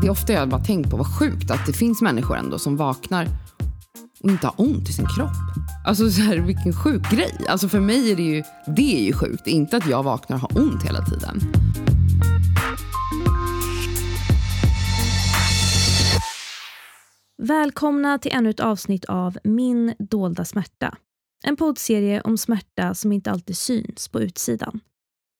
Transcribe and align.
det 0.00 0.06
är 0.06 0.10
ofta 0.10 0.32
jag 0.32 0.48
bara 0.48 0.64
tänkt 0.64 0.90
på 0.90 0.96
vad 0.96 1.18
sjukt 1.18 1.50
att 1.50 1.66
det 1.66 1.72
finns 1.72 2.02
människor 2.02 2.36
ändå 2.36 2.58
som 2.58 2.76
vaknar 2.76 3.28
och 4.22 4.30
inte 4.30 4.46
har 4.46 4.54
ont 4.56 4.88
i 4.88 4.92
sin 4.92 5.06
kropp. 5.16 5.30
Alltså 5.86 6.10
så 6.10 6.20
här, 6.20 6.36
vilken 6.36 6.72
sjuk 6.72 7.10
grej. 7.10 7.34
Alltså 7.48 7.68
för 7.68 7.80
mig 7.80 8.12
är 8.12 8.16
det 8.16 8.22
ju, 8.22 8.42
det 8.76 9.00
är 9.00 9.04
ju 9.04 9.12
sjukt. 9.12 9.46
Inte 9.46 9.76
att 9.76 9.88
jag 9.88 10.02
vaknar 10.02 10.36
och 10.36 10.40
har 10.40 10.62
ont 10.62 10.82
hela 10.82 11.04
tiden. 11.04 11.40
Välkomna 17.42 18.18
till 18.18 18.32
ännu 18.34 18.50
ett 18.50 18.60
avsnitt 18.60 19.04
av 19.04 19.38
Min 19.44 19.94
dolda 19.98 20.44
smärta. 20.44 20.96
En 21.44 21.56
poddserie 21.56 22.20
om 22.20 22.38
smärta 22.38 22.94
som 22.94 23.12
inte 23.12 23.30
alltid 23.30 23.56
syns 23.56 24.08
på 24.08 24.20
utsidan. 24.20 24.80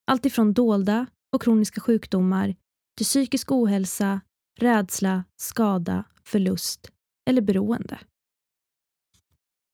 Allt 0.06 0.26
ifrån 0.26 0.52
dolda 0.52 1.06
och 1.32 1.42
kroniska 1.42 1.80
sjukdomar 1.80 2.54
till 2.96 3.06
psykisk 3.06 3.52
ohälsa, 3.52 4.20
rädsla, 4.62 5.24
skada, 5.36 6.04
förlust 6.24 6.90
eller 7.26 7.42
beroende. 7.42 7.98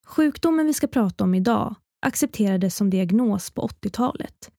Sjukdomen 0.07 0.67
vi 0.67 0.75
ska 0.75 0.87
prata 0.87 1.25
om 1.25 1.35
idag 1.35 1.75
accepterades 2.07 2.77
som 2.77 2.91
diagnos 2.91 3.51
på 3.51 3.69
80-talet. 3.69 4.51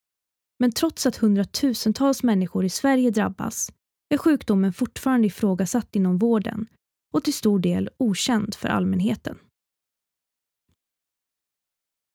Men 0.60 0.72
trots 0.72 1.06
att 1.06 1.16
hundratusentals 1.16 2.24
människor 2.24 2.66
i 2.66 2.70
Sverige 2.70 3.12
drabbas 3.12 3.72
är 4.10 4.18
sjukdomen 4.18 4.74
fortfarande 4.74 5.28
ifrågasatt 5.28 5.96
inom 5.96 6.18
vården 6.18 6.68
och 7.14 7.24
till 7.24 7.34
stor 7.34 7.60
del 7.60 7.90
okänd 7.98 8.56
för 8.56 8.70
allmänheten. 8.70 9.38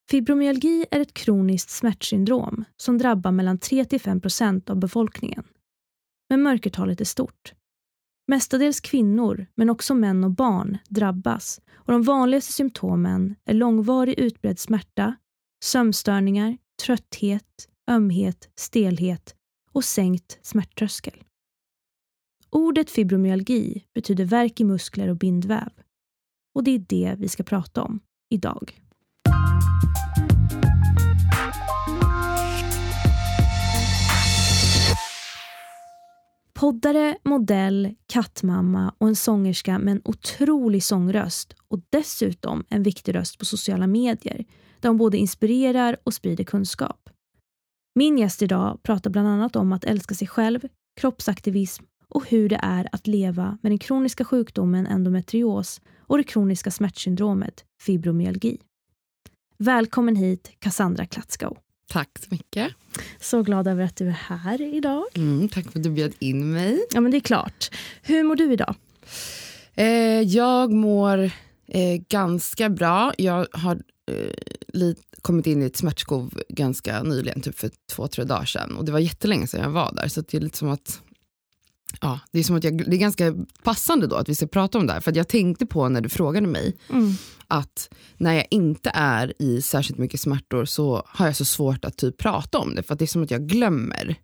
Fibromyalgi 0.09 0.85
är 0.91 0.99
ett 0.99 1.13
kroniskt 1.13 1.69
smärtsyndrom 1.69 2.63
som 2.77 2.97
drabbar 2.97 3.31
mellan 3.31 3.59
3-5% 3.59 4.71
av 4.71 4.79
befolkningen. 4.79 5.43
Men 6.29 6.41
mörkertalet 6.41 7.01
är 7.01 7.05
stort. 7.05 7.53
Mestadels 8.31 8.79
kvinnor, 8.79 9.45
men 9.55 9.69
också 9.69 9.95
män 9.95 10.23
och 10.23 10.31
barn, 10.31 10.77
drabbas 10.89 11.61
och 11.75 11.91
de 11.91 12.03
vanligaste 12.03 12.53
symptomen 12.53 13.35
är 13.45 13.53
långvarig 13.53 14.19
utbredd 14.19 14.59
smärta, 14.59 15.15
sömnstörningar, 15.63 16.57
trötthet, 16.85 17.69
ömhet, 17.89 18.49
stelhet 18.55 19.35
och 19.71 19.83
sänkt 19.83 20.39
smärttröskel. 20.41 21.23
Ordet 22.49 22.89
fibromyalgi 22.89 23.85
betyder 23.93 24.25
värk 24.25 24.59
i 24.59 24.63
muskler 24.63 25.07
och 25.07 25.17
bindväv. 25.17 25.71
Och 26.55 26.63
det 26.63 26.71
är 26.71 26.85
det 26.89 27.15
vi 27.17 27.27
ska 27.27 27.43
prata 27.43 27.83
om 27.83 27.99
idag. 28.29 28.81
Poddare, 36.61 37.17
modell, 37.23 37.95
kattmamma 38.07 38.93
och 38.97 39.07
en 39.07 39.15
sångerska 39.15 39.79
med 39.79 39.91
en 39.91 40.01
otrolig 40.05 40.83
sångröst 40.83 41.55
och 41.67 41.79
dessutom 41.89 42.63
en 42.69 42.83
viktig 42.83 43.15
röst 43.15 43.39
på 43.39 43.45
sociala 43.45 43.87
medier 43.87 44.45
där 44.79 44.89
hon 44.89 44.97
både 44.97 45.17
inspirerar 45.17 45.97
och 46.03 46.13
sprider 46.13 46.43
kunskap. 46.43 47.09
Min 47.95 48.17
gäst 48.17 48.41
idag 48.41 48.79
pratar 48.83 49.09
bland 49.09 49.27
annat 49.27 49.55
om 49.55 49.73
att 49.73 49.83
älska 49.83 50.15
sig 50.15 50.27
själv, 50.27 50.59
kroppsaktivism 50.99 51.83
och 52.07 52.29
hur 52.29 52.49
det 52.49 52.59
är 52.63 52.87
att 52.91 53.07
leva 53.07 53.57
med 53.61 53.71
den 53.71 53.79
kroniska 53.79 54.25
sjukdomen 54.25 54.87
endometrios 54.87 55.81
och 55.99 56.17
det 56.17 56.23
kroniska 56.23 56.71
smärtsyndromet 56.71 57.65
fibromyalgi. 57.81 58.57
Välkommen 59.57 60.15
hit 60.15 60.51
Cassandra 60.59 61.05
Klatskow. 61.05 61.57
Tack 61.91 62.09
så 62.19 62.27
mycket. 62.29 62.73
Så 63.19 63.43
glad 63.43 63.67
över 63.67 63.83
att 63.83 63.95
du 63.95 64.07
är 64.07 64.11
här 64.11 64.61
idag. 64.61 65.05
Mm, 65.13 65.49
tack 65.49 65.71
för 65.71 65.79
att 65.79 65.83
du 65.83 65.89
bjöd 65.89 66.13
in 66.19 66.51
mig. 66.51 66.85
Ja, 66.93 67.01
men 67.01 67.11
det 67.11 67.17
är 67.17 67.21
klart. 67.21 67.71
Hur 68.01 68.23
mår 68.23 68.35
du 68.35 68.53
idag? 68.53 68.75
Eh, 69.75 70.21
jag 70.21 70.71
mår 70.71 71.31
eh, 71.67 72.01
ganska 72.09 72.69
bra. 72.69 73.13
Jag 73.17 73.47
har 73.51 73.75
eh, 74.11 74.93
kommit 75.21 75.47
in 75.47 75.61
i 75.63 75.65
ett 75.65 75.77
smärtskov 75.77 76.41
ganska 76.49 77.03
nyligen, 77.03 77.41
typ 77.41 77.59
för 77.59 77.71
två, 77.91 78.07
tre 78.07 78.23
dagar 78.23 78.45
sedan. 78.45 78.77
Och 78.77 78.85
det 78.85 78.91
var 78.91 78.99
jättelänge 78.99 79.47
sedan 79.47 79.61
jag 79.61 79.69
var 79.69 79.91
där. 79.95 80.07
Så 80.07 80.21
det 80.21 80.37
är 80.37 80.41
lite 80.41 80.57
som 80.57 80.69
att 80.69 81.01
Ja, 82.01 82.19
det 82.31 82.39
är 82.39 82.43
som 82.43 82.55
att 82.55 82.63
jag, 82.63 82.89
det 82.89 82.95
är 82.95 82.99
ganska 82.99 83.33
passande 83.63 84.07
då 84.07 84.15
att 84.15 84.29
vi 84.29 84.35
ska 84.35 84.47
prata 84.47 84.77
om 84.77 84.87
det 84.87 84.93
här. 84.93 84.99
För 84.99 85.17
jag 85.17 85.27
tänkte 85.27 85.65
på 85.65 85.89
när 85.89 86.01
du 86.01 86.09
frågade 86.09 86.47
mig 86.47 86.77
mm. 86.89 87.13
att 87.47 87.89
när 88.17 88.33
jag 88.33 88.45
inte 88.49 88.91
är 88.93 89.33
i 89.39 89.61
särskilt 89.61 89.99
mycket 89.99 90.19
smärtor 90.19 90.65
så 90.65 91.03
har 91.07 91.25
jag 91.25 91.35
så 91.35 91.45
svårt 91.45 91.85
att 91.85 91.97
typ 91.97 92.17
prata 92.17 92.59
om 92.59 92.75
det. 92.75 92.83
För 92.83 92.95
det 92.95 93.05
är 93.05 93.07
som 93.07 93.23
att 93.23 93.31
jag 93.31 93.47
glömmer 93.47 94.15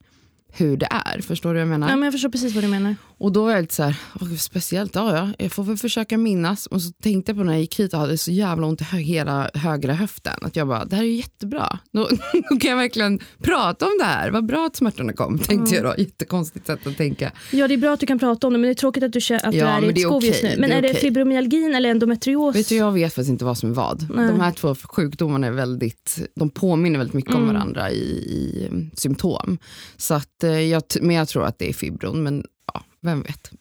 hur 0.57 0.77
det 0.77 0.87
är. 0.91 1.21
Förstår 1.21 1.49
du 1.49 1.53
vad 1.53 1.61
jag 1.61 1.69
menar? 1.69 1.89
Ja, 1.89 1.95
men 1.95 2.03
jag 2.03 2.13
förstår 2.13 2.29
precis 2.29 2.55
vad 2.55 2.63
du 2.63 2.67
menar. 2.67 2.95
Och 3.19 3.31
då 3.31 3.43
var 3.43 3.51
jag 3.51 3.61
lite 3.61 3.75
så 3.75 3.83
här, 3.83 3.95
speciellt, 4.37 4.95
ja, 4.95 5.17
ja, 5.17 5.29
jag 5.39 5.51
får 5.51 5.63
väl 5.63 5.77
försöka 5.77 6.17
minnas. 6.17 6.65
Och 6.65 6.81
så 6.81 6.91
tänkte 6.91 7.31
jag 7.31 7.37
på 7.37 7.43
när 7.43 7.53
jag 7.53 7.61
gick 7.61 7.79
hit 7.79 7.93
och 7.93 7.99
hade 7.99 8.17
så 8.17 8.31
jävla 8.31 8.67
ont 8.67 8.81
i 8.81 8.83
hö 8.83 8.97
hela 8.97 9.49
högra 9.53 9.93
höften. 9.93 10.33
Att 10.41 10.55
jag 10.55 10.67
bara, 10.67 10.85
det 10.85 10.95
här 10.95 11.03
är 11.03 11.07
jättebra. 11.07 11.79
Då, 11.91 12.09
då, 12.49 12.57
kan 12.59 12.69
jag 12.69 12.77
verkligen 12.77 13.19
prata 13.41 13.85
om 13.85 13.91
det 13.99 14.05
här. 14.05 14.31
Vad 14.31 14.45
bra 14.45 14.65
att 14.65 14.75
smärtorna 14.75 15.13
kom, 15.13 15.39
tänkte 15.39 15.75
mm. 15.75 15.85
jag 15.85 15.95
då. 15.95 16.01
Jättekonstigt 16.01 16.67
sätt 16.67 16.87
att 16.87 16.97
tänka. 16.97 17.31
Ja, 17.51 17.67
det 17.67 17.73
är 17.73 17.77
bra 17.77 17.93
att 17.93 17.99
du 17.99 18.05
kan 18.05 18.19
prata 18.19 18.47
om 18.47 18.53
det, 18.53 18.59
men 18.59 18.67
det 18.67 18.73
är 18.73 18.75
tråkigt 18.75 19.03
att 19.03 19.13
du, 19.13 19.19
att 19.19 19.29
ja, 19.29 19.51
du 19.51 19.61
är 19.61 19.83
i 19.83 19.89
ett 19.89 20.01
skov 20.01 20.15
okay. 20.15 20.29
just 20.29 20.43
nu. 20.43 20.55
Men 20.57 20.69
det 20.69 20.75
är, 20.75 20.83
är 20.83 20.87
det 20.87 20.93
fibromyalgin 20.93 21.75
eller 21.75 21.89
endometrios? 21.89 22.55
Vet 22.55 22.69
du, 22.69 22.75
jag 22.75 22.91
vet 22.91 23.13
faktiskt 23.13 23.29
inte 23.29 23.45
vad 23.45 23.57
som 23.57 23.69
är 23.69 23.73
vad. 23.73 24.07
Nej. 24.15 24.27
De 24.27 24.39
här 24.39 24.51
två 24.51 24.75
sjukdomarna 24.75 25.47
är 25.47 25.51
väldigt, 25.51 26.19
de 26.35 26.49
påminner 26.49 26.97
väldigt 26.97 27.13
mycket 27.13 27.31
mm. 27.31 27.43
om 27.43 27.53
varandra 27.53 27.91
i, 27.91 28.01
i 28.01 28.69
symptom. 28.93 29.57
Så 29.97 30.13
att 30.13 30.43
jag, 30.47 30.83
men 31.01 31.15
jag 31.15 31.27
tror 31.27 31.45
att 31.45 31.59
det 31.59 31.69
är 31.69 31.73
fibron, 31.73 32.23
men 32.23 32.45
ja, 32.73 32.83
vem 33.01 33.21
vet. 33.21 33.51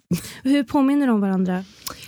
Hur 0.43 0.65
påminner 0.65 1.07
de 1.07 1.21
varandra? 1.21 1.65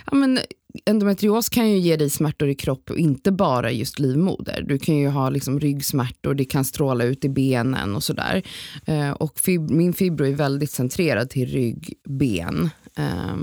Ja, 0.07 0.15
men 0.15 0.39
endometrios 0.85 1.49
kan 1.49 1.71
ju 1.71 1.79
ge 1.79 1.97
dig 1.97 2.11
smärtor 2.11 2.49
i 2.49 2.55
kropp 2.55 2.91
och 2.91 2.99
inte 2.99 3.33
bara 3.33 3.73
just 3.73 3.99
livmoder. 3.99 4.65
Du 4.69 4.79
kan 4.79 4.97
ju 4.97 5.09
ha 5.09 5.31
liksom 5.31 5.61
ryggsmärtor, 5.61 6.35
det 6.35 6.45
kan 6.45 6.65
stråla 6.65 7.05
ut 7.05 7.25
i 7.25 7.29
benen 7.29 7.95
och 7.95 8.05
sådär. 8.05 8.43
Eh, 8.87 9.11
och 9.11 9.39
fib 9.39 9.71
min 9.71 9.93
fibro 9.93 10.27
är 10.27 10.35
väldigt 10.35 10.71
centrerad 10.71 11.31
till 11.31 11.49
rygg, 11.49 11.95
ben. 12.09 12.71
Eh, 12.97 13.37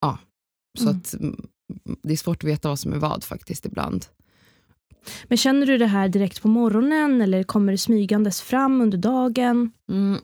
ja, 0.00 0.18
så 0.78 0.84
mm. 0.84 0.96
att 0.96 1.14
det 2.02 2.12
är 2.12 2.16
svårt 2.16 2.44
att 2.44 2.50
veta 2.50 2.68
vad 2.68 2.78
som 2.78 2.92
är 2.92 2.98
vad 2.98 3.24
faktiskt 3.24 3.66
ibland. 3.66 4.06
Men 5.24 5.38
känner 5.38 5.66
du 5.66 5.78
det 5.78 5.86
här 5.86 6.08
direkt 6.08 6.42
på 6.42 6.48
morgonen 6.48 7.20
eller 7.20 7.42
kommer 7.42 7.72
det 7.72 7.78
smygandes 7.78 8.42
fram 8.42 8.80
under 8.80 8.98
dagen? 8.98 9.70
Mm. 9.90 10.18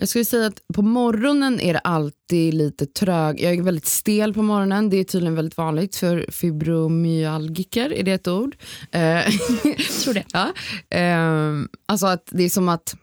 Jag 0.00 0.08
skulle 0.08 0.24
säga 0.24 0.46
att 0.46 0.62
på 0.74 0.82
morgonen 0.82 1.60
är 1.60 1.72
det 1.72 1.78
alltid 1.78 2.54
lite 2.54 2.86
trög. 2.86 3.40
Jag 3.40 3.54
är 3.54 3.62
väldigt 3.62 3.86
stel 3.86 4.34
på 4.34 4.42
morgonen. 4.42 4.90
Det 4.90 4.96
är 4.96 5.04
tydligen 5.04 5.34
väldigt 5.34 5.56
vanligt 5.56 5.96
för 5.96 6.26
fibromyalgiker. 6.28 7.92
Är 7.92 8.02
det 8.02 8.12
ett 8.12 8.28
ord? 8.28 8.56
Jag 8.90 9.18
eh, 9.18 9.24
tror 10.04 10.14
det. 10.14 10.24
ja. 10.32 10.52
Ehm, 10.90 11.68
alltså 11.86 12.06
att 12.06 12.28
det 12.30 12.42
är 12.42 12.48
som 12.48 12.68
att 12.68 12.96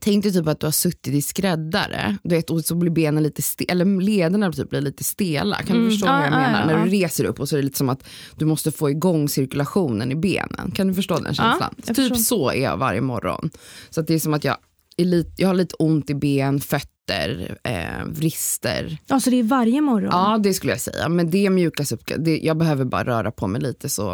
Tänk 0.00 0.22
dig 0.22 0.32
typ 0.32 0.46
att 0.48 0.60
du 0.60 0.66
har 0.66 0.72
suttit 0.72 1.14
i 1.14 1.22
skräddare 1.22 2.16
du 2.22 2.34
vet, 2.34 2.50
och 2.50 2.64
så 2.64 2.74
blir 2.74 2.90
benen 2.90 3.22
lite 3.22 3.42
stela, 3.42 3.72
eller 3.72 4.00
lederna 4.00 4.52
typ 4.52 4.70
blir 4.70 4.80
lite 4.80 5.04
stela. 5.04 5.56
Kan 5.56 5.76
mm. 5.76 5.84
du 5.84 5.90
förstå 5.90 6.06
ja, 6.06 6.12
vad 6.12 6.24
jag 6.24 6.30
menar? 6.30 6.60
Ja, 6.60 6.66
När 6.66 6.84
du 6.84 6.90
reser 6.90 7.24
upp 7.24 7.40
och 7.40 7.48
så 7.48 7.56
är 7.56 7.58
det 7.58 7.64
lite 7.64 7.78
som 7.78 7.88
att 7.88 8.04
du 8.36 8.44
måste 8.44 8.72
få 8.72 8.90
igång 8.90 9.28
cirkulationen 9.28 10.12
i 10.12 10.16
benen. 10.16 10.70
Kan 10.74 10.88
du 10.88 10.94
förstå 10.94 11.18
den 11.18 11.34
känslan? 11.34 11.74
typ 11.86 11.96
förstår. 11.96 12.16
så 12.16 12.50
är 12.50 12.62
jag 12.62 12.76
varje 12.76 13.00
morgon. 13.00 13.50
Så 13.90 14.02
det 14.02 14.14
är 14.14 14.18
som 14.18 14.34
att 14.34 14.44
jag, 14.44 14.56
lite, 15.02 15.42
jag 15.42 15.48
har 15.48 15.54
lite 15.54 15.74
ont 15.74 16.10
i 16.10 16.14
ben, 16.14 16.60
fötter, 16.60 17.58
eh, 17.64 18.04
vrister. 18.06 18.98
Ja, 19.06 19.20
så 19.20 19.30
det 19.30 19.36
är 19.36 19.42
varje 19.42 19.80
morgon? 19.80 20.10
Ja, 20.12 20.38
det 20.42 20.54
skulle 20.54 20.72
jag 20.72 20.80
säga. 20.80 21.08
Men 21.08 21.30
det 21.30 21.50
mjukas 21.50 21.92
upp. 21.92 22.10
Det, 22.18 22.38
jag 22.38 22.56
behöver 22.56 22.84
bara 22.84 23.04
röra 23.04 23.30
på 23.30 23.46
mig 23.46 23.60
lite 23.60 23.88
så 23.88 24.10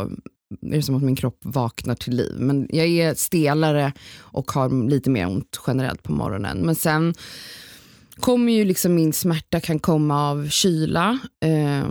är 0.62 0.76
det 0.76 0.82
som 0.82 0.96
att 0.96 1.02
min 1.02 1.16
kropp 1.16 1.38
vaknar 1.43 1.94
till 1.94 2.16
liv. 2.16 2.34
Men 2.38 2.69
jag 2.70 2.87
är 2.87 3.14
stelare 3.14 3.93
och 4.19 4.50
har 4.50 4.88
lite 4.88 5.10
mer 5.10 5.26
ont 5.26 5.60
generellt 5.66 6.02
på 6.02 6.12
morgonen. 6.12 6.58
Men 6.58 6.75
sen 6.75 7.14
kommer 8.20 8.52
ju 8.52 8.64
liksom 8.64 8.94
min 8.94 9.12
smärta 9.12 9.61
kan 9.61 9.78
komma 9.78 10.31
av 10.31 10.49
kyla, 10.49 11.19
eh, 11.40 11.88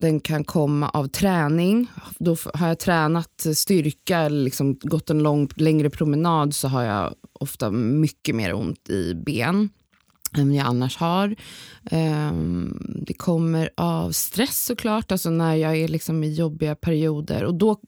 den 0.00 0.20
kan 0.20 0.44
komma 0.44 0.88
av 0.88 1.06
träning. 1.06 1.86
Då 2.18 2.36
har 2.54 2.68
jag 2.68 2.78
tränat 2.78 3.46
styrka 3.54 4.18
eller 4.18 4.44
liksom 4.44 4.78
gått 4.82 5.10
en 5.10 5.22
lång, 5.22 5.48
längre 5.56 5.90
promenad 5.90 6.54
så 6.54 6.68
har 6.68 6.82
jag 6.82 7.14
ofta 7.32 7.70
mycket 7.70 8.34
mer 8.34 8.54
ont 8.54 8.90
i 8.90 9.14
ben 9.14 9.70
än 10.38 10.54
jag 10.54 10.66
annars 10.66 10.96
har. 10.96 11.36
Um, 11.90 13.02
det 13.06 13.14
kommer 13.14 13.70
av 13.76 14.10
stress 14.10 14.64
såklart, 14.64 15.12
alltså 15.12 15.30
när 15.30 15.54
jag 15.54 15.76
är 15.76 15.88
liksom 15.88 16.24
i 16.24 16.32
jobbiga 16.34 16.74
perioder. 16.74 17.44
Och 17.44 17.54
då 17.54 17.80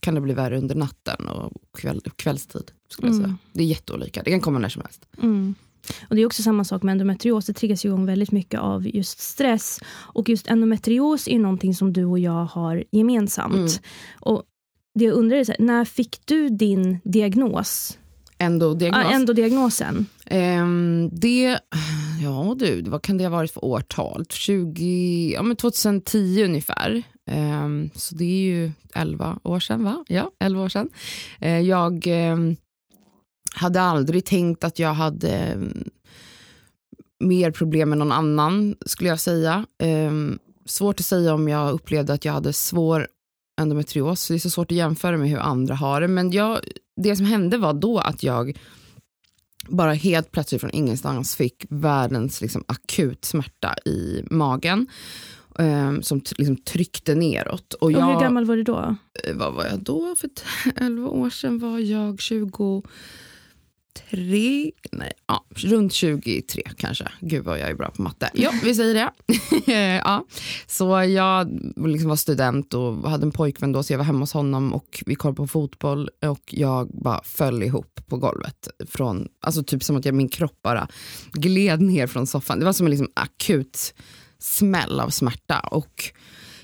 kan 0.00 0.14
det 0.14 0.20
bli 0.20 0.34
värre 0.34 0.58
under 0.58 0.74
natten 0.74 1.28
och 1.28 1.52
kväll, 1.78 2.00
kvällstid. 2.16 2.70
Skulle 2.88 3.08
mm. 3.08 3.20
jag 3.20 3.28
säga. 3.28 3.38
Det 3.52 3.62
är 3.62 3.66
jätteolika, 3.66 4.22
det 4.22 4.30
kan 4.30 4.40
komma 4.40 4.58
när 4.58 4.68
som 4.68 4.82
helst. 4.82 5.08
Mm. 5.22 5.54
Och 6.08 6.16
Det 6.16 6.22
är 6.22 6.26
också 6.26 6.42
samma 6.42 6.64
sak 6.64 6.82
med 6.82 6.92
endometrios, 6.92 7.46
det 7.46 7.52
triggas 7.52 7.84
igång 7.84 8.06
väldigt 8.06 8.32
mycket 8.32 8.60
av 8.60 8.86
just 8.86 9.18
stress. 9.18 9.80
Och 9.88 10.28
just 10.28 10.46
endometrios 10.46 11.28
är 11.28 11.38
någonting 11.38 11.74
som 11.74 11.92
du 11.92 12.04
och 12.04 12.18
jag 12.18 12.44
har 12.44 12.84
gemensamt. 12.90 13.54
Mm. 13.54 13.68
Och 14.20 14.42
det 14.94 15.04
jag 15.04 15.14
undrar 15.14 15.36
är, 15.36 15.44
så 15.44 15.52
här, 15.52 15.60
när 15.64 15.84
fick 15.84 16.18
du 16.24 16.48
din 16.48 16.98
diagnos? 17.04 17.98
Endodiagnos? 18.38 19.04
Ja, 19.04 19.10
endodiagnosen. 19.10 20.06
Um, 20.30 21.10
det 21.12 21.58
ja 22.22 22.54
du, 22.58 22.82
vad 22.82 23.02
kan 23.02 23.18
det 23.18 23.24
ha 23.24 23.30
varit 23.30 23.50
för 23.50 23.64
årtal? 23.64 24.24
20, 24.30 25.32
ja, 25.34 25.42
men 25.42 25.56
2010 25.56 26.44
ungefär. 26.44 27.02
Um, 27.30 27.90
så 27.94 28.14
det 28.14 28.24
är 28.24 28.40
ju 28.40 28.72
11 28.94 29.38
år 29.42 29.60
sedan, 29.60 29.84
va? 29.84 30.04
Ja, 30.08 30.30
11 30.40 30.62
år 30.62 30.68
sedan. 30.68 30.88
Uh, 31.42 31.60
jag 31.60 32.06
um, 32.06 32.56
hade 33.56 33.80
aldrig 33.80 34.24
tänkt 34.24 34.64
att 34.64 34.78
jag 34.78 34.94
hade 34.94 35.54
um, 35.54 35.84
mer 37.20 37.50
problem 37.50 37.88
med 37.88 37.98
någon 37.98 38.12
annan, 38.12 38.76
skulle 38.86 39.10
jag 39.10 39.20
säga. 39.20 39.66
svårt 40.66 41.00
att 41.00 41.06
säga 41.06 41.34
om 41.34 41.48
jag 41.48 41.72
upplevde 41.72 42.12
att 42.12 42.24
jag 42.24 42.32
hade 42.32 42.52
svår 42.52 43.08
endometrios. 43.60 44.28
Det 44.28 44.34
är 44.34 44.38
så 44.38 44.50
svårt 44.50 44.70
att 44.70 44.76
jämföra 44.76 45.16
med 45.16 45.28
hur 45.28 45.38
andra 45.38 45.74
har 45.74 46.00
det. 46.00 46.08
Men 46.08 46.30
jag, 46.30 46.60
det 46.96 47.16
som 47.16 47.26
hände 47.26 47.58
var 47.58 47.72
då 47.72 47.98
att 47.98 48.22
jag 48.22 48.58
bara 49.68 49.92
helt 49.92 50.32
plötsligt 50.32 50.60
från 50.60 50.70
ingenstans 50.70 51.36
fick 51.36 51.66
världens 51.68 52.40
liksom, 52.40 52.64
akut 52.68 53.24
smärta 53.24 53.74
i 53.84 54.24
magen. 54.30 54.86
Um, 55.58 56.02
som 56.02 56.22
liksom 56.38 56.56
tryckte 56.56 57.14
neråt. 57.14 57.74
Och, 57.74 57.92
jag, 57.92 58.08
och 58.08 58.14
hur 58.14 58.20
gammal 58.20 58.44
var 58.44 58.56
du 58.56 58.62
då? 58.62 58.96
Eh, 59.24 59.36
vad 59.36 59.54
var 59.54 59.64
jag 59.64 59.78
då? 59.78 60.14
För 60.18 60.30
11 60.76 61.08
år 61.10 61.30
sedan 61.30 61.58
var 61.58 61.78
jag 61.78 62.20
20 62.20 62.82
23, 64.10 64.72
nej, 64.92 65.12
ja, 65.26 65.44
runt 65.50 65.92
23 65.92 66.62
kanske. 66.76 67.08
Gud 67.20 67.44
vad 67.44 67.58
jag 67.58 67.70
är 67.70 67.74
bra 67.74 67.90
på 67.90 68.02
matte. 68.02 68.30
Ja, 68.34 68.52
vi 68.64 68.74
säger 68.74 68.94
det. 68.94 69.12
ja. 70.04 70.26
Så 70.66 71.02
jag 71.02 71.60
liksom 71.76 72.08
var 72.08 72.16
student 72.16 72.74
och 72.74 73.10
hade 73.10 73.26
en 73.26 73.32
pojkvän 73.32 73.72
då 73.72 73.82
så 73.82 73.92
jag 73.92 73.98
var 73.98 74.04
hemma 74.04 74.20
hos 74.20 74.32
honom 74.32 74.74
och 74.74 75.02
vi 75.06 75.14
kollade 75.14 75.36
på 75.36 75.46
fotboll 75.46 76.10
och 76.26 76.54
jag 76.54 76.88
bara 76.88 77.22
föll 77.24 77.62
ihop 77.62 78.00
på 78.06 78.16
golvet. 78.16 78.68
Från, 78.88 79.28
alltså 79.40 79.62
typ 79.62 79.84
som 79.84 79.96
att 79.96 80.04
jag, 80.04 80.14
min 80.14 80.28
kropp 80.28 80.62
bara 80.62 80.88
gled 81.32 81.80
ner 81.80 82.06
från 82.06 82.26
soffan. 82.26 82.58
Det 82.58 82.64
var 82.64 82.72
som 82.72 82.86
en 82.86 82.90
liksom 82.90 83.10
akut 83.14 83.94
smäll 84.38 85.00
av 85.00 85.10
smärta. 85.10 85.60
Och 85.60 86.12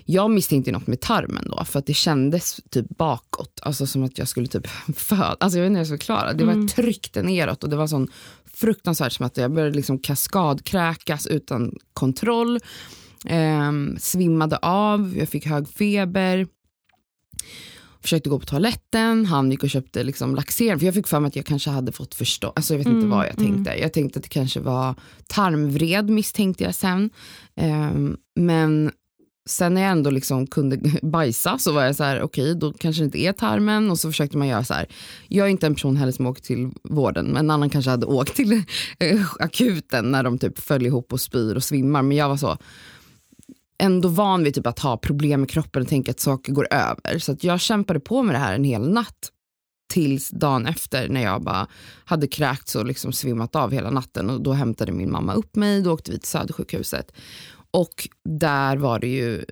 jag 0.04 0.30
misstänkte 0.30 0.72
något 0.72 0.86
med 0.86 1.00
tarmen 1.00 1.44
då 1.48 1.64
för 1.64 1.78
att 1.78 1.86
det 1.86 1.94
kändes 1.94 2.60
typ 2.70 2.88
bakåt, 2.88 3.60
alltså 3.62 3.86
som 3.86 4.02
att 4.02 4.18
jag 4.18 4.28
skulle 4.28 4.46
typ 4.46 4.66
föda. 4.96 5.36
Alltså 5.40 5.58
jag 5.58 5.62
vet 5.62 5.70
inte 5.70 5.78
hur 5.78 5.80
jag 5.80 5.86
ska 5.86 5.96
förklara. 5.96 6.32
Det 6.32 6.44
var 6.44 6.52
mm. 6.52 6.68
tryckte 6.68 7.22
neråt 7.22 7.64
och 7.64 7.70
det 7.70 7.76
var 7.76 7.86
sån 7.86 8.08
fruktansvärt 8.54 9.12
smärta. 9.12 9.40
Jag 9.40 9.52
började 9.52 9.76
liksom 9.76 9.98
kaskadkräkas 9.98 11.26
utan 11.26 11.72
kontroll. 11.92 12.60
Eh, 13.26 13.72
svimmade 13.98 14.56
av, 14.56 15.14
jag 15.18 15.28
fick 15.28 15.46
hög 15.46 15.68
feber. 15.68 16.46
Försökte 18.02 18.30
gå 18.30 18.38
på 18.38 18.46
toaletten, 18.46 19.26
han 19.26 19.50
gick 19.50 19.62
och 19.62 19.70
köpte 19.70 20.04
liksom 20.04 20.34
laxerande. 20.34 20.78
För 20.78 20.86
jag 20.86 20.94
fick 20.94 21.06
för 21.06 21.20
mig 21.20 21.28
att 21.28 21.36
jag 21.36 21.46
kanske 21.46 21.70
hade 21.70 21.92
fått 21.92 22.14
förstå, 22.14 22.52
alltså 22.56 22.74
jag 22.74 22.78
vet 22.78 22.86
mm, 22.86 22.98
inte 22.98 23.10
vad 23.10 23.26
jag 23.26 23.38
mm. 23.38 23.54
tänkte. 23.54 23.80
Jag 23.80 23.92
tänkte 23.92 24.18
att 24.18 24.22
det 24.22 24.28
kanske 24.28 24.60
var 24.60 24.94
tarmvred 25.26 26.10
misstänkte 26.10 26.64
jag 26.64 26.74
sen. 26.74 27.10
Eh, 27.54 27.90
men 28.36 28.92
sen 29.46 29.74
när 29.74 29.82
jag 29.82 29.90
ändå 29.90 30.10
liksom 30.10 30.46
kunde 30.46 30.80
bajsa 31.02 31.58
så 31.58 31.72
var 31.72 31.84
jag 31.84 31.96
så 31.96 32.04
här, 32.04 32.22
okej 32.22 32.44
okay, 32.44 32.54
då 32.54 32.72
kanske 32.72 33.02
det 33.02 33.04
inte 33.04 33.18
är 33.18 33.32
tarmen. 33.32 33.90
Och 33.90 33.98
så 33.98 34.10
försökte 34.10 34.38
man 34.38 34.48
göra 34.48 34.64
så 34.64 34.74
här. 34.74 34.86
Jag 35.28 35.46
är 35.46 35.50
inte 35.50 35.66
en 35.66 35.74
person 35.74 35.96
heller 35.96 36.12
som 36.12 36.26
åker 36.26 36.42
till 36.42 36.70
vården 36.82 37.26
men 37.26 37.36
en 37.36 37.50
annan 37.50 37.70
kanske 37.70 37.90
hade 37.90 38.06
åkt 38.06 38.34
till 38.34 38.52
eh, 38.98 39.20
akuten 39.38 40.10
när 40.10 40.22
de 40.22 40.38
typ 40.38 40.58
föll 40.58 40.86
ihop 40.86 41.12
och 41.12 41.20
spyr 41.20 41.54
och 41.54 41.64
svimmar. 41.64 42.02
Men 42.02 42.16
jag 42.16 42.28
var 42.28 42.36
så 42.36 42.58
ändå 43.78 44.08
van 44.08 44.44
vid 44.44 44.54
typ 44.54 44.66
att 44.66 44.78
ha 44.78 44.96
problem 44.96 45.40
med 45.40 45.50
kroppen 45.50 45.82
och 45.82 45.88
tänka 45.88 46.10
att 46.10 46.20
saker 46.20 46.52
går 46.52 46.68
över. 46.70 47.18
Så 47.18 47.32
att 47.32 47.44
jag 47.44 47.60
kämpade 47.60 48.00
på 48.00 48.22
med 48.22 48.34
det 48.34 48.38
här 48.38 48.54
en 48.54 48.64
hel 48.64 48.90
natt 48.90 49.30
tills 49.92 50.30
dagen 50.30 50.66
efter 50.66 51.08
när 51.08 51.22
jag 51.22 51.42
bara 51.42 51.66
hade 52.04 52.26
kräkts 52.26 52.74
och 52.74 52.86
liksom 52.86 53.12
svimmat 53.12 53.56
av 53.56 53.72
hela 53.72 53.90
natten. 53.90 54.30
Och 54.30 54.40
då 54.40 54.52
hämtade 54.52 54.92
min 54.92 55.10
mamma 55.10 55.34
upp 55.34 55.56
mig, 55.56 55.82
då 55.82 55.92
åkte 55.92 56.10
vi 56.10 56.18
till 56.18 56.28
Södersjukhuset 56.28 57.12
och 57.72 58.08
där 58.24 58.76
var 58.76 58.98
det 58.98 59.08
ju 59.08 59.44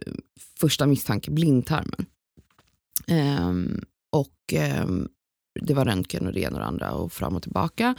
första 0.60 0.86
misstanke 0.86 1.30
blindtarmen. 1.30 2.06
Um, 3.40 3.84
och 4.12 4.54
um, 4.82 5.08
det 5.60 5.74
var 5.74 5.84
röntgen 5.84 6.26
och 6.26 6.32
det 6.32 6.40
ena 6.40 6.56
och 6.56 6.60
det 6.60 6.66
andra 6.66 6.92
och 6.92 7.12
fram 7.12 7.36
och 7.36 7.42
tillbaka. 7.42 7.94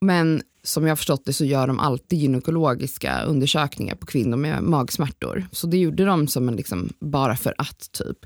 Men 0.00 0.42
som 0.62 0.84
jag 0.84 0.90
har 0.90 0.96
förstått 0.96 1.24
det 1.24 1.32
så 1.32 1.44
gör 1.44 1.66
de 1.66 1.78
alltid 1.78 2.18
gynekologiska 2.18 3.22
undersökningar 3.22 3.94
på 3.94 4.06
kvinnor 4.06 4.36
med 4.36 4.62
magsmärtor. 4.62 5.46
Så 5.52 5.66
det 5.66 5.78
gjorde 5.78 6.04
de 6.04 6.28
som 6.28 6.48
en 6.48 6.56
liksom 6.56 6.88
bara 7.00 7.36
för 7.36 7.54
att 7.58 7.92
typ. 7.92 8.18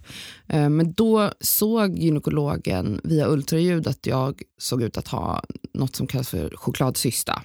Ehm, 0.48 0.76
men 0.76 0.92
då 0.92 1.30
såg 1.40 1.98
gynekologen 1.98 3.00
via 3.04 3.28
ultraljud 3.28 3.86
att 3.86 4.06
jag 4.06 4.42
såg 4.58 4.82
ut 4.82 4.96
att 4.98 5.08
ha 5.08 5.42
något 5.74 5.96
som 5.96 6.06
kallas 6.06 6.28
för 6.28 6.56
chokladcysta. 6.56 7.42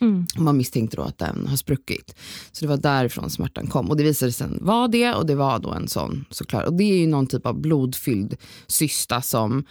Mm. 0.00 0.26
Man 0.36 0.56
misstänkte 0.56 0.96
då 0.96 1.02
att 1.02 1.18
den 1.18 1.46
har 1.46 1.56
spruckit. 1.56 2.14
Så 2.52 2.64
det 2.64 2.68
var 2.68 2.76
därifrån 2.76 3.30
smärtan 3.30 3.66
kom. 3.66 3.90
Och 3.90 3.96
det 3.96 4.02
visade 4.02 4.32
sig 4.32 4.46
vara 4.60 4.88
det 4.88 5.14
och 5.14 5.26
det 5.26 5.34
var 5.34 5.58
då 5.58 5.72
en 5.72 5.88
sån 5.88 6.24
såklart. 6.30 6.66
Och 6.66 6.72
det 6.72 6.84
är 6.84 6.98
ju 6.98 7.06
någon 7.06 7.26
typ 7.26 7.46
av 7.46 7.60
blodfylld 7.60 8.36
cysta 8.66 9.22
som 9.22 9.64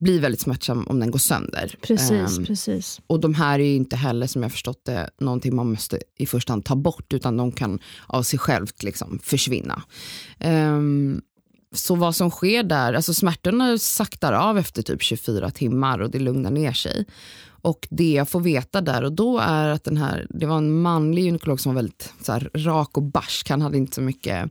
blir 0.00 0.20
väldigt 0.20 0.40
smärtsam 0.40 0.86
om 0.86 1.00
den 1.00 1.10
går 1.10 1.18
sönder. 1.18 1.74
Precis, 1.82 2.38
um, 2.38 2.44
precis. 2.44 3.00
Och 3.06 3.20
de 3.20 3.34
här 3.34 3.58
är 3.58 3.64
ju 3.64 3.74
inte 3.74 3.96
heller 3.96 4.26
som 4.26 4.42
jag 4.42 4.52
förstått 4.52 4.84
det 4.84 5.10
någonting 5.20 5.56
man 5.56 5.70
måste 5.70 5.98
i 6.18 6.26
första 6.26 6.52
hand 6.52 6.64
ta 6.64 6.76
bort 6.76 7.12
utan 7.12 7.36
de 7.36 7.52
kan 7.52 7.78
av 8.06 8.22
sig 8.22 8.38
självt 8.38 8.82
liksom 8.82 9.18
försvinna. 9.22 9.82
Um, 10.44 11.22
så 11.72 11.94
vad 11.94 12.16
som 12.16 12.30
sker 12.30 12.62
där, 12.62 12.94
alltså 12.94 13.14
smärtorna 13.14 13.78
saktar 13.78 14.32
av 14.32 14.58
efter 14.58 14.82
typ 14.82 15.02
24 15.02 15.50
timmar 15.50 15.98
och 15.98 16.10
det 16.10 16.18
lugnar 16.18 16.50
ner 16.50 16.72
sig. 16.72 17.06
Och 17.62 17.88
det 17.90 18.12
jag 18.12 18.28
får 18.28 18.40
veta 18.40 18.80
där 18.80 19.04
och 19.04 19.12
då 19.12 19.38
är 19.38 19.68
att 19.68 19.84
den 19.84 19.96
här, 19.96 20.26
det 20.30 20.46
var 20.46 20.58
en 20.58 20.80
manlig 20.80 21.24
gynekolog 21.24 21.60
som 21.60 21.74
var 21.74 21.82
väldigt 21.82 22.12
så 22.22 22.32
här, 22.32 22.50
rak 22.54 22.96
och 22.96 23.02
barsk. 23.02 23.48
Han 23.50 23.62
hade 23.62 23.76
inte 23.76 23.94
så 23.94 24.00
mycket 24.00 24.50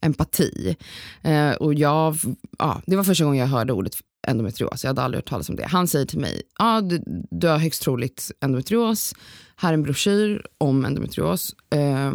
empati. 0.00 0.76
Eh, 1.22 1.50
och 1.50 1.74
jag, 1.74 2.16
ja, 2.58 2.82
det 2.86 2.96
var 2.96 3.04
första 3.04 3.24
gången 3.24 3.40
jag 3.40 3.46
hörde 3.46 3.72
ordet 3.72 3.94
endometrios. 4.26 4.84
Jag 4.84 4.88
hade 4.88 5.02
aldrig 5.02 5.18
hört 5.18 5.28
talas 5.28 5.48
om 5.48 5.56
det. 5.56 5.66
Han 5.66 5.88
säger 5.88 6.06
till 6.06 6.18
mig, 6.18 6.42
ja, 6.58 6.80
du, 6.80 7.02
du 7.30 7.48
har 7.48 7.58
högst 7.58 7.82
troligt 7.82 8.30
endometrios. 8.40 9.14
Här 9.56 9.68
är 9.68 9.74
en 9.74 9.82
broschyr 9.82 10.46
om 10.58 10.84
endometrios. 10.84 11.54
Eh, 11.74 12.12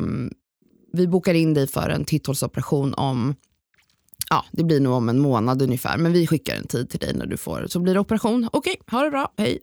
vi 0.94 1.08
bokar 1.08 1.34
in 1.34 1.54
dig 1.54 1.68
för 1.68 1.90
en 1.90 2.06
titthålsoperation 2.06 2.94
om 2.94 3.36
ja, 4.32 4.46
det 4.52 4.64
blir 4.64 4.80
nog 4.80 4.94
om 4.94 5.10
en 5.10 5.20
månad 5.20 5.62
ungefär, 5.62 5.98
men 5.98 6.14
vi 6.14 6.28
skickar 6.28 6.56
en 6.56 6.68
tid 6.68 6.90
till 6.90 7.00
dig 7.00 7.14
när 7.14 7.26
du 7.26 7.38
får, 7.38 7.68
så 7.68 7.80
blir 7.80 7.94
det 7.94 8.00
operation. 8.00 8.50
Okej, 8.54 8.78
okay, 8.80 8.98
ha 8.98 9.04
det 9.04 9.12
bra, 9.12 9.34
hej. 9.38 9.60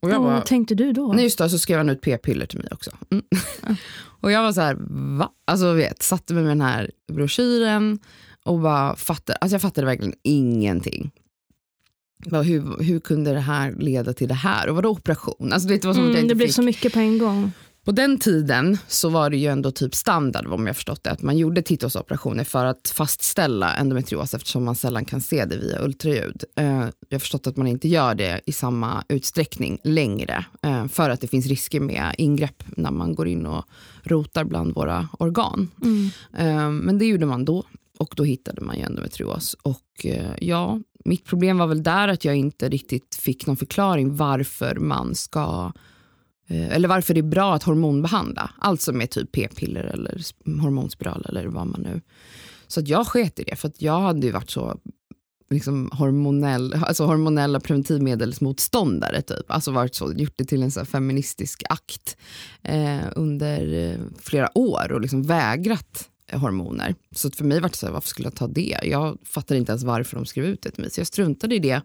Och 0.00 0.10
jag 0.10 0.20
Vad 0.20 0.46
tänkte 0.46 0.74
du 0.74 0.92
då? 0.92 1.12
Nej, 1.12 1.24
just 1.24 1.38
då, 1.38 1.48
så 1.48 1.58
skrev 1.58 1.78
han 1.78 1.88
ut 1.88 2.00
p-piller 2.00 2.46
till 2.46 2.58
mig 2.58 2.68
också. 2.72 2.90
Mm. 3.10 3.24
och 4.20 4.32
jag 4.32 4.42
var 4.42 4.52
så 4.52 4.60
här, 4.60 4.76
va? 5.18 5.30
Alltså 5.44 5.72
vet, 5.72 6.02
satte 6.02 6.34
mig 6.34 6.42
med 6.42 6.50
den 6.50 6.60
här 6.60 6.90
broschyren 7.12 7.98
och 8.44 8.58
bara 8.58 8.96
fattade, 8.96 9.36
alltså 9.36 9.54
jag 9.54 9.62
fattade 9.62 9.86
verkligen 9.86 10.14
ingenting. 10.22 11.10
Bara, 12.26 12.42
hur, 12.42 12.82
hur 12.82 13.00
kunde 13.00 13.32
det 13.32 13.40
här 13.40 13.72
leda 13.72 14.12
till 14.12 14.28
det 14.28 14.34
här? 14.34 14.68
Och 14.68 14.76
vadå 14.76 14.90
operation? 14.90 15.52
Alltså, 15.52 15.68
det 15.68 15.84
var 15.84 15.94
som 15.94 16.10
mm, 16.10 16.28
det 16.28 16.34
blev 16.34 16.46
fick... 16.46 16.54
så 16.54 16.62
mycket 16.62 16.92
på 16.92 16.98
en 16.98 17.18
gång. 17.18 17.52
På 17.90 17.94
den 17.94 18.18
tiden 18.18 18.78
så 18.88 19.08
var 19.08 19.30
det 19.30 19.36
ju 19.36 19.46
ändå 19.46 19.70
typ 19.70 19.94
standard 19.94 20.46
om 20.46 20.66
jag 20.66 20.76
förstått 20.76 21.04
det, 21.04 21.10
att 21.10 21.22
man 21.22 21.38
gjorde 21.38 21.62
titthålsoperationer 21.62 22.44
för 22.44 22.64
att 22.64 22.88
fastställa 22.88 23.74
endometrios 23.74 24.34
eftersom 24.34 24.64
man 24.64 24.74
sällan 24.74 25.04
kan 25.04 25.20
se 25.20 25.44
det 25.44 25.56
via 25.56 25.84
ultraljud. 25.84 26.44
Eh, 26.56 26.64
jag 27.08 27.14
har 27.14 27.18
förstått 27.18 27.46
att 27.46 27.56
man 27.56 27.66
inte 27.66 27.88
gör 27.88 28.14
det 28.14 28.40
i 28.46 28.52
samma 28.52 29.04
utsträckning 29.08 29.78
längre 29.84 30.44
eh, 30.62 30.86
för 30.86 31.10
att 31.10 31.20
det 31.20 31.26
finns 31.26 31.46
risker 31.46 31.80
med 31.80 32.14
ingrepp 32.18 32.64
när 32.76 32.90
man 32.90 33.14
går 33.14 33.28
in 33.28 33.46
och 33.46 33.64
rotar 34.02 34.44
bland 34.44 34.74
våra 34.74 35.08
organ. 35.18 35.70
Mm. 35.82 36.10
Eh, 36.38 36.70
men 36.70 36.98
det 36.98 37.04
gjorde 37.04 37.26
man 37.26 37.44
då 37.44 37.64
och 37.98 38.14
då 38.16 38.24
hittade 38.24 38.60
man 38.60 38.76
ju 38.78 38.82
endometrios. 38.82 39.56
Och 39.62 40.06
ja, 40.38 40.80
mitt 41.04 41.24
problem 41.24 41.58
var 41.58 41.66
väl 41.66 41.82
där 41.82 42.08
att 42.08 42.24
jag 42.24 42.36
inte 42.36 42.68
riktigt 42.68 43.14
fick 43.14 43.46
någon 43.46 43.56
förklaring 43.56 44.16
varför 44.16 44.76
man 44.76 45.14
ska 45.14 45.72
Eh, 46.50 46.76
eller 46.76 46.88
varför 46.88 47.14
det 47.14 47.20
är 47.20 47.22
bra 47.22 47.54
att 47.54 47.62
hormonbehandla. 47.62 48.50
Alltså 48.58 48.92
med 48.92 49.10
typ 49.10 49.32
p-piller 49.32 49.84
eller 49.84 50.22
hormonspiral 50.60 51.26
eller 51.28 51.46
vad 51.46 51.66
man 51.66 51.80
nu... 51.80 52.00
Så 52.66 52.80
att 52.80 52.88
jag 52.88 53.06
sket 53.06 53.38
i 53.38 53.42
det, 53.42 53.56
för 53.56 53.68
att 53.68 53.82
jag 53.82 54.00
hade 54.00 54.26
ju 54.26 54.32
varit 54.32 54.50
så 54.50 54.80
liksom 55.50 55.90
hormonell, 55.92 56.74
alltså 56.74 57.04
hormonella 57.04 57.60
preventivmedelsmotståndare. 57.60 59.22
Typ. 59.22 59.44
Alltså 59.50 59.70
varit 59.70 59.94
så, 59.94 60.12
gjort 60.12 60.34
det 60.36 60.44
till 60.44 60.62
en 60.62 60.70
så 60.70 60.84
feministisk 60.84 61.62
akt 61.68 62.16
eh, 62.62 63.06
under 63.16 63.72
eh, 63.72 64.00
flera 64.18 64.58
år 64.58 64.92
och 64.92 65.00
liksom 65.00 65.22
vägrat 65.22 66.08
hormoner. 66.32 66.94
Så 67.14 67.30
för 67.30 67.44
mig 67.44 67.60
var 67.60 67.68
det 67.68 67.76
så 67.76 67.86
här, 67.86 67.92
varför 67.92 68.08
skulle 68.08 68.26
jag 68.26 68.34
ta 68.34 68.46
det? 68.46 68.78
Jag 68.82 69.18
fattade 69.24 69.58
inte 69.58 69.72
ens 69.72 69.84
varför 69.84 70.16
de 70.16 70.26
skrev 70.26 70.44
ut 70.44 70.62
det 70.62 70.70
till 70.70 70.82
mig. 70.82 70.90
Så 70.90 71.00
jag 71.00 71.06
struntade 71.06 71.54
i 71.54 71.58
det 71.58 71.82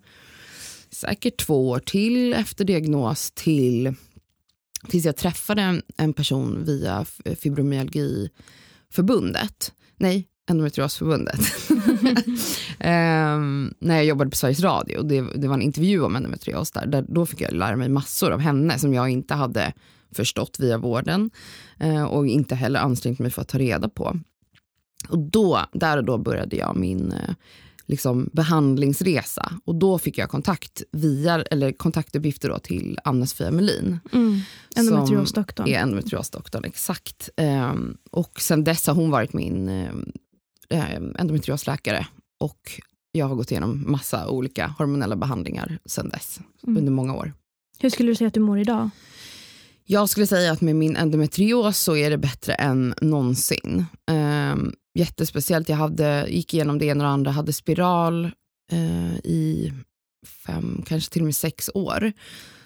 säkert 0.90 1.38
två 1.38 1.70
år 1.70 1.80
till 1.80 2.34
efter 2.34 2.66
diagnos 2.66 3.32
till 3.32 3.96
tills 4.90 5.06
jag 5.06 5.16
träffade 5.16 5.62
en, 5.62 5.82
en 5.98 6.14
person 6.14 6.66
via 6.66 7.06
eh, 7.26 7.36
fibromyalgiförbundet. 7.36 9.74
Nej, 9.98 10.28
endometriosförbundet. 10.50 11.40
um, 12.80 13.74
när 13.80 13.96
jag 13.96 14.06
jobbade 14.06 14.30
på 14.30 14.36
Sveriges 14.36 14.60
Radio. 14.60 15.04
Det, 15.04 15.22
det 15.36 15.48
var 15.48 15.56
en 15.56 15.62
intervju 15.62 16.02
om 16.02 16.16
endometrios 16.16 16.72
där, 16.72 16.86
där. 16.86 17.06
Då 17.08 17.26
fick 17.26 17.42
jag 17.42 17.54
lära 17.54 17.76
mig 17.76 17.90
massor 17.90 18.32
av 18.32 18.40
henne 18.40 18.80
som 18.80 18.94
jag 18.94 19.10
inte 19.10 19.34
hade 19.34 19.74
förstått 20.12 20.60
via 20.60 20.78
vården 20.78 21.32
uh, 21.84 22.04
och 22.04 22.28
inte 22.28 22.56
heller 22.56 22.80
ansträngt 22.80 23.20
mig 23.20 23.32
för 23.32 23.42
att 23.42 23.48
ta 23.48 23.58
reda 23.58 23.90
på. 23.90 24.20
Och 25.10 25.20
då, 25.20 25.66
där 25.74 25.98
och 25.98 26.04
då 26.04 26.18
började 26.18 26.56
jag 26.56 26.76
min 26.76 27.12
eh, 27.12 27.36
liksom, 27.86 28.30
behandlingsresa 28.34 29.52
och 29.66 29.76
då 29.76 29.98
fick 29.98 30.18
jag 30.18 30.30
kontakt 30.30 30.84
via, 30.92 31.42
eller 31.42 31.72
kontaktuppgifter 31.72 32.50
då 32.50 32.60
till 32.60 33.00
Anna-Sofia 33.04 33.52
Melin. 33.52 34.00
Mm. 34.14 34.40
Endometriosdoktorn. 34.76 35.68
Är 35.68 35.80
endometriosdoktorn, 35.80 36.64
exakt. 36.66 37.30
Um, 37.38 37.98
och 38.12 38.42
sen 38.42 38.64
dess 38.64 38.88
har 38.88 38.94
hon 38.94 39.12
varit 39.12 39.34
min 39.34 39.70
um, 39.70 41.16
endometriosläkare 41.18 42.08
och 42.40 42.82
jag 43.12 43.28
har 43.28 43.36
gått 43.36 43.52
igenom 43.52 43.84
massa 43.88 44.28
olika 44.28 44.68
hormonella 44.68 45.16
behandlingar 45.16 45.80
sen 45.86 46.10
dess, 46.10 46.40
mm. 46.68 46.78
under 46.78 46.92
många 46.92 47.16
år. 47.16 47.34
Hur 47.80 47.90
skulle 47.90 48.12
du 48.12 48.16
säga 48.16 48.28
att 48.28 48.34
du 48.34 48.40
mår 48.40 48.60
idag? 48.60 48.90
Jag 49.88 50.10
skulle 50.10 50.28
säga 50.28 50.52
att 50.52 50.62
med 50.62 50.76
min 50.76 50.96
endometrios 50.96 51.78
så 51.78 51.96
är 51.96 52.10
det 52.10 52.18
bättre 52.18 52.54
än 52.54 52.94
någonsin. 53.02 53.86
Ehm, 54.12 54.74
jättespeciellt, 54.94 55.70
jag 55.70 55.78
hade, 55.78 56.26
gick 56.30 56.54
igenom 56.54 56.80
det 56.80 56.86
ena 56.86 57.04
och 57.04 57.08
det 57.08 57.14
andra, 57.14 57.32
hade 57.32 57.54
spiral 57.54 58.26
eh, 58.72 59.16
i 59.16 59.74
fem, 60.46 60.84
kanske 60.86 61.14
till 61.14 61.22
och 61.22 61.26
med 61.26 61.36
sex 61.36 61.70
år 61.74 62.14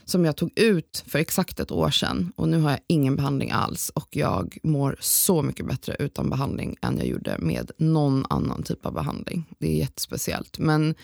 som 0.05 0.25
jag 0.25 0.37
tog 0.37 0.59
ut 0.59 1.03
för 1.07 1.19
exakt 1.19 1.59
ett 1.59 1.71
år 1.71 1.89
sedan 1.89 2.31
och 2.35 2.49
nu 2.49 2.59
har 2.59 2.71
jag 2.71 2.79
ingen 2.87 3.15
behandling 3.15 3.51
alls 3.51 3.89
och 3.89 4.07
jag 4.11 4.57
mår 4.63 4.95
så 4.99 5.41
mycket 5.41 5.65
bättre 5.65 5.95
utan 5.99 6.29
behandling 6.29 6.75
än 6.81 6.97
jag 6.97 7.07
gjorde 7.07 7.35
med 7.39 7.71
någon 7.77 8.25
annan 8.29 8.63
typ 8.63 8.85
av 8.85 8.93
behandling. 8.93 9.45
Det 9.59 9.67
är 9.67 9.77
jättespeciellt 9.77 10.59
men 10.59 10.95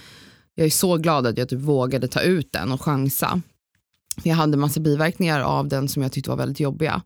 jag 0.56 0.66
är 0.66 0.72
så 0.72 0.98
glad 0.98 1.28
att 1.28 1.38
jag 1.38 1.50
typ 1.50 1.60
vågade 1.60 2.08
ta 2.08 2.22
ut 2.22 2.52
den 2.52 2.72
och 2.72 2.82
chansa. 2.82 3.42
Jag 4.24 4.36
hade 4.36 4.58
massa 4.58 4.80
biverkningar 4.80 5.40
av 5.40 5.68
den 5.68 5.88
som 5.88 6.04
jag 6.04 6.12
tyckte 6.12 6.30
var 6.30 6.38
väldigt 6.38 6.60
jobbiga 6.60 7.02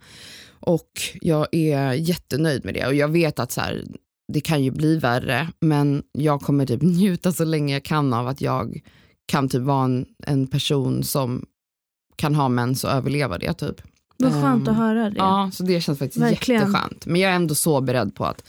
och 0.60 0.92
jag 1.22 1.48
är 1.52 1.94
jättenöjd 1.94 2.66
med 2.66 2.74
det 2.74 2.88
och 2.88 2.94
jag 2.94 3.08
vet 3.08 3.40
att 3.40 3.52
så 3.52 3.62
här, 3.62 3.86
det 4.34 4.42
kan 4.42 4.64
ju 4.64 4.72
bli 4.72 4.98
värre 4.98 5.48
men 5.60 6.04
jag 6.12 6.42
kommer 6.42 6.66
typ 6.66 6.82
njuta 6.82 7.32
så 7.32 7.46
länge 7.46 7.74
jag 7.74 7.84
kan 7.84 8.14
av 8.14 8.28
att 8.28 8.42
jag 8.42 8.82
kan 9.26 9.50
typ 9.50 9.62
vara 9.62 9.86
en, 9.86 10.06
en 10.28 10.48
person 10.48 11.04
som 11.04 11.46
kan 12.16 12.36
ha 12.36 12.50
mens 12.50 12.84
och 12.84 12.90
överleva 12.90 13.38
det. 13.38 13.54
Typ. 13.54 13.82
Vad 14.18 14.32
skönt 14.32 14.68
um, 14.68 14.74
att 14.74 14.78
höra 14.80 15.10
det. 15.10 15.18
Ja, 15.18 15.50
så 15.54 15.64
det 15.64 15.82
känns 15.82 16.00
faktiskt 16.00 16.24
Verkligen. 16.24 16.62
jätteskönt. 16.62 17.06
Men 17.06 17.22
jag 17.22 17.32
är 17.32 17.36
ändå 17.36 17.56
så 17.56 17.82
beredd 17.82 18.16
på 18.16 18.26
att 18.26 18.44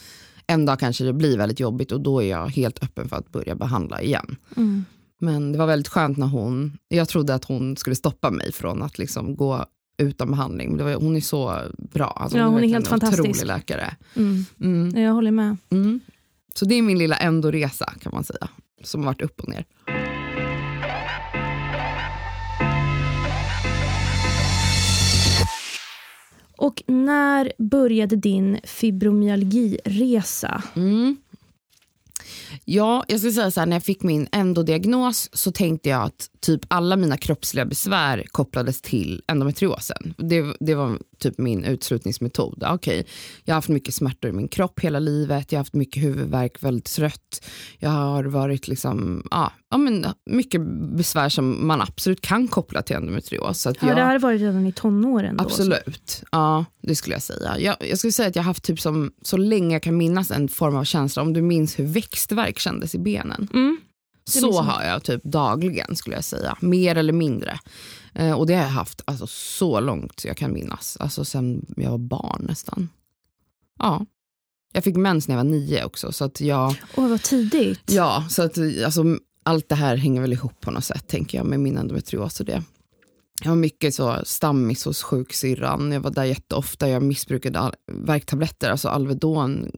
en 0.47 0.67
dag 0.67 0.81
kanske 0.81 1.05
det 1.05 1.13
blir 1.13 1.39
väldigt 1.39 1.61
jobbigt 1.61 1.93
och 1.93 2.01
då 2.01 2.23
är 2.23 2.31
jag 2.31 2.49
helt 2.49 2.83
öppen 2.83 3.09
för 3.09 3.17
att 3.17 3.33
börja 3.33 3.55
behandla 3.55 4.03
igen. 4.03 4.37
Mm. 4.57 4.85
Men 5.23 5.53
det 5.53 5.59
var 5.59 5.67
väldigt 5.67 5.89
skönt 5.89 6.19
när 6.19 6.27
hon, 6.27 6.79
jag 6.89 7.09
trodde 7.09 7.35
att 7.35 7.45
hon 7.45 7.77
skulle 7.77 7.97
stoppa 7.97 8.31
mig 8.31 8.53
från 8.53 8.83
att 8.83 8.99
liksom 8.99 9.37
gå 9.37 9.65
utan 9.99 10.31
behandling. 10.31 10.77
Men 10.77 10.87
var, 10.87 10.95
hon 10.95 11.17
är 11.17 11.21
så 11.21 11.61
bra. 11.93 12.07
Alltså 12.07 12.39
ja, 12.39 12.45
hon, 12.45 12.55
hon 12.55 12.65
är 12.65 12.69
helt 12.69 12.89
fantastisk. 12.89 13.21
otrolig 13.21 13.47
läkare. 13.47 13.97
Mm. 14.17 14.45
Mm. 14.61 15.03
Jag 15.03 15.13
håller 15.13 15.31
med. 15.31 15.57
Mm. 15.71 16.01
Så 16.55 16.65
det 16.65 16.75
är 16.75 16.83
min 16.83 16.99
lilla 16.99 17.17
ändå-resa 17.17 17.93
kan 18.01 18.13
man 18.15 18.25
säga. 18.25 18.49
Som 18.83 19.01
har 19.01 19.07
varit 19.07 19.23
upp 19.23 19.41
och 19.41 19.49
ner. 19.49 19.65
Och 26.57 26.83
när 26.87 27.53
började 27.59 28.17
din 28.17 28.59
fibromyalgiresa? 28.65 30.63
Mm. 30.77 31.17
Ja, 32.73 33.05
jag 33.09 33.21
skulle 33.21 33.33
säga 33.33 33.51
så 33.51 33.61
här, 33.61 33.67
när 33.67 33.77
jag 33.77 33.83
fick 33.83 34.03
min 34.03 34.29
endodiagnos 34.33 35.29
så 35.33 35.53
tänkte 35.53 35.89
jag 35.89 36.03
att 36.03 36.30
typ 36.41 36.61
alla 36.69 36.97
mina 36.97 37.17
kroppsliga 37.17 37.65
besvär 37.65 38.25
kopplades 38.31 38.83
till 38.83 39.23
endometriosen. 39.27 40.15
Det, 40.17 40.57
det 40.61 40.75
var 40.75 40.99
typ 41.19 41.39
min 41.39 41.65
utslutningsmetod. 41.65 42.65
Okay, 42.65 43.05
jag 43.45 43.55
har 43.55 43.57
haft 43.57 43.69
mycket 43.69 43.95
smärtor 43.95 44.31
i 44.31 44.33
min 44.33 44.49
kropp 44.49 44.81
hela 44.81 44.99
livet, 44.99 45.53
jag 45.53 45.59
har 45.59 45.61
haft 45.61 45.75
mycket 45.75 46.03
huvudvärk, 46.03 46.63
väldigt 46.63 46.85
trött. 46.85 47.47
Jag 47.79 47.91
har 47.91 48.25
varit 48.25 48.69
liksom, 48.69 49.23
ja, 49.31 49.53
ja 49.71 49.79
men 49.79 50.07
mycket 50.27 50.61
besvär 50.97 51.29
som 51.29 51.67
man 51.67 51.81
absolut 51.81 52.21
kan 52.21 52.49
koppla 52.49 52.83
till 52.83 52.97
endometrios. 52.97 53.61
Så 53.61 53.69
ja, 53.69 53.87
jag, 53.87 53.97
det 53.97 54.03
har 54.03 54.19
varit 54.19 54.41
redan 54.41 54.67
i 54.67 54.73
tonåren? 54.73 55.37
Då, 55.37 55.45
absolut, 55.45 56.11
så. 56.11 56.27
ja 56.33 56.65
det 56.83 56.95
skulle 56.95 57.15
jag 57.15 57.23
säga. 57.23 57.59
Jag, 57.59 57.77
jag 57.81 57.99
skulle 57.99 58.13
säga 58.13 58.29
att 58.29 58.37
jag 58.37 58.43
har 58.43 58.51
haft 58.51 58.65
typ 58.65 58.81
som, 58.81 59.13
så 59.23 59.37
länge 59.37 59.75
jag 59.75 59.83
kan 59.83 59.97
minnas 59.97 60.31
en 60.31 60.49
form 60.49 60.77
av 60.77 60.85
känsla, 60.85 61.23
om 61.23 61.33
du 61.33 61.43
minns 61.43 61.79
hur 61.79 61.85
växtverk 61.85 62.59
kändes 62.59 62.95
i 62.95 62.99
benen. 62.99 63.49
Mm. 63.53 63.79
Så 64.31 64.61
har 64.63 64.83
jag 64.85 65.03
typ 65.03 65.25
dagligen 65.25 65.97
skulle 65.97 66.17
jag 66.17 66.25
säga, 66.25 66.57
mer 66.61 66.97
eller 66.97 67.13
mindre. 67.13 67.59
Eh, 68.15 68.33
och 68.33 68.47
det 68.47 68.55
har 68.55 68.63
jag 68.63 68.71
haft 68.71 69.03
alltså, 69.05 69.27
så 69.27 69.81
långt 69.81 70.25
jag 70.25 70.37
kan 70.37 70.53
minnas, 70.53 70.97
alltså 71.01 71.25
sen 71.25 71.67
jag 71.77 71.91
var 71.91 71.99
barn 71.99 72.45
nästan. 72.49 72.89
Ja. 73.79 74.07
Jag 74.73 74.85
fick 74.85 74.97
mens 74.97 75.29
när 75.29 75.35
jag 75.35 75.45
var 75.45 75.51
nio 75.51 75.85
också. 75.85 76.13
Så 76.13 76.25
att 76.25 76.41
jag, 76.41 76.75
Åh, 76.97 77.09
vad 77.09 77.23
tidigt. 77.23 77.91
Ja, 77.91 78.27
så 78.31 78.43
att 78.43 78.59
alltså, 78.85 79.05
allt 79.43 79.69
det 79.69 79.75
här 79.75 79.97
hänger 79.97 80.21
väl 80.21 80.33
ihop 80.33 80.61
på 80.61 80.71
något 80.71 80.85
sätt 80.85 81.09
tänker 81.09 81.39
jag 81.39 81.47
med 81.47 81.61
min 81.61 81.79
endometrios 81.79 82.41
och 82.41 82.47
det. 82.47 82.63
Jag 83.43 83.51
var 83.51 83.57
mycket 83.57 83.95
så 83.95 84.19
stammis 84.25 84.85
hos 84.85 85.03
sjuksyrran, 85.03 85.93
jag 85.93 86.01
var 86.01 86.11
där 86.11 86.25
jätteofta, 86.25 86.89
jag 86.89 87.03
missbrukade 87.03 87.73
värktabletter, 87.93 88.71
alltså 88.71 88.89
Alvedon 88.89 89.71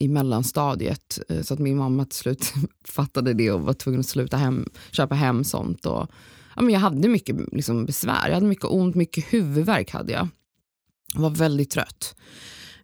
i 0.00 0.08
mellanstadiet 0.08 1.18
eh, 1.28 1.42
så 1.42 1.54
att 1.54 1.60
min 1.60 1.76
mamma 1.76 2.04
till 2.04 2.18
slut 2.18 2.52
fattade 2.84 3.34
det 3.34 3.50
och 3.50 3.60
var 3.60 3.72
tvungen 3.72 4.00
att 4.00 4.06
sluta 4.06 4.36
hem, 4.36 4.68
köpa 4.90 5.14
hem 5.14 5.44
sånt. 5.44 5.86
Och, 5.86 6.08
ja, 6.56 6.62
men 6.62 6.70
jag 6.70 6.80
hade 6.80 7.08
mycket 7.08 7.36
liksom, 7.52 7.86
besvär, 7.86 8.28
jag 8.28 8.34
hade 8.34 8.46
mycket 8.46 8.64
ont, 8.64 8.94
mycket 8.94 9.24
huvudvärk 9.24 9.90
hade 9.90 10.12
jag. 10.12 10.28
Jag 11.14 11.20
var 11.20 11.30
väldigt 11.30 11.70
trött. 11.70 12.16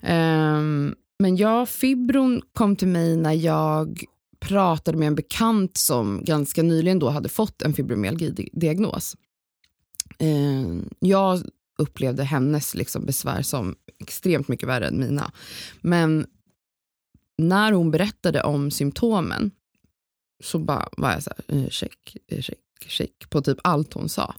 Um, 0.02 0.94
men 1.18 1.36
ja, 1.36 1.66
fibron 1.66 2.42
kom 2.52 2.76
till 2.76 2.88
mig 2.88 3.16
när 3.16 3.32
jag 3.32 4.04
pratade 4.40 4.98
med 4.98 5.08
en 5.08 5.14
bekant 5.14 5.76
som 5.76 6.24
ganska 6.24 6.62
nyligen 6.62 6.98
då 6.98 7.08
hade 7.08 7.28
fått 7.28 7.62
en 7.62 7.74
fibromyalgi-diagnos. 7.74 9.16
Uh, 10.22 10.82
jag 10.98 11.42
upplevde 11.78 12.24
hennes 12.24 12.74
liksom 12.74 13.06
besvär 13.06 13.42
som 13.42 13.74
extremt 13.98 14.48
mycket 14.48 14.68
värre 14.68 14.86
än 14.86 15.00
mina. 15.00 15.32
Men 15.80 16.26
när 17.38 17.72
hon 17.72 17.90
berättade 17.90 18.42
om 18.42 18.70
symptomen 18.70 19.50
så 20.44 20.58
bara 20.58 20.88
var 20.96 21.12
jag 21.12 21.22
så 21.22 21.30
här, 21.36 21.58
eh, 21.58 21.68
check, 21.68 22.16
eh, 22.28 22.40
check, 22.40 22.58
check 22.86 23.30
på 23.30 23.42
typ 23.42 23.58
allt 23.62 23.92
hon 23.92 24.08
sa. 24.08 24.34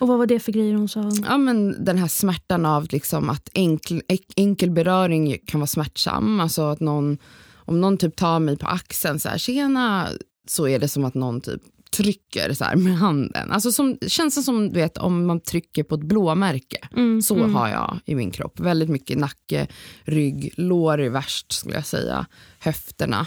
Och 0.00 0.08
vad 0.08 0.18
var 0.18 0.26
det 0.26 0.40
för 0.40 0.52
grejer 0.52 0.74
hon 0.74 0.88
sa? 0.88 1.10
Ja, 1.28 1.38
men 1.38 1.84
den 1.84 1.98
här 1.98 2.08
smärtan 2.08 2.66
av 2.66 2.86
liksom 2.90 3.30
att 3.30 3.48
enkel, 3.54 4.02
enkel 4.36 4.70
beröring 4.70 5.38
kan 5.46 5.60
vara 5.60 5.66
smärtsam. 5.66 6.40
Alltså 6.40 6.62
att 6.62 6.80
någon, 6.80 7.18
om 7.54 7.80
någon 7.80 7.98
typ 7.98 8.16
tar 8.16 8.40
mig 8.40 8.56
på 8.56 8.66
axeln 8.66 9.20
så 9.20 9.28
här, 9.28 9.38
tjena, 9.38 10.08
så 10.48 10.68
är 10.68 10.78
det 10.78 10.88
som 10.88 11.04
att 11.04 11.14
någon 11.14 11.40
typ 11.40 11.62
trycker 11.90 12.52
så 12.52 12.64
med 12.76 12.98
handen. 12.98 13.52
Alltså 13.52 13.72
som, 13.72 13.98
känns 14.06 14.44
som 14.44 14.68
du 14.68 14.80
vet, 14.80 14.98
om 14.98 15.26
man 15.26 15.40
trycker 15.40 15.82
på 15.82 15.94
ett 15.94 16.04
blåmärke. 16.04 16.88
Mm, 16.96 17.22
så 17.22 17.36
mm. 17.36 17.54
har 17.54 17.68
jag 17.68 17.98
i 18.04 18.14
min 18.14 18.30
kropp. 18.30 18.60
Väldigt 18.60 18.88
mycket 18.88 19.18
nacke, 19.18 19.66
rygg, 20.04 20.54
lår 20.56 21.00
är 21.00 21.10
värst 21.10 21.52
skulle 21.52 21.74
jag 21.74 21.86
säga. 21.86 22.26
Höfterna. 22.58 23.26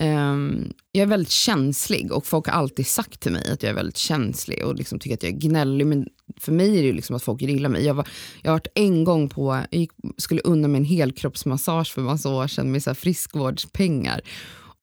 Um, 0.00 0.72
jag 0.92 1.02
är 1.02 1.06
väldigt 1.06 1.30
känslig 1.30 2.12
och 2.12 2.26
folk 2.26 2.46
har 2.46 2.54
alltid 2.54 2.86
sagt 2.86 3.20
till 3.20 3.32
mig 3.32 3.50
att 3.50 3.62
jag 3.62 3.70
är 3.70 3.74
väldigt 3.74 3.96
känslig 3.96 4.64
och 4.64 4.74
liksom 4.74 4.98
tycker 4.98 5.14
att 5.14 5.22
jag 5.22 5.32
är 5.32 5.38
gnällig. 5.38 5.86
Men 5.86 6.08
för 6.40 6.52
mig 6.52 6.78
är 6.78 6.82
det 6.82 6.92
liksom 6.92 7.16
att 7.16 7.22
folk 7.22 7.42
gillar 7.42 7.68
mig. 7.68 7.84
Jag, 7.84 7.94
var, 7.94 8.08
jag 8.42 8.50
har 8.50 8.54
varit 8.54 8.72
en 8.74 9.04
gång 9.04 9.28
på, 9.28 9.62
jag 9.70 9.80
gick, 9.80 9.90
skulle 10.16 10.40
unna 10.40 10.68
mig 10.68 10.78
en 10.78 10.84
helkroppsmassage 10.84 11.92
för 11.94 12.02
massa 12.02 12.28
år 12.28 12.46
sedan 12.46 12.72
med 12.72 12.82
så 12.82 12.94
friskvårdspengar. 12.94 14.20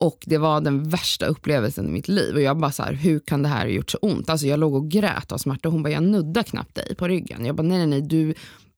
Och 0.04 0.24
det 0.26 0.38
var 0.38 0.62
den 0.62 0.90
värsta 0.90 1.26
upplevelsen 1.26 1.88
i 1.88 1.92
mitt 1.92 2.08
liv. 2.08 2.36
Och 2.36 2.42
jag 2.42 2.58
bara 2.58 2.72
så 2.72 2.84
här, 2.84 2.94
hur 2.94 3.20
kan 3.20 3.44
det 3.44 3.50
här 3.50 3.66
ha 3.66 3.72
gjort 3.72 3.92
så 3.92 3.98
ont? 3.98 4.30
Alltså 4.30 4.48
jag 4.48 4.60
låg 4.60 4.76
och 4.76 4.92
grät 4.92 5.32
av 5.32 5.38
smärta. 5.38 5.70
Hon 5.70 5.84
bara, 5.84 5.90
jag 5.90 6.04
nuddar 6.04 6.44
knappt 6.44 6.76
dig 6.76 6.96
på 6.96 7.08
ryggen. 7.08 7.46
Jag 7.46 7.56
bara, 7.56 7.64
nej 7.64 7.78
nej 7.78 7.88
nej, 7.88 8.02
du 8.02 8.34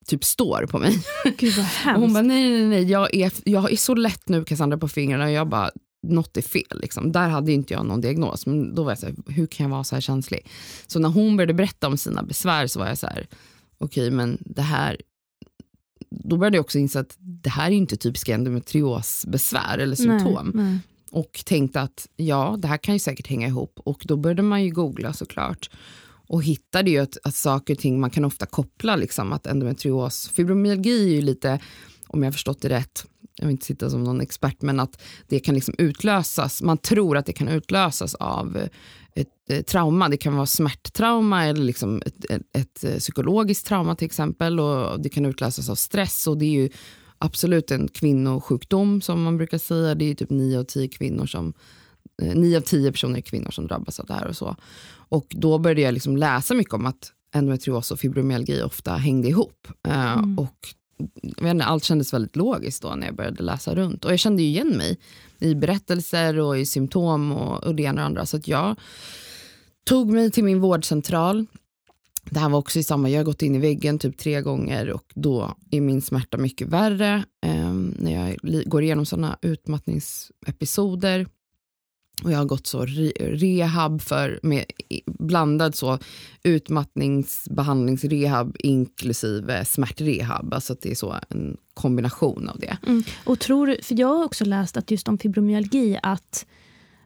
typ 0.05 0.23
står 0.23 0.65
på 0.65 0.79
mig. 0.79 0.99
Gud 1.37 1.53
vad 1.57 1.65
hemskt. 1.65 1.95
Och 1.95 2.01
hon 2.01 2.13
bara, 2.13 2.23
nej 2.23 2.49
nej 2.49 2.67
nej, 2.67 2.83
jag 2.83 3.15
är, 3.15 3.31
jag 3.45 3.71
är 3.71 3.77
så 3.77 3.95
lätt 3.95 4.29
nu 4.29 4.43
Cassandra 4.43 4.77
på 4.77 4.87
fingrarna. 4.87 5.25
Och 5.25 5.31
jag 5.31 5.49
bara, 5.49 5.71
något 6.07 6.37
är 6.37 6.41
fel. 6.41 6.79
Liksom. 6.81 7.11
Där 7.11 7.29
hade 7.29 7.51
inte 7.51 7.73
jag 7.73 7.85
någon 7.85 8.01
diagnos. 8.01 8.45
Men 8.45 8.75
då 8.75 8.83
var 8.83 8.91
jag 8.91 8.99
så 8.99 9.05
här, 9.05 9.15
hur 9.27 9.47
kan 9.47 9.63
jag 9.63 9.71
vara 9.71 9.83
så 9.83 9.95
här 9.95 10.01
känslig? 10.01 10.47
Så 10.87 10.99
när 10.99 11.09
hon 11.09 11.37
började 11.37 11.53
berätta 11.53 11.87
om 11.87 11.97
sina 11.97 12.23
besvär 12.23 12.67
så 12.67 12.79
var 12.79 12.87
jag 12.87 12.97
så 12.97 13.07
här, 13.07 13.27
okej 13.77 14.03
okay, 14.03 14.11
men 14.11 14.37
det 14.39 14.61
här 14.61 14.97
då 16.09 16.37
började 16.37 16.57
jag 16.57 16.63
också 16.63 16.77
inse 16.77 16.99
att 16.99 17.15
det 17.19 17.49
här 17.49 17.67
är 17.67 17.75
inte 17.75 17.97
typiska 17.97 18.33
endometriosbesvär 18.33 19.77
eller 19.77 19.95
symptom. 19.95 20.51
Nej, 20.53 20.65
nej 20.65 20.79
och 21.11 21.43
tänkte 21.45 21.81
att 21.81 22.07
ja, 22.15 22.55
det 22.59 22.67
här 22.67 22.77
kan 22.77 22.95
ju 22.95 22.99
säkert 22.99 23.27
hänga 23.27 23.47
ihop. 23.47 23.79
Och 23.83 24.03
då 24.05 24.17
började 24.17 24.41
man 24.41 24.63
ju 24.63 24.69
googla 24.69 25.13
såklart 25.13 25.69
och 26.27 26.43
hittade 26.43 26.89
ju 26.89 26.99
att, 26.99 27.17
att 27.23 27.35
saker 27.35 27.73
och 27.73 27.79
ting 27.79 27.99
man 27.99 28.09
kan 28.09 28.25
ofta 28.25 28.45
koppla, 28.45 28.95
liksom, 28.95 29.33
att 29.33 29.47
endometrios, 29.47 30.29
fibromyalgi 30.29 31.09
är 31.09 31.15
ju 31.15 31.21
lite, 31.21 31.59
om 32.07 32.23
jag 32.23 32.27
har 32.27 32.33
förstått 32.33 32.61
det 32.61 32.69
rätt, 32.69 33.05
jag 33.35 33.45
vill 33.45 33.51
inte 33.51 33.65
sitta 33.65 33.89
som 33.89 34.03
någon 34.03 34.21
expert, 34.21 34.61
men 34.61 34.79
att 34.79 35.01
det 35.27 35.39
kan 35.39 35.55
liksom 35.55 35.75
utlösas, 35.77 36.61
man 36.61 36.77
tror 36.77 37.17
att 37.17 37.25
det 37.25 37.33
kan 37.33 37.47
utlösas 37.47 38.15
av 38.15 38.57
ett, 39.15 39.49
ett 39.49 39.67
trauma. 39.67 40.09
Det 40.09 40.17
kan 40.17 40.35
vara 40.35 40.45
smärttrauma 40.45 41.45
eller 41.45 41.63
liksom 41.63 42.01
ett, 42.05 42.25
ett, 42.29 42.83
ett, 42.83 42.99
psykologiskt 42.99 43.67
trauma 43.67 43.95
till 43.95 44.05
exempel. 44.05 44.59
Och 44.59 45.01
det 45.01 45.09
kan 45.09 45.25
utlösas 45.25 45.69
av 45.69 45.75
stress. 45.75 46.27
och 46.27 46.37
det 46.37 46.45
är 46.45 46.61
ju 46.61 46.69
absolut 47.25 47.71
en 47.71 47.87
kvinnosjukdom 47.87 49.01
som 49.01 49.23
man 49.23 49.37
brukar 49.37 49.57
säga. 49.57 49.95
Det 49.95 50.11
är 50.11 50.15
typ 50.15 50.29
9 50.29 50.59
av 50.59 50.63
10 50.63 50.87
kvinnor 50.87 51.25
som 51.25 51.53
9 52.21 52.57
av 52.57 52.61
10 52.61 52.91
personer 52.91 53.17
är 53.17 53.21
kvinnor 53.21 53.51
som 53.51 53.67
drabbas 53.67 53.99
av 53.99 54.05
det 54.05 54.13
här 54.13 54.27
och 54.27 54.37
så. 54.37 54.55
Och 55.09 55.25
då 55.29 55.57
började 55.57 55.81
jag 55.81 55.93
liksom 55.93 56.17
läsa 56.17 56.53
mycket 56.53 56.73
om 56.73 56.85
att 56.85 57.11
endometrios 57.35 57.91
och 57.91 57.99
fibromyalgi 57.99 58.61
ofta 58.61 58.95
hängde 58.95 59.27
ihop. 59.27 59.67
Mm. 59.87 60.39
och 60.39 60.67
inte, 61.41 61.65
allt 61.65 61.83
kändes 61.83 62.13
väldigt 62.13 62.35
logiskt 62.35 62.81
då 62.81 62.95
när 62.95 63.07
jag 63.07 63.15
började 63.15 63.43
läsa 63.43 63.75
runt. 63.75 64.05
Och 64.05 64.11
jag 64.11 64.19
kände 64.19 64.41
igen 64.41 64.77
mig 64.77 64.97
i 65.39 65.55
berättelser 65.55 66.39
och 66.39 66.57
i 66.57 66.65
symptom 66.65 67.31
och, 67.31 67.63
och 67.63 67.75
det 67.75 67.83
ena 67.83 68.01
och 68.01 68.05
andra. 68.05 68.25
Så 68.25 68.37
att 68.37 68.47
jag 68.47 68.75
tog 69.83 70.11
mig 70.11 70.31
till 70.31 70.43
min 70.43 70.59
vårdcentral. 70.59 71.45
Det 72.29 72.39
här 72.39 72.49
var 72.49 72.59
också 72.59 72.79
i 72.79 72.83
samma, 72.83 73.09
jag 73.09 73.19
har 73.19 73.25
gått 73.25 73.41
in 73.41 73.55
i 73.55 73.59
väggen 73.59 73.99
typ 73.99 74.17
tre 74.17 74.41
gånger 74.41 74.89
och 74.89 75.05
då 75.15 75.55
är 75.71 75.81
min 75.81 76.01
smärta 76.01 76.37
mycket 76.37 76.67
värre 76.67 77.23
eh, 77.45 77.73
när 77.73 78.11
jag 78.11 78.37
går 78.65 78.83
igenom 78.83 79.05
sådana 79.05 79.37
utmattningsepisoder. 79.41 81.27
Och 82.23 82.31
jag 82.31 82.37
har 82.37 82.45
gått 82.45 82.67
så 82.67 82.85
re 82.85 83.11
rehab 83.19 84.01
för, 84.01 84.39
med 84.43 84.65
blandad 85.05 85.75
så 85.75 85.99
utmattningsbehandlingsrehab 86.43 88.55
inklusive 88.59 89.65
smärtrehab. 89.65 90.53
Alltså 90.53 90.73
att 90.73 90.81
det 90.81 90.91
är 90.91 90.95
så 90.95 91.15
en 91.29 91.57
kombination 91.73 92.49
av 92.49 92.59
det. 92.59 92.77
Mm. 92.87 93.03
Och 93.23 93.39
tror, 93.39 93.77
för 93.81 93.99
jag 93.99 94.07
har 94.07 94.25
också 94.25 94.45
läst 94.45 94.77
att 94.77 94.91
just 94.91 95.07
om 95.07 95.17
fibromyalgi 95.17 95.99
att 96.03 96.45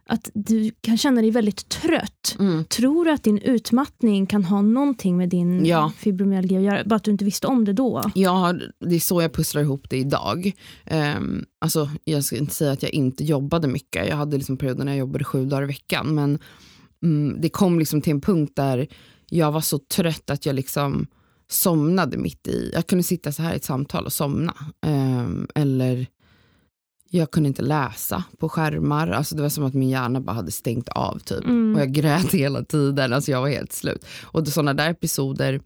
att 0.09 0.29
du 0.33 0.71
kan 0.81 0.97
känna 0.97 1.21
dig 1.21 1.31
väldigt 1.31 1.69
trött. 1.69 2.35
Mm. 2.39 2.65
Tror 2.65 3.05
du 3.05 3.11
att 3.11 3.23
din 3.23 3.37
utmattning 3.37 4.25
kan 4.25 4.43
ha 4.43 4.61
någonting 4.61 5.17
med 5.17 5.29
din 5.29 5.65
ja. 5.65 5.91
fibromyalgi 5.97 6.57
att 6.57 6.63
göra? 6.63 6.83
Bara 6.85 6.95
att 6.95 7.03
du 7.03 7.11
inte 7.11 7.25
visste 7.25 7.47
om 7.47 7.65
det 7.65 7.73
då? 7.73 8.03
Ja, 8.15 8.55
det 8.85 8.95
är 8.95 8.99
så 8.99 9.21
jag 9.21 9.33
pusslar 9.33 9.61
ihop 9.61 9.89
det 9.89 9.97
idag. 9.97 10.51
Um, 11.17 11.45
alltså, 11.61 11.89
jag 12.03 12.23
ska 12.23 12.37
inte 12.37 12.53
säga 12.53 12.71
att 12.71 12.83
jag 12.83 12.93
inte 12.93 13.23
jobbade 13.23 13.67
mycket. 13.67 14.07
Jag 14.07 14.15
hade 14.15 14.37
liksom 14.37 14.57
perioder 14.57 14.85
när 14.85 14.91
jag 14.91 14.99
jobbade 14.99 15.23
sju 15.23 15.45
dagar 15.45 15.63
i 15.63 15.67
veckan. 15.67 16.15
Men 16.15 16.39
um, 17.01 17.41
det 17.41 17.49
kom 17.49 17.79
liksom 17.79 18.01
till 18.01 18.11
en 18.11 18.21
punkt 18.21 18.53
där 18.55 18.87
jag 19.29 19.51
var 19.51 19.61
så 19.61 19.79
trött 19.79 20.29
att 20.29 20.45
jag 20.45 20.55
liksom 20.55 21.07
somnade 21.49 22.17
mitt 22.17 22.47
i. 22.47 22.71
Jag 22.73 22.87
kunde 22.87 23.03
sitta 23.03 23.31
så 23.31 23.41
här 23.41 23.53
i 23.53 23.55
ett 23.55 23.63
samtal 23.63 24.05
och 24.05 24.13
somna. 24.13 24.53
Um, 24.85 25.47
eller 25.55 26.07
jag 27.09 27.31
kunde 27.31 27.47
inte 27.47 27.61
läsa 27.61 28.23
på 28.37 28.49
skärmar. 28.49 29.07
Alltså 29.07 29.35
det 29.35 29.41
var 29.41 29.49
som 29.49 29.63
att 29.63 29.73
min 29.73 29.89
hjärna 29.89 30.21
bara 30.21 30.35
hade 30.35 30.51
stängt 30.51 30.89
av. 30.89 31.19
typ. 31.19 31.43
Mm. 31.43 31.75
Och 31.75 31.81
jag 31.81 31.91
grät 31.91 32.33
hela 32.33 32.63
tiden. 32.63 33.13
Alltså 33.13 33.31
jag 33.31 33.41
var 33.41 33.49
helt 33.49 33.73
slut. 33.73 34.05
Och 34.23 34.47
sådana 34.47 34.73
där 34.73 34.89
episoder, 34.89 35.61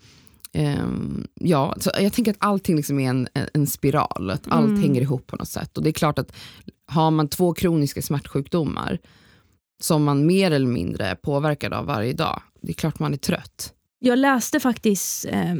eh, 0.51 0.87
ja, 1.33 1.75
så 1.79 1.91
jag 1.99 2.13
tänker 2.13 2.31
att 2.31 2.37
allting 2.39 2.75
liksom 2.75 2.99
är 2.99 3.09
en, 3.09 3.27
en 3.53 3.67
spiral. 3.67 4.29
Att 4.29 4.47
allt 4.47 4.67
mm. 4.67 4.81
hänger 4.81 5.01
ihop 5.01 5.27
på 5.27 5.35
något 5.35 5.47
sätt. 5.47 5.77
Och 5.77 5.83
det 5.83 5.89
är 5.89 5.93
klart 5.93 6.19
att 6.19 6.33
har 6.85 7.11
man 7.11 7.27
två 7.27 7.53
kroniska 7.53 8.01
smärtsjukdomar 8.01 8.99
som 9.81 10.03
man 10.03 10.25
mer 10.25 10.51
eller 10.51 10.67
mindre 10.67 11.05
är 11.05 11.15
påverkad 11.15 11.73
av 11.73 11.85
varje 11.85 12.13
dag, 12.13 12.41
det 12.61 12.71
är 12.71 12.73
klart 12.73 12.99
man 12.99 13.13
är 13.13 13.17
trött. 13.17 13.73
Jag 14.05 14.19
läste 14.19 14.59
faktiskt 14.59 15.25
eh, 15.25 15.55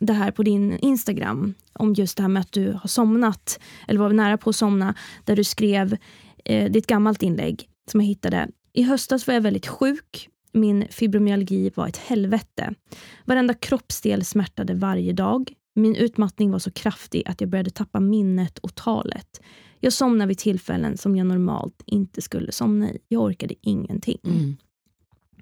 det 0.00 0.12
här 0.12 0.30
på 0.30 0.42
din 0.42 0.78
Instagram 0.78 1.54
om 1.72 1.94
just 1.94 2.16
det 2.16 2.22
här 2.22 2.28
med 2.28 2.40
att 2.40 2.52
du 2.52 2.72
har 2.72 2.88
somnat, 2.88 3.60
eller 3.88 4.00
var 4.00 4.12
nära 4.12 4.38
på 4.38 4.50
att 4.50 4.56
somna, 4.56 4.94
där 5.24 5.36
du 5.36 5.44
skrev 5.44 5.96
eh, 6.44 6.70
ditt 6.70 6.86
gammalt 6.86 7.22
inlägg 7.22 7.68
som 7.90 8.00
jag 8.00 8.08
hittade. 8.08 8.48
I 8.72 8.82
höstas 8.82 9.26
var 9.26 9.34
jag 9.34 9.40
väldigt 9.40 9.66
sjuk. 9.66 10.28
Min 10.52 10.86
fibromyalgi 10.90 11.70
var 11.74 11.88
ett 11.88 11.96
helvete. 11.96 12.74
Varenda 13.24 13.54
kroppsdel 13.54 14.24
smärtade 14.24 14.74
varje 14.74 15.12
dag. 15.12 15.52
Min 15.74 15.96
utmattning 15.96 16.50
var 16.50 16.58
så 16.58 16.70
kraftig 16.70 17.22
att 17.26 17.40
jag 17.40 17.50
började 17.50 17.70
tappa 17.70 18.00
minnet 18.00 18.58
och 18.58 18.74
talet. 18.74 19.40
Jag 19.80 19.92
somnade 19.92 20.28
vid 20.28 20.38
tillfällen 20.38 20.96
som 20.96 21.16
jag 21.16 21.26
normalt 21.26 21.82
inte 21.86 22.22
skulle 22.22 22.52
somna 22.52 22.90
i. 22.90 22.98
Jag 23.08 23.22
orkade 23.22 23.54
ingenting. 23.60 24.20
Mm. 24.24 24.56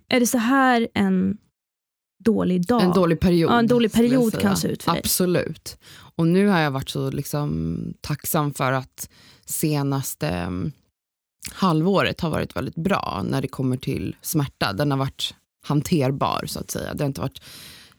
Är 0.09 0.21
det 0.21 0.27
så 0.27 0.39
här 0.39 0.89
en 0.95 1.39
dålig 2.27 2.67
dag. 2.67 2.83
En 2.83 2.93
dålig 2.93 3.21
period. 3.21 3.51
Ja, 3.51 3.59
en 3.59 3.67
dålig 3.67 3.93
period 3.93 4.41
kan 4.41 4.57
se 4.57 4.69
ut 4.69 4.83
för 4.83 4.93
dig. 4.93 5.01
Absolut. 5.01 5.79
Och 6.17 6.27
nu 6.27 6.47
har 6.47 6.61
jag 6.61 6.71
varit 6.71 6.89
så 6.89 7.11
liksom 7.11 7.79
tacksam 8.01 8.55
för 8.55 8.73
att 8.73 9.09
senaste 9.45 10.45
um, 10.47 10.73
halvåret 11.53 12.21
har 12.21 12.31
varit 12.31 12.57
väldigt 12.57 12.75
bra 12.75 13.25
när 13.29 13.43
det 13.43 13.49
kommer 13.49 13.77
till 13.77 14.17
smärta. 14.23 14.73
Den 14.73 14.91
har 14.91 14.99
varit 14.99 15.35
hanterbar 15.63 16.45
så 16.47 16.61
att 16.61 16.71
säga. 16.71 16.95
Det 16.95 17.05
har 17.05 17.09
inte 17.09 17.21
varit 17.21 17.43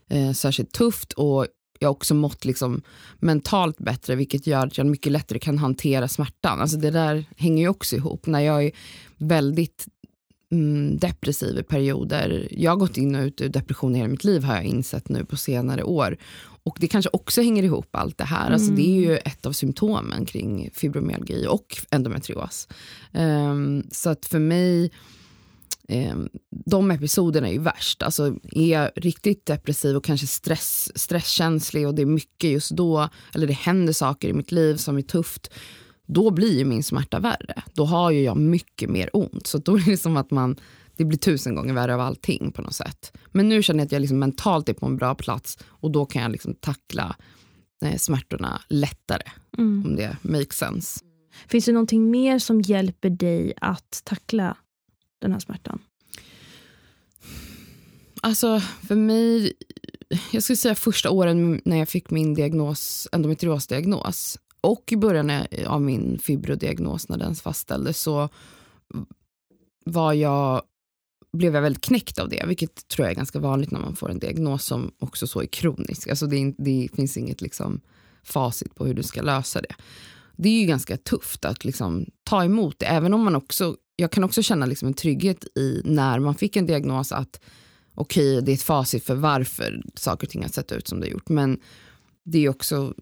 eh, 0.09 0.31
särskilt 0.31 0.71
tufft 0.71 1.13
och 1.13 1.47
jag 1.79 1.87
har 1.87 1.91
också 1.91 2.13
mått 2.13 2.45
liksom 2.45 2.81
mentalt 3.19 3.77
bättre 3.77 4.15
vilket 4.15 4.47
gör 4.47 4.67
att 4.67 4.77
jag 4.77 4.87
mycket 4.87 5.11
lättare 5.11 5.39
kan 5.39 5.57
hantera 5.57 6.07
smärtan. 6.07 6.61
Alltså 6.61 6.77
det 6.77 6.91
där 6.91 7.25
hänger 7.37 7.63
ju 7.63 7.69
också 7.69 7.95
ihop. 7.95 8.25
När 8.25 8.39
jag 8.39 8.63
är 8.63 8.71
väldigt 9.17 9.85
mm, 10.51 10.97
depressiv 10.97 11.57
i 11.57 11.63
perioder. 11.63 12.47
Jag 12.51 12.71
har 12.71 12.77
gått 12.77 12.97
in 12.97 13.15
och 13.15 13.21
ut 13.21 13.41
ur 13.41 13.49
depression 13.49 13.95
i 13.95 13.97
hela 13.97 14.09
mitt 14.09 14.23
liv 14.23 14.43
har 14.43 14.55
jag 14.55 14.63
insett 14.63 15.09
nu 15.09 15.25
på 15.25 15.37
senare 15.37 15.83
år. 15.83 16.17
Och 16.67 16.77
det 16.79 16.87
kanske 16.87 17.09
också 17.13 17.41
hänger 17.41 17.63
ihop 17.63 17.95
allt 17.95 18.17
det 18.17 18.23
här. 18.23 18.41
Mm. 18.41 18.53
Alltså 18.53 18.71
det 18.71 18.81
är 18.81 18.99
ju 19.01 19.17
ett 19.17 19.45
av 19.45 19.51
symptomen 19.51 20.25
kring 20.25 20.69
fibromyalgi 20.73 21.47
och 21.47 21.77
endometrios. 21.91 22.67
Um, 23.13 23.83
så 23.91 24.09
att 24.09 24.25
för 24.25 24.39
mig, 24.39 24.91
um, 25.89 26.29
de 26.65 26.91
episoderna 26.91 27.47
är 27.47 27.51
ju 27.51 27.59
värst. 27.59 28.03
Alltså 28.03 28.35
är 28.51 28.67
jag 28.67 28.91
riktigt 28.95 29.45
depressiv 29.45 29.95
och 29.95 30.03
kanske 30.03 30.27
stress, 30.27 30.91
stresskänslig 30.95 31.87
och 31.87 31.95
det 31.95 32.01
är 32.01 32.05
mycket 32.05 32.49
just 32.49 32.71
då, 32.71 33.09
eller 33.35 33.47
det 33.47 33.53
händer 33.53 33.93
saker 33.93 34.27
i 34.27 34.33
mitt 34.33 34.51
liv 34.51 34.75
som 34.75 34.97
är 34.97 35.01
tufft, 35.01 35.51
då 36.07 36.31
blir 36.31 36.57
ju 36.57 36.65
min 36.65 36.83
smärta 36.83 37.19
värre. 37.19 37.63
Då 37.73 37.85
har 37.85 38.11
ju 38.11 38.21
jag 38.21 38.37
mycket 38.37 38.89
mer 38.89 39.09
ont. 39.13 39.47
Så 39.47 39.57
då 39.57 39.75
är 39.75 39.85
det 39.85 39.97
som 39.97 40.17
att 40.17 40.31
man, 40.31 40.55
det 40.95 41.05
blir 41.05 41.17
tusen 41.17 41.55
gånger 41.55 41.73
värre 41.73 41.93
av 41.93 41.99
allting 41.99 42.51
på 42.51 42.61
något 42.61 42.75
sätt. 42.75 43.17
Men 43.31 43.49
nu 43.49 43.63
känner 43.63 43.79
jag 43.79 43.85
att 43.85 43.91
jag 43.91 43.99
liksom 43.99 44.19
mentalt 44.19 44.69
är 44.69 44.73
på 44.73 44.85
en 44.85 44.97
bra 44.97 45.15
plats 45.15 45.57
och 45.65 45.91
då 45.91 46.05
kan 46.05 46.21
jag 46.21 46.31
liksom 46.31 46.55
tackla 46.55 47.15
eh, 47.83 47.97
smärtorna 47.97 48.61
lättare. 48.69 49.31
Mm. 49.57 49.85
Om 49.85 49.95
det 49.95 50.17
makes 50.21 50.57
sense. 50.57 50.99
Finns 51.47 51.65
det 51.65 51.71
någonting 51.71 52.11
mer 52.11 52.39
som 52.39 52.61
hjälper 52.61 53.09
dig 53.09 53.53
att 53.61 54.01
tackla 54.03 54.57
den 55.19 55.31
här 55.31 55.39
smärtan? 55.39 55.79
Alltså 58.21 58.59
för 58.59 58.95
mig, 58.95 59.53
jag 60.31 60.43
skulle 60.43 60.57
säga 60.57 60.75
första 60.75 61.09
åren 61.09 61.61
när 61.65 61.77
jag 61.77 61.89
fick 61.89 62.09
min 62.09 62.33
diagnos, 62.33 63.07
endometriosdiagnos 63.11 64.37
och 64.61 64.91
i 64.91 64.97
början 64.97 65.31
av 65.67 65.81
min 65.81 66.19
fibrodiagnos 66.19 67.09
när 67.09 67.17
den 67.17 67.35
fastställdes 67.35 68.01
så 68.01 68.29
var 69.85 70.13
jag, 70.13 70.61
blev 71.33 71.55
jag 71.55 71.61
väldigt 71.61 71.83
knäckt 71.83 72.19
av 72.19 72.29
det, 72.29 72.43
vilket 72.47 72.87
tror 72.87 73.05
jag 73.05 73.11
är 73.11 73.15
ganska 73.15 73.39
vanligt 73.39 73.71
när 73.71 73.79
man 73.79 73.95
får 73.95 74.11
en 74.11 74.19
diagnos 74.19 74.65
som 74.65 74.91
också 74.99 75.27
så 75.27 75.41
är 75.41 75.45
kronisk. 75.45 76.07
Alltså 76.07 76.27
det, 76.27 76.53
det 76.57 76.89
finns 76.95 77.17
inget 77.17 77.41
liksom 77.41 77.81
facit 78.23 78.75
på 78.75 78.85
hur 78.85 78.93
du 78.93 79.03
ska 79.03 79.21
lösa 79.21 79.61
det. 79.61 79.75
Det 80.35 80.49
är 80.49 80.59
ju 80.61 80.67
ganska 80.67 80.97
tufft 80.97 81.45
att 81.45 81.65
liksom 81.65 82.05
ta 82.23 82.43
emot 82.43 82.79
det, 82.79 82.85
även 82.85 83.13
om 83.13 83.23
man 83.23 83.35
också, 83.35 83.75
jag 83.95 84.11
kan 84.11 84.23
också 84.23 84.41
känna 84.41 84.65
liksom 84.65 84.87
en 84.87 84.93
trygghet 84.93 85.57
i 85.57 85.81
när 85.85 86.19
man 86.19 86.35
fick 86.35 86.55
en 86.55 86.65
diagnos 86.65 87.11
att 87.11 87.41
okej, 87.95 88.33
okay, 88.33 88.45
det 88.45 88.51
är 88.51 88.53
ett 88.53 88.61
facit 88.61 89.03
för 89.03 89.15
varför 89.15 89.81
saker 89.95 90.27
och 90.27 90.31
ting 90.31 90.41
har 90.41 90.49
sett 90.49 90.71
ut 90.71 90.87
som 90.87 90.99
det 90.99 91.05
har 91.07 91.11
gjort, 91.11 91.29
men 91.29 91.59
det 92.23 92.45
är 92.45 92.49
också 92.49 92.93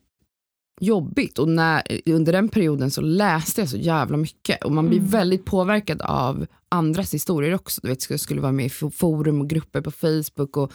jobbigt 0.82 1.40
och 1.40 1.50
när, 1.50 1.84
under 2.06 2.34
den 2.34 2.50
perioden 2.50 2.92
så 2.92 3.02
läste 3.02 3.62
jag 3.62 3.70
så 3.70 3.78
jävla 3.78 4.18
mycket 4.18 4.64
och 4.64 4.72
man 4.72 4.88
blir 4.88 5.00
mm. 5.00 5.10
väldigt 5.10 5.46
påverkad 5.46 6.02
av 6.02 6.46
andras 6.70 7.14
historier 7.14 7.56
också. 7.56 7.82
Du 7.84 7.90
vet, 7.90 8.10
jag 8.10 8.20
skulle 8.20 8.42
vara 8.42 8.52
med 8.52 8.66
i 8.66 8.70
forum 8.70 9.42
och 9.42 9.50
grupper 9.50 9.82
på 9.82 9.92
Facebook 9.92 10.58
och 10.58 10.72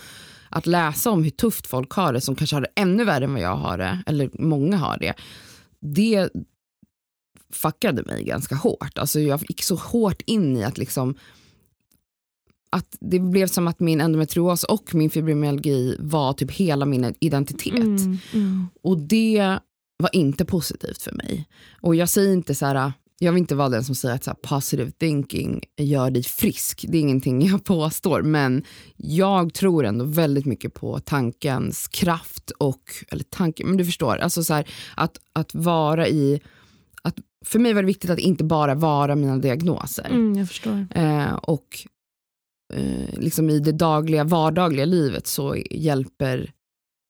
att 0.48 0.66
läsa 0.66 1.10
om 1.10 1.22
hur 1.22 1.30
tufft 1.30 1.66
folk 1.66 1.92
har 1.92 2.12
det 2.12 2.20
som 2.20 2.34
kanske 2.34 2.56
har 2.56 2.60
det 2.60 2.72
ännu 2.74 3.04
värre 3.04 3.24
än 3.24 3.32
vad 3.32 3.42
jag 3.42 3.56
har 3.56 3.78
det, 3.78 4.02
eller 4.06 4.30
många 4.32 4.76
har 4.76 4.98
det. 4.98 5.14
Det 5.80 6.30
fuckade 7.52 8.02
mig 8.02 8.24
ganska 8.24 8.54
hårt. 8.54 8.98
Alltså 8.98 9.20
jag 9.20 9.40
gick 9.48 9.62
så 9.62 9.74
hårt 9.74 10.22
in 10.26 10.56
i 10.56 10.64
att 10.64 10.78
liksom 10.78 11.14
att 12.72 12.96
det 13.00 13.18
blev 13.18 13.46
som 13.46 13.68
att 13.68 13.80
min 13.80 14.00
endometrios 14.00 14.64
och 14.64 14.94
min 14.94 15.10
fibromyalgi 15.10 15.96
var 15.98 16.32
typ 16.32 16.50
hela 16.50 16.86
min 16.86 17.14
identitet. 17.20 17.74
Mm, 17.74 18.18
mm. 18.32 18.68
Och 18.82 18.98
det 18.98 19.58
var 20.00 20.10
inte 20.12 20.44
positivt 20.44 21.02
för 21.02 21.12
mig. 21.12 21.48
Och 21.80 21.94
jag 21.94 22.08
säger 22.08 22.32
inte 22.32 22.54
så 22.54 22.66
här, 22.66 22.92
jag 23.22 23.32
vill 23.32 23.40
inte 23.40 23.54
vara 23.54 23.68
den 23.68 23.84
som 23.84 23.94
säger 23.94 24.14
att 24.14 24.24
så 24.24 24.30
här, 24.30 24.36
positive 24.42 24.90
thinking 24.90 25.62
gör 25.76 26.10
dig 26.10 26.22
frisk. 26.22 26.84
Det 26.88 26.96
är 26.96 27.00
ingenting 27.00 27.46
jag 27.46 27.64
påstår, 27.64 28.22
men 28.22 28.64
jag 28.96 29.54
tror 29.54 29.84
ändå 29.84 30.04
väldigt 30.04 30.46
mycket 30.46 30.74
på 30.74 30.98
tankens 30.98 31.88
kraft 31.88 32.50
och, 32.50 32.82
eller 33.10 33.24
tanken, 33.24 33.66
men 33.68 33.76
du 33.76 33.84
förstår, 33.84 34.16
alltså 34.16 34.44
så 34.44 34.54
här, 34.54 34.68
att, 34.96 35.18
att 35.32 35.54
vara 35.54 36.08
i, 36.08 36.40
att, 37.02 37.14
för 37.44 37.58
mig 37.58 37.72
var 37.72 37.82
det 37.82 37.86
viktigt 37.86 38.10
att 38.10 38.18
inte 38.18 38.44
bara 38.44 38.74
vara 38.74 39.14
mina 39.14 39.36
diagnoser. 39.36 40.06
Mm, 40.10 40.38
jag 40.38 40.48
förstår. 40.48 40.86
Eh, 40.90 41.34
och 41.34 41.86
eh, 42.72 43.18
liksom 43.20 43.50
i 43.50 43.58
det 43.58 43.72
dagliga 43.72 44.24
vardagliga 44.24 44.84
livet 44.84 45.26
så 45.26 45.56
hjälper 45.70 46.52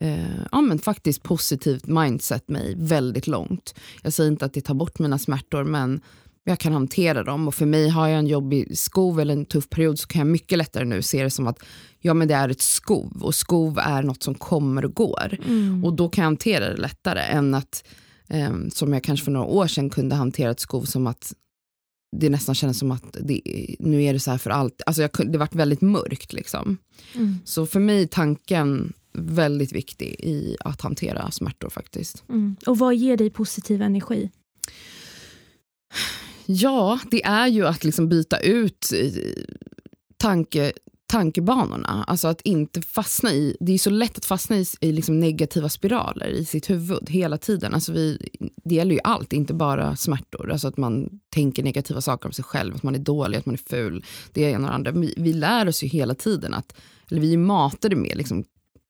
eh, 0.01 0.41
ja, 0.53 0.61
men 0.61 0.79
faktiskt 0.79 1.23
positivt 1.23 1.87
mindset 1.87 2.49
mig 2.49 2.75
väldigt 2.79 3.27
långt. 3.27 3.75
Jag 4.03 4.13
säger 4.13 4.31
inte 4.31 4.45
att 4.45 4.55
det 4.55 4.61
tar 4.61 4.75
bort 4.75 4.99
mina 4.99 5.19
smärtor 5.19 5.65
men 5.65 6.01
jag 6.45 6.59
kan 6.59 6.73
hantera 6.73 7.25
dem 7.25 7.49
och 7.49 7.55
för 7.55 7.67
mig 7.67 7.89
har 7.89 8.09
jag 8.09 8.19
en 8.19 8.27
jobbig 8.27 8.79
skov 8.79 9.21
eller 9.21 9.33
en 9.35 9.45
tuff 9.45 9.69
period 9.69 9.99
så 9.99 10.07
kan 10.07 10.19
jag 10.19 10.29
mycket 10.29 10.59
lättare 10.59 10.85
nu 10.85 11.03
se 11.03 11.23
det 11.23 11.31
som 11.31 11.47
att 11.47 11.59
ja 12.01 12.15
men 12.15 12.29
det 12.29 12.35
är 12.35 12.49
ett 12.49 12.61
skov 12.61 13.23
och 13.23 13.35
skov 13.35 13.79
är 13.79 14.03
något 14.03 14.23
som 14.23 14.35
kommer 14.35 14.85
och 14.85 14.95
går 14.95 15.39
Mm. 15.47 15.85
och 15.85 15.93
då 15.93 16.09
kan 16.09 16.23
jag 16.23 16.27
hantera 16.27 16.69
det 16.69 16.77
lättare 16.77 17.21
än 17.21 17.55
att 17.55 17.85
eh, 18.29 18.53
som 18.73 18.93
jag 18.93 19.05
kanske 19.05 19.25
för 19.25 19.33
några 19.33 19.47
år 19.47 19.67
sedan 19.67 19.91
kunde 19.91 20.15
hantera 20.15 20.51
ett 20.51 20.61
skov 20.61 20.83
som 20.83 21.07
att 21.07 21.33
det 22.17 22.31
nästan 22.31 22.55
kändes 22.55 22.79
som 22.79 22.91
att 22.91 23.17
det, 23.21 23.41
nu 23.79 24.05
är 24.05 24.13
det 24.13 24.21
så 24.21 24.31
här 24.31 24.39
för 24.39 24.51
allt. 24.51 24.83
Alltså 24.87 25.03
jag, 25.03 25.11
det 25.33 25.39
vart 25.39 25.55
väldigt 25.55 25.81
mörkt 25.81 26.33
liksom. 26.33 26.79
Mm. 27.15 27.39
Så 27.45 27.67
för 27.67 27.81
mig 27.81 28.09
tanken 28.09 28.93
väldigt 29.13 29.73
viktig 29.73 30.17
i 30.19 30.57
att 30.61 30.81
hantera 30.81 31.31
smärtor 31.31 31.71
faktiskt. 31.71 32.25
Mm. 32.29 32.57
Och 32.67 32.79
vad 32.79 32.95
ger 32.95 33.17
dig 33.17 33.31
positiv 33.31 33.83
energi? 33.83 34.31
Ja, 36.47 36.99
det 37.11 37.25
är 37.25 37.47
ju 37.47 37.67
att 37.67 37.85
liksom 37.85 38.09
byta 38.09 38.39
ut 38.39 38.93
tanke, 40.17 40.73
tankebanorna. 41.07 42.05
Alltså 42.07 42.29
att 42.29 42.41
inte 42.41 42.83
fastna 42.83 43.33
i, 43.33 43.57
det 43.61 43.73
är 43.73 43.79
så 43.79 43.91
lätt 43.91 44.19
att 44.19 44.25
fastna 44.25 44.59
i, 44.59 44.67
i 44.81 44.93
liksom 44.93 45.21
negativa 45.21 45.69
spiraler 45.69 46.27
i 46.27 46.45
sitt 46.45 46.71
huvud 46.71 47.11
hela 47.11 47.39
tiden. 47.39 47.75
Alltså 47.75 47.93
vi, 47.93 48.19
det 48.65 48.75
gäller 48.75 48.95
ju 48.95 49.01
allt, 49.05 49.33
inte 49.33 49.55
bara 49.55 49.97
smärtor. 49.97 50.53
Alltså 50.53 50.69
att 50.69 50.77
man 50.77 51.21
tänker 51.31 51.63
negativa 51.63 52.01
saker 52.01 52.27
om 52.27 52.33
sig 52.33 52.45
själv, 52.45 52.75
att 52.75 52.83
man 52.83 52.95
är 52.95 52.99
dålig, 52.99 53.39
att 53.39 53.47
man 53.47 53.55
är 53.55 53.71
ful. 53.71 54.05
Det 54.33 54.45
är 54.45 54.55
en 54.55 54.65
och 54.65 54.71
det 54.71 54.75
andra. 54.75 54.91
Vi, 54.91 55.15
vi 55.17 55.33
lär 55.33 55.69
oss 55.69 55.83
ju 55.83 55.87
hela 55.87 56.15
tiden 56.15 56.55
att, 56.55 56.77
eller 57.11 57.21
vi 57.21 57.33
är 57.33 57.39
matade 57.39 57.97
med 57.97 58.17
liksom, 58.17 58.45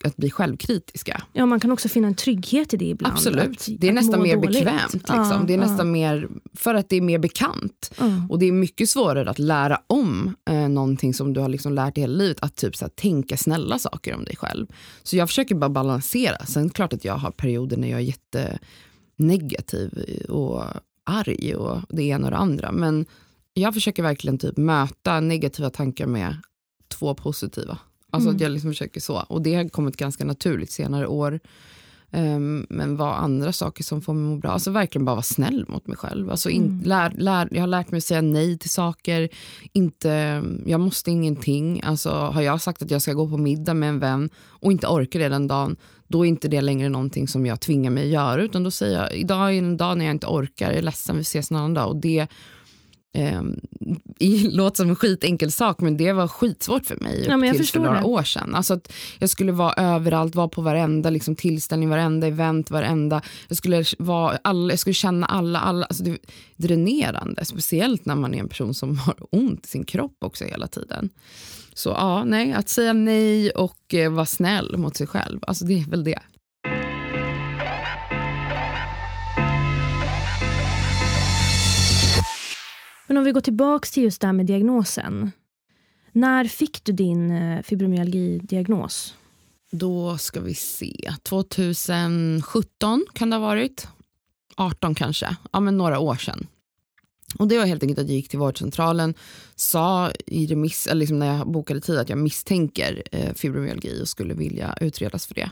att 0.04 0.16
bli 0.16 0.30
självkritiska. 0.30 1.22
Ja, 1.32 1.46
man 1.46 1.60
kan 1.60 1.72
också 1.72 1.88
finna 1.88 2.08
en 2.08 2.14
trygghet 2.14 2.74
i 2.74 2.76
det 2.76 2.84
ibland. 2.84 3.14
Absolut. 3.14 3.50
att- 3.50 3.68
Det 3.78 3.88
är 3.88 3.92
nästan 3.92 4.22
mer 4.22 4.36
dåligt. 4.36 4.52
bekvämt. 4.52 4.92
Liksom. 4.92 5.14
Ja, 5.16 5.42
det 5.46 5.54
är 5.54 5.58
ja, 5.58 5.66
nästan 5.66 5.90
mer, 5.92 6.28
för 6.54 6.74
att 6.74 6.88
det 6.88 6.96
är 6.96 7.00
mer 7.00 7.18
bekant. 7.18 7.94
ja. 7.98 8.04
Och 8.28 8.38
det 8.38 8.46
är 8.46 8.52
mycket 8.52 8.88
svårare 8.90 9.30
att 9.30 9.38
lära 9.38 9.80
om 9.86 10.34
eh, 10.50 10.68
någonting 10.68 11.14
som 11.14 11.32
du 11.32 11.40
har 11.40 11.48
liksom 11.48 11.72
lärt 11.72 11.94
dig 11.94 12.02
hela 12.02 12.14
livet. 12.16 12.38
Att 12.42 12.56
typ 12.56 12.76
så 12.76 12.84
här, 12.84 12.90
tänka 12.90 13.36
snälla 13.36 13.78
saker 13.78 14.14
om 14.14 14.24
dig 14.24 14.36
själv. 14.36 14.66
Så 15.02 15.16
jag 15.16 15.28
försöker 15.28 15.54
bara 15.54 15.70
balansera. 15.70 16.46
Sen 16.46 16.62
är 16.62 16.66
det 16.68 16.74
klart 16.74 16.92
att 16.92 17.04
jag 17.04 17.14
har 17.14 17.30
perioder 17.30 17.76
när 17.76 17.88
jag 17.90 18.00
är 18.00 18.04
jättenegativ 19.18 20.04
och 20.28 20.64
arg 21.04 21.54
och 21.54 21.78
det 21.88 22.02
ena 22.02 22.24
och 22.26 22.30
det 22.30 22.36
andra. 22.36 22.72
Men 22.72 23.06
jag 23.54 23.74
försöker 23.74 24.02
verkligen 24.02 24.38
typ 24.38 24.56
möta 24.56 25.20
negativa 25.20 25.70
tankar 25.70 26.06
med 26.06 26.36
två 26.88 27.14
positiva. 27.14 27.78
Alltså 28.10 28.28
Mm. 28.28 28.36
att 28.36 28.40
jag 28.42 28.52
liksom 28.52 28.70
försöker 28.70 29.00
så. 29.00 29.16
Och 29.28 29.42
det 29.42 29.54
har 29.54 29.68
kommit 29.68 29.96
ganska 29.96 30.24
naturligt 30.24 30.70
senare 30.72 31.06
år. 31.06 31.40
Ehm, 32.12 32.66
men 32.70 32.96
vad 32.96 33.14
andra 33.14 33.52
saker 33.52 33.84
som 33.84 34.02
får 34.02 34.14
mig 34.14 34.24
att 34.24 34.30
må 34.30 34.36
bra. 34.36 34.50
Alltså 34.50 34.70
verkligen 34.70 35.04
bara 35.04 35.14
vara 35.14 35.22
snäll 35.22 35.64
mot 35.68 35.86
mig 35.86 35.96
själv. 35.96 36.30
Alltså 36.30 36.50
in, 36.50 36.62
Mm. 36.64 36.82
lär, 36.84 37.10
lär, 37.18 37.48
jag 37.52 37.60
har 37.62 37.66
lärt 37.66 37.90
mig 37.90 37.98
att 37.98 38.04
säga 38.04 38.20
nej 38.22 38.58
till 38.58 38.70
saker. 38.70 39.28
Inte, 39.72 40.42
jag 40.66 40.80
måste 40.80 41.10
ingenting. 41.10 41.80
Alltså, 41.84 42.10
har 42.10 42.42
jag 42.42 42.60
sagt 42.60 42.82
att 42.82 42.90
jag 42.90 43.02
ska 43.02 43.12
gå 43.12 43.28
på 43.28 43.36
middag 43.36 43.74
med 43.74 43.88
en 43.88 43.98
vän 43.98 44.30
och 44.46 44.72
inte 44.72 44.86
orkar 44.86 45.18
det 45.20 45.28
den 45.28 45.46
dagen, 45.48 45.76
då 46.08 46.26
är 46.26 46.28
inte 46.28 46.48
det 46.48 46.60
längre 46.60 46.88
någonting 46.88 47.28
som 47.28 47.46
jag 47.46 47.60
tvingar 47.60 47.90
mig 47.90 48.02
att 48.04 48.10
göra. 48.10 48.42
Utan 48.42 48.62
då 48.64 48.70
säger 48.70 48.98
jag, 49.02 49.14
idag 49.16 49.54
är 49.54 49.58
en 49.58 49.76
dag 49.76 49.98
när 49.98 50.04
jag 50.04 50.14
inte 50.14 50.26
orkar, 50.26 50.66
jag 50.68 50.76
är 50.78 50.82
ledsen, 50.82 51.16
vi 51.16 51.22
ses 51.22 51.50
en 51.50 51.56
annan 51.56 51.74
dag. 51.74 51.88
Och 51.88 51.96
det 51.96 52.26
Um, 53.18 53.60
låter 54.50 54.76
som 54.76 54.88
en 54.90 54.96
skitenkel 54.96 55.52
sak 55.52 55.80
men 55.80 55.96
det 55.96 56.12
var 56.12 56.28
skitsvårt 56.28 56.86
för 56.86 56.96
mig 56.96 57.24
Ja, 57.28 57.46
jag 57.46 57.66
för 57.66 57.78
några 57.78 57.98
det. 58.00 58.04
år 58.04 58.22
sedan. 58.22 58.54
Alltså 58.54 58.74
att 58.74 58.92
jag 59.18 59.30
skulle 59.30 59.52
vara 59.52 59.72
överallt, 59.72 60.34
vara 60.34 60.48
på 60.48 60.62
varenda 60.62 61.10
liksom, 61.10 61.36
tillställning, 61.36 61.88
varenda 61.88 62.26
event, 62.26 62.70
varenda... 62.70 63.22
Jag 63.48 63.56
skulle, 63.56 63.84
vara 63.98 64.38
alla, 64.44 64.72
jag 64.72 64.78
skulle 64.78 64.94
känna 64.94 65.26
alla, 65.26 65.60
alla 65.60 65.86
alltså 65.86 66.02
det 66.04 66.10
är 66.10 66.18
dränerande. 66.56 67.44
Speciellt 67.44 68.04
när 68.04 68.14
man 68.14 68.34
är 68.34 68.38
en 68.38 68.48
person 68.48 68.74
som 68.74 68.98
har 68.98 69.14
ont 69.30 69.66
i 69.66 69.68
sin 69.68 69.84
kropp 69.84 70.16
också 70.20 70.44
hela 70.44 70.66
tiden. 70.66 71.10
Så 71.74 71.88
ja, 71.88 72.24
nej, 72.24 72.52
att 72.52 72.68
säga 72.68 72.92
nej 72.92 73.50
och 73.50 73.94
eh, 73.94 74.12
vara 74.12 74.26
snäll 74.26 74.76
mot 74.76 74.96
sig 74.96 75.06
själv, 75.06 75.40
alltså 75.46 75.64
det 75.64 75.80
är 75.80 75.90
väl 75.90 76.04
det. 76.04 76.20
Men 83.10 83.16
om 83.16 83.24
vi 83.24 83.32
går 83.32 83.40
tillbaka 83.40 83.86
till 83.86 84.02
just 84.02 84.20
det 84.20 84.26
här 84.26 84.32
med 84.32 84.46
diagnosen. 84.46 85.32
När 86.12 86.44
fick 86.44 86.84
du 86.84 86.92
din 86.92 87.30
eh, 87.30 87.62
fibromyalgi-diagnos? 87.62 89.14
Då 89.70 90.18
ska 90.18 90.40
vi 90.40 90.54
se, 90.54 91.14
2017 91.22 93.06
kan 93.12 93.30
det 93.30 93.36
ha 93.36 93.40
varit. 93.40 93.88
18 94.56 94.94
kanske, 94.94 95.36
ja 95.52 95.60
men 95.60 95.78
några 95.78 95.98
år 95.98 96.14
sedan. 96.14 96.46
Och 97.38 97.48
det 97.48 97.58
var 97.58 97.66
helt 97.66 97.82
enkelt 97.82 97.98
att 97.98 98.08
jag 98.08 98.16
gick 98.16 98.28
till 98.28 98.38
vårdcentralen, 98.38 99.14
sa 99.54 100.10
i 100.26 100.46
remiss, 100.46 100.86
eller 100.86 101.00
liksom 101.00 101.18
när 101.18 101.36
jag 101.36 101.50
bokade 101.50 101.80
tid 101.80 101.98
att 101.98 102.08
jag 102.08 102.18
misstänker 102.18 103.02
eh, 103.12 103.34
fibromyalgi 103.34 104.02
och 104.02 104.08
skulle 104.08 104.34
vilja 104.34 104.74
utredas 104.80 105.26
för 105.26 105.34
det. 105.34 105.50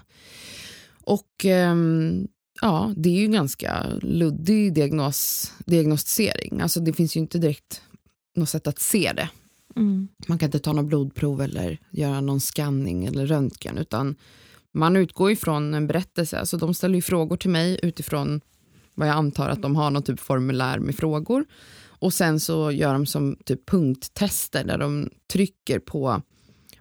Och 1.04 1.44
ehm, 1.44 2.28
ja, 2.60 2.94
det 2.96 3.08
är 3.08 3.20
ju 3.20 3.28
ganska 3.28 3.86
luddig 4.02 4.74
diagnos, 4.74 5.52
diagnostisering. 5.66 6.60
Alltså 6.60 6.80
det 6.80 6.92
finns 6.92 7.16
ju 7.16 7.20
inte 7.20 7.38
direkt 7.38 7.82
något 8.36 8.48
sätt 8.48 8.66
att 8.66 8.78
se 8.78 9.12
det. 9.16 9.28
Mm. 9.76 10.08
Man 10.26 10.38
kan 10.38 10.46
inte 10.46 10.58
ta 10.58 10.72
någon 10.72 10.88
blodprov 10.88 11.42
eller 11.42 11.78
göra 11.90 12.20
någon 12.20 12.40
scanning 12.40 13.06
eller 13.06 13.26
röntgen 13.26 13.78
utan 13.78 14.16
man 14.72 14.96
utgår 14.96 15.30
ifrån 15.30 15.74
en 15.74 15.86
berättelse. 15.86 16.38
Alltså 16.38 16.56
de 16.56 16.74
ställer 16.74 16.94
ju 16.94 17.02
frågor 17.02 17.36
till 17.36 17.50
mig 17.50 17.80
utifrån 17.82 18.40
vad 18.94 19.08
jag 19.08 19.16
antar 19.16 19.48
att 19.48 19.62
de 19.62 19.76
har 19.76 19.90
någon 19.90 20.02
typ 20.02 20.20
formulär 20.20 20.78
med 20.78 20.94
frågor. 20.94 21.44
Och 22.00 22.14
sen 22.14 22.40
så 22.40 22.72
gör 22.72 22.92
de 22.92 23.06
som 23.06 23.36
typ 23.44 23.66
punkttester 23.66 24.64
där 24.64 24.78
de 24.78 25.10
trycker 25.32 25.78
på, 25.78 26.22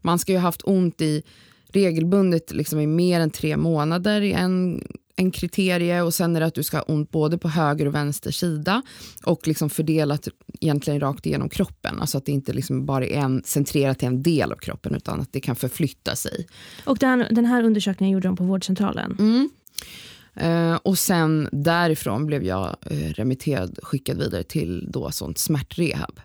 man 0.02 0.20
ska 0.20 0.32
ju 0.32 0.38
ha 0.38 0.44
haft 0.44 0.62
ont 0.64 1.02
i 1.02 1.24
regelbundet 1.68 2.52
liksom 2.52 2.80
i 2.80 2.88
mer 2.88 3.20
än 3.20 3.32
tre 3.32 3.58
månader 3.58 4.22
i 4.22 4.34
en, 4.34 4.84
en 5.20 5.32
kriterie 5.32 6.02
och 6.02 6.14
sen 6.14 6.36
är 6.36 6.40
det 6.40 6.46
att 6.46 6.54
du 6.54 6.64
ska 6.64 6.78
ha 6.78 6.84
ont 6.84 7.12
både 7.12 7.38
på 7.38 7.50
höger 7.50 7.86
och 7.86 7.96
vänster 7.96 8.32
sida 8.32 8.82
och 9.24 9.48
liksom 9.48 9.70
fördelat 9.70 10.28
egentligen 10.62 11.00
rakt 11.00 11.26
igenom 11.26 11.50
kroppen. 11.50 12.02
Alltså 12.02 12.18
att 12.18 12.26
det 12.26 12.32
inte 12.32 12.54
liksom 12.54 12.86
bara 12.86 13.06
är 13.06 13.18
en, 13.18 13.44
centrerat 13.46 14.00
till 14.00 14.08
en 14.08 14.24
del 14.24 14.52
av 14.52 14.56
kroppen 14.56 14.96
utan 14.96 15.22
att 15.22 15.34
det 15.34 15.40
kan 15.40 15.56
förflytta 15.56 16.16
sig. 16.16 16.48
Och 16.86 16.98
den, 16.98 17.26
den 17.32 17.46
här 17.46 17.64
undersökningen 17.64 18.14
gjorde 18.14 18.28
de 18.28 18.36
på 18.36 18.44
vårdcentralen. 18.44 19.16
Mm. 19.20 19.50
Eh, 20.34 20.80
och 20.84 20.98
sen 20.98 21.50
därifrån 21.52 22.26
blev 22.26 22.44
jag 22.44 22.76
eh, 22.82 23.14
remitterad, 23.14 23.80
skickad 23.84 24.18
vidare 24.18 24.44
till 24.44 24.92
då 24.92 25.12
sånt 25.12 25.38
smärtrehab. 25.38 26.20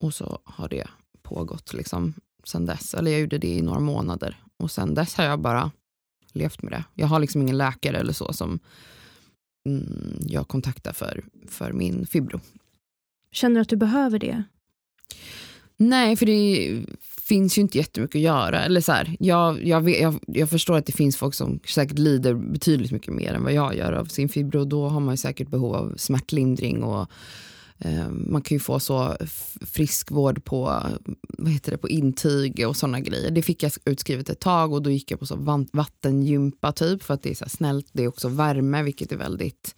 Och 0.00 0.14
så 0.14 0.38
har 0.44 0.68
det 0.68 0.88
pågått 1.22 1.74
liksom 1.74 2.14
sen 2.44 2.66
dess. 2.66 2.94
Eller 2.94 3.10
jag 3.10 3.20
gjorde 3.20 3.38
det 3.38 3.48
i 3.48 3.62
några 3.62 3.80
månader. 3.80 4.36
Och 4.56 4.70
sen 4.70 4.94
dess 4.94 5.14
har 5.14 5.24
jag 5.24 5.40
bara 5.40 5.70
levt 6.36 6.62
med 6.62 6.72
det. 6.72 6.84
Jag 6.94 7.06
har 7.06 7.20
liksom 7.20 7.42
ingen 7.42 7.58
läkare 7.58 7.98
eller 7.98 8.12
så 8.12 8.32
som 8.32 8.58
mm, 9.66 10.18
jag 10.20 10.48
kontaktar 10.48 10.92
för, 10.92 11.24
för 11.48 11.72
min 11.72 12.06
fibro. 12.06 12.40
Känner 13.32 13.54
du 13.54 13.60
att 13.60 13.68
du 13.68 13.76
behöver 13.76 14.18
det? 14.18 14.42
Nej, 15.76 16.16
för 16.16 16.26
det 16.26 16.82
finns 17.00 17.58
ju 17.58 17.62
inte 17.62 17.78
jättemycket 17.78 18.18
att 18.18 18.22
göra. 18.22 18.64
Eller 18.64 18.80
så 18.80 18.92
här, 18.92 19.16
jag, 19.20 19.64
jag, 19.64 19.80
vet, 19.80 20.00
jag, 20.00 20.18
jag 20.26 20.50
förstår 20.50 20.76
att 20.76 20.86
det 20.86 20.92
finns 20.92 21.16
folk 21.16 21.34
som 21.34 21.60
säkert 21.66 21.98
lider 21.98 22.34
betydligt 22.34 22.92
mycket 22.92 23.14
mer 23.14 23.32
än 23.34 23.44
vad 23.44 23.52
jag 23.52 23.76
gör 23.76 23.92
av 23.92 24.04
sin 24.04 24.28
fibro. 24.28 24.64
Då 24.64 24.88
har 24.88 25.00
man 25.00 25.12
ju 25.12 25.16
säkert 25.16 25.48
behov 25.48 25.74
av 25.74 25.94
smärtlindring 25.96 26.82
och 26.82 27.10
man 28.10 28.42
kan 28.42 28.54
ju 28.54 28.60
få 28.60 28.80
så 28.80 29.16
friskvård 29.60 30.44
på, 30.44 30.82
vad 31.38 31.52
heter 31.52 31.72
det, 31.72 31.78
på 31.78 31.88
intyg 31.88 32.66
och 32.68 32.76
sådana 32.76 33.00
grejer. 33.00 33.30
Det 33.30 33.42
fick 33.42 33.62
jag 33.62 33.72
utskrivet 33.84 34.30
ett 34.30 34.40
tag 34.40 34.72
och 34.72 34.82
då 34.82 34.90
gick 34.90 35.10
jag 35.10 35.20
på 35.20 35.26
så 35.26 35.66
vattengympa 35.72 36.72
typ 36.72 37.02
för 37.02 37.14
att 37.14 37.22
det 37.22 37.30
är 37.30 37.34
så 37.34 37.48
snällt. 37.48 37.86
Det 37.92 38.04
är 38.04 38.08
också 38.08 38.28
värme 38.28 38.82
vilket 38.82 39.12
är 39.12 39.16
väldigt 39.16 39.76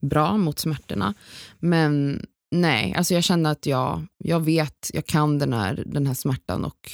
bra 0.00 0.36
mot 0.36 0.58
smärtorna. 0.58 1.14
Men 1.58 2.22
nej, 2.50 2.94
alltså 2.94 3.14
jag 3.14 3.24
känner 3.24 3.50
att 3.50 3.66
jag, 3.66 4.06
jag 4.18 4.40
vet, 4.40 4.90
jag 4.92 5.06
kan 5.06 5.38
den 5.38 5.52
här, 5.52 5.84
den 5.86 6.06
här 6.06 6.14
smärtan 6.14 6.64
och 6.64 6.90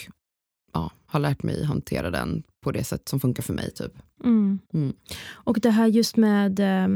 ja, 0.73 0.91
har 1.07 1.21
lärt 1.21 1.43
mig 1.43 1.65
hantera 1.65 2.11
den 2.11 2.43
på 2.61 2.73
det 2.73 2.85
sätt 2.85 3.09
som 3.09 3.21
funkar 3.21 3.43
för 3.43 3.55
mig. 3.55 3.75
Typ. 3.75 3.93
Mm. 4.25 4.59
Mm. 4.75 4.93
Och 5.29 5.61
det 5.61 5.71
här 5.71 5.87
just 5.87 6.17
med 6.17 6.61
eh, 6.61 6.88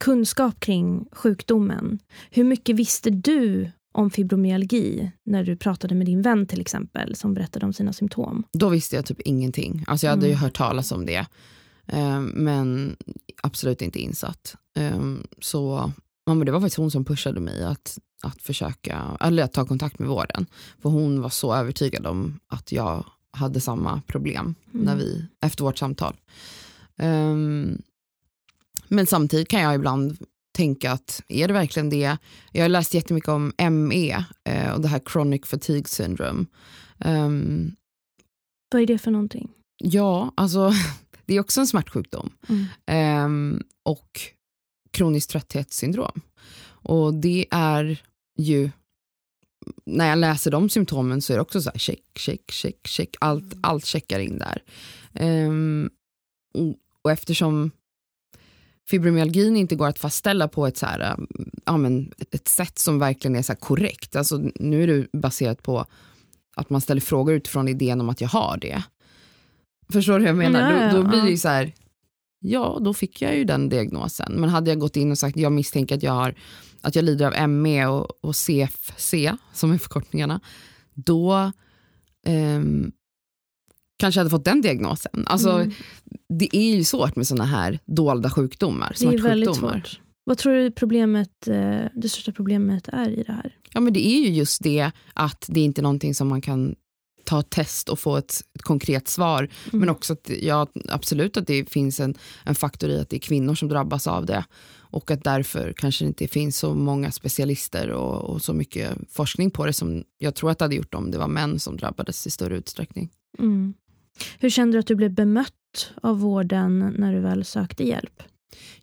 kunskap 0.00 0.60
kring 0.60 1.06
sjukdomen. 1.12 1.98
Hur 2.30 2.44
mycket 2.44 2.76
visste 2.76 3.10
du 3.10 3.70
om 3.92 4.10
fibromyalgi 4.10 5.10
när 5.24 5.44
du 5.44 5.56
pratade 5.56 5.94
med 5.94 6.06
din 6.06 6.22
vän 6.22 6.46
till 6.46 6.60
exempel 6.60 7.16
som 7.16 7.34
berättade 7.34 7.66
om 7.66 7.72
sina 7.72 7.92
symptom? 7.92 8.44
Då 8.52 8.68
visste 8.68 8.96
jag 8.96 9.06
typ 9.06 9.20
ingenting. 9.20 9.84
Alltså 9.86 10.06
jag 10.06 10.10
hade 10.10 10.26
ju 10.26 10.32
Mm. 10.32 10.42
hört 10.42 10.54
talas 10.56 10.92
om 10.92 11.06
det. 11.06 11.26
Eh, 11.86 12.20
men 12.20 12.96
absolut 13.42 13.82
inte 13.82 13.98
insatt. 13.98 14.56
Eh, 14.76 15.00
så 15.40 15.92
ja, 16.26 16.34
men 16.34 16.46
det 16.46 16.52
var 16.52 16.60
faktiskt 16.60 16.76
hon 16.76 16.90
som 16.90 17.04
pushade 17.04 17.40
mig 17.40 17.64
att 17.64 17.98
att 18.22 18.42
försöka, 18.42 19.16
eller 19.20 19.42
att 19.42 19.52
ta 19.52 19.66
kontakt 19.66 19.98
med 19.98 20.08
vården. 20.08 20.46
För 20.82 20.88
hon 20.90 21.20
var 21.22 21.28
så 21.28 21.54
övertygad 21.54 22.06
om 22.06 22.40
att 22.48 22.72
jag 22.72 23.04
hade 23.32 23.60
samma 23.60 24.00
problem 24.06 24.54
Mm. 24.74 24.86
när 24.86 24.96
vi, 24.96 25.24
efter 25.40 25.64
vårt 25.64 25.78
samtal. 25.78 26.16
Ehm, 26.96 27.82
men 28.90 29.06
samtidigt 29.06 29.48
kan 29.48 29.60
jag 29.60 29.74
ibland 29.74 30.18
tänka 30.56 30.92
att 30.92 31.22
är 31.28 31.48
det 31.48 31.54
verkligen 31.54 31.90
det? 31.90 32.16
Jag 32.52 32.64
har 32.64 32.68
läst 32.68 32.94
jättemycket 32.94 33.28
om 33.28 33.52
ME 33.70 34.24
eh, 34.44 34.72
och 34.72 34.80
det 34.80 34.88
här 34.88 35.00
chronic 35.12 35.46
fatigue 35.46 35.88
syndrome. 35.88 36.46
Ehm, 36.98 37.72
Vad 38.72 38.82
är 38.82 38.86
det 38.86 38.98
för 38.98 39.10
någonting? 39.10 39.50
ja, 39.82 40.32
alltså 40.36 40.72
det 41.26 41.34
är 41.34 41.40
också 41.40 41.60
en 41.60 41.66
smärtsjukdom. 41.66 42.30
Mm. 42.48 42.64
Ehm, 42.86 43.62
och 43.82 44.20
kroniskt 44.90 45.30
trötthetssyndrom. 45.30 46.20
Och 46.82 47.14
det 47.14 47.46
är 47.50 48.02
ju, 48.38 48.70
när 49.86 50.08
jag 50.08 50.18
läser 50.18 50.50
de 50.50 50.68
symptomen 50.68 51.22
så 51.22 51.32
är 51.32 51.36
det 51.36 51.42
också 51.42 51.62
så 51.62 51.70
här 51.70 51.78
check, 51.78 52.02
check, 52.18 52.50
check, 52.50 52.86
check, 52.86 53.16
allt, 53.20 53.54
allt 53.60 53.86
checkar 53.86 54.20
in 54.20 54.38
där. 54.38 54.62
Ehm, 55.14 55.90
och, 56.54 56.76
och 57.02 57.10
eftersom 57.10 57.70
fibromyalgin 58.90 59.56
inte 59.56 59.76
går 59.76 59.88
att 59.88 59.98
fastställa 59.98 60.48
på 60.48 60.66
ett, 60.66 60.76
så 60.76 60.86
här, 60.86 61.16
ja, 61.64 61.76
men 61.76 62.12
ett, 62.30 62.48
sätt 62.48 62.78
som 62.78 62.98
verkligen 62.98 63.36
är 63.36 63.42
så 63.42 63.54
korrekt, 63.56 64.16
alltså 64.16 64.40
nu 64.54 64.82
är 64.82 64.86
det 64.86 65.06
baserat 65.12 65.62
på 65.62 65.86
att 66.56 66.70
man 66.70 66.80
ställer 66.80 67.00
frågor 67.00 67.34
utifrån 67.34 67.68
idén 67.68 68.00
om 68.00 68.08
att 68.08 68.20
jag 68.20 68.28
har 68.28 68.56
det. 68.56 68.82
Förstår 69.92 70.12
du 70.12 70.20
hur 70.20 70.26
jag 70.26 70.36
menar? 70.36 70.72
Ja, 70.72 70.86
ja, 70.86 70.92
då, 70.92 71.02
då 71.02 71.08
blir 71.08 71.22
det 71.22 71.30
ju 71.30 71.36
så 71.36 71.48
här, 71.48 71.72
ja 72.40 72.78
då 72.80 72.94
fick 72.94 73.22
jag 73.22 73.36
ju 73.36 73.44
den 73.44 73.68
diagnosen. 73.68 74.32
Men 74.32 74.50
hade 74.50 74.70
jag 74.70 74.78
gått 74.78 74.96
in 74.96 75.10
och 75.10 75.18
sagt 75.18 75.36
jag 75.36 75.52
misstänker 75.52 75.96
att 75.96 76.02
jag, 76.02 76.12
har, 76.12 76.34
att 76.80 76.96
jag 76.96 77.04
lider 77.04 77.42
av 77.42 77.48
ME 77.48 77.86
och, 77.86 78.24
och 78.24 78.36
CFC, 78.36 79.14
som 79.52 79.72
är 79.72 79.78
förkortningarna, 79.78 80.40
då 80.94 81.52
ehm, 82.26 82.92
kanske 84.00 84.20
hade 84.20 84.30
fått 84.30 84.44
den 84.44 84.60
diagnosen. 84.60 85.24
Alltså, 85.26 85.50
Mm. 85.50 85.72
Det 86.28 86.56
är 86.56 86.76
ju 86.76 86.84
svårt 86.84 87.16
med 87.16 87.26
såna 87.26 87.44
här 87.44 87.78
dolda 87.84 88.30
sjukdomar, 88.30 88.96
Det 89.00 89.06
är 89.06 89.18
väldigt 89.18 89.56
svårt. 89.56 90.00
Vad 90.24 90.38
tror 90.38 90.54
du 90.54 90.70
problemet, 90.70 91.48
eh, 91.48 91.80
det 91.94 92.08
största 92.08 92.32
problemet 92.32 92.88
är 92.88 93.10
i 93.10 93.22
det 93.22 93.32
här? 93.32 93.56
Ja, 93.72 93.80
men 93.80 93.92
det 93.92 94.06
är 94.06 94.20
ju 94.20 94.28
just 94.28 94.62
det 94.62 94.90
att 95.14 95.44
det 95.48 95.60
är 95.60 95.64
inte 95.64 95.80
är 95.80 95.82
någonting 95.82 96.14
som 96.14 96.28
man 96.28 96.40
kan 96.40 96.74
ta 97.24 97.42
test 97.42 97.88
och 97.88 97.98
få 97.98 98.16
ett, 98.16 98.40
ett 98.54 98.62
konkret 98.62 99.08
svar. 99.08 99.38
Mm. 99.38 99.80
Men 99.80 99.88
också 99.88 100.12
att 100.12 100.30
ja, 100.40 100.66
absolut 100.88 101.36
att 101.36 101.46
det 101.46 101.70
finns 101.70 102.00
en, 102.00 102.14
en 102.44 102.54
faktor 102.54 102.90
i 102.90 103.00
att 103.00 103.10
det 103.10 103.16
är 103.16 103.20
kvinnor 103.20 103.54
som 103.54 103.68
drabbas 103.68 104.06
av 104.06 104.26
det. 104.26 104.44
Och 104.76 105.10
att 105.10 105.24
därför 105.24 105.72
kanske 105.76 106.04
det 106.04 106.08
inte 106.08 106.28
finns 106.28 106.58
så 106.58 106.74
många 106.74 107.10
specialister 107.10 107.90
och, 107.90 108.30
och 108.30 108.42
så 108.42 108.52
mycket 108.52 108.90
forskning 109.10 109.50
på 109.50 109.66
det 109.66 109.72
som 109.72 110.04
jag 110.18 110.34
tror 110.34 110.50
att 110.50 110.58
det 110.58 110.64
hade 110.64 110.74
gjort 110.74 110.94
om 110.94 111.10
det 111.10 111.18
var 111.18 111.28
män 111.28 111.58
som 111.58 111.76
drabbades 111.76 112.26
i 112.26 112.30
större 112.30 112.56
utsträckning. 112.56 113.10
Mm. 113.38 113.74
Hur 114.38 114.50
kände 114.50 114.76
du 114.76 114.80
att 114.80 114.86
du 114.86 114.94
blev 114.94 115.14
bemött 115.14 115.92
av 116.02 116.20
vården 116.20 116.94
när 116.98 117.12
du 117.12 117.20
väl 117.20 117.44
sökte 117.44 117.84
hjälp? 117.84 118.22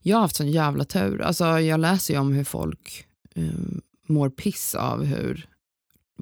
Jag 0.01 0.17
har 0.17 0.21
haft 0.21 0.35
sån 0.35 0.51
jävla 0.51 0.83
tur. 0.85 1.21
Alltså, 1.21 1.45
jag 1.59 1.79
läser 1.79 2.13
ju 2.13 2.19
om 2.19 2.31
hur 2.33 2.43
folk 2.43 3.05
eh, 3.35 3.43
mår 4.07 4.29
piss 4.29 4.75
av 4.75 5.03
hur 5.03 5.49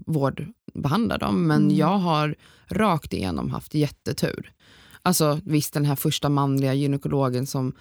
vård 0.06 0.46
behandlar 0.74 1.18
dem. 1.18 1.48
Men 1.48 1.64
Mm. 1.64 1.76
jag 1.76 1.98
har 1.98 2.36
rakt 2.68 3.14
igenom 3.14 3.52
haft 3.52 3.74
jättetur. 3.74 4.52
Alltså 5.02 5.40
visst 5.46 5.74
den 5.74 5.86
här 5.86 5.96
första 5.96 6.30
manliga 6.30 6.74
gynekologen 6.74 7.48
som, 7.48 7.74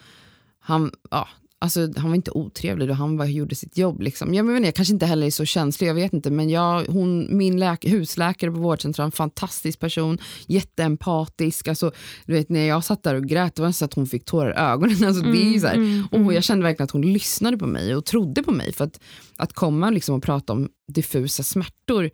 han, 0.58 0.90
ja, 1.10 1.28
alltså, 1.60 1.80
han 1.96 2.08
var 2.08 2.14
inte 2.14 2.30
otrevlig 2.30 2.90
och 2.90 2.96
han 2.96 3.16
var, 3.16 3.26
gjorde 3.26 3.54
sitt 3.54 3.78
jobb. 3.78 4.00
Liksom. 4.00 4.34
Jag, 4.34 4.46
men, 4.46 4.64
jag 4.64 4.74
kanske 4.74 4.94
inte 4.94 5.06
heller 5.06 5.26
är 5.26 5.30
så 5.30 5.44
känslig, 5.44 5.88
jag 5.88 5.94
vet 5.94 6.12
inte. 6.12 6.30
Men 6.30 6.50
jag, 6.50 6.84
hon, 6.84 7.36
min 7.36 7.58
läk, 7.58 7.84
husläkare 7.84 8.50
på 8.50 8.58
vårdcentralen, 8.58 9.12
fantastisk 9.12 9.80
person, 9.80 10.18
jätteempatisk. 10.46 11.68
Alltså, 11.68 11.92
du 12.26 12.32
vet, 12.32 12.48
när 12.48 12.66
jag 12.66 12.84
satt 12.84 13.02
där 13.02 13.14
och 13.14 13.24
grät, 13.24 13.54
det 13.54 13.62
var 13.62 13.72
så 13.72 13.84
att 13.84 13.94
hon 13.94 14.06
fick 14.06 14.24
tårar 14.24 14.50
i 14.50 14.54
ögonen. 14.54 15.04
Alltså, 15.04 15.22
det 15.22 15.38
är 15.42 15.52
ju 15.52 15.60
så 15.60 15.66
här, 15.66 15.74
Mm, 15.74 16.04
mm. 16.12 16.34
jag 16.34 16.44
kände 16.44 16.62
verkligen 16.62 16.84
att 16.84 16.90
hon 16.90 17.12
lyssnade 17.12 17.56
på 17.56 17.66
mig 17.66 17.94
och 17.94 18.04
trodde 18.04 18.42
på 18.42 18.52
mig. 18.52 18.72
För 18.72 18.84
att, 18.84 19.00
att 19.36 19.52
komma 19.52 19.90
liksom 19.90 20.14
och 20.14 20.22
prata 20.22 20.52
om 20.52 20.68
diffusa 20.88 21.42
smärtor 21.42 22.10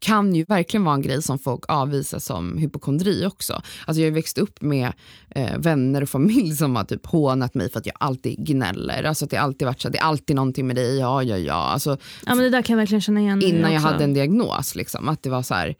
kan 0.00 0.34
ju 0.34 0.44
verkligen 0.44 0.84
vara 0.84 0.94
en 0.94 1.02
grej 1.02 1.22
som 1.22 1.38
folk 1.38 1.64
avvisar 1.68 2.18
som 2.18 2.58
hypokondri 2.58 3.26
också. 3.26 3.62
Alltså 3.86 4.00
jag 4.00 4.10
har 4.10 4.14
växt 4.14 4.38
upp 4.38 4.62
med 4.62 4.92
eh, 5.30 5.58
vänner 5.58 6.02
och 6.02 6.08
familj 6.08 6.56
som 6.56 6.76
har 6.76 6.84
typ 6.84 7.06
hånat 7.06 7.54
mig 7.54 7.70
för 7.70 7.78
att 7.78 7.86
jag 7.86 7.96
alltid 8.00 8.38
gnäller. 8.38 9.04
Alltså 9.04 9.24
att 9.24 9.30
det 9.30 9.36
alltid 9.36 9.66
varit 9.66 9.80
så 9.80 9.88
att 9.88 9.92
det 9.92 9.98
är 9.98 10.04
alltid 10.04 10.36
någonting 10.36 10.66
med 10.66 10.76
dig, 10.76 10.98
ja 10.98 11.22
ja 11.22 11.36
ja. 11.36 11.54
Alltså 11.54 11.90
Ja, 12.26 12.34
men 12.34 12.38
det 12.38 12.50
där 12.50 12.62
kan 12.62 12.74
jag 12.74 12.78
verkligen 12.78 13.00
känna 13.00 13.20
igen. 13.20 13.42
innan 13.42 13.72
jag 13.72 13.80
hade 13.80 14.04
en 14.04 14.14
diagnos. 14.14 14.74
Liksom, 14.74 15.08
att 15.08 15.22
det 15.22 15.30
var 15.30 15.42
så 15.42 15.54
här, 15.54 15.74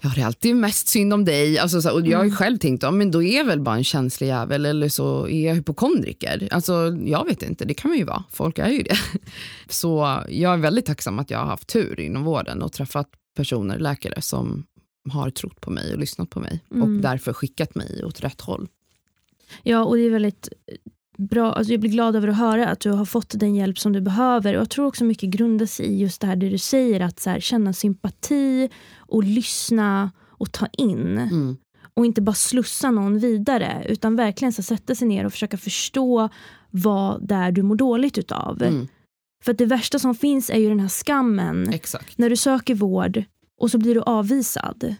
ja 0.00 0.12
det 0.14 0.20
är 0.20 0.26
alltid 0.26 0.56
mest 0.56 0.88
synd 0.88 1.12
om 1.12 1.24
dig. 1.24 1.58
Alltså, 1.58 1.82
så 1.82 1.92
och 1.92 2.06
jag 2.06 2.18
har 2.18 2.24
ju 2.24 2.30
själv 2.30 2.58
tänkt, 2.58 2.82
ja, 2.82 2.90
men 2.90 3.10
då 3.10 3.22
är 3.22 3.36
jag 3.36 3.44
väl 3.44 3.60
bara 3.60 3.76
en 3.76 3.84
känslig 3.84 4.26
jävel 4.26 4.66
eller 4.66 4.88
så 4.88 5.28
är 5.28 5.46
jag 5.46 5.54
hypokondriker. 5.54 6.48
Alltså, 6.50 6.96
jag 7.04 7.24
vet 7.24 7.42
inte, 7.42 7.64
det 7.64 7.74
kan 7.74 7.88
man 7.90 7.98
ju 7.98 8.04
vara. 8.04 8.24
Folk 8.30 8.58
är 8.58 8.68
ju 8.68 8.82
det. 8.82 8.96
Så 9.68 10.22
jag 10.28 10.52
är 10.54 10.56
väldigt 10.56 10.86
tacksam 10.86 11.18
att 11.18 11.30
jag 11.30 11.38
har 11.38 11.46
haft 11.46 11.68
tur 11.68 12.00
inom 12.00 12.24
vården 12.24 12.62
och 12.62 12.72
träffat 12.72 13.08
personer, 13.36 13.78
läkare 13.78 14.22
som 14.22 14.66
har 15.10 15.30
trott 15.30 15.60
på 15.60 15.70
mig 15.70 15.92
och 15.92 15.98
lyssnat 15.98 16.30
på 16.30 16.40
mig 16.40 16.64
och 16.70 16.76
Mm. 16.76 17.00
därför 17.00 17.32
skickat 17.32 17.74
mig 17.74 18.04
åt 18.04 18.20
rätt 18.20 18.40
håll. 18.40 18.68
Ja, 19.62 19.84
och 19.84 19.96
det 19.96 20.02
är 20.02 20.10
väldigt 20.10 20.48
bra. 21.18 21.52
Alltså 21.52 21.72
jag 21.72 21.80
blir 21.80 21.90
glad 21.90 22.16
över 22.16 22.28
att 22.28 22.36
höra 22.36 22.68
att 22.68 22.80
du 22.80 22.90
har 22.90 23.04
fått 23.04 23.40
den 23.40 23.54
hjälp 23.54 23.78
som 23.78 23.92
du 23.92 24.00
behöver. 24.00 24.54
Och 24.54 24.60
jag 24.60 24.70
tror 24.70 24.86
också 24.86 25.04
mycket 25.04 25.30
grundar 25.30 25.66
sig 25.66 25.86
i 25.86 25.98
just 25.98 26.20
det 26.20 26.26
här 26.26 26.36
det 26.36 26.48
du 26.48 26.58
säger, 26.58 27.00
att 27.00 27.20
så 27.20 27.30
här, 27.30 27.40
känna 27.40 27.72
sympati 27.72 28.70
och 28.96 29.24
lyssna 29.24 30.10
och 30.26 30.52
ta 30.52 30.66
in. 30.66 31.18
Mm. 31.18 31.56
Och 31.94 32.06
inte 32.06 32.22
bara 32.22 32.34
slussa 32.34 32.90
någon 32.90 33.18
vidare, 33.18 33.86
utan 33.88 34.16
verkligen 34.16 34.52
så 34.52 34.62
sätta 34.62 34.94
sig 34.94 35.08
ner 35.08 35.26
och 35.26 35.32
försöka 35.32 35.56
förstå 35.56 36.28
vad 36.70 37.28
det 37.28 37.34
är 37.34 37.52
du 37.52 37.62
mår 37.62 37.76
dåligt 37.76 38.18
utav. 38.18 38.62
Mm. 38.62 38.88
För 39.44 39.52
att 39.52 39.58
det 39.58 39.66
värsta 39.66 39.98
som 39.98 40.14
finns 40.14 40.50
är 40.50 40.58
ju 40.58 40.68
den 40.68 40.80
här 40.80 40.88
skammen 40.88 41.68
Exakt. 41.68 42.18
när 42.18 42.30
du 42.30 42.36
söker 42.36 42.74
vård 42.74 43.24
och 43.60 43.70
så 43.70 43.78
blir 43.78 43.94
du 43.94 44.00
avvisad. 44.00 44.94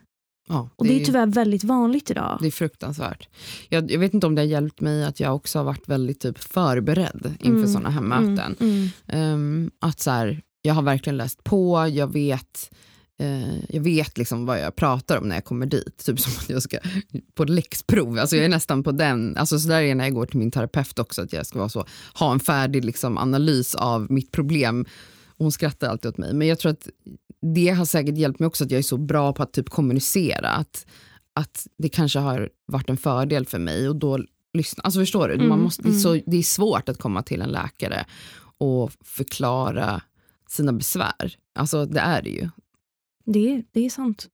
Ja, 0.49 0.69
Och 0.77 0.87
det, 0.87 1.01
är 1.01 1.05
tyvärr 1.05 1.27
väldigt 1.27 1.65
vanligt 1.65 2.11
idag. 2.11 2.39
Det 2.41 2.47
är 2.47 2.51
fruktansvärt. 2.51 3.29
Jag, 3.69 3.91
jag 3.91 3.99
vet 3.99 4.15
inte 4.15 4.27
om 4.27 4.35
det 4.35 4.41
har 4.43 4.47
hjälpt 4.47 4.81
mig 4.81 5.05
att 5.05 5.21
jag 5.21 5.35
också 5.35 5.59
har 5.59 5.65
varit 5.65 5.89
väldigt 5.89 6.21
typ 6.21 6.39
förberedd 6.39 7.35
inför 7.41 7.59
Mm, 7.59 7.69
sådana 7.69 7.91
här 7.91 8.01
möten. 8.01 8.57
Mm, 8.61 8.73
mm. 8.81 8.89
Ehm, 9.07 9.71
att 9.79 10.01
så 10.01 10.11
här, 10.11 10.43
jag 10.63 10.75
har 10.75 10.83
verkligen 10.83 11.17
läst 11.17 11.45
på, 11.45 11.89
jag 11.93 12.13
vet, 12.13 12.71
eh, 13.21 13.59
jag 13.69 13.81
vet 13.81 14.19
liksom 14.19 14.47
vad 14.47 14.61
jag 14.61 14.77
pratar 14.77 15.19
om 15.19 15.29
när 15.29 15.37
jag 15.37 15.45
kommer 15.45 15.67
dit. 15.67 16.05
Typ 16.07 16.21
som 16.21 16.33
att 16.39 16.51
jag 16.51 16.63
ska 16.63 16.79
på 17.35 17.45
läxprov. 17.45 18.19
Alltså 18.19 18.37
jag 18.37 18.45
är 18.45 18.49
nästan 18.49 18.83
på 18.83 18.93
den, 18.93 19.37
alltså 19.37 19.59
så 19.59 19.69
där 19.69 19.83
är 19.83 19.95
när 19.95 20.05
jag 20.05 20.15
går 20.15 20.27
till 20.27 20.39
min 20.39 20.51
terapeut 20.51 20.99
också, 20.99 21.23
att 21.23 21.33
jag 21.33 21.47
ska 21.47 21.59
vara 21.59 21.69
så, 21.69 21.87
ha 22.15 22.33
en 22.33 22.41
färdig 22.41 22.85
liksom, 22.85 23.19
analys 23.19 23.75
av 23.75 24.07
mitt 24.13 24.33
problem. 24.33 24.87
Och 25.39 25.45
hon 25.45 25.53
skrattar 25.53 25.89
alltid 25.89 26.09
åt 26.09 26.19
mig. 26.19 26.35
Men 26.35 26.49
jag 26.49 26.59
tror 26.59 26.73
att 26.73 26.89
det 27.55 27.69
har 27.69 27.85
säkert 27.85 28.19
hjälpt 28.19 28.41
mig 28.41 28.47
också 28.47 28.65
att 28.65 28.71
jag 28.71 28.79
är 28.79 28.83
så 28.83 28.97
bra 28.97 29.33
på 29.33 29.43
att 29.43 29.53
typ 29.53 29.71
kommunicera. 29.71 30.49
Att, 30.49 30.87
att 31.33 31.67
det 31.79 31.89
kanske 31.89 32.19
har 32.19 32.51
varit 32.67 32.91
en 32.91 32.97
fördel 32.97 33.47
för 33.47 33.59
mig 33.59 33.89
och 33.89 33.97
då 33.97 34.19
lyssna. 34.53 34.83
Alltså 34.83 35.01
förstår 35.01 35.29
du? 35.29 35.37
Man 35.37 35.47
Mm, 35.47 35.61
måste, 35.61 35.83
det, 35.83 35.89
är 35.89 35.93
så, 35.93 36.21
det 36.27 36.37
är 36.37 36.43
svårt 36.43 36.89
att 36.89 36.99
komma 36.99 37.23
till 37.23 37.43
en 37.43 37.49
läkare 37.51 38.05
och 38.59 38.93
förklara 39.05 40.03
sina 40.49 40.73
besvär. 40.73 41.37
Alltså 41.59 41.85
det 41.87 42.01
är 42.01 42.23
det 42.23 42.31
ju. 42.31 42.49
Det, 43.25 43.51
är- 43.55 43.65
det 43.73 43.87
är 43.87 43.91
sant. 43.91 44.29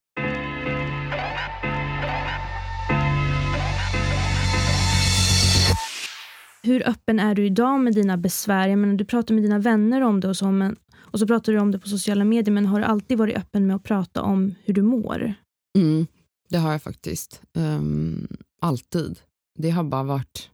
Hur 6.63 6.89
öppen 6.89 7.21
är 7.21 7.35
du 7.35 7.47
idag 7.47 7.81
med 7.81 7.95
dina 7.95 8.17
besvär? 8.17 8.69
Jag 8.69 8.79
menar, 8.79 8.95
du 8.95 9.05
pratar 9.05 9.35
med 9.35 9.45
dina 9.45 9.59
vänner 9.59 10.01
om 10.01 10.21
det 10.21 10.29
och 10.29 10.37
så, 10.37 10.51
men, 10.51 10.77
och 11.15 11.21
så 11.21 11.27
pratar 11.27 11.53
du 11.53 11.59
om 11.59 11.71
det 11.71 11.79
på 11.79 11.89
sociala 11.89 12.25
medier, 12.25 12.55
men 12.55 12.67
har 12.67 12.81
du 12.81 12.87
alltid 12.87 13.19
varit 13.19 13.37
öppen 13.37 13.67
med 13.67 13.77
att 13.77 13.83
prata 13.83 14.23
om 14.23 14.55
hur 14.65 14.75
du 14.75 14.83
mår? 14.83 15.35
Mm, 15.79 16.07
det 16.49 16.59
har 16.59 16.73
jag 16.73 16.83
faktiskt. 16.83 17.43
Um, 17.53 18.29
alltid. 18.61 19.21
Det 19.59 19.71
har 19.71 19.85
bara 19.85 20.03
varit... 20.03 20.51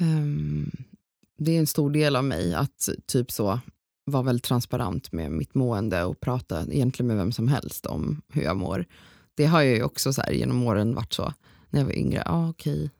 Um, 0.00 0.70
det 1.38 1.52
är 1.52 1.58
en 1.58 1.66
stor 1.66 1.90
del 1.90 2.16
av 2.16 2.24
mig 2.24 2.54
att 2.54 2.88
typ 3.06 3.30
så 3.30 3.60
vara 4.04 4.22
väldigt 4.22 4.44
transparent 4.44 5.12
med 5.12 5.32
mitt 5.32 5.54
mående 5.54 6.04
och 6.04 6.20
prata 6.20 6.62
egentligen 6.62 7.06
med 7.06 7.16
vem 7.16 7.32
som 7.32 7.48
helst 7.48 7.86
om 7.86 8.22
hur 8.28 8.42
jag 8.42 8.56
mår. 8.56 8.84
Det 9.34 9.46
har 9.46 9.62
jag 9.62 9.76
ju 9.76 9.82
också 9.82 10.12
så 10.12 10.22
här, 10.22 10.32
genom 10.32 10.62
åren 10.62 10.94
varit 10.94 11.12
så. 11.12 11.32
När 11.70 11.80
jag 11.80 11.86
var 11.86 11.92
yngre, 11.92 12.22
ah, 12.26 12.48
okej. 12.48 12.90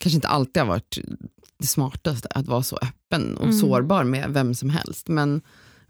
Kanske 0.00 0.16
inte 0.16 0.28
alltid 0.28 0.62
har 0.62 0.68
varit 0.68 0.98
det 1.60 1.66
smartaste 1.66 2.28
att 2.28 2.46
vara 2.46 2.62
så 2.62 2.76
öppen 2.82 3.36
och 3.36 3.44
Mm. 3.44 3.56
sårbar 3.58 4.04
med 4.04 4.30
vem 4.30 4.54
som 4.54 4.70
helst. 4.70 5.08
Men 5.08 5.40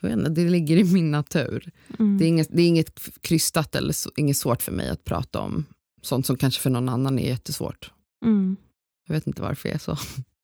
inte, 0.04 0.30
det 0.30 0.48
ligger 0.50 0.76
i 0.76 0.84
min 0.84 1.10
natur. 1.10 1.70
Mm. 1.98 2.18
Det 2.18 2.24
är 2.24 2.28
inget, 2.28 2.48
det 2.52 2.62
är 2.62 2.66
inget 2.66 3.08
krystat 3.20 3.74
eller 3.74 3.92
så, 3.92 4.10
inget 4.16 4.36
svårt 4.36 4.62
för 4.62 4.72
mig 4.72 4.88
att 4.88 5.04
prata 5.04 5.40
om 5.40 5.64
sånt 6.02 6.26
som 6.26 6.36
kanske 6.36 6.60
för 6.62 6.70
någon 6.70 6.88
annan 6.88 7.18
är 7.18 7.28
jättesvårt. 7.28 7.90
Mm. 8.24 8.56
Jag 9.06 9.14
vet 9.14 9.26
inte 9.26 9.42
varför 9.42 9.68
jag 9.68 9.74
är 9.74 9.78
så. 9.78 9.96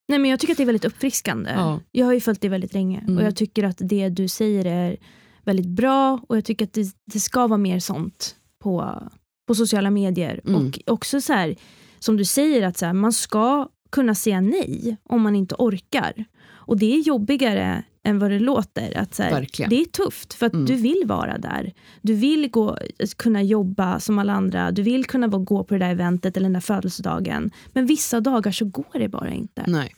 Nej, 0.08 0.18
men 0.18 0.30
jag 0.30 0.40
tycker 0.40 0.52
att 0.52 0.56
det 0.56 0.62
är 0.64 0.66
väldigt 0.66 0.84
uppfriskande. 0.84 1.50
Ja. 1.50 1.80
Jag 1.92 2.06
har 2.06 2.12
ju 2.12 2.20
följt 2.20 2.40
det 2.40 2.48
väldigt 2.48 2.72
länge 2.74 2.98
Mm. 3.00 3.16
och 3.18 3.22
jag 3.24 3.36
tycker 3.36 3.64
att 3.64 3.76
det 3.80 4.08
du 4.08 4.28
säger 4.28 4.64
är 4.64 4.96
väldigt 5.44 5.66
bra 5.68 6.20
och 6.28 6.36
jag 6.36 6.44
tycker 6.44 6.64
att 6.64 6.72
det, 6.72 6.94
det 7.12 7.20
ska 7.20 7.46
vara 7.46 7.58
mer 7.58 7.80
sånt 7.80 8.36
på, 8.62 9.02
på 9.48 9.54
sociala 9.54 9.90
medier. 9.90 10.40
Mm. 10.46 10.66
Och 10.66 10.78
också 10.86 11.20
så 11.20 11.32
här, 11.32 11.56
som 11.98 12.16
du 12.16 12.24
säger, 12.24 12.62
att 12.62 12.78
så 12.78 12.86
här, 12.86 12.92
man 12.92 13.12
ska 13.12 13.68
kunna 13.96 14.14
säga 14.14 14.40
nej 14.40 14.96
om 15.02 15.22
man 15.22 15.36
inte 15.36 15.54
orkar. 15.58 16.24
Och 16.68 16.78
det 16.78 16.94
är 16.94 16.98
jobbigare 17.02 17.82
än 18.02 18.18
vad 18.18 18.30
det 18.30 18.38
låter. 18.38 18.98
Att 18.98 19.14
så 19.14 19.22
här, 19.22 19.46
det 19.68 19.80
är 19.80 19.84
tufft 19.84 20.34
för 20.34 20.46
att 20.46 20.52
Mm. 20.52 20.66
du 20.66 20.74
vill 20.76 21.02
vara 21.06 21.38
där. 21.38 21.72
Du 22.02 22.14
vill 22.14 22.50
gå, 22.50 22.78
kunna 23.16 23.42
jobba 23.42 24.00
som 24.00 24.18
alla 24.18 24.32
andra. 24.32 24.70
Du 24.70 24.82
vill 24.82 25.04
kunna 25.04 25.28
gå 25.28 25.64
på 25.64 25.74
det 25.74 25.80
där 25.80 25.90
eventet 25.90 26.36
eller 26.36 26.44
den 26.44 26.52
där 26.52 26.60
födelsedagen. 26.60 27.50
Men 27.72 27.86
vissa 27.86 28.20
dagar 28.20 28.52
så 28.52 28.64
går 28.64 28.98
det 28.98 29.08
bara 29.08 29.30
inte. 29.30 29.64
Nej. 29.66 29.94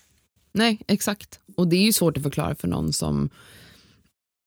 Nej, 0.53 0.81
exakt. 0.87 1.41
Och 1.57 1.69
det 1.69 1.77
är 1.77 1.83
ju 1.85 1.93
svårt 1.93 2.17
att 2.17 2.23
förklara 2.23 2.55
för 2.55 2.69
någon 2.69 2.93
som 2.93 3.31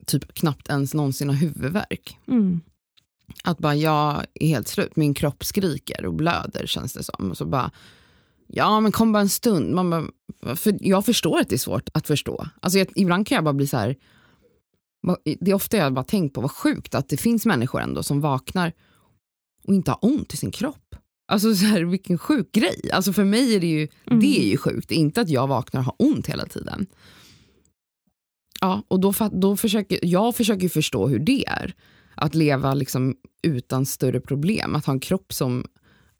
typ 0.06 0.34
knappt 0.34 0.70
ens 0.70 0.94
någonsin 0.94 1.30
har 1.30 1.36
huvudvärk. 1.36 2.18
Mm. 2.28 2.62
Att 3.44 3.58
bara 3.58 3.76
jag 3.76 4.26
är 4.34 4.48
helt 4.48 4.68
slut, 4.68 4.96
min 4.96 5.14
kropp 5.14 5.44
skriker 5.46 6.06
och 6.06 6.14
blöder 6.14 6.66
känns 6.68 6.94
det 6.94 7.04
som. 7.04 7.32
Och 7.32 7.38
så 7.38 7.46
bara, 7.46 7.72
ja 8.54 8.80
men 8.80 8.92
kom 8.92 9.12
bara 9.12 9.22
en 9.22 9.30
stund. 9.30 9.74
Man 9.76 9.90
bara, 9.90 10.56
för 10.56 10.78
jag 10.80 11.06
förstår 11.06 11.40
att 11.40 11.50
det 11.50 11.56
är 11.56 11.58
svårt 11.58 11.90
att 11.94 12.08
förstå. 12.08 12.48
Alltså 12.60 12.80
jag, 12.80 12.88
ibland 12.96 13.28
kan 13.28 13.36
jag 13.36 13.44
bara 13.44 13.54
bli 13.54 13.68
så 13.68 13.78
här, 13.78 13.96
det 15.40 15.52
är 15.52 15.56
ofta 15.56 15.78
jag 15.78 15.94
bara 15.94 16.06
tänkt 16.06 16.34
på 16.34 16.42
vad 16.42 16.52
sjukt 16.52 16.96
att 16.96 17.10
det 17.10 17.18
finns 17.18 17.46
människor 17.46 17.82
ändå 17.82 18.04
som 18.04 18.22
vaknar 18.22 18.74
och 19.68 19.74
inte 19.74 19.92
har 19.92 20.00
ont 20.02 20.34
i 20.34 20.38
sin 20.38 20.52
kropp. 20.52 20.96
Alltså 21.28 21.56
så 21.56 21.66
här, 21.66 21.82
vilken 21.84 22.18
sjuk 22.18 22.52
grej. 22.52 22.90
Alltså 22.94 23.14
för 23.14 23.24
mig 23.26 23.56
är 23.56 23.60
det 23.60 23.68
ju, 23.68 23.88
Mm. 24.08 24.20
det 24.20 24.40
är 24.42 24.48
ju 24.50 24.58
sjukt, 24.58 24.92
inte 24.92 25.22
att 25.22 25.30
jag 25.30 25.48
vaknar 25.48 25.80
och 25.82 25.86
har 25.86 25.96
ont 26.00 26.28
hela 26.28 26.46
tiden. 26.46 26.86
Ja, 28.62 28.84
och 28.88 29.00
då, 29.00 29.14
då 29.32 29.58
försöker, 29.58 30.00
jag 30.02 30.36
försöker 30.36 30.70
förstå 30.70 31.08
hur 31.08 31.20
det 31.20 31.48
är. 31.48 31.74
Att 32.16 32.36
leva 32.36 32.74
liksom 32.74 33.16
utan 33.44 33.86
större 33.86 34.20
problem, 34.22 34.76
att 34.76 34.86
ha 34.86 34.94
en 34.94 35.00
kropp 35.00 35.34
som 35.34 35.66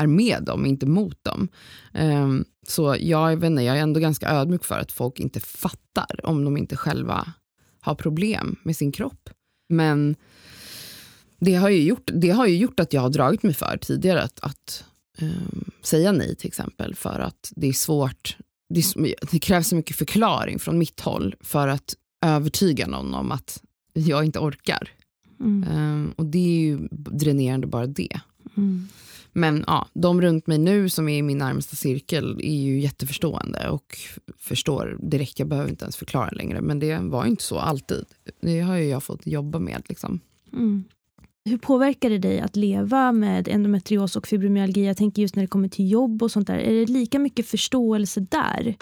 är 0.02 0.08
med 0.08 0.44
dem, 0.44 0.66
inte 0.66 0.86
mot 0.86 1.24
dem. 1.24 1.48
Ehm, 1.94 2.46
så 2.68 2.96
jag, 3.00 3.36
vet 3.36 3.48
inte, 3.48 3.64
jag 3.64 3.78
är 3.78 3.82
ändå 3.82 4.00
ganska 4.00 4.30
ödmjuk 4.30 4.66
för 4.66 4.80
att 4.80 4.92
folk 4.92 5.20
inte 5.20 5.40
fattar 5.40 6.20
om 6.24 6.46
de 6.46 6.58
inte 6.58 6.78
själva 6.78 7.34
har 7.82 7.96
problem 7.96 8.56
med 8.64 8.76
sin 8.76 8.92
kropp. 8.92 9.30
Men 9.70 10.16
det 11.40 11.56
har 11.56 11.70
ju 11.70 11.82
gjort, 11.82 12.12
det 12.14 12.30
har 12.30 12.48
ju 12.48 12.58
gjort 12.58 12.80
att 12.80 12.94
jag 12.94 13.02
har 13.02 13.10
dragit 13.10 13.44
mig 13.44 13.54
för 13.54 13.78
tidigare 13.78 14.22
att, 14.22 14.40
att 14.40 14.84
ehm, 15.18 15.72
säga 15.82 16.12
nej 16.12 16.36
till 16.36 16.48
exempel 16.48 16.96
för 16.96 17.20
att 17.20 17.54
det 17.56 17.68
är 17.68 17.74
svårt. 17.74 18.38
Det, 18.70 18.80
är, 18.80 19.32
det 19.32 19.40
krävs 19.40 19.68
så 19.68 19.76
mycket 19.76 19.96
förklaring 19.96 20.60
från 20.60 20.78
mitt 20.78 21.00
håll 21.00 21.36
för 21.42 21.68
att 21.68 21.96
övertyga 22.26 22.88
någon 22.88 23.14
om 23.14 23.32
att 23.32 23.62
jag 23.94 24.26
inte 24.26 24.40
orkar. 24.40 24.90
Mm. 25.40 25.64
Ehm, 25.72 26.14
och 26.16 26.26
det 26.26 26.40
är 26.40 26.62
ju 26.62 26.88
dränerande 26.92 27.68
bara 27.68 27.88
det. 27.88 28.20
Mm. 28.58 28.88
Men 29.34 29.64
ja, 29.68 29.88
de 29.94 30.22
runt 30.22 30.48
mig 30.48 30.58
nu 30.58 30.90
som 30.90 31.10
är 31.10 31.18
i 31.18 31.22
min 31.22 31.38
närmaste 31.38 31.76
cirkel 31.76 32.40
är 32.44 32.62
ju 32.62 32.80
jätteförstående 32.80 33.70
och 33.70 33.98
förstår 34.38 34.98
direkt. 35.02 35.40
Jag 35.40 35.48
behöver 35.48 35.70
inte 35.70 35.86
ens 35.86 35.96
förklara 35.96 36.30
längre. 36.30 36.62
Men 36.62 36.80
det 36.80 36.98
var 36.98 37.24
ju 37.24 37.30
inte 37.30 37.44
så 37.44 37.60
alltid. 37.60 38.06
Det 38.42 38.60
har 38.60 38.76
ju 38.76 38.86
jag 38.86 39.04
fått 39.04 39.28
jobba 39.28 39.60
med. 39.60 39.84
Liksom. 39.90 40.20
Mm. 40.54 40.84
Hur 41.46 41.58
påverkar 41.58 42.10
det 42.10 42.18
dig 42.18 42.40
att 42.40 42.56
leva 42.56 43.12
med 43.12 43.48
endometrios 43.48 44.16
och 44.16 44.28
fibromyalgi? 44.28 44.86
Jag 44.86 44.98
tänker 44.98 45.22
just 45.22 45.36
när 45.36 45.44
det 45.44 45.48
kommer 45.48 45.68
till 45.68 45.92
jobb 45.92 46.24
och 46.24 46.32
sånt 46.32 46.48
där. 46.48 46.58
Är 46.58 46.74
det 46.74 46.86
lika 46.86 47.20
mycket 47.20 47.48
förståelse 47.48 48.20
där? 48.20 48.76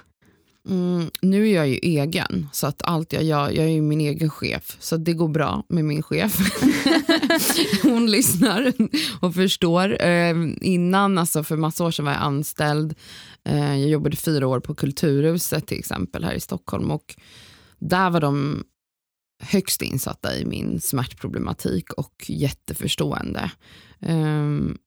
Mm, 0.69 1.09
nu 1.21 1.49
är 1.49 1.55
jag 1.55 1.67
ju 1.67 1.75
egen, 1.75 2.49
så 2.51 2.67
att 2.67 2.81
allt 2.83 3.13
jag 3.13 3.23
gör, 3.23 3.49
jag 3.49 3.65
är 3.65 3.69
ju 3.69 3.81
min 3.81 4.01
egen 4.01 4.29
chef. 4.29 4.77
Så 4.79 4.97
det 4.97 5.13
går 5.13 5.27
bra 5.27 5.63
med 5.69 5.85
min 5.85 6.03
chef. 6.03 6.37
Hon 7.83 8.11
lyssnar 8.11 8.73
och 9.21 9.35
förstår. 9.35 10.01
Eh, 10.01 10.35
innan, 10.61 11.17
alltså 11.17 11.43
för 11.43 11.57
massa 11.57 11.85
år 11.85 11.91
sedan 11.91 12.05
var 12.05 12.11
jag 12.11 12.21
anställd. 12.21 12.95
Eh, 13.45 13.79
jag 13.79 13.89
jobbade 13.89 14.17
fyra 14.17 14.47
år 14.47 14.59
på 14.59 14.75
Kulturhuset 14.75 15.67
till 15.67 15.79
exempel 15.79 16.23
här 16.23 16.33
i 16.33 16.39
Stockholm. 16.39 16.91
Och 16.91 17.15
där 17.79 18.09
var 18.09 18.21
de 18.21 18.63
högst 19.41 19.81
insatta 19.81 20.35
i 20.35 20.45
min 20.45 20.81
smärtproblematik 20.81 21.93
och 21.93 22.25
jätteförstående. 22.27 23.51
Um, 23.99 24.77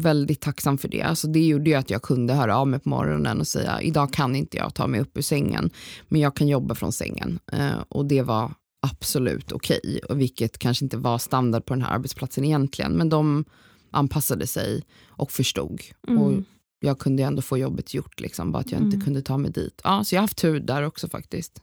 väldigt 0.00 0.40
tacksam 0.40 0.78
för 0.78 0.88
det. 0.88 1.02
Alltså 1.02 1.28
det 1.28 1.46
gjorde 1.46 1.70
ju 1.70 1.76
att 1.76 1.90
jag 1.90 2.02
kunde 2.02 2.34
höra 2.34 2.56
av 2.56 2.68
mig 2.68 2.80
på 2.80 2.88
morgonen 2.88 3.40
och 3.40 3.46
säga 3.48 3.80
idag 3.82 4.12
kan 4.12 4.36
inte 4.36 4.56
jag 4.56 4.74
ta 4.74 4.86
mig 4.86 5.00
upp 5.00 5.18
ur 5.18 5.22
sängen 5.22 5.70
men 6.08 6.20
jag 6.20 6.36
kan 6.36 6.48
jobba 6.48 6.74
från 6.74 6.92
sängen. 6.92 7.38
Uh, 7.54 7.82
och 7.88 8.06
det 8.06 8.22
var 8.22 8.52
absolut 8.86 9.52
okej, 9.52 9.80
okay, 9.84 9.98
och 9.98 10.20
vilket 10.20 10.58
kanske 10.58 10.84
inte 10.84 10.96
var 10.96 11.18
standard 11.18 11.64
på 11.64 11.74
den 11.74 11.82
här 11.82 11.94
arbetsplatsen 11.94 12.44
egentligen 12.44 12.92
men 12.92 13.08
de 13.08 13.44
anpassade 13.90 14.46
sig 14.46 14.82
och 15.08 15.30
förstod. 15.32 15.80
Mm. 16.08 16.22
Och 16.22 16.32
jag 16.80 16.98
kunde 16.98 17.22
ändå 17.22 17.42
få 17.42 17.58
jobbet 17.58 17.94
gjort, 17.94 18.20
liksom, 18.20 18.52
bara 18.52 18.58
att 18.58 18.72
jag 18.72 18.80
inte 18.80 18.94
Mm. 18.96 19.04
kunde 19.04 19.22
ta 19.22 19.38
mig 19.38 19.50
dit. 19.50 19.80
Ja, 19.84 20.04
så 20.04 20.14
jag 20.14 20.20
har 20.20 20.22
haft 20.22 20.38
tur 20.38 20.60
där 20.60 20.82
också 20.82 21.08
faktiskt. 21.08 21.62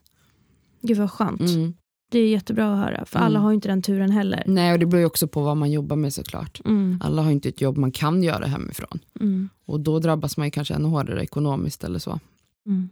Gud 0.82 0.96
vad 0.98 1.10
skönt. 1.10 1.40
Mm. 1.40 1.74
Det 2.12 2.18
är 2.18 2.28
jättebra 2.28 2.72
att 2.72 2.78
höra. 2.78 3.04
För 3.04 3.18
Mm. 3.18 3.26
alla 3.26 3.38
har 3.38 3.50
ju 3.50 3.54
inte 3.54 3.68
den 3.68 3.82
turen 3.82 4.10
heller. 4.10 4.44
Nej, 4.46 4.72
och 4.72 4.78
det 4.78 4.86
beror 4.86 5.00
ju 5.00 5.06
också 5.06 5.28
på 5.28 5.42
vad 5.42 5.56
man 5.56 5.70
jobbar 5.70 5.96
med 5.96 6.14
såklart. 6.14 6.60
Mm. 6.64 7.00
Alla 7.04 7.22
har 7.22 7.28
ju 7.28 7.34
inte 7.34 7.48
ett 7.48 7.60
jobb 7.60 7.76
man 7.76 7.92
kan 7.92 8.22
göra 8.22 8.46
hemifrån. 8.46 8.98
Mm. 9.20 9.48
Och 9.64 9.80
då 9.80 9.98
drabbas 9.98 10.36
man 10.36 10.46
ju 10.46 10.50
kanske 10.50 10.74
ännu 10.74 10.88
hårdare 10.88 11.22
ekonomiskt 11.22 11.84
eller 11.84 11.98
så. 11.98 12.20
Mm. 12.66 12.88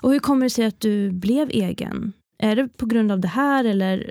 Och 0.00 0.12
hur 0.12 0.18
kommer 0.18 0.46
det 0.46 0.50
sig 0.50 0.64
att 0.66 0.80
du 0.80 1.10
blev 1.10 1.50
egen? 1.50 2.12
Är 2.42 2.56
det 2.56 2.68
på 2.68 2.86
grund 2.86 3.12
av 3.12 3.20
det 3.20 3.28
här 3.28 3.64
eller 3.64 4.10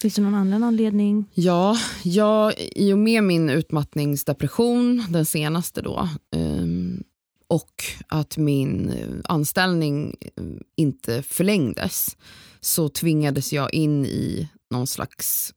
finns 0.00 0.14
det 0.14 0.22
någon 0.22 0.34
annan 0.34 0.62
anledning? 0.62 1.24
Ja, 1.34 1.76
jag, 2.02 2.54
i 2.58 2.92
och 2.92 2.98
med 2.98 3.24
min 3.24 3.50
utmattningsdepression, 3.50 5.04
den 5.10 5.26
senaste 5.26 5.82
då, 5.82 6.08
ehm, 6.36 7.02
och 7.48 7.84
att 8.08 8.36
min 8.36 8.88
eh, 8.88 9.08
anställning 9.24 10.14
eh, 10.36 10.44
inte 10.76 11.22
förlängdes, 11.22 12.16
så 12.60 12.88
tvingades 12.88 13.52
jag 13.52 13.74
in 13.74 14.06
i 14.06 14.48
någon 14.70 14.86
slags 14.86 15.54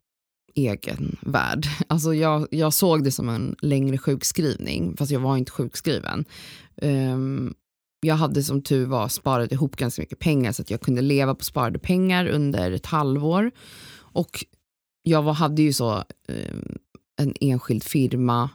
egen 0.55 1.17
värld. 1.21 1.65
Alltså 1.87 2.13
jag, 2.13 2.47
jag 2.51 2.73
såg 2.73 3.03
det 3.03 3.11
som 3.11 3.29
en 3.29 3.55
längre 3.61 3.97
sjukskrivning, 3.97 4.97
fast 4.97 5.11
jag 5.11 5.19
var 5.19 5.37
inte 5.37 5.51
sjukskriven. 5.51 6.25
Um, 6.81 7.53
jag 8.01 8.15
hade 8.15 8.43
som 8.43 8.61
tur 8.61 8.85
var 8.85 9.07
sparat 9.07 9.51
ihop 9.51 9.75
ganska 9.75 10.01
mycket 10.01 10.19
pengar 10.19 10.51
så 10.51 10.61
att 10.61 10.71
jag 10.71 10.81
kunde 10.81 11.01
leva 11.01 11.35
på 11.35 11.43
sparade 11.43 11.79
pengar 11.79 12.25
under 12.27 12.71
ett 12.71 12.85
halvår. 12.85 13.51
Och 13.97 14.45
jag 15.03 15.21
var, 15.21 15.33
hade 15.33 15.61
ju 15.61 15.73
så 15.73 15.97
eh, 16.27 16.55
en 17.21 17.33
enskild 17.41 17.83
firma. 17.83 18.49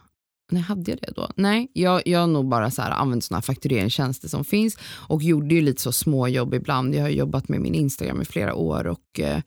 Nej, 0.51 0.61
hade 0.61 0.91
jag 0.91 0.99
det 1.01 1.13
då? 1.15 1.29
Nej, 1.35 1.71
jag, 1.73 2.01
jag 2.05 2.19
har 2.19 2.27
nog 2.27 2.47
bara 2.47 2.71
så 2.71 2.81
här 2.81 2.91
använt 2.91 3.23
sådana 3.23 3.37
här 3.37 3.41
faktureringstjänster 3.41 4.27
som 4.27 4.45
finns 4.45 4.77
och 4.83 5.23
gjorde 5.23 5.55
ju 5.55 5.61
lite 5.61 5.81
så 5.81 5.91
småjobb 5.91 6.53
ibland. 6.53 6.95
Jag 6.95 7.01
har 7.01 7.09
jobbat 7.09 7.49
med 7.49 7.61
min 7.61 7.75
Instagram 7.75 8.21
i 8.21 8.25
flera 8.25 8.53
år 8.53 8.87
och 8.87 9.19
eh, 9.19 9.41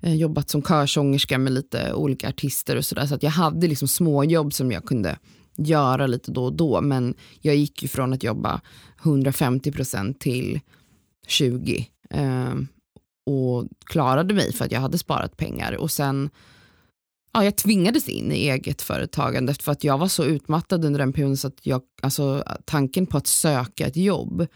eh, 0.00 0.14
jobbat 0.14 0.50
som 0.50 0.62
körsångerska 0.62 1.38
med 1.38 1.52
lite 1.52 1.92
olika 1.92 2.28
artister 2.28 2.76
och 2.76 2.84
sådär. 2.84 3.06
Så 3.06 3.14
att 3.14 3.22
jag 3.22 3.30
hade 3.30 3.66
liksom 3.66 3.88
småjobb 3.88 4.52
som 4.52 4.72
jag 4.72 4.84
kunde 4.84 5.18
göra 5.56 6.06
lite 6.06 6.30
då 6.30 6.44
och 6.44 6.52
då. 6.52 6.80
Men 6.80 7.14
jag 7.40 7.56
gick 7.56 7.82
ju 7.82 7.88
från 7.88 8.12
att 8.12 8.22
jobba 8.22 8.60
150% 9.02 10.14
till 10.18 10.60
20. 11.26 11.88
Eh, 12.10 12.54
och 13.26 13.68
klarade 13.86 14.34
mig 14.34 14.52
för 14.52 14.64
att 14.64 14.72
jag 14.72 14.80
hade 14.80 14.98
sparat 14.98 15.36
pengar. 15.36 15.72
Och 15.76 15.90
sen, 15.90 16.30
ja, 17.32 17.44
jag 17.44 17.56
tvingades 17.56 18.08
in 18.08 18.32
i 18.32 18.48
eget 18.48 18.82
företagande 18.82 19.54
för 19.54 19.72
att 19.72 19.84
jag 19.84 19.98
var 19.98 20.08
så 20.08 20.24
utmattad 20.24 20.84
under 20.84 21.00
den 21.00 21.12
perioden 21.12 21.36
så 21.36 21.48
att 21.48 21.66
jag, 21.66 21.82
alltså, 22.02 22.44
tanken 22.64 23.06
på 23.06 23.16
att 23.16 23.26
söka 23.26 23.86
ett 23.86 23.96
jobb, 23.96 24.46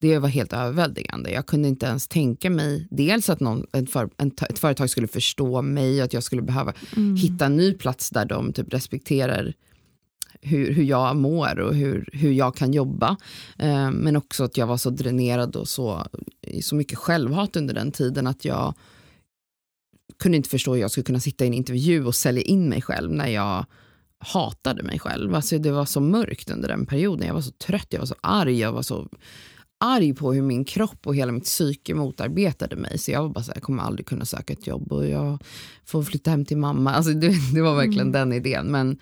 det 0.00 0.18
var 0.18 0.28
helt 0.28 0.52
överväldigande. 0.52 1.30
Jag 1.30 1.46
kunde 1.46 1.68
inte 1.68 1.86
ens 1.86 2.08
tänka 2.08 2.50
mig 2.50 2.88
dels 2.90 3.30
att 3.30 3.40
någon, 3.40 3.66
en 3.72 3.86
för, 3.86 4.10
en, 4.16 4.30
ett 4.50 4.58
företag 4.58 4.90
skulle 4.90 5.06
förstå 5.08 5.62
mig, 5.62 6.00
att 6.00 6.12
jag 6.12 6.22
skulle 6.22 6.42
behöva 6.42 6.72
Mm. 6.96 7.16
hitta 7.16 7.46
en 7.46 7.56
ny 7.56 7.72
plats 7.72 8.10
där 8.10 8.24
de 8.24 8.52
typ 8.52 8.74
respekterar 8.74 9.52
hur, 10.42 10.72
hur 10.72 10.84
jag 10.84 11.16
mår 11.16 11.58
och 11.60 11.74
hur, 11.74 12.08
hur 12.12 12.32
jag 12.32 12.56
kan 12.56 12.72
jobba. 12.72 13.16
Eh, 13.58 13.90
men 13.90 14.16
också 14.16 14.44
att 14.44 14.56
jag 14.56 14.66
var 14.66 14.76
så 14.76 14.90
dränerad 14.90 15.56
och 15.56 15.68
så, 15.68 16.06
så 16.62 16.74
mycket 16.74 16.98
självhat 16.98 17.56
under 17.56 17.74
den 17.74 17.92
tiden 17.92 18.26
att 18.26 18.44
jag 18.44 18.74
kunde 20.18 20.36
inte 20.36 20.48
förstå 20.48 20.74
hur 20.74 20.80
jag 20.80 20.90
skulle 20.90 21.04
kunna 21.04 21.20
sitta 21.20 21.44
i 21.44 21.46
en 21.46 21.54
intervju 21.54 22.04
och 22.06 22.14
sälja 22.14 22.42
in 22.42 22.68
mig 22.68 22.82
själv 22.82 23.12
när 23.12 23.28
jag 23.28 23.66
hatade 24.18 24.82
mig 24.82 24.98
själv. 24.98 25.34
Alltså 25.34 25.58
det 25.58 25.72
var 25.72 25.84
så 25.84 26.00
mörkt 26.00 26.50
under 26.50 26.68
den 26.68 26.86
perioden. 26.86 27.26
Jag 27.26 27.34
var 27.34 27.40
så 27.40 27.50
trött, 27.50 27.86
jag 27.90 27.98
var 27.98 28.06
så 28.06 28.14
arg, 28.20 28.58
jag 28.58 28.72
var 28.72 28.82
så 28.82 29.08
arg 29.80 30.14
på 30.14 30.32
hur 30.32 30.42
min 30.42 30.64
kropp 30.64 31.06
och 31.06 31.16
hela 31.16 31.32
mitt 31.32 31.44
psyke 31.44 31.94
motarbetade 31.94 32.76
mig. 32.76 32.98
Så 32.98 33.10
jag 33.10 33.22
var 33.22 33.28
bara 33.28 33.44
så 33.44 33.50
här, 33.50 33.56
jag 33.56 33.62
kommer 33.62 33.82
aldrig 33.82 34.06
kunna 34.06 34.24
söka 34.24 34.52
ett 34.52 34.66
jobb 34.66 34.92
och 34.92 35.06
jag 35.06 35.38
får 35.84 36.02
flytta 36.02 36.30
hem 36.30 36.44
till 36.44 36.56
mamma. 36.56 36.94
Alltså 36.94 37.12
det, 37.12 37.32
det 37.54 37.60
var 37.62 37.74
verkligen 37.76 38.00
Mm. 38.08 38.12
den 38.12 38.32
idén. 38.32 38.66
Men 38.66 38.98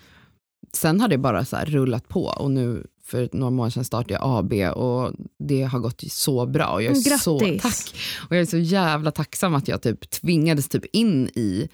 sen 0.73 1.01
har 1.01 1.07
det 1.07 1.17
bara 1.17 1.45
så 1.45 1.57
rullat 1.65 2.07
på 2.07 2.23
och 2.25 2.51
nu 2.51 2.87
för 3.03 3.29
några 3.33 3.51
månader 3.51 3.71
sedan 3.71 3.85
startade 3.85 4.13
jag 4.13 4.21
AB 4.23 4.77
och 4.77 5.11
det 5.39 5.63
har 5.63 5.79
gått 5.79 6.03
så 6.07 6.45
bra. 6.45 6.67
Och 6.67 6.83
jag 6.83 6.91
är 6.97 7.09
Grattis. 7.09 7.23
så, 7.23 7.39
tack. 7.39 7.95
Och 8.29 8.35
jag 8.35 8.41
är 8.41 8.45
så 8.45 8.57
jävla 8.57 9.11
tacksam 9.11 9.55
att 9.55 9.67
jag 9.67 9.81
typ 9.81 10.09
tvingades 10.09 10.69
typ 10.69 10.85
in 10.93 11.27
i 11.35 11.69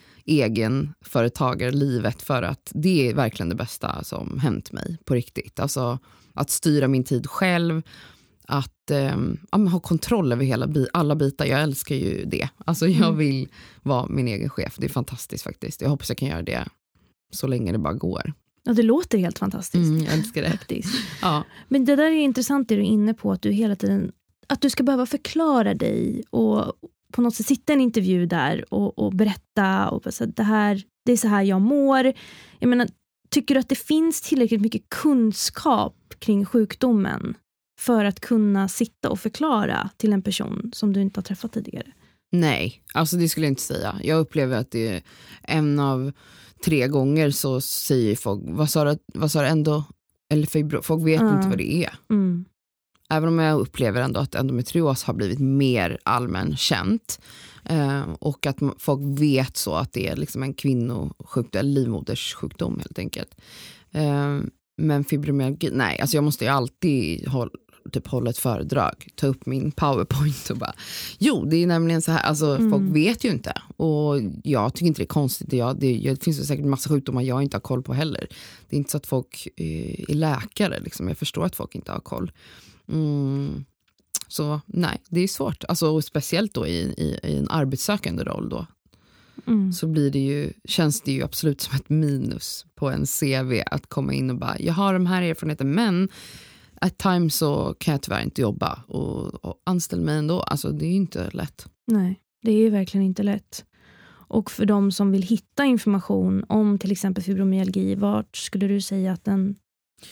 egenföretagarlivet 1.01 2.21
för 2.21 2.43
att 2.43 2.71
det 2.73 3.09
är 3.09 3.13
verkligen 3.13 3.49
det 3.49 3.55
bästa 3.55 4.03
som 4.03 4.39
hänt 4.39 4.71
mig 4.71 4.97
på 5.05 5.13
riktigt. 5.13 5.59
Alltså 5.59 5.99
att 6.33 6.49
styra 6.49 6.87
min 6.87 7.03
tid 7.03 7.27
själv, 7.27 7.81
att 8.47 8.91
eh, 8.91 9.15
ja, 9.51 9.57
ha 9.57 9.79
kontroll 9.79 10.31
över 10.31 10.45
hela, 10.45 10.67
alla 10.93 11.15
bitar. 11.15 11.45
Jag 11.45 11.61
älskar 11.61 11.95
ju 11.95 12.25
det. 12.25 12.49
Alltså 12.65 12.87
jag 12.87 13.05
Mm. 13.07 13.17
vill 13.17 13.47
vara 13.83 14.07
min 14.07 14.27
egen 14.27 14.49
chef. 14.49 14.75
Det 14.77 14.85
är 14.85 14.89
fantastiskt 14.89 15.43
faktiskt. 15.43 15.81
Jag 15.81 15.89
hoppas 15.89 16.09
jag 16.09 16.17
kan 16.17 16.27
göra 16.27 16.41
det 16.41 16.67
så 17.33 17.47
länge 17.47 17.71
det 17.71 17.77
bara 17.77 17.93
går. 17.93 18.33
Ja, 18.63 18.73
det 18.73 18.83
låter 18.83 19.17
helt 19.17 19.39
fantastiskt. 19.39 19.89
Mm, 19.89 20.03
jag 20.03 20.13
älskar 20.13 20.41
det. 20.41 20.51
Faktiskt. 20.51 20.95
Ja. 21.21 21.43
Men 21.67 21.85
det 21.85 21.95
där 21.95 22.03
är 22.03 22.11
intressant 22.11 22.69
det 22.69 22.75
du 22.75 22.81
är 22.81 22.85
inne 22.85 23.13
på, 23.13 23.31
att 23.31 23.41
du 23.41 23.51
hela 23.51 23.75
tiden 23.75 24.11
att 24.47 24.61
du 24.61 24.69
ska 24.69 24.83
behöva 24.83 25.05
förklara 25.05 25.73
dig 25.73 26.23
och 26.29 26.73
på 27.11 27.21
något 27.21 27.35
sätt 27.35 27.45
sitta 27.45 27.73
i 27.73 27.75
en 27.75 27.81
intervju 27.81 28.25
där 28.25 28.73
och, 28.73 28.99
och 28.99 29.13
berätta 29.13 29.89
och 29.89 30.13
så 30.13 30.25
det, 30.25 30.43
här, 30.43 30.83
det 31.05 31.11
är 31.11 31.17
så 31.17 31.27
här 31.27 31.43
jag 31.43 31.61
mår. 31.61 32.13
Jag 32.59 32.67
menar, 32.67 32.87
tycker 33.29 33.55
du 33.55 33.59
att 33.59 33.69
det 33.69 33.75
finns 33.75 34.21
tillräckligt 34.21 34.61
mycket 34.61 34.89
kunskap 34.89 35.95
kring 36.19 36.45
sjukdomen 36.45 37.35
för 37.79 38.05
att 38.05 38.19
kunna 38.19 38.67
sitta 38.67 39.09
och 39.09 39.19
förklara 39.19 39.89
till 39.97 40.13
en 40.13 40.21
person 40.21 40.71
som 40.73 40.93
du 40.93 41.01
inte 41.01 41.17
har 41.17 41.23
träffat 41.23 41.51
tidigare? 41.51 41.91
Nej, 42.31 42.81
alltså 42.93 43.15
det 43.17 43.29
skulle 43.29 43.45
jag 43.45 43.51
inte 43.51 43.61
säga. 43.61 43.99
Jag 44.03 44.19
upplever 44.19 44.57
att 44.57 44.71
det 44.71 44.87
är 44.87 45.01
en 45.41 45.79
av 45.79 46.11
tre 46.65 46.87
gånger 46.87 47.31
så 47.31 47.61
säger 47.61 48.15
folk, 48.15 48.41
vad 48.45 48.69
sa 48.69 48.83
du, 48.83 48.97
vad 49.13 49.31
sa 49.31 49.41
du 49.41 49.47
ändå, 49.47 49.83
eller 50.29 50.47
fibro, 50.47 50.81
folk 50.81 51.05
vet 51.07 51.21
Ja. 51.21 51.35
inte 51.35 51.47
vad 51.49 51.57
det 51.57 51.73
är. 51.85 51.93
Mm. 52.09 52.45
Även 53.09 53.29
om 53.29 53.39
jag 53.39 53.59
upplever 53.59 54.01
ändå 54.01 54.19
att 54.19 54.35
endometrios 54.35 55.03
har 55.03 55.13
blivit 55.13 55.39
mer 55.39 55.99
allmänkänt 56.03 57.21
eh, 57.65 58.01
och 58.19 58.45
att 58.45 58.57
folk 58.77 59.01
vet 59.19 59.57
så 59.57 59.73
att 59.75 59.93
det 59.93 60.07
är 60.07 60.15
liksom 60.15 60.43
en 60.43 60.53
kvinnosjukdom, 60.53 61.59
eller 61.59 61.71
livmoderssjukdom 61.81 62.79
helt 62.79 62.99
enkelt. 62.99 63.35
Eh, 63.91 64.39
men 64.77 65.03
fibromyalgi, 65.03 65.69
nej, 65.73 65.99
alltså 65.99 66.17
jag 66.17 66.23
måste 66.23 66.45
ju 66.45 66.51
alltid 66.51 67.27
hålla, 67.27 67.51
typ 67.91 68.07
hålla 68.07 68.29
ett 68.29 68.37
föredrag, 68.37 69.07
ta 69.15 69.27
upp 69.27 69.45
min 69.45 69.71
powerpoint 69.71 70.49
och 70.49 70.57
bara, 70.57 70.73
jo 71.19 71.45
det 71.45 71.57
är 71.57 71.67
nämligen 71.67 72.01
så 72.01 72.11
här, 72.11 72.19
alltså 72.23 72.45
Mm. 72.55 72.71
folk 72.71 72.95
vet 72.95 73.23
ju 73.23 73.29
inte. 73.29 73.61
Och 73.77 74.15
jag 74.43 74.73
tycker 74.73 74.85
inte 74.85 75.01
det 75.01 75.05
är 75.05 75.07
konstigt, 75.07 75.53
jag, 75.53 75.79
det, 75.79 75.97
det 75.97 76.23
finns 76.23 76.47
säkert 76.47 76.65
massa 76.65 76.89
sjukdomar 76.89 77.21
jag 77.21 77.43
inte 77.43 77.57
har 77.57 77.61
koll 77.61 77.83
på 77.83 77.93
heller. 77.93 78.27
Det 78.69 78.75
är 78.75 78.77
inte 78.77 78.91
så 78.91 78.97
att 78.97 79.07
folk 79.07 79.47
eh, 79.57 79.65
är 80.09 80.13
läkare, 80.15 80.79
liksom. 80.79 81.07
jag 81.07 81.17
förstår 81.17 81.45
att 81.45 81.55
folk 81.55 81.75
inte 81.75 81.91
har 81.91 81.99
koll. 81.99 82.31
Mm. 82.89 83.65
Så 84.27 84.61
nej, 84.65 85.01
det 85.09 85.21
är 85.21 85.27
svårt. 85.27 85.63
Alltså, 85.67 86.01
speciellt 86.01 86.53
då 86.53 86.67
i, 86.67 86.77
i, 86.79 87.19
i 87.23 87.37
en 87.37 87.49
arbetssökande 87.49 88.23
roll 88.23 88.49
då, 88.49 88.65
Mm. 89.47 89.73
så 89.73 89.87
blir 89.87 90.11
det 90.11 90.19
ju, 90.19 90.53
känns 90.65 91.01
det 91.01 91.11
ju 91.11 91.23
absolut 91.23 91.61
som 91.61 91.75
ett 91.75 91.89
minus 91.89 92.65
på 92.75 92.89
en 92.89 93.05
CV 93.05 93.61
att 93.65 93.89
komma 93.89 94.13
in 94.13 94.29
och 94.29 94.35
bara, 94.37 94.59
jag 94.59 94.73
har 94.73 94.93
de 94.93 95.05
här 95.05 95.21
erfarenheterna 95.21 95.69
men 95.69 96.09
at 96.81 96.97
times 96.97 97.35
så 97.35 97.75
kan 97.79 97.91
jag 97.91 98.01
tyvärr 98.01 98.23
inte 98.23 98.41
jobba 98.41 98.83
och, 98.87 99.45
och 99.45 99.61
anställ 99.63 100.01
mig 100.01 100.17
ändå. 100.17 100.39
Alltså 100.39 100.71
det 100.71 100.85
är 100.85 100.91
inte 100.91 101.29
lätt. 101.29 101.67
Nej, 101.87 102.19
det 102.41 102.51
är 102.51 102.57
ju 102.57 102.69
verkligen 102.69 103.05
inte 103.05 103.23
lätt. 103.23 103.65
Och 104.31 104.51
för 104.51 104.65
de 104.65 104.91
som 104.91 105.11
vill 105.11 105.21
hitta 105.21 105.65
information 105.65 106.45
om 106.49 106.79
till 106.79 106.91
exempel 106.91 107.23
fibromyalgi, 107.23 107.95
vart 107.95 108.37
skulle 108.37 108.67
du 108.67 108.81
säga 108.81 109.11
att 109.11 109.25
den, 109.25 109.55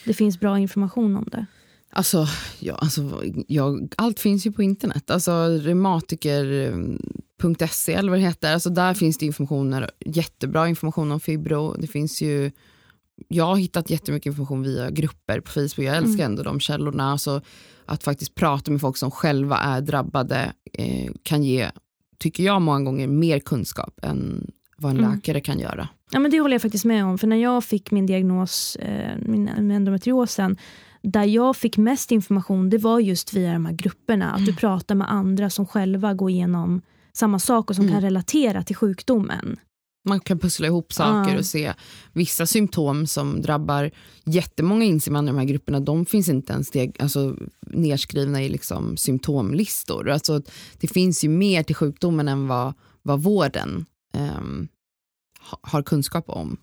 det 0.06 0.14
finns 0.14 0.40
bra 0.40 0.60
information 0.60 1.16
om 1.16 1.28
det? 1.32 1.46
Alltså, 1.92 2.28
ja, 2.60 2.76
alltså 2.76 3.24
jag, 3.48 3.94
allt 3.98 4.20
finns 4.20 4.48
ju 4.48 4.52
på 4.52 4.64
internet. 4.64 5.12
Alltså 5.12 5.48
reumatiker.se 5.48 7.94
eller 7.94 8.10
vad 8.10 8.20
det 8.20 8.24
heter. 8.24 8.54
Alltså 8.54 8.70
där 8.70 8.94
finns 8.94 9.18
det 9.18 9.26
informationer, 9.26 9.92
jättebra 10.00 10.70
information 10.70 11.12
om 11.12 11.20
fibro. 11.20 11.76
Det 11.80 11.88
finns 11.88 12.22
ju, 12.22 12.52
jag 13.28 13.46
har 13.46 13.56
hittat 13.56 13.90
jättemycket 13.90 14.26
information 14.26 14.64
via 14.64 14.90
grupper 14.90 15.40
på 15.40 15.52
Facebook. 15.52 15.80
Jag 15.88 15.98
älskar 15.98 16.26
ändå 16.26 16.44
de 16.44 16.60
källorna. 16.60 17.12
Alltså, 17.12 17.42
att 17.86 18.04
faktiskt 18.04 18.36
prata 18.36 18.72
med 18.72 18.82
folk 18.82 18.98
som 18.98 19.12
själva 19.12 19.58
är 19.58 19.82
drabbade 19.82 20.54
eh, 20.74 21.12
kan 21.24 21.44
ge, 21.44 21.70
tycker 22.18 22.44
jag 22.44 22.62
många 22.62 22.82
gånger, 22.86 23.08
mer 23.08 23.40
kunskap 23.40 24.00
än 24.04 24.52
vad 24.78 24.92
en 24.92 24.98
Mm. 25.00 25.12
läkare 25.12 25.42
kan 25.42 25.60
göra. 25.60 25.88
Ja, 26.12 26.20
men 26.20 26.32
det 26.32 26.40
håller 26.40 26.54
jag 26.56 26.62
faktiskt 26.62 26.86
med 26.86 27.06
om. 27.06 27.18
För 27.18 27.28
när 27.28 27.36
jag 27.36 27.64
fick 27.64 27.92
min 27.92 28.06
diagnos 28.06 28.76
eh, 28.76 29.18
min, 29.26 29.44
med 29.44 29.76
endometriosen, 29.76 30.58
där 31.02 31.24
jag 31.24 31.56
fick 31.56 31.78
mest 31.78 32.12
information, 32.12 32.70
det 32.70 32.78
var 32.78 33.00
just 33.00 33.34
via 33.34 33.54
de 33.54 33.66
här 33.66 33.74
grupperna. 33.74 34.32
Att 34.32 34.46
du 34.46 34.56
pratar 34.56 34.96
med 34.96 35.12
andra 35.12 35.50
som 35.50 35.66
själva 35.66 36.14
går 36.14 36.30
igenom 36.30 36.82
samma 37.14 37.40
sak 37.40 37.70
och 37.70 37.76
som 37.76 37.86
Mm. 37.86 37.94
kan 37.96 38.02
relatera 38.02 38.64
till 38.64 38.76
sjukdomen. 38.76 39.58
Man 40.06 40.20
kan 40.20 40.40
pussla 40.40 40.68
ihop 40.68 40.94
saker 40.94 41.38
och 41.38 41.46
se 41.46 41.74
vissa 42.14 42.46
symptom 42.46 43.08
som 43.08 43.42
drabbar 43.42 43.92
jättemånga 44.24 44.86
insimmande 44.86 45.30
i 45.30 45.34
de 45.34 45.40
här 45.40 45.46
grupperna. 45.46 45.80
De 45.80 46.06
finns 46.06 46.30
inte 46.30 46.54
ens 46.54 46.68
steg, 46.68 46.96
alltså, 47.00 47.36
nedskrivna 47.62 48.44
i 48.44 48.50
liksom 48.50 48.98
symptomlistor. 48.98 50.10
Alltså, 50.10 50.42
det 50.80 50.88
finns 50.88 51.24
ju 51.24 51.30
mer 51.30 51.64
till 51.64 51.76
sjukdomen 51.76 52.28
än 52.28 52.48
vad, 52.48 52.74
vad 53.02 53.24
vården 53.24 53.86
ha- 55.40 55.60
har 55.62 55.84
kunskap 55.84 56.30
om. 56.30 56.58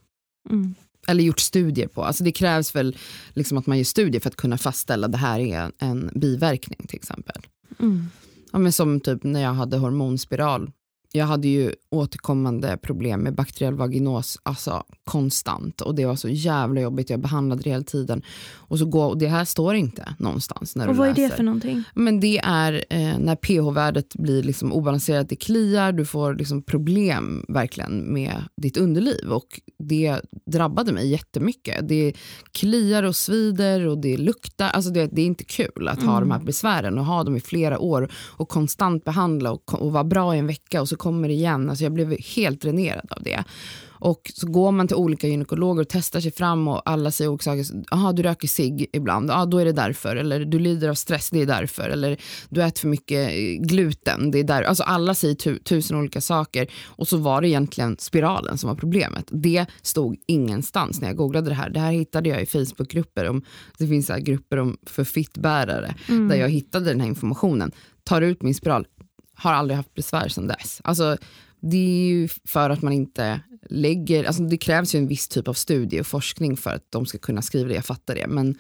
Mm. 0.50 0.74
Eller 1.06 1.24
gjort 1.24 1.40
studier 1.40 1.88
på. 1.88 2.04
Alltså, 2.04 2.24
det 2.24 2.32
krävs 2.32 2.74
väl 2.74 2.96
liksom 3.32 3.58
att 3.58 3.66
man 3.66 3.78
gör 3.78 3.84
studier 3.84 4.20
för 4.20 4.30
att 4.30 4.36
kunna 4.36 4.58
fastställa 4.58 5.08
det 5.08 5.18
här 5.18 5.40
är 5.40 5.72
en 5.78 6.10
biverkning 6.14 6.86
till 6.88 6.96
exempel. 6.96 7.46
Mm. 7.78 8.06
Ja, 8.52 8.58
men 8.58 8.72
som 8.72 9.00
typ 9.00 9.24
när 9.24 9.42
jag 9.42 9.52
hade 9.54 9.76
hormonspiral. 9.76 10.70
Jag 11.12 11.26
hade 11.26 11.48
ju 11.48 11.72
återkommande 11.90 12.76
problem 12.82 13.20
med 13.20 13.34
bakteriell 13.34 13.74
vaginos, 13.74 14.38
alltså 14.42 14.82
konstant. 15.04 15.80
Och 15.80 15.94
det 15.94 16.06
var 16.06 16.16
så 16.16 16.28
jävla 16.28 16.80
jobbigt, 16.80 17.10
jag 17.10 17.20
behandlade 17.20 17.62
det 17.62 17.70
hela 17.70 17.84
tiden. 17.84 18.22
Och, 18.54 18.78
så 18.78 18.84
går, 18.86 19.08
och 19.08 19.18
det 19.18 19.28
här 19.28 19.44
står 19.44 19.74
inte 19.74 20.14
någonstans 20.18 20.76
när 20.76 20.88
Och 20.88 20.94
du 20.94 20.98
vad 20.98 21.08
är 21.08 21.14
det 21.14 21.36
för 21.36 21.42
någonting? 21.42 21.82
Men 21.94 22.20
det 22.20 22.38
är 22.38 22.84
eh, 22.90 23.18
när 23.18 23.36
pH-värdet 23.36 24.14
blir 24.14 24.42
liksom 24.42 24.72
obalanserat, 24.72 25.28
det 25.28 25.36
kliar, 25.36 25.92
du 25.92 26.04
får 26.04 26.34
liksom 26.34 26.62
problem 26.62 27.44
verkligen 27.48 28.12
med 28.12 28.42
ditt 28.56 28.76
underliv. 28.76 29.32
Och 29.32 29.60
det 29.78 30.20
drabbade 30.46 30.92
mig 30.92 31.08
jättemycket. 31.08 31.88
Det 31.88 32.12
kliar 32.52 33.02
och 33.02 33.16
svider 33.16 33.86
och 33.86 33.98
det 33.98 34.16
luktar. 34.16 34.68
Alltså 34.68 34.90
det, 34.90 35.06
det 35.06 35.22
är 35.22 35.26
inte 35.26 35.44
kul 35.44 35.88
att 35.88 36.02
ha 36.02 36.16
Mm. 36.16 36.28
de 36.28 36.34
här 36.34 36.44
besvären 36.44 36.98
och 36.98 37.04
ha 37.04 37.24
dem 37.24 37.36
i 37.36 37.40
flera 37.40 37.78
år 37.78 38.12
och 38.36 38.48
konstant 38.48 39.04
behandla 39.04 39.52
och, 39.52 39.82
och 39.82 39.92
vara 39.92 40.04
bra 40.04 40.34
i 40.34 40.38
en 40.38 40.46
vecka 40.46 40.80
och 40.80 40.88
så 40.88 40.96
kommer 41.06 41.28
igen. 41.28 41.70
Alltså 41.70 41.84
jag 41.84 41.92
blev 41.92 42.16
helt 42.20 42.60
dränerad 42.60 43.12
av 43.12 43.22
det. 43.22 43.44
Och 43.98 44.32
så 44.34 44.46
går 44.46 44.72
man 44.72 44.88
till 44.88 44.96
olika 44.96 45.26
gynekologer 45.28 45.82
och 45.82 45.88
testar 45.88 46.20
sig 46.20 46.32
fram 46.32 46.68
och 46.68 46.82
alla 46.84 47.10
säger 47.10 47.30
olika 47.30 47.42
saker. 47.42 47.84
Jaha, 47.90 48.12
du 48.12 48.22
röker 48.22 48.48
cigg 48.48 48.86
ibland. 48.92 49.30
Ja, 49.30 49.46
då 49.46 49.58
är 49.58 49.64
det 49.64 49.72
därför. 49.72 50.16
Eller 50.16 50.44
du 50.44 50.58
lider 50.58 50.88
av 50.88 50.94
stress, 50.94 51.30
det 51.30 51.42
är 51.42 51.46
därför. 51.46 51.88
Eller 51.88 52.16
du 52.48 52.62
äter 52.62 52.80
för 52.80 52.88
mycket 52.88 53.30
eh, 53.30 53.66
gluten, 53.66 54.30
det 54.30 54.38
är 54.38 54.44
där. 54.44 54.62
Alltså 54.62 54.82
alla 54.82 55.14
säger 55.14 55.34
tu 55.34 55.58
tusen 55.58 55.96
olika 55.96 56.20
saker. 56.20 56.66
Och 56.86 57.08
så 57.08 57.16
var 57.16 57.40
det 57.40 57.48
egentligen 57.48 57.96
spiralen 57.98 58.58
som 58.58 58.68
var 58.68 58.76
problemet. 58.76 59.28
Det 59.30 59.66
stod 59.82 60.16
ingenstans 60.26 61.00
när 61.00 61.08
jag 61.08 61.16
googlade 61.16 61.48
det 61.48 61.54
här. 61.54 61.70
Det 61.70 61.80
här 61.80 61.92
hittade 61.92 62.28
jag 62.28 62.42
i 62.42 62.46
Facebookgrupper. 62.46 63.28
Om, 63.28 63.42
det 63.78 63.86
finns 63.86 64.06
så 64.06 64.12
här 64.12 64.20
grupper 64.20 64.56
om 64.56 64.76
för 64.86 65.04
fittbärare 65.04 65.94
Mm. 66.08 66.28
där 66.28 66.36
jag 66.36 66.48
hittade 66.48 66.84
den 66.84 67.00
här 67.00 67.08
informationen. 67.08 67.72
Tar 68.04 68.22
ut 68.22 68.42
min 68.42 68.54
spiral, 68.54 68.86
har 69.36 69.52
aldrig 69.52 69.76
haft 69.76 69.94
besvär 69.94 70.28
sedan 70.28 70.46
dess. 70.46 70.80
Alltså, 70.84 71.16
det 71.60 71.76
är 71.76 72.08
ju 72.08 72.28
för 72.44 72.70
att 72.70 72.82
man 72.82 72.92
inte 72.92 73.40
lägger, 73.70 74.24
alltså 74.24 74.42
det 74.42 74.56
krävs 74.56 74.94
ju 74.94 74.98
en 74.98 75.08
viss 75.08 75.28
typ 75.28 75.48
av 75.48 75.52
studie 75.54 76.00
och 76.00 76.06
forskning 76.06 76.56
för 76.56 76.70
att 76.70 76.86
de 76.90 77.06
ska 77.06 77.18
kunna 77.18 77.42
skriva 77.42 77.68
det, 77.68 77.74
jag 77.74 77.84
fattar 77.84 78.14
det. 78.14 78.26
Men 78.26 78.58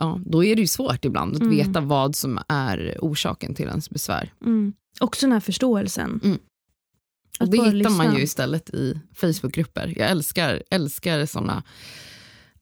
ja, 0.00 0.20
då 0.26 0.44
är 0.44 0.54
det 0.56 0.60
ju 0.60 0.66
svårt 0.68 1.04
ibland 1.04 1.34
att 1.36 1.42
Mm. 1.42 1.56
veta 1.56 1.80
vad 1.80 2.16
som 2.16 2.38
är 2.48 2.96
orsaken 3.00 3.54
till 3.54 3.68
ens 3.68 3.90
besvär. 3.90 4.32
Mm. 4.44 4.72
Också 5.00 5.26
den 5.26 5.32
här 5.32 5.40
förståelsen. 5.40 6.20
Mm. 6.24 6.38
Och 7.40 7.48
det 7.50 7.56
hittar 7.58 7.72
lyssna. 7.72 7.90
man 7.96 8.16
ju 8.16 8.22
istället 8.22 8.70
i 8.70 9.00
Facebookgrupper. 9.14 9.94
Jag 9.96 10.10
älskar, 10.10 10.62
älskar 10.70 11.26
sådana 11.26 11.62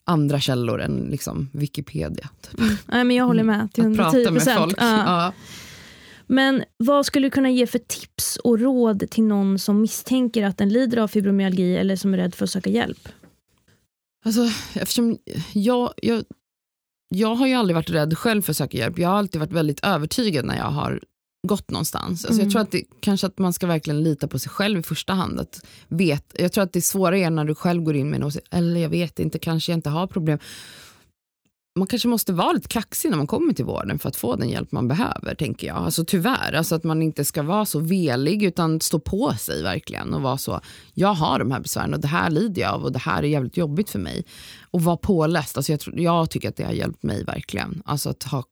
andra 0.04 0.40
källor 0.40 0.80
än 0.80 1.08
liksom 1.10 1.50
Wikipedia. 1.52 2.28
Typ. 2.40 2.60
Nej, 2.86 3.04
men 3.04 3.16
jag 3.16 3.24
håller 3.24 3.42
med 3.44 3.72
till 3.72 3.86
Att 3.86 3.96
prata 3.96 4.18
110 4.18 4.30
med 4.48 4.56
folk. 4.56 4.74
Ja. 4.78 4.96
Ja. 5.06 5.32
Men 6.28 6.64
vad 6.76 7.06
skulle 7.06 7.26
du 7.26 7.30
kunna 7.30 7.50
ge 7.50 7.66
för 7.66 7.78
tips 7.78 8.36
och 8.36 8.60
råd 8.60 9.10
till 9.10 9.24
någon 9.24 9.58
som 9.58 9.80
misstänker 9.80 10.42
att 10.42 10.58
den 10.58 10.68
lider 10.68 10.98
av 10.98 11.08
fibromyalgi 11.08 11.76
eller 11.76 11.96
som 11.96 12.14
är 12.14 12.18
rädd 12.18 12.34
för 12.34 12.44
att 12.44 12.50
söka 12.50 12.70
hjälp? 12.70 13.08
Alltså, 14.24 14.42
eftersom 14.74 15.18
jag, 15.52 15.92
jag, 16.02 16.24
jag 17.08 17.34
har 17.34 17.46
ju 17.46 17.54
aldrig 17.54 17.74
varit 17.74 17.90
rädd 17.90 18.18
själv 18.18 18.42
för 18.42 18.50
att 18.50 18.56
söka 18.56 18.78
hjälp. 18.78 18.98
Jag 18.98 19.08
har 19.08 19.16
alltid 19.16 19.40
varit 19.40 19.52
väldigt 19.52 19.84
övertygad 19.84 20.44
när 20.44 20.56
jag 20.56 20.70
har 20.70 21.00
gått 21.48 21.70
någonstans. 21.70 22.24
Alltså 22.24 22.32
Mm. 22.32 22.44
Jag 22.44 22.52
tror 22.52 22.62
att 22.62 22.70
det, 22.70 22.84
kanske 23.00 23.26
att 23.26 23.38
man 23.38 23.52
ska 23.52 23.66
verkligen 23.66 24.02
lita 24.02 24.28
på 24.28 24.38
sig 24.38 24.50
själv 24.50 24.80
i 24.80 24.82
första 24.82 25.12
hand. 25.12 25.40
Att 25.40 25.66
vet, 25.88 26.34
jag 26.38 26.52
tror 26.52 26.64
att 26.64 26.72
det 26.72 26.78
är 26.78 26.80
svårare 26.80 27.30
när 27.30 27.44
du 27.44 27.54
själv 27.54 27.82
går 27.82 27.96
in 27.96 28.10
med 28.10 28.24
åsikt, 28.24 28.46
eller 28.50 28.80
jag 28.80 28.88
vet 28.88 29.18
inte, 29.18 29.38
kanske 29.38 29.72
jag 29.72 29.78
inte 29.78 29.90
har 29.90 30.06
problem. 30.06 30.38
Man 31.78 31.86
kanske 31.86 32.08
måste 32.08 32.32
vara 32.32 32.52
lite 32.52 32.68
kaxig 32.68 33.10
när 33.10 33.16
man 33.16 33.26
kommer 33.26 33.52
till 33.52 33.64
vården 33.64 33.98
för 33.98 34.08
att 34.08 34.16
få 34.16 34.36
den 34.36 34.48
hjälp 34.48 34.72
man 34.72 34.88
behöver, 34.88 35.34
tänker 35.34 35.66
jag. 35.66 35.76
Alltså 35.76 36.04
tyvärr, 36.04 36.52
alltså 36.52 36.74
att 36.74 36.84
man 36.84 37.02
inte 37.02 37.24
ska 37.24 37.42
vara 37.42 37.64
så 37.64 37.78
velig 37.78 38.42
utan 38.42 38.80
stå 38.80 39.00
på 39.00 39.34
sig 39.34 39.62
verkligen 39.62 40.14
och 40.14 40.22
vara 40.22 40.38
så, 40.38 40.60
jag 40.94 41.14
har 41.14 41.38
de 41.38 41.50
här 41.50 41.60
besvären 41.60 41.94
och 41.94 42.00
det 42.00 42.08
här 42.08 42.30
lider 42.30 42.62
jag 42.62 42.74
av 42.74 42.84
och 42.84 42.92
det 42.92 42.98
här 42.98 43.22
är 43.22 43.26
jävligt 43.26 43.56
jobbigt 43.56 43.90
för 43.90 43.98
mig. 43.98 44.24
Och 44.70 44.82
vara 44.82 44.96
påläst, 44.96 45.56
alltså 45.56 45.72
jag, 45.72 45.80
tror, 45.80 46.00
jag 46.00 46.30
tycker 46.30 46.48
att 46.48 46.56
det 46.56 46.64
har 46.64 46.72
hjälpt 46.72 47.02
mig 47.02 47.24
verkligen. 47.24 47.82
Alltså 47.84 48.10
att 48.10 48.22
ha 48.22 48.44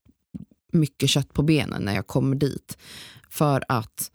mycket 0.73 1.11
kött 1.11 1.33
på 1.33 1.43
benen 1.43 1.83
när 1.83 1.95
jag 1.95 2.07
kommer 2.07 2.37
dit. 2.37 2.79
För 3.31 3.65
att 3.69 4.11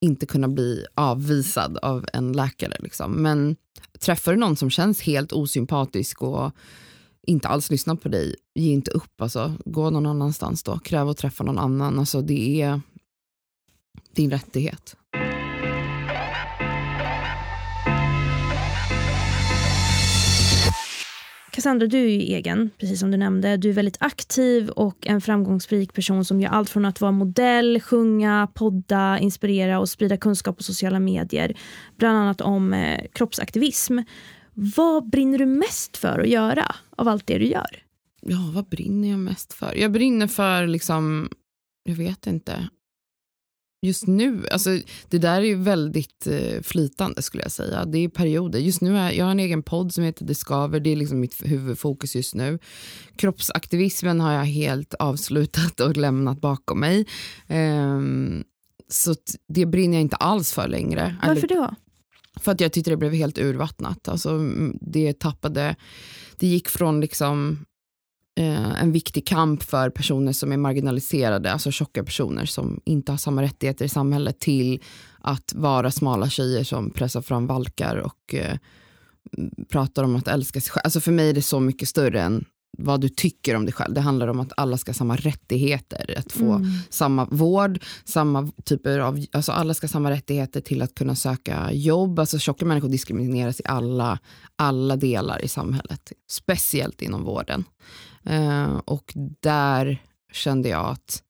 inte 0.00 0.26
kunna 0.26 0.48
bli 0.48 0.86
avvisad 0.94 1.78
av 1.82 2.06
en 2.12 2.32
läkare. 2.32 2.76
Liksom. 2.80 3.12
Men 3.12 3.56
träffar 4.00 4.32
du 4.32 4.38
någon 4.38 4.56
som 4.56 4.70
känns 4.70 5.00
helt 5.00 5.32
osympatisk 5.32 6.22
och 6.22 6.52
inte 7.26 7.48
alls 7.48 7.70
lyssnar 7.70 7.94
på 7.94 8.08
dig, 8.08 8.34
ge 8.54 8.72
inte 8.72 8.90
upp. 8.90 9.20
Alltså. 9.20 9.54
Gå 9.64 9.90
någon 9.90 10.06
annanstans 10.06 10.62
då. 10.62 10.78
Kräv 10.78 11.08
att 11.08 11.16
träffa 11.16 11.44
någon 11.44 11.58
annan. 11.58 11.98
Alltså, 11.98 12.20
det 12.20 12.62
är 12.62 12.80
din 14.12 14.30
rättighet. 14.30 14.96
Cassandra, 21.50 21.86
du 21.86 21.98
är 21.98 22.08
ju 22.08 22.20
egen, 22.20 22.70
precis 22.78 23.00
som 23.00 23.10
du 23.10 23.16
nämnde. 23.16 23.56
Du 23.56 23.68
är 23.68 23.72
väldigt 23.72 23.96
aktiv 24.00 24.68
och 24.68 25.06
en 25.06 25.20
framgångsrik 25.20 25.92
person 25.92 26.24
som 26.24 26.40
gör 26.40 26.50
allt 26.50 26.70
från 26.70 26.84
att 26.84 27.00
vara 27.00 27.12
modell, 27.12 27.80
sjunga, 27.80 28.48
podda, 28.54 29.18
inspirera 29.18 29.80
och 29.80 29.88
sprida 29.88 30.16
kunskap 30.16 30.56
på 30.56 30.62
sociala 30.62 30.98
medier. 30.98 31.54
Bland 31.96 32.18
annat 32.18 32.40
om 32.40 32.72
eh, 32.72 33.00
kroppsaktivism. 33.12 33.98
Vad 34.54 35.10
brinner 35.10 35.38
du 35.38 35.46
mest 35.46 35.96
för 35.96 36.18
att 36.18 36.28
göra 36.28 36.74
av 36.96 37.08
allt 37.08 37.26
det 37.26 37.38
du 37.38 37.46
gör? 37.46 37.82
Ja, 38.20 38.50
vad 38.54 38.68
brinner 38.68 39.10
jag 39.10 39.18
mest 39.18 39.52
för? 39.52 39.74
Jag 39.74 39.92
brinner 39.92 40.26
för, 40.26 40.66
liksom, 40.66 41.30
jag 41.84 41.94
vet 41.94 42.26
inte. 42.26 42.68
Just 43.86 44.06
nu, 44.06 44.46
alltså 44.48 44.70
det 45.08 45.18
där 45.18 45.40
är 45.40 45.44
ju 45.46 45.54
väldigt 45.54 46.26
eh, 46.26 46.62
flytande 46.62 47.22
skulle 47.22 47.42
jag 47.42 47.52
säga. 47.52 47.84
Det 47.84 47.98
är 47.98 48.08
perioder. 48.08 48.58
Just 48.58 48.80
nu 48.80 48.98
är 48.98 49.12
jag 49.12 49.24
har 49.24 49.30
en 49.32 49.40
egen 49.40 49.62
podd 49.62 49.94
som 49.94 50.04
heter 50.04 50.24
Discover. 50.24 50.80
Det 50.80 50.90
är 50.90 50.96
liksom 50.96 51.20
mitt 51.20 51.42
huvudfokus 51.44 52.16
just 52.16 52.34
nu. 52.34 52.58
Kroppsaktivismen 53.16 54.20
har 54.20 54.32
jag 54.32 54.44
helt 54.44 54.94
avslutat 54.94 55.80
och 55.80 55.96
lämnat 55.96 56.40
bakom 56.40 56.80
mig. 56.80 57.06
Ehm, 57.46 58.44
så 58.88 59.14
det 59.48 59.66
brinner 59.66 59.94
jag 59.94 60.02
inte 60.02 60.16
alls 60.16 60.52
för 60.52 60.68
längre. 60.68 61.16
Varför 61.26 61.48
då? 61.48 61.74
För 62.40 62.52
att 62.52 62.60
jag 62.60 62.72
tyckte 62.72 62.90
det 62.90 62.96
blev 62.96 63.12
helt 63.12 63.38
urvattnat. 63.38 64.08
Alltså, 64.08 64.30
mm, 64.30 64.78
det 64.80 65.18
tappade, 65.18 65.76
det 66.36 66.46
gick 66.46 66.68
från 66.68 67.00
liksom 67.00 67.64
eh, 68.38 68.82
en 68.82 68.92
viktig 68.92 69.26
kamp 69.26 69.62
för 69.62 69.90
personer 69.90 70.32
som 70.32 70.52
är 70.52 70.56
marginaliserade, 70.56 71.52
alltså 71.52 71.70
tjocka 71.70 72.04
personer 72.04 72.44
som 72.44 72.80
inte 72.84 73.12
har 73.12 73.16
samma 73.16 73.42
rättigheter 73.42 73.84
i 73.84 73.88
samhället 73.88 74.40
till 74.40 74.82
att 75.18 75.52
vara 75.54 75.90
smala 75.90 76.28
tjejer 76.28 76.64
som 76.64 76.90
pressar 76.90 77.22
fram 77.22 77.46
valkar 77.46 77.96
och 77.96 78.34
eh, 78.34 78.56
pratar 79.68 80.04
om 80.04 80.16
att 80.16 80.28
älska 80.28 80.60
sig 80.60 80.70
själv. 80.70 80.82
Alltså 80.84 81.00
för 81.00 81.12
mig 81.12 81.28
är 81.28 81.34
det 81.34 81.42
så 81.42 81.60
mycket 81.60 81.88
större 81.88 82.22
än 82.22 82.44
vad 82.78 83.00
du 83.00 83.08
tycker 83.08 83.56
om 83.56 83.64
dig 83.64 83.72
själv. 83.74 83.94
Det 83.94 84.00
handlar 84.00 84.28
om 84.28 84.40
att 84.40 84.52
alla 84.56 84.78
ska 84.78 84.88
ha 84.88 84.94
samma 84.94 85.16
rättigheter, 85.16 86.14
att 86.18 86.32
få 86.32 86.52
Mm. 86.52 86.68
samma 86.90 87.24
vård, 87.24 87.78
samma 88.04 88.52
typer 88.64 88.98
av, 88.98 89.24
alltså 89.32 89.52
alla 89.52 89.74
ska 89.74 89.84
ha 89.84 89.88
samma 89.88 90.10
rättigheter 90.10 90.60
till 90.60 90.82
att 90.82 90.94
kunna 90.94 91.14
söka 91.14 91.72
jobb. 91.72 92.18
Alltså 92.18 92.38
tjocka 92.38 92.64
människor 92.64 92.88
diskrimineras 92.88 93.60
i 93.60 93.62
alla, 93.66 94.18
alla 94.56 94.96
delar 94.96 95.44
i 95.44 95.48
samhället, 95.48 96.12
speciellt 96.30 97.02
inom 97.02 97.24
vården. 97.24 97.64
Eh, 98.24 98.76
och 98.84 99.12
där 99.40 100.02
kände 100.32 100.68
jag 100.68 100.86
att 100.86 101.22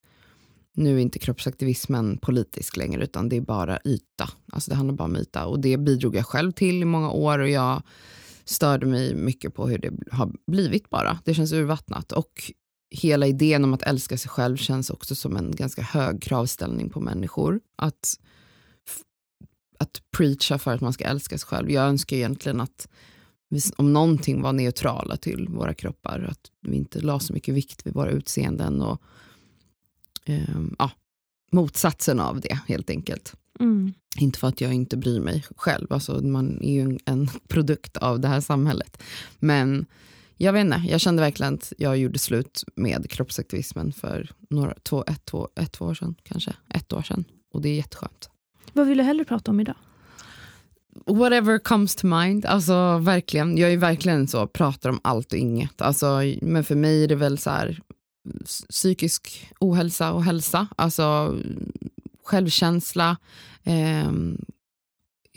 nu 0.75 0.97
är 0.97 1.01
inte 1.01 1.19
kroppsaktivismen 1.19 2.19
politisk 2.19 2.77
längre 2.77 3.05
utan 3.05 3.29
det 3.29 3.37
är 3.37 3.41
bara 3.41 3.79
yta. 3.85 4.31
Alltså 4.53 4.71
det 4.71 4.77
handlar 4.77 4.95
bara 4.95 5.05
om 5.05 5.17
yta 5.17 5.47
och 5.47 5.61
det 5.61 5.77
bidrog 5.77 6.17
jag 6.17 6.27
själv 6.27 6.53
till 6.53 6.83
i 6.83 6.85
många 6.85 7.11
år 7.11 7.39
och 7.39 7.49
jag 7.49 7.83
störde 8.45 8.87
mig 8.87 9.15
mycket 9.15 9.55
på 9.55 9.69
hur 9.69 9.79
det 9.79 9.93
har 10.11 10.33
blivit 10.47 10.91
bara. 10.91 11.19
Det 11.25 11.35
känns 11.35 11.53
urvattnat 11.53 12.13
och 12.13 12.53
hela 12.91 13.27
idén 13.27 13.65
om 13.65 13.75
att 13.75 13.83
älska 13.83 14.19
sig 14.19 14.31
själv 14.31 14.57
känns 14.57 14.91
också 14.91 15.15
som 15.15 15.37
en 15.37 15.51
ganska 15.57 15.83
hög 15.83 16.23
kravställning 16.23 16.91
på 16.91 17.01
människor. 17.01 17.61
Att, 17.77 18.21
att 19.79 20.03
preacha 20.17 20.59
för 20.59 20.75
att 20.75 20.81
man 20.81 20.93
ska 20.93 21.05
älska 21.05 21.39
sig 21.39 21.47
själv. 21.47 21.71
Jag 21.71 21.85
önskar 21.85 22.17
egentligen 22.17 22.61
att 22.61 22.89
vi, 23.49 23.61
om 23.77 23.93
någonting 23.93 24.43
var 24.43 24.53
neutrala 24.53 25.17
till 25.17 25.49
våra 25.49 25.75
kroppar, 25.75 26.29
att 26.31 26.51
vi 26.61 26.77
inte 26.77 27.01
la 27.01 27.21
så 27.21 27.33
mycket 27.33 27.55
vikt 27.55 27.87
vid 27.87 27.95
våra 27.95 28.11
utseenden 28.11 28.83
och 28.83 29.03
eh, 30.25 30.61
ja, 30.79 30.91
motsatsen 31.53 32.21
av 32.21 32.41
det 32.41 32.59
helt 32.69 32.91
enkelt. 32.91 33.35
Mm. 33.61 33.93
Inte 34.17 34.39
för 34.39 34.49
att 34.49 34.61
jag 34.61 34.73
inte 34.73 34.97
bryr 34.97 35.21
mig 35.21 35.45
själv, 35.57 35.93
alltså 35.93 36.21
man 36.23 36.63
är 36.63 36.73
ju 36.73 36.99
en, 37.05 37.29
produkt 37.49 37.97
av 37.97 38.21
det 38.21 38.29
här 38.29 38.41
samhället. 38.41 39.03
Men 39.39 39.87
jag 40.37 40.53
vet 40.53 40.65
inte, 40.65 40.83
jag 40.89 41.01
kände 41.01 41.23
verkligen 41.23 41.55
att 41.55 41.73
jag 41.79 41.99
gjorde 41.99 42.19
slut 42.19 42.65
med 42.77 43.11
kroppsaktivismen 43.11 43.93
för 43.93 44.31
några, 44.51 44.75
två, 44.83 45.05
ett, 45.07 45.25
två, 45.25 45.49
ett, 45.61 45.73
två 45.73 45.85
år 45.85 45.95
sedan, 45.95 46.15
kanske 46.23 46.53
ett 46.69 46.93
år 46.93 47.03
sedan. 47.03 47.25
Och 47.53 47.63
det 47.63 47.69
är 47.69 47.75
jätteskönt. 47.75 48.31
Vad 48.73 48.87
vill 48.87 48.99
du 48.99 49.05
hellre 49.05 49.25
prata 49.25 49.51
om 49.51 49.61
idag? 49.61 49.77
Whatever 51.07 51.59
comes 51.59 51.97
to 51.97 52.07
mind, 52.07 52.47
alltså 52.47 52.99
verkligen. 52.99 53.59
Jag 53.59 53.73
är 53.73 53.77
verkligen 53.77 54.29
så, 54.29 54.47
pratar 54.47 54.91
om 54.91 55.01
allt 55.05 55.33
och 55.33 55.39
inget. 55.39 55.83
Alltså, 55.83 56.21
men 56.43 56.65
för 56.65 56.75
mig 56.75 57.05
är 57.05 57.09
det 57.09 57.15
väl 57.15 57.39
så 57.39 57.51
här, 57.51 57.81
psykisk 58.69 59.51
ohälsa 59.61 60.13
och 60.13 60.25
hälsa. 60.25 60.67
Alltså 60.77 61.37
självkänsla, 62.25 63.17
eh, 63.63 64.13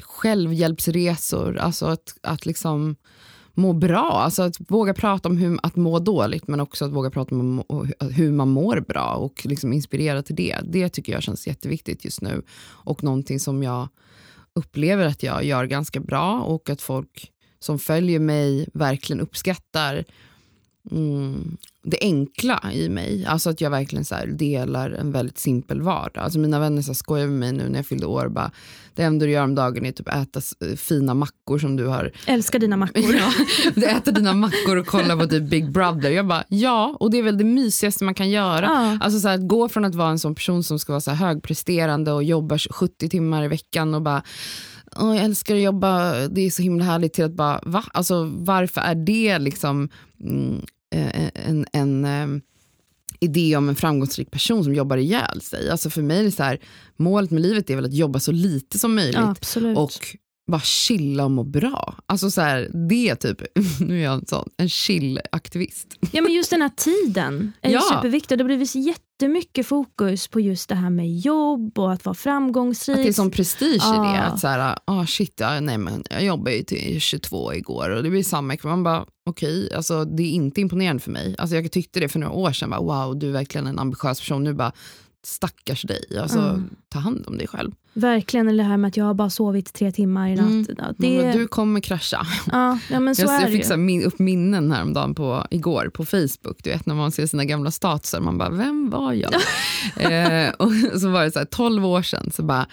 självhjälpsresor, 0.01 1.57
alltså 1.57 1.85
att, 1.85 2.17
att 2.21 2.45
liksom 2.45 2.95
må 3.53 3.73
bra, 3.73 4.11
alltså 4.11 4.43
att 4.43 4.55
våga 4.67 4.93
prata 4.93 5.29
om 5.29 5.37
hur, 5.37 5.59
att 5.63 5.75
må 5.75 5.99
dåligt 5.99 6.47
men 6.47 6.59
också 6.59 6.85
att 6.85 6.91
våga 6.91 7.09
prata 7.09 7.35
om 7.35 7.63
hur 7.99 8.31
man 8.31 8.49
mår 8.49 8.79
bra 8.79 9.13
och 9.13 9.45
liksom 9.45 9.73
inspirera 9.73 10.23
till 10.23 10.35
det. 10.35 10.57
Det 10.63 10.89
tycker 10.89 11.13
jag 11.13 11.23
känns 11.23 11.47
jätteviktigt 11.47 12.05
just 12.05 12.21
nu 12.21 12.41
och 12.67 13.03
någonting 13.03 13.39
som 13.39 13.63
jag 13.63 13.87
upplever 14.53 15.05
att 15.05 15.23
jag 15.23 15.43
gör 15.43 15.65
ganska 15.65 15.99
bra 15.99 16.41
och 16.41 16.69
att 16.69 16.81
folk 16.81 17.31
som 17.59 17.79
följer 17.79 18.19
mig 18.19 18.69
verkligen 18.73 19.19
uppskattar 19.19 20.05
mm, 20.91 21.57
det 21.83 21.97
enkla 22.01 22.71
i 22.73 22.89
mig. 22.89 23.25
Alltså 23.25 23.49
att 23.49 23.61
jag 23.61 23.69
verkligen 23.69 24.05
så 24.05 24.15
delar 24.25 24.89
en 24.89 25.11
väldigt 25.11 25.37
simpel 25.37 25.81
vardag. 25.81 26.23
Alltså 26.23 26.39
mina 26.39 26.59
vänner 26.59 26.81
så 26.81 26.93
skojar 26.93 27.27
med 27.27 27.39
mig 27.39 27.51
nu 27.51 27.69
när 27.69 27.79
jag 27.79 27.85
fyllde 27.85 28.05
år. 28.05 28.27
Bara, 28.29 28.51
det 28.95 29.03
enda 29.03 29.25
du 29.25 29.31
gör 29.31 29.43
om 29.43 29.55
dagen 29.55 29.85
är 29.85 29.91
typ 29.91 30.07
äta 30.07 30.41
fina 30.77 31.13
mackor 31.13 31.59
som 31.59 31.75
du 31.75 31.87
har 31.87 32.11
Älskar 32.27 32.59
dina 32.59 32.77
mackor. 32.77 33.15
Ja, 33.15 33.31
du 33.75 33.85
äter 33.85 34.11
dina 34.11 34.33
mackor 34.33 34.77
och 34.77 34.87
kollar 34.87 35.17
på 35.17 35.27
typ 35.27 35.49
Big 35.49 35.71
Brother. 35.71 36.09
Jag 36.09 36.27
bara, 36.27 36.43
ja, 36.47 36.97
och 36.99 37.11
det 37.11 37.17
är 37.17 37.23
väl 37.23 37.37
det 37.37 37.43
mysigaste 37.43 38.03
man 38.03 38.13
kan 38.13 38.29
göra. 38.29 38.65
Ja. 38.65 38.97
Alltså 39.01 39.19
så 39.19 39.27
här, 39.27 39.35
att 39.35 39.47
gå 39.47 39.69
från 39.69 39.85
att 39.85 39.95
vara 39.95 40.09
en 40.09 40.19
sån 40.19 40.35
person 40.35 40.63
som 40.63 40.79
ska 40.79 40.93
vara 40.93 41.01
så 41.01 41.11
här 41.11 41.27
högpresterande 41.27 42.11
och 42.11 42.23
jobba 42.23 42.57
70 42.57 43.09
timmar 43.09 43.43
i 43.43 43.47
veckan 43.47 43.93
och 43.93 44.01
bara 44.01 44.23
Åh, 44.97 45.15
jag 45.15 45.25
älskar 45.25 45.55
att 45.55 45.61
jobba, 45.61 46.13
det 46.27 46.41
är 46.41 46.49
så 46.49 46.61
himla 46.61 46.85
härligt 46.85 47.13
till 47.13 47.25
att 47.25 47.33
bara, 47.33 47.59
va? 47.63 47.83
Alltså 47.93 48.23
varför 48.23 48.81
är 48.81 48.95
det 48.95 49.39
liksom 49.39 49.89
mm, 50.23 50.61
eh, 50.95 51.29
en, 51.33 51.65
en 51.71 52.05
eh, 52.05 52.41
idé 53.19 53.55
om 53.55 53.69
en 53.69 53.75
framgångsrik 53.75 54.31
person 54.31 54.63
som 54.63 54.75
jobbar 54.75 54.97
ihjäl 54.97 55.41
sig? 55.41 55.69
Alltså 55.69 55.89
för 55.89 56.01
mig 56.01 56.19
är 56.19 56.23
det 56.23 56.31
så 56.31 56.43
här, 56.43 56.59
målet 56.95 57.31
med 57.31 57.41
livet 57.41 57.69
är 57.69 57.75
väl 57.75 57.85
att 57.85 57.93
jobba 57.93 58.19
så 58.19 58.31
lite 58.31 58.79
som 58.79 58.95
möjligt 58.95 59.15
Ja, 59.15 59.35
och 59.75 60.17
bara 60.47 60.61
chilla 60.61 61.25
och 61.25 61.31
må 61.31 61.43
bra. 61.43 61.95
Alltså 62.05 62.31
så 62.31 62.41
här, 62.41 62.69
det 62.89 63.09
är 63.09 63.15
typ, 63.15 63.41
nu 63.79 63.99
är 63.99 64.03
jag 64.03 64.13
en 64.13 64.25
sån, 64.27 64.49
en 64.57 64.67
chill-aktivist. 64.67 65.87
Ja, 66.11 66.21
men 66.21 66.33
just 66.33 66.49
den 66.49 66.61
här 66.61 66.69
tiden 66.69 67.53
är 67.61 67.71
Ja. 67.71 67.81
superviktig. 67.93 68.37
Det 68.37 68.43
har 68.43 68.47
blivit 68.47 68.75
jättemycket 68.75 69.65
fokus 69.67 70.27
på 70.27 70.39
just 70.39 70.69
det 70.69 70.75
här 70.75 70.89
med 70.89 71.17
jobb 71.19 71.79
och 71.79 71.93
att 71.93 72.05
vara 72.05 72.13
framgångsrik. 72.15 72.97
Att 72.97 73.03
det 73.03 73.09
är 73.09 73.13
som 73.13 73.31
prestige 73.31 73.93
i 73.95 73.97
det. 73.97 74.19
Att 74.21 74.39
så 74.39 74.47
här, 74.47 74.77
ah 74.85 75.05
shit, 75.05 75.33
ja, 75.39 75.59
nej, 75.59 75.77
men 75.77 76.03
jag 76.09 76.23
jobbade 76.23 76.55
ju 76.55 76.63
till 76.63 77.01
22 77.01 77.53
igår 77.53 77.89
och 77.89 78.03
det 78.03 78.09
blir 78.09 78.23
samma 78.23 78.53
ekvation. 78.53 78.71
Man 78.71 78.83
bara, 78.83 79.05
okej, 79.29 79.73
alltså, 79.75 80.05
det 80.05 80.23
är 80.23 80.31
inte 80.31 80.61
imponerande 80.61 81.03
för 81.03 81.11
mig. 81.11 81.35
Alltså, 81.37 81.55
jag 81.55 81.71
tyckte 81.71 81.99
det 81.99 82.09
för 82.09 82.19
några 82.19 82.33
år 82.33 82.51
sedan, 82.51 82.69
bara, 82.69 82.81
wow, 82.81 83.19
du 83.19 83.27
är 83.27 83.31
verkligen 83.33 83.67
en 83.67 83.79
ambitiös 83.79 84.19
person. 84.19 84.43
Nu 84.43 84.53
bara, 84.53 84.71
stackars 85.25 85.81
dig. 85.81 86.19
Alltså, 86.21 86.39
Mm. 86.39 86.69
Ta 86.89 86.99
hand 86.99 87.23
om 87.27 87.37
dig 87.37 87.47
själv. 87.47 87.71
Verkligen, 87.93 88.47
eller 88.47 88.63
det 88.63 88.69
här 88.69 88.77
med 88.77 88.87
att 88.87 88.97
jag 88.97 89.05
har 89.05 89.13
bara 89.13 89.29
sovit 89.29 89.73
tre 89.73 89.91
timmar 89.91 90.27
i 90.29 90.35
natt. 90.35 90.69
Mm. 90.69 90.95
Det... 90.97 91.31
Du 91.31 91.47
kommer 91.47 91.79
krascha. 91.79 92.27
ja, 92.51 92.79
ja, 92.91 92.99
men 92.99 93.15
så 93.15 93.21
jag 93.21 93.35
är 93.35 93.41
jag 93.41 93.51
fick 93.51 93.77
min, 93.77 94.03
upp 94.03 94.19
minnen 94.19 94.71
häromdagen 94.71 95.15
på, 95.15 95.45
igår 95.51 95.89
på 95.93 96.05
Facebook. 96.05 96.63
Du 96.63 96.69
vet 96.69 96.85
när 96.85 96.95
man 96.95 97.11
ser 97.11 97.27
sina 97.27 97.45
gamla 97.45 97.71
statusar. 97.71 98.19
Man 98.19 98.37
bara, 98.37 98.49
vem 98.49 98.89
var 98.89 99.13
jag? 99.13 99.33
eh, 100.45 100.49
och 100.49 100.71
så 100.99 101.09
var 101.09 101.23
det 101.23 101.31
så 101.31 101.39
här, 101.39 101.45
12 101.45 101.85
år 101.85 102.01
sedan. 102.01 102.31
Så 102.33 102.43
bara, 102.43 102.67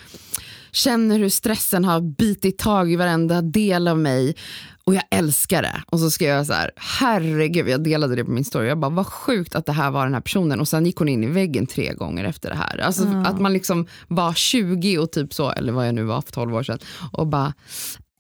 känner 0.72 1.18
hur 1.18 1.28
stressen 1.28 1.84
har 1.84 2.00
bitit 2.00 2.58
tag 2.58 2.92
i 2.92 2.96
varenda 2.96 3.42
del 3.42 3.88
av 3.88 3.98
mig. 3.98 4.36
Och 4.84 4.94
jag 4.94 5.02
älskar 5.10 5.62
det. 5.62 5.82
Och 5.86 5.98
så 6.00 6.10
skrev 6.10 6.28
jag 6.36 6.46
så 6.46 6.52
här, 6.52 6.70
herregud, 6.76 7.68
jag 7.68 7.84
delade 7.84 8.16
det 8.16 8.24
på 8.24 8.30
min 8.30 8.44
story. 8.44 8.68
Jag 8.68 8.78
bara, 8.78 8.90
vad 8.90 9.06
sjukt 9.06 9.54
att 9.54 9.66
det 9.66 9.72
här 9.72 9.90
var 9.90 10.04
den 10.04 10.14
här 10.14 10.20
personen. 10.20 10.60
Och 10.60 10.68
sen 10.68 10.86
gick 10.86 10.96
hon 10.96 11.08
in 11.08 11.24
i 11.24 11.26
väggen 11.26 11.66
tre 11.66 11.92
gånger 11.94 12.24
efter 12.24 12.50
det 12.50 12.56
här. 12.56 12.78
Alltså 12.78 13.04
Ja. 13.04 13.26
att 13.26 13.40
man 13.40 13.52
liksom 13.52 13.86
var 14.08 14.32
20 14.34 14.98
och 14.98 15.12
typ 15.12 15.34
så, 15.34 15.50
eller 15.50 15.72
vad 15.72 15.88
jag 15.88 15.94
nu 15.94 16.02
var 16.04 16.22
för 16.22 16.32
12 16.32 16.54
år 16.54 16.62
sedan. 16.62 16.78
Och 17.12 17.26
bara 17.26 17.54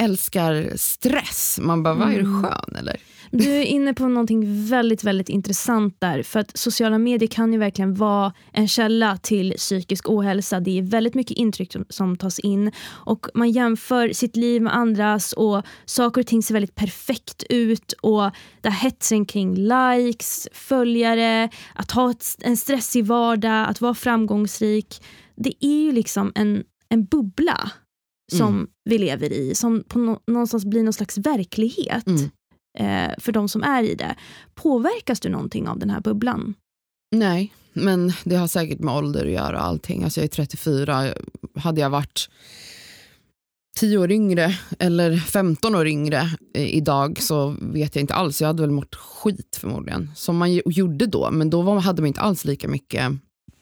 älskar 0.02 0.72
stress. 0.76 1.58
Man 1.62 1.82
bara, 1.82 1.94
vad 1.94 2.08
är 2.08 2.14
du 2.14 2.20
Mm. 2.20 2.42
skön 2.42 2.76
eller? 2.78 2.96
Du 3.34 3.50
är 3.50 3.62
inne 3.62 3.94
på 3.94 4.08
någonting 4.08 4.66
väldigt, 4.66 5.04
väldigt 5.04 5.28
intressant 5.28 5.96
där. 5.98 6.22
För 6.22 6.40
att 6.40 6.56
sociala 6.56 6.98
medier 6.98 7.26
kan 7.28 7.52
ju 7.52 7.58
verkligen 7.58 7.94
vara 7.94 8.32
en 8.52 8.68
källa 8.68 9.16
till 9.16 9.54
psykisk 9.56 10.08
ohälsa. 10.08 10.60
Det 10.60 10.78
är 10.78 10.82
väldigt 10.82 11.14
mycket 11.14 11.36
intryck 11.36 11.72
som, 11.72 11.84
som 11.88 12.16
tas 12.16 12.38
in 12.38 12.72
och 12.88 13.26
man 13.34 13.50
jämför 13.50 14.12
sitt 14.12 14.36
liv 14.36 14.62
med 14.62 14.76
andras 14.76 15.32
och 15.32 15.62
saker 15.84 16.20
och 16.20 16.26
ting 16.26 16.42
ser 16.42 16.54
väldigt 16.54 16.74
perfekt 16.74 17.44
ut 17.48 17.92
och 17.92 18.30
det 18.60 18.70
här 18.70 18.80
hetsen 18.90 19.26
kring 19.26 19.54
likes, 19.54 20.48
följare, 20.52 21.48
att 21.74 21.90
ha 21.90 22.10
ett, 22.10 22.24
en 22.40 22.56
stressig 22.56 23.04
vardag, 23.06 23.68
att 23.68 23.80
vara 23.80 23.94
framgångsrik. 23.94 25.02
Det 25.36 25.52
är 25.66 25.82
ju 25.84 25.92
liksom 25.92 26.32
en, 26.34 26.64
en 26.88 27.04
bubbla 27.04 27.70
som 28.32 28.48
Mm. 28.54 28.66
vi 28.84 28.98
lever 28.98 29.32
i, 29.32 29.54
som 29.54 29.84
på 29.88 29.98
nå- 29.98 30.20
någonstans 30.26 30.64
blir 30.64 30.82
någon 30.82 30.92
slags 30.92 31.18
verklighet 31.18 32.06
Mm 32.06 32.30
eh, 32.78 33.10
för 33.18 33.32
de 33.32 33.48
som 33.48 33.62
är 33.62 33.82
i 33.82 33.94
det. 33.94 34.16
Påverkas 34.54 35.20
du 35.20 35.28
någonting 35.28 35.68
av 35.68 35.78
den 35.78 35.90
här 35.90 36.00
bubblan? 36.00 36.54
Nej, 37.16 37.52
men 37.72 38.12
det 38.24 38.36
har 38.36 38.48
säkert 38.48 38.78
med 38.78 38.94
ålder 38.94 39.26
att 39.26 39.32
göra 39.32 39.58
och 39.58 39.64
allting. 39.64 40.04
Alltså 40.04 40.20
jag 40.20 40.24
är 40.24 40.28
34. 40.28 41.06
Hade 41.54 41.80
jag 41.80 41.90
varit 41.90 42.28
10 43.76 43.98
år 43.98 44.12
yngre 44.12 44.58
eller 44.78 45.16
15 45.16 45.74
år 45.74 45.86
yngre 45.86 46.30
eh, 46.54 46.74
idag 46.74 47.22
så 47.22 47.56
vet 47.60 47.94
jag 47.96 48.02
inte 48.02 48.14
alls. 48.14 48.40
Jag 48.40 48.48
hade 48.48 48.62
väl 48.62 48.70
mått 48.70 48.94
skit 48.94 49.58
förmodligen. 49.60 50.10
Som 50.16 50.36
man 50.36 50.52
gjorde 50.52 51.06
då, 51.06 51.30
men 51.30 51.50
då 51.50 51.62
var, 51.62 51.80
hade 51.80 52.02
man 52.02 52.06
inte 52.06 52.20
alls 52.20 52.44
lika 52.44 52.68
mycket 52.68 53.12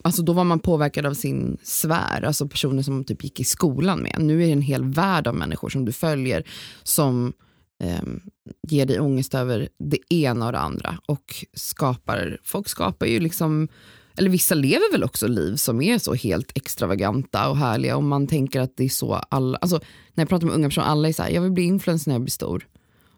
Alltså 0.02 0.22
då 0.22 0.32
var 0.32 0.44
man 0.44 0.58
påverkad 0.58 1.06
av 1.06 1.14
sin 1.14 1.56
sfär, 1.62 2.22
alltså 2.22 2.48
personer 2.48 2.82
som 2.82 3.04
typ 3.04 3.24
gick 3.24 3.40
i 3.40 3.44
skolan 3.44 4.00
med. 4.00 4.16
Nu 4.18 4.42
är 4.42 4.46
det 4.46 4.52
en 4.52 4.62
hel 4.62 4.84
värld 4.84 5.26
av 5.26 5.34
människor 5.34 5.68
som 5.68 5.84
du 5.84 5.92
följer 5.92 6.44
som 6.82 7.32
ehm, 7.80 8.20
ger 8.68 8.86
dig 8.86 9.00
ångest 9.00 9.34
över 9.34 9.68
det 9.78 10.14
ena 10.14 10.46
och 10.46 10.52
det 10.52 10.58
andra. 10.58 10.98
Och 11.06 11.44
skapar, 11.54 12.38
folk 12.42 12.68
skapar 12.68 13.06
ju 13.06 13.20
liksom, 13.20 13.68
eller 14.16 14.30
vissa 14.30 14.54
lever 14.54 14.92
väl 14.92 15.04
också 15.04 15.28
liv 15.28 15.56
som 15.56 15.82
är 15.82 15.98
så 15.98 16.14
helt 16.14 16.56
extravaganta 16.56 17.48
och 17.48 17.56
härliga. 17.56 17.96
Och 17.96 18.02
man 18.02 18.26
tänker 18.26 18.60
att 18.60 18.76
det 18.76 18.84
är 18.84 18.88
så 18.88 19.14
alla, 19.14 19.58
alltså 19.58 19.80
när 20.14 20.22
jag 20.22 20.28
pratar 20.28 20.46
med 20.46 20.54
unga 20.54 20.68
personer, 20.68 20.86
alla 20.86 21.08
är 21.08 21.12
så 21.12 21.22
här, 21.22 21.30
jag 21.30 21.42
vill 21.42 21.52
bli 21.52 21.62
influencer 21.62 22.10
när 22.10 22.14
jag 22.14 22.22
blir 22.22 22.30
stor. 22.30 22.66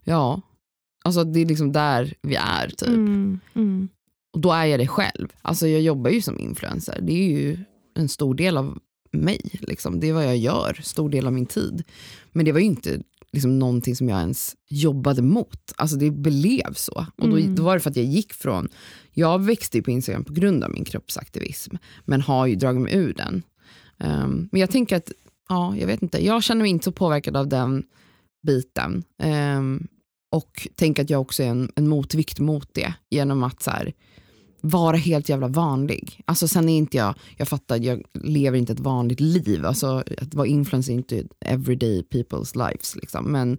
Ja, 0.05 0.41
alltså 1.05 1.25
det 1.25 1.41
är 1.41 1.47
liksom 1.47 1.73
där 1.73 2.15
vi 2.23 2.35
är 2.35 2.69
typ. 2.69 2.89
Mm, 2.89 3.41
mm, 3.55 3.89
Och 4.33 4.41
då 4.41 4.53
är 4.53 4.65
jag 4.65 4.81
det 4.81 4.87
själv. 4.89 5.29
Alltså 5.43 5.69
jag 5.69 5.81
jobbar 5.81 6.11
ju 6.11 6.23
som 6.23 6.39
influencer. 6.39 6.99
Det 7.03 7.13
är 7.13 7.29
ju 7.29 7.59
en 7.95 8.09
stor 8.09 8.35
del 8.35 8.57
av 8.57 8.79
mig. 9.13 9.41
Liksom. 9.61 10.01
Det 10.01 10.09
är 10.09 10.13
vad 10.13 10.25
jag 10.25 10.37
gör, 10.37 10.81
stor 10.83 11.11
del 11.11 11.27
av 11.27 11.33
min 11.33 11.47
tid. 11.47 11.83
Men 12.33 12.45
det 12.45 12.53
var 12.53 12.61
ju 12.61 12.67
inte 12.67 13.01
liksom, 13.33 13.59
någonting 13.59 13.97
som 13.97 14.09
jag 14.09 14.21
ens 14.21 14.57
jobbade 14.69 15.23
mot. 15.23 15.73
Alltså 15.77 15.97
det 15.97 16.11
blev 16.11 16.75
så. 16.75 17.07
Och 17.17 17.29
då, 17.29 17.37
Mm. 17.39 17.55
då 17.55 17.63
var 17.63 17.75
det 17.75 17.81
för 17.81 17.91
att 17.91 17.97
jag 17.97 18.07
gick 18.07 18.33
från, 18.33 18.69
jag 19.13 19.43
växte 19.45 19.79
ju 19.79 19.83
på 19.83 19.91
Instagram 19.91 20.25
på 20.25 20.33
grund 20.33 20.65
av 20.65 20.71
min 20.71 20.85
kroppsaktivism. 20.85 21.77
Men 22.05 22.21
har 22.21 22.47
ju 22.47 22.55
dragit 22.55 22.83
mig 22.83 22.95
ur 22.95 23.15
den. 23.15 23.43
Ehm, 23.99 24.49
men 24.53 24.61
jag 24.61 24.71
tänker 24.71 24.97
att, 24.97 25.13
ja 25.49 25.77
jag 25.77 25.87
vet 25.87 26.03
inte, 26.03 26.25
jag 26.25 26.43
känner 26.43 26.63
mig 26.63 26.71
inte 26.71 26.85
så 26.85 26.93
påverkad 26.93 27.37
av 27.37 27.49
den 27.49 27.85
biten. 28.47 29.03
Ehm, 29.23 29.87
och 30.33 30.69
tänker 30.75 31.03
att 31.03 31.11
jag 31.11 31.21
också 31.21 31.43
är 31.43 31.47
en, 31.49 31.73
en 31.77 31.89
motvikt 31.89 32.41
mot 32.41 32.69
det 32.75 32.95
genom 33.11 33.43
att 33.43 33.63
så 33.63 33.71
här, 33.71 33.93
vara 34.63 34.97
helt 34.97 35.29
jävla 35.29 35.49
vanlig. 35.49 36.23
Alltså 36.25 36.49
sen 36.49 36.69
är 36.69 36.77
inte 36.77 36.97
jag, 36.97 37.15
jag 37.37 37.49
fattar, 37.49 37.77
jag 37.77 38.03
lever 38.13 38.59
inte 38.59 38.73
ett 38.73 38.81
vanligt 38.81 39.21
liv. 39.21 39.67
Alltså 39.67 40.03
att 40.19 40.35
vara 40.35 40.47
influencer 40.47 40.93
är 40.93 40.97
inte 40.97 41.25
everyday 41.41 42.03
people's 42.11 42.69
lives. 42.69 42.97
Liksom. 42.97 43.25
Men 43.33 43.59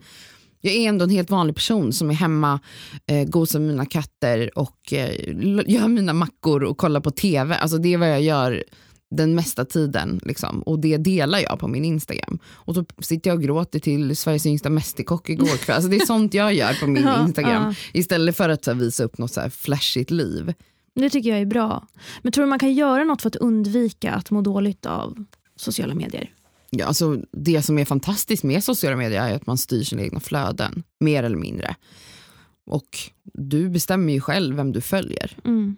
jag 0.61 0.73
är 0.73 0.89
ändå 0.89 1.03
en 1.03 1.09
helt 1.09 1.29
vanlig 1.29 1.55
person 1.55 1.93
som 1.93 2.09
är 2.09 2.13
hemma, 2.13 2.59
eh, 3.07 3.23
gosar 3.23 3.59
med 3.59 3.67
mina 3.67 3.85
katter 3.85 4.57
och 4.57 4.93
eh, 4.93 5.11
gör 5.67 5.87
mina 5.87 6.13
mackor 6.13 6.63
och 6.63 6.77
kollar 6.77 7.01
på 7.01 7.11
tv. 7.11 7.55
Alltså 7.55 7.77
det 7.77 7.93
är 7.93 7.97
vad 7.97 8.11
jag 8.11 8.21
gör 8.21 8.63
den 9.15 9.35
mesta 9.35 9.65
tiden. 9.65 10.19
Liksom. 10.23 10.61
Och 10.61 10.79
det 10.79 10.97
delar 10.97 11.39
jag 11.39 11.59
på 11.59 11.67
min 11.67 11.85
Instagram. 11.85 12.39
Och 12.45 12.73
då 12.73 12.85
sitter 12.99 13.29
jag 13.29 13.37
och 13.37 13.43
gråter 13.43 13.79
till 13.79 14.17
Sveriges 14.17 14.45
yngsta 14.45 14.69
mästerkock 14.69 15.29
igår 15.29 15.57
kväll. 15.57 15.75
Alltså 15.75 15.89
det 15.89 15.95
är 15.95 16.05
sånt 16.05 16.33
jag 16.33 16.53
gör 16.53 16.73
på 16.79 16.87
min 16.87 17.07
Instagram. 17.21 17.75
Istället 17.93 18.37
för 18.37 18.49
att 18.49 18.63
så 18.63 18.71
här, 18.71 18.79
visa 18.79 19.03
upp 19.03 19.17
något 19.17 19.31
så 19.31 19.41
här 19.41 19.49
flashigt 19.49 20.11
liv. 20.11 20.53
Det 20.95 21.09
tycker 21.09 21.29
jag 21.29 21.41
är 21.41 21.45
bra. 21.45 21.87
Men 22.21 22.31
tror 22.31 22.43
du 22.45 22.49
man 22.49 22.59
kan 22.59 22.73
göra 22.73 23.03
något 23.03 23.21
för 23.21 23.29
att 23.29 23.35
undvika 23.35 24.13
att 24.13 24.31
må 24.31 24.41
dåligt 24.41 24.85
av 24.85 25.25
sociala 25.55 25.95
medier? 25.95 26.33
Ja, 26.69 26.85
alltså, 26.85 27.21
det 27.31 27.61
som 27.61 27.77
är 27.77 27.85
fantastiskt 27.85 28.43
med 28.43 28.63
sociala 28.63 28.97
medier 28.97 29.21
är 29.21 29.35
att 29.35 29.47
man 29.47 29.57
styr 29.57 29.83
sina 29.83 30.01
egna 30.01 30.19
flöden, 30.19 30.83
mer 30.99 31.23
eller 31.23 31.37
mindre. 31.37 31.75
Och 32.65 32.89
du 33.33 33.69
bestämmer 33.69 34.13
ju 34.13 34.21
själv 34.21 34.55
vem 34.55 34.71
du 34.71 34.81
följer. 34.81 35.37
Mm. 35.43 35.75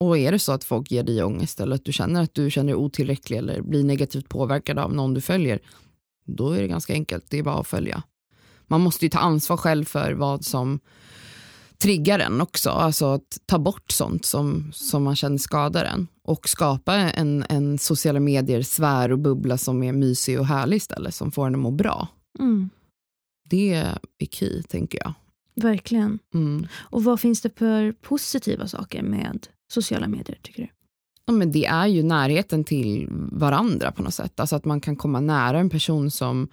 Och 0.00 0.18
är 0.18 0.32
det 0.32 0.38
så 0.38 0.52
att 0.52 0.64
folk 0.64 0.90
ger 0.90 1.02
dig 1.02 1.22
ångest 1.22 1.60
eller 1.60 1.76
att 1.76 1.84
du 1.84 1.92
känner 1.92 2.22
att 2.22 2.34
du 2.34 2.50
känner 2.50 2.66
dig 2.66 2.74
otillräcklig 2.74 3.36
eller 3.38 3.62
blir 3.62 3.84
negativt 3.84 4.28
påverkad 4.28 4.78
av 4.78 4.94
någon 4.94 5.14
du 5.14 5.20
följer, 5.20 5.60
då 6.24 6.50
är 6.50 6.62
det 6.62 6.68
ganska 6.68 6.92
enkelt, 6.92 7.24
det 7.28 7.38
är 7.38 7.42
bara 7.42 7.60
att 7.60 7.66
följa. 7.66 8.02
Man 8.66 8.80
måste 8.80 9.04
ju 9.04 9.08
ta 9.08 9.18
ansvar 9.18 9.56
själv 9.56 9.84
för 9.84 10.12
vad 10.12 10.44
som 10.44 10.80
triggar 11.82 12.18
en 12.18 12.40
också, 12.40 12.70
alltså 12.70 13.06
att 13.06 13.38
ta 13.46 13.58
bort 13.58 13.90
sånt 13.90 14.24
som, 14.24 14.70
som 14.74 15.02
man 15.02 15.16
känner 15.16 15.38
skadar 15.38 15.84
en 15.84 16.06
och 16.22 16.48
skapa 16.48 16.94
en, 16.94 17.44
en 17.48 17.78
sociala 17.78 18.20
medier 18.20 18.62
sfär 18.62 19.12
och 19.12 19.18
bubbla 19.18 19.58
som 19.58 19.82
är 19.82 19.92
mysig 19.92 20.40
och 20.40 20.46
härlig 20.46 20.76
istället, 20.76 21.14
som 21.14 21.32
får 21.32 21.46
en 21.46 21.54
att 21.54 21.60
må 21.60 21.70
bra. 21.70 22.08
Mm. 22.38 22.70
Det 23.50 23.72
är 24.20 24.26
key, 24.30 24.62
tänker 24.62 24.98
jag. 24.98 25.12
Verkligen. 25.54 26.18
Mm. 26.34 26.66
Och 26.74 27.04
vad 27.04 27.20
finns 27.20 27.40
det 27.40 27.58
för 27.58 27.92
positiva 27.92 28.68
saker 28.68 29.02
med 29.02 29.46
sociala 29.72 30.08
medier 30.08 30.38
tycker 30.42 30.62
du? 30.62 30.68
Ja, 31.26 31.32
men 31.32 31.52
det 31.52 31.66
är 31.66 31.86
ju 31.86 32.02
närheten 32.02 32.64
till 32.64 33.08
varandra 33.32 33.92
på 33.92 34.02
något 34.02 34.14
sätt. 34.14 34.40
Alltså 34.40 34.56
att 34.56 34.64
man 34.64 34.80
kan 34.80 34.96
komma 34.96 35.20
nära 35.20 35.58
en 35.58 35.70
person 35.70 36.10
som 36.10 36.48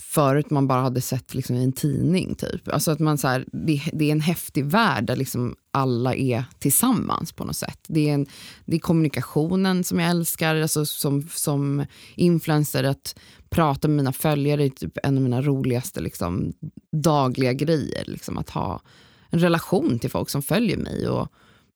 förut 0.00 0.50
man 0.50 0.66
bara 0.66 0.80
hade 0.80 1.00
sett 1.00 1.34
liksom 1.34 1.56
i 1.56 1.64
en 1.64 1.72
tidning. 1.72 2.34
typ. 2.34 2.68
Alltså 2.68 2.90
att 2.90 2.98
man 2.98 3.18
så 3.18 3.28
här, 3.28 3.44
det, 3.52 3.82
det 3.92 4.04
är 4.04 4.12
en 4.12 4.20
häftig 4.20 4.64
värld 4.64 5.04
där 5.04 5.16
liksom 5.16 5.56
alla 5.70 6.14
är 6.14 6.44
tillsammans 6.58 7.32
på 7.32 7.44
något 7.44 7.56
sätt. 7.56 7.78
Det 7.88 8.08
är, 8.08 8.14
en, 8.14 8.26
det 8.64 8.76
är 8.76 8.80
kommunikationen 8.80 9.84
som 9.84 10.00
jag 10.00 10.10
älskar, 10.10 10.56
alltså 10.56 10.86
som, 10.86 11.28
som 11.28 11.86
influencer, 12.14 12.84
att 12.84 13.18
prata 13.50 13.88
med 13.88 13.96
mina 13.96 14.12
följare 14.12 14.64
är 14.64 14.68
typ 14.68 14.98
en 15.02 15.16
av 15.16 15.22
mina 15.22 15.42
roligaste 15.42 16.00
liksom, 16.00 16.52
dagliga 16.92 17.52
grejer. 17.52 18.04
Liksom, 18.06 18.38
att 18.38 18.50
ha 18.50 18.82
en 19.30 19.40
relation 19.40 19.98
till 19.98 20.10
folk 20.10 20.30
som 20.30 20.42
följer 20.42 20.76
mig 20.76 21.08
och 21.08 21.28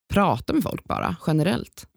prata 0.07 0.53
med 0.53 0.63
folk 0.63 0.83
bara 0.83 1.15
generellt. 1.27 1.87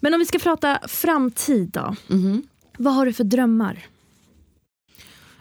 Men 0.00 0.14
om 0.14 0.20
vi 0.20 0.26
ska 0.26 0.38
prata 0.38 0.80
framtid 0.88 1.70
då. 1.70 1.96
Mhm. 2.08 2.42
Vad 2.78 2.94
har 2.94 3.06
du 3.06 3.12
för 3.12 3.24
drömmar? 3.24 3.86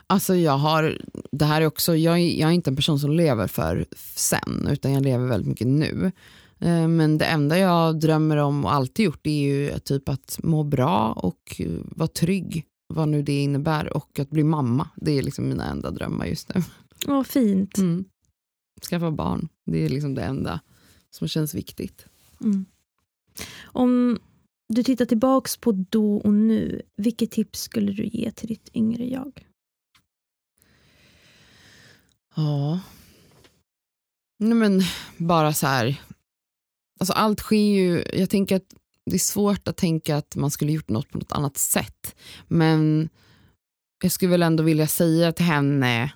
Alltså 0.08 0.36
jag 0.36 0.58
har, 0.58 1.02
det 1.32 1.46
här 1.46 1.62
är 1.62 1.66
också, 1.66 1.96
jag, 1.96 2.20
är- 2.20 2.40
jag 2.40 2.50
är 2.50 2.54
inte 2.54 2.70
en 2.70 2.76
person 2.76 3.00
som 3.00 3.12
lever 3.12 3.48
för 3.48 3.86
sen, 4.16 4.68
utan 4.72 4.94
jag 4.94 5.04
lever 5.04 5.28
väldigt 5.28 5.48
mycket 5.50 5.68
nu. 5.68 6.12
Eh, 6.60 6.88
Men 6.88 7.18
det 7.18 7.26
enda 7.26 7.58
jag 7.58 8.00
drömmer 8.00 8.38
om 8.38 8.66
och 8.66 8.74
alltid 8.74 9.06
gjort 9.06 9.28
är 9.28 9.32
ju 9.48 9.80
typ 9.80 10.10
att 10.10 10.40
må 10.44 10.64
bra 10.64 11.12
och 11.12 11.56
eh, 11.60 11.72
vara 11.86 12.08
trygg, 12.08 12.66
vad 12.88 13.08
nu 13.10 13.22
det 13.22 13.42
innebär, 13.44 13.98
och 13.98 14.20
att 14.20 14.30
bli 14.30 14.44
mamma. 14.44 14.90
Det 14.96 15.12
är 15.18 15.22
liksom 15.22 15.50
mina 15.50 15.66
enda 15.66 15.92
drömmar 15.92 16.26
just 16.26 16.56
nu. 16.56 16.64
Vad 17.06 17.28
fint. 17.28 17.78
Mm. 17.78 18.06
Skaffa 18.90 19.12
barn, 19.12 19.48
det 19.66 19.86
är 19.86 19.90
liksom 19.90 20.16
det 20.16 20.22
enda 20.24 20.60
som 21.12 21.28
känns 21.28 21.54
viktigt. 21.54 22.06
Mm. 22.42 22.66
Om 23.64 24.20
du 24.70 24.84
tittar 24.84 25.06
tillbaks 25.06 25.58
på 25.58 25.72
då 25.72 26.18
och 26.18 26.34
nu, 26.34 26.82
vilket 26.96 27.32
tips 27.32 27.62
skulle 27.62 27.92
du 27.92 28.06
ge 28.06 28.32
till 28.32 28.48
ditt 28.48 28.70
yngre 28.74 29.06
jag? 29.06 29.46
Ja, 32.36 32.80
Nej, 34.40 34.54
men 34.54 34.82
bara 35.18 35.54
så 35.54 35.68
här, 35.68 36.02
alltså 37.00 37.14
allt 37.14 37.40
sker 37.40 37.76
ju, 37.76 38.04
jag 38.14 38.30
tänker 38.30 38.56
att 38.56 38.76
det 39.06 39.16
är 39.16 39.20
svårt 39.20 39.68
att 39.68 39.78
tänka 39.78 40.18
att 40.18 40.36
man 40.36 40.52
skulle 40.52 40.72
gjort 40.72 40.90
något 40.90 41.10
på 41.10 41.18
något 41.18 41.32
annat 41.32 41.58
sätt. 41.58 42.16
Men 42.48 43.10
jag 44.04 44.12
skulle 44.12 44.32
väl 44.32 44.44
ändå 44.44 44.64
vilja 44.64 44.88
säga 44.88 45.32
till 45.32 45.46
henne 45.46 46.14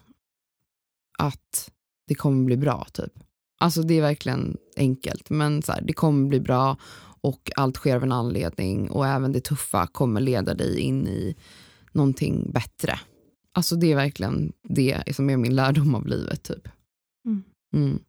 att 1.17 1.71
det 2.07 2.15
kommer 2.15 2.45
bli 2.45 2.57
bra. 2.57 2.87
typ. 2.93 3.13
Alltså 3.59 3.81
det 3.81 3.93
är 3.93 4.01
verkligen 4.01 4.57
enkelt, 4.77 5.29
men 5.29 5.61
så 5.61 5.71
här, 5.71 5.81
det 5.81 5.93
kommer 5.93 6.27
bli 6.27 6.39
bra 6.39 6.77
och 7.23 7.51
allt 7.55 7.77
sker 7.77 7.95
av 7.95 8.03
en 8.03 8.11
anledning 8.11 8.91
och 8.91 9.07
även 9.07 9.31
det 9.31 9.41
tuffa 9.41 9.87
kommer 9.87 10.21
leda 10.21 10.53
dig 10.53 10.79
in 10.79 11.07
i 11.07 11.35
någonting 11.91 12.51
bättre. 12.51 12.99
Alltså 13.53 13.75
det 13.75 13.91
är 13.91 13.95
verkligen 13.95 14.53
det 14.63 15.15
som 15.15 15.29
är 15.29 15.37
min 15.37 15.55
lärdom 15.55 15.95
av 15.95 16.07
livet. 16.07 16.43
typ. 16.43 16.67
Mm. 17.25 17.43
Mm. 17.73 17.99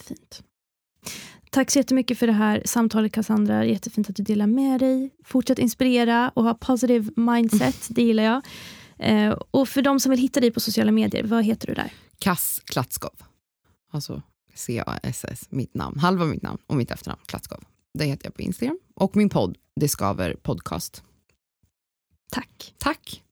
Fint. 0.00 0.42
Tack 1.50 1.70
så 1.70 1.78
jättemycket 1.78 2.18
för 2.18 2.26
det 2.26 2.32
här 2.32 2.62
samtalet 2.64 3.12
Cassandra. 3.12 3.64
Jättefint 3.64 4.10
att 4.10 4.16
du 4.16 4.22
delar 4.22 4.46
med 4.46 4.80
dig. 4.80 5.10
Fortsätt 5.24 5.58
inspirera 5.58 6.32
och 6.34 6.44
ha 6.44 6.54
positive 6.54 7.10
mindset. 7.16 7.86
Det 7.88 8.02
gillar 8.02 8.22
jag. 8.22 8.42
Eh, 8.98 9.30
och 9.50 9.68
för 9.68 9.82
de 9.82 10.00
som 10.00 10.10
vill 10.10 10.18
hitta 10.18 10.40
dig 10.40 10.50
på 10.50 10.60
sociala 10.60 10.92
medier, 10.92 11.24
vad 11.24 11.44
heter 11.44 11.66
du 11.66 11.74
där? 11.74 11.92
Kass 12.18 12.62
Klatskov. 12.64 13.22
Alltså 13.92 14.22
C-A-S-S, 14.54 15.46
mitt 15.50 15.74
namn, 15.74 15.98
halva 15.98 16.24
mitt 16.24 16.42
namn 16.42 16.58
och 16.66 16.76
mitt 16.76 16.90
efternamn, 16.90 17.20
Klatskov. 17.26 17.64
Det 17.98 18.04
heter 18.04 18.26
jag 18.26 18.34
på 18.34 18.42
Instagram. 18.42 18.78
Och 18.94 19.16
min 19.16 19.28
podd, 19.28 19.58
Det 19.76 19.88
skaver 19.88 20.34
podcast. 20.42 21.02
Tack. 22.32 22.74
Tack. 22.78 23.22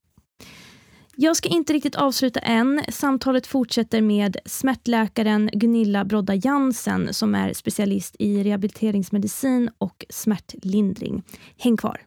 Jag 1.17 1.37
ska 1.37 1.49
inte 1.49 1.73
riktigt 1.73 1.95
avsluta 1.95 2.41
än. 2.41 2.83
Samtalet 2.89 3.47
fortsätter 3.47 4.03
med 4.03 4.37
smärtläkaren 4.45 5.51
Gunilla 5.53 6.05
Brodda 6.05 6.35
Jansen 6.35 7.15
som 7.15 7.35
är 7.35 7.53
specialist 7.53 8.17
i 8.19 8.45
rehabiliteringsmedicin 8.45 9.71
och 9.79 10.05
smärtlindring. 10.11 11.23
Häng 11.57 11.77
kvar. 11.77 12.01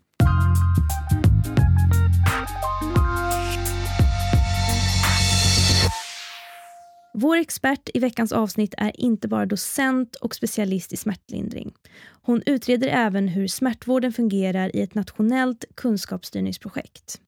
Vår 7.14 7.38
expert 7.38 7.90
i 7.94 8.00
veckans 8.00 8.32
avsnitt 8.32 8.74
är 8.78 9.02
inte 9.02 9.28
bara 9.28 9.46
docent 9.46 10.16
och 10.16 10.36
specialist 10.36 10.94
i 10.94 10.98
smärtlindring. 10.98 11.74
Hon 12.22 12.44
utreder 12.46 12.88
även 12.88 13.28
hur 13.28 13.48
smärtvården 13.48 14.14
fungerar 14.14 14.76
i 14.76 14.82
ett 14.82 14.96
nationellt 14.96 15.66
kunskapsstyrningsprojekt. 15.76 17.22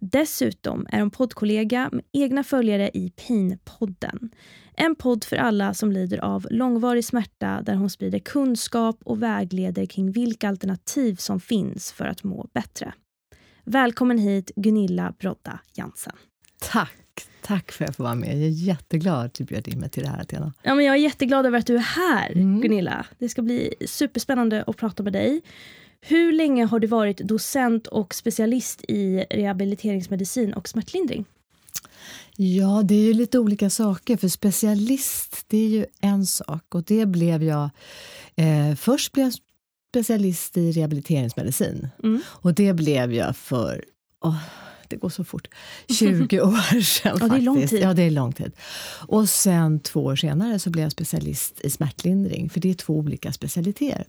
Dessutom 0.00 0.86
är 0.90 1.00
hon 1.00 1.10
poddkollega 1.10 1.88
med 1.92 2.04
egna 2.12 2.44
följare 2.44 2.90
i 2.94 3.10
Pain-podden. 3.10 4.30
En 4.76 4.94
podd 4.94 5.24
för 5.24 5.36
alla 5.36 5.74
som 5.74 5.92
lider 5.92 6.18
av 6.18 6.46
långvarig 6.50 7.04
smärta 7.04 7.62
där 7.62 7.74
hon 7.74 7.90
sprider 7.90 8.18
kunskap 8.18 9.00
och 9.04 9.22
vägleder 9.22 9.86
kring 9.86 10.12
vilka 10.12 10.48
alternativ 10.48 11.14
som 11.14 11.40
finns 11.40 11.92
för 11.92 12.04
att 12.04 12.24
må 12.24 12.48
bättre. 12.54 12.94
Välkommen 13.64 14.18
hit 14.18 14.50
Gunilla 14.56 15.14
Brodda 15.18 15.60
Jansen. 15.74 16.16
Tack! 16.60 17.01
Tack 17.42 17.72
för 17.72 17.84
att 17.84 17.88
jag 17.88 17.96
får 17.96 18.04
vara 18.04 18.14
med. 18.14 18.28
Jag 18.28 18.42
är 18.42 18.48
jätteglad 18.48 19.26
att 19.26 19.34
du 19.34 19.44
bjöd 19.44 19.68
in 19.68 19.78
mig 19.80 19.88
till 19.88 20.02
det 20.02 20.08
här, 20.08 20.20
Athena. 20.20 20.52
Ja, 20.62 20.74
men 20.74 20.84
jag 20.84 20.94
är 20.94 21.00
jätteglad 21.00 21.46
över 21.46 21.58
att 21.58 21.66
du 21.66 21.74
är 21.74 21.78
här, 21.78 22.32
Mm. 22.32 22.60
Gunilla. 22.60 23.06
Det 23.18 23.28
ska 23.28 23.42
bli 23.42 23.74
superspännande 23.86 24.64
att 24.66 24.76
prata 24.76 25.02
med 25.02 25.12
dig. 25.12 25.40
Hur 26.00 26.32
länge 26.32 26.64
har 26.64 26.80
du 26.80 26.86
varit 26.86 27.18
docent 27.18 27.86
och 27.86 28.14
specialist 28.14 28.84
i 28.88 29.24
rehabiliteringsmedicin 29.30 30.52
och 30.52 30.68
smärtlindring? 30.68 31.24
Ja, 32.36 32.82
det 32.84 32.94
är 32.94 33.00
ju 33.00 33.12
lite 33.14 33.38
olika 33.38 33.70
saker. 33.70 34.16
För 34.16 34.28
specialist, 34.28 35.44
det 35.46 35.56
är 35.58 35.68
ju 35.68 35.86
en 36.00 36.26
sak. 36.26 36.74
Och 36.74 36.82
det 36.84 37.06
blev 37.06 37.42
jag... 37.42 37.70
Eh, 38.36 38.74
först 38.76 39.12
blev 39.12 39.26
jag 39.26 39.34
specialist 39.90 40.56
i 40.56 40.72
rehabiliteringsmedicin. 40.72 41.88
Mm. 42.02 42.22
Och 42.26 42.54
det 42.54 42.72
blev 42.72 43.12
jag 43.12 43.36
för... 43.36 43.84
åh, 44.24 44.36
det 44.92 45.00
går 45.00 45.08
så 45.08 45.24
fort. 45.24 45.48
20 45.88 46.40
år 46.40 46.80
sedan. 46.80 47.18
Ja, 47.20 47.28
det 47.28 47.36
är 47.36 47.40
lång 47.40 47.66
tid. 47.66 47.82
Ja, 47.82 47.94
det 47.94 48.02
är 48.02 48.10
lång 48.10 48.32
tid. 48.32 48.52
Och 49.08 49.28
sen 49.28 49.80
två 49.80 50.04
år 50.04 50.16
senare 50.16 50.58
så 50.58 50.70
blev 50.70 50.82
jag 50.82 50.92
specialist 50.92 51.60
i 51.60 51.70
smärtlindring. 51.70 52.50
För 52.50 52.60
det 52.60 52.70
är 52.70 52.74
två 52.74 52.96
olika 52.98 53.32
specialiteter. 53.32 54.06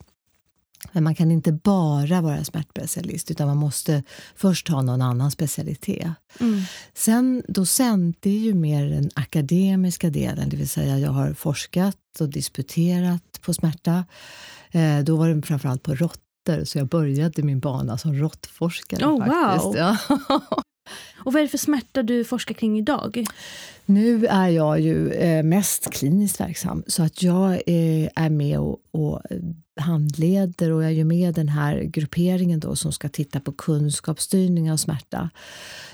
Men 0.91 1.03
man 1.03 1.15
kan 1.15 1.31
inte 1.31 1.51
bara 1.51 2.21
vara 2.21 2.43
smärtspecialist 2.43 3.31
utan 3.31 3.47
man 3.47 3.57
måste 3.57 4.03
först 4.35 4.67
ha 4.67 4.81
någon 4.81 5.01
annan 5.01 5.31
specialitet. 5.31 6.07
Mm. 6.39 6.61
Sen 6.93 7.43
docent, 7.47 8.17
det 8.19 8.29
är 8.29 8.39
ju 8.39 8.53
mer 8.53 8.85
den 8.85 9.09
akademiska 9.15 10.09
delen, 10.09 10.49
det 10.49 10.57
vill 10.57 10.69
säga 10.69 10.99
jag 10.99 11.11
har 11.11 11.33
forskat 11.33 11.97
och 12.19 12.29
disputerat 12.29 13.41
på 13.41 13.53
smärta. 13.53 14.05
Eh, 14.71 14.99
då 14.99 15.15
var 15.15 15.29
det 15.29 15.41
framförallt 15.41 15.83
på 15.83 15.95
råttor, 15.95 16.65
så 16.65 16.77
jag 16.77 16.87
började 16.87 17.43
min 17.43 17.59
bana 17.59 17.97
som 17.97 18.13
råttforskare. 18.13 19.05
Oh, 19.05 19.25
faktiskt. 19.25 19.65
wow. 19.65 19.77
Ja. 19.77 19.97
Och 21.25 21.33
vad 21.33 21.39
är 21.39 21.43
det 21.43 21.49
för 21.49 21.57
smärta 21.57 22.03
du 22.03 22.23
forskar 22.23 22.55
kring 22.55 22.79
idag? 22.79 23.25
Nu 23.85 24.25
är 24.25 24.47
jag 24.47 24.79
ju 24.79 25.11
eh, 25.11 25.43
mest 25.43 25.91
kliniskt 25.91 26.39
verksam, 26.39 26.83
så 26.87 27.03
att 27.03 27.23
jag 27.23 27.51
eh, 27.53 28.09
är 28.15 28.29
med 28.29 28.59
och, 28.59 28.79
och 28.91 29.21
handleder 29.79 30.71
och 30.71 30.83
jag 30.83 30.89
är 30.89 30.95
ju 30.95 31.03
med 31.03 31.29
i 31.29 31.31
den 31.31 31.49
här 31.49 31.83
grupperingen 31.83 32.59
då 32.59 32.75
som 32.75 32.91
ska 32.91 33.09
titta 33.09 33.39
på 33.39 33.51
kunskapsstyrning 33.51 34.71
av 34.71 34.77
smärta. 34.77 35.29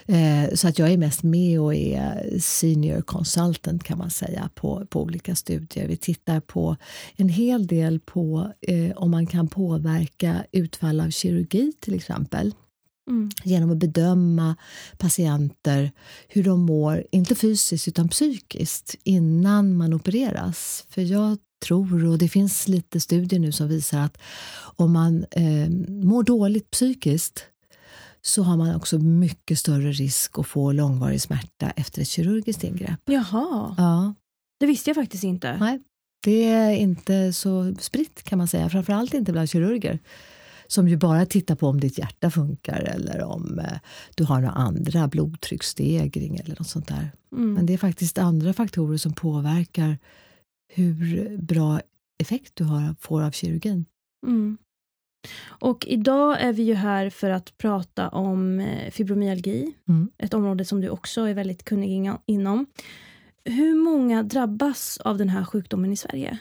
Eh, 0.05 0.53
så 0.53 0.67
att 0.67 0.79
jag 0.79 0.91
är 0.91 0.97
mest 0.97 1.23
med 1.23 1.59
och 1.59 1.75
är 1.75 2.39
senior 2.39 3.01
consultant 3.01 3.83
kan 3.83 3.97
man 3.97 4.09
säga 4.09 4.49
på, 4.55 4.85
på 4.89 5.01
olika 5.01 5.35
studier. 5.35 5.87
Vi 5.87 5.97
tittar 5.97 6.39
på 6.39 6.75
en 7.15 7.29
hel 7.29 7.67
del 7.67 7.99
på 7.99 8.51
om 8.95 9.11
man 9.11 9.27
kan 9.27 9.47
påverka 9.47 10.45
utfall 10.51 11.01
av 11.01 11.09
kirurgi 11.09 11.73
till 11.79 11.95
exempel 11.95 12.53
Mm. 13.10 13.30
genom 13.43 13.72
att 13.72 13.78
bedöma 13.78 14.55
patienter, 14.97 15.91
hur 16.28 16.43
de 16.43 16.60
mår, 16.60 17.03
inte 17.12 17.36
fysiskt 17.36 17.88
utan 17.88 18.10
psykiskt, 18.10 18.95
innan 19.03 19.78
man 19.78 19.93
opereras. 19.93 20.86
För 20.89 21.01
jag 21.01 21.38
tror, 21.66 22.05
och 22.05 22.18
det 22.18 22.30
finns 22.30 22.68
lite 22.68 22.99
studier 22.99 23.39
nu 23.39 23.51
som 23.51 23.68
visar 23.68 23.99
att 23.99 24.18
om 24.76 24.93
man 24.93 25.26
eh, 25.32 25.70
mår 25.88 26.24
dåligt 26.24 26.72
psykiskt 26.72 27.45
så 28.22 28.43
har 28.43 28.57
man 28.57 28.76
också 28.76 28.97
mycket 28.99 29.60
större 29.60 29.91
risk 29.91 30.39
att 30.39 30.47
få 30.47 30.72
långvarig 30.72 31.22
smärta 31.22 31.70
efter 31.70 32.01
ett 32.01 32.07
kirurgiskt 32.07 32.64
ingrepp. 32.64 32.99
Jaha, 33.05 33.76
Ja, 33.78 34.14
det 34.60 34.66
visste 34.66 34.89
jag 34.89 34.95
faktiskt 34.95 35.24
inte. 35.24 35.57
nej, 35.60 35.80
det 36.24 36.43
är 36.45 36.72
inte 36.72 37.34
så 37.34 37.76
spritt 37.80 38.24
kan 38.24 38.38
man 38.38 38.47
säga, 38.47 38.70
framförallt 38.70 39.14
inte 39.14 39.32
bland 39.32 39.49
kirurger 39.49 39.99
som 40.72 40.88
ju 40.88 40.97
bara 40.97 41.26
tittar 41.26 41.55
på 41.55 41.67
om 41.67 41.80
ditt 41.80 41.97
hjärta 41.97 42.32
funkar 42.32 42.80
eller 42.80 43.24
om 43.24 43.59
eh, 43.59 43.78
du 44.15 44.24
har 44.24 44.39
några 44.39 44.53
andra 44.53 45.07
blodtrycksstegring 45.07 46.36
eller 46.36 46.55
något 46.59 46.67
sånt 46.67 46.88
där. 46.88 47.11
Mm. 47.32 47.53
Men 47.53 47.65
det 47.65 47.74
är 47.74 47.78
faktiskt 47.78 48.17
andra 48.17 48.53
faktorer 48.53 48.97
som 48.97 49.13
påverkar 49.13 49.97
hur 50.74 51.38
bra 51.38 51.82
effekt 52.22 52.51
du 52.55 52.63
har, 52.63 52.95
får 52.99 53.22
av 53.22 53.32
kirurgin. 53.32 53.86
Mm. 54.28 54.57
Och 55.47 55.86
idag 55.88 56.41
är 56.41 56.53
vi 56.53 56.63
ju 56.63 56.74
här 56.74 57.09
för 57.09 57.30
att 57.30 57.57
prata 57.57 58.09
om 58.09 58.59
eh, 58.59 58.91
fibromyalgi, 58.91 59.74
Mm. 59.88 60.09
ett 60.17 60.34
område 60.34 60.65
som 60.65 60.82
du 60.82 60.89
också 60.89 61.22
är 61.22 61.34
väldigt 61.34 61.63
kunnig 61.65 61.89
in- 61.89 62.17
inom. 62.26 62.65
Hur 63.45 63.76
många 63.76 64.24
drabbas 64.24 64.97
av 64.97 65.17
den 65.17 65.30
här 65.30 65.43
sjukdomen 65.45 65.91
i 65.93 65.97
Sverige? 65.97 66.38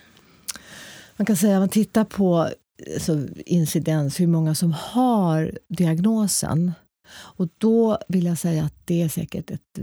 Man 1.16 1.26
kan 1.26 1.36
säga, 1.36 1.54
om 1.56 1.60
man 1.60 1.68
tittar 1.68 2.04
på 2.04 2.48
alltså, 2.94 3.26
incidens, 3.46 4.20
hur 4.20 4.26
många 4.26 4.54
som 4.54 4.72
har 4.72 5.58
diagnosen. 5.68 6.72
Och 7.10 7.48
då 7.58 7.98
vill 8.08 8.26
jag 8.26 8.38
säga 8.38 8.64
att 8.64 8.74
det 8.84 9.02
är 9.02 9.08
säkert 9.08 9.50
ett 9.50 9.78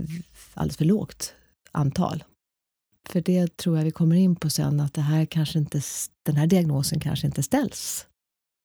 alldeles 0.54 0.76
för 0.76 0.84
lågt 0.84 1.34
antal. 1.72 2.24
För 3.08 3.20
det 3.20 3.56
tror 3.56 3.76
jag 3.76 3.84
vi 3.84 3.90
kommer 3.90 4.16
in 4.16 4.36
på 4.36 4.50
sen, 4.50 4.80
att 4.80 4.94
det 4.94 5.00
här 5.00 5.26
kanske 5.26 5.58
inte, 5.58 5.80
den 6.22 6.36
här 6.36 6.46
diagnosen 6.46 7.00
kanske 7.00 7.26
inte 7.26 7.42
ställs 7.42 8.06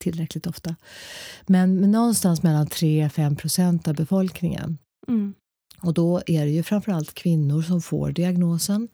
tillräckligt 0.02 0.48
ofta. 0.48 0.76
Men, 1.48 1.80
men 1.80 1.92
någonstans 1.92 2.44
mellan 2.44 2.68
3-5 2.68 3.36
procent 3.36 3.88
av 3.88 3.96
befolkningen. 3.96 4.78
Mm. 5.08 5.34
Och 5.82 5.94
då 5.94 6.22
är 6.28 6.46
det 6.46 6.52
ju 6.52 6.64
framförallt 6.64 7.14
kvinnor 7.14 7.62
som 7.62 7.82
får 7.82 8.12
diagnosen. 8.12 8.88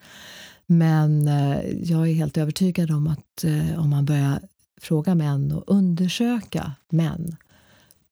Men 0.65 1.27
eh, 1.27 1.59
jag 1.83 2.09
är 2.09 2.13
helt 2.13 2.38
övertygad 2.38 2.91
om 2.91 3.07
att 3.07 3.43
eh, 3.43 3.79
om 3.79 3.89
man 3.89 4.05
börjar 4.05 4.41
fråga 4.78 5.15
män 5.15 5.51
och 5.51 5.63
undersöka 5.67 6.71
män 6.89 7.36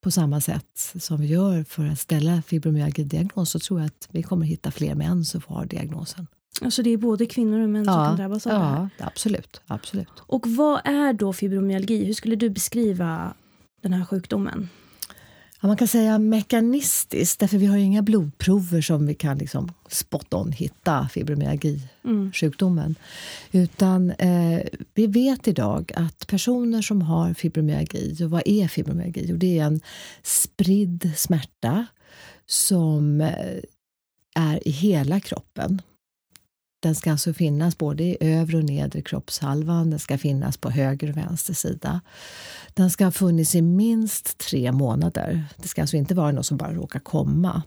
på 0.00 0.10
samma 0.10 0.40
sätt 0.40 0.92
som 0.98 1.20
vi 1.20 1.26
gör 1.26 1.64
för 1.64 1.86
att 1.86 1.98
ställa 1.98 2.42
fibromyalgi-diagnos 2.42 3.50
så 3.50 3.58
tror 3.58 3.80
jag 3.80 3.86
att 3.86 4.08
vi 4.10 4.22
kommer 4.22 4.46
hitta 4.46 4.70
fler 4.70 4.94
män 4.94 5.24
som 5.24 5.40
får 5.40 5.64
diagnosen. 5.64 6.26
Alltså 6.60 6.82
det 6.82 6.90
är 6.90 6.96
både 6.96 7.26
kvinnor 7.26 7.60
och 7.60 7.68
män 7.68 7.84
som 7.84 7.94
kan 7.94 8.16
drabbas 8.16 8.46
av 8.46 8.52
det 8.52 8.58
här. 8.58 8.88
ja 8.98 9.06
absolut, 9.06 9.60
absolut. 9.66 10.08
Och 10.18 10.46
vad 10.46 10.80
är 10.84 11.12
då 11.12 11.32
fibromyalgi? 11.32 12.04
Hur 12.04 12.14
skulle 12.14 12.36
du 12.36 12.50
beskriva 12.50 13.34
den 13.82 13.92
här 13.92 14.04
sjukdomen? 14.04 14.68
Ja, 15.60 15.68
man 15.68 15.76
kan 15.76 15.88
säga 15.88 16.18
mekanistiskt, 16.18 17.40
därför 17.40 17.58
vi 17.58 17.66
har 17.66 17.76
inga 17.76 18.02
blodprover 18.02 18.80
som 18.80 19.06
vi 19.06 19.14
kan 19.14 19.38
liksom 19.38 19.72
spot 19.88 20.34
on 20.34 20.52
hitta 20.52 21.08
fibromyalgisjukdomen. 21.12 22.84
Mm. 22.84 23.64
Utan 23.64 24.10
eh, 24.10 24.60
vi 24.94 25.06
vet 25.06 25.48
idag 25.48 25.92
att 25.94 26.26
personer 26.26 26.82
som 26.82 27.02
har 27.02 27.34
fibromyalgi, 27.34 28.24
och 28.24 28.30
vad 28.30 28.42
är 28.44 28.68
fibromyalgi? 28.68 29.26
Jo, 29.28 29.36
det 29.36 29.58
är 29.58 29.64
en 29.64 29.80
spridd 30.22 31.12
smärta 31.16 31.86
som 32.46 33.20
eh, 33.20 33.60
är 34.34 34.68
i 34.68 34.70
hela 34.70 35.20
kroppen. 35.20 35.82
Den 36.86 36.94
ska 36.94 37.10
alltså 37.10 37.32
finnas 37.32 37.78
både 37.78 38.04
i 38.04 38.16
övre 38.20 38.56
och 38.56 38.64
nedre 38.64 39.02
kroppshalvan, 39.02 39.90
den 39.90 39.98
ska 39.98 40.18
finnas 40.18 40.56
på 40.56 40.70
höger 40.70 41.10
och 41.10 41.16
vänster 41.16 41.54
sida. 41.54 42.00
Den 42.74 42.90
ska 42.90 43.04
ha 43.04 43.12
funnits 43.12 43.54
i 43.54 43.62
minst 43.62 44.38
tre 44.38 44.72
månader. 44.72 45.44
Det 45.56 45.68
ska 45.68 45.80
alltså 45.80 45.96
inte 45.96 46.14
vara 46.14 46.32
något 46.32 46.46
som 46.46 46.56
bara 46.56 46.72
råkar 46.72 47.00
komma. 47.00 47.62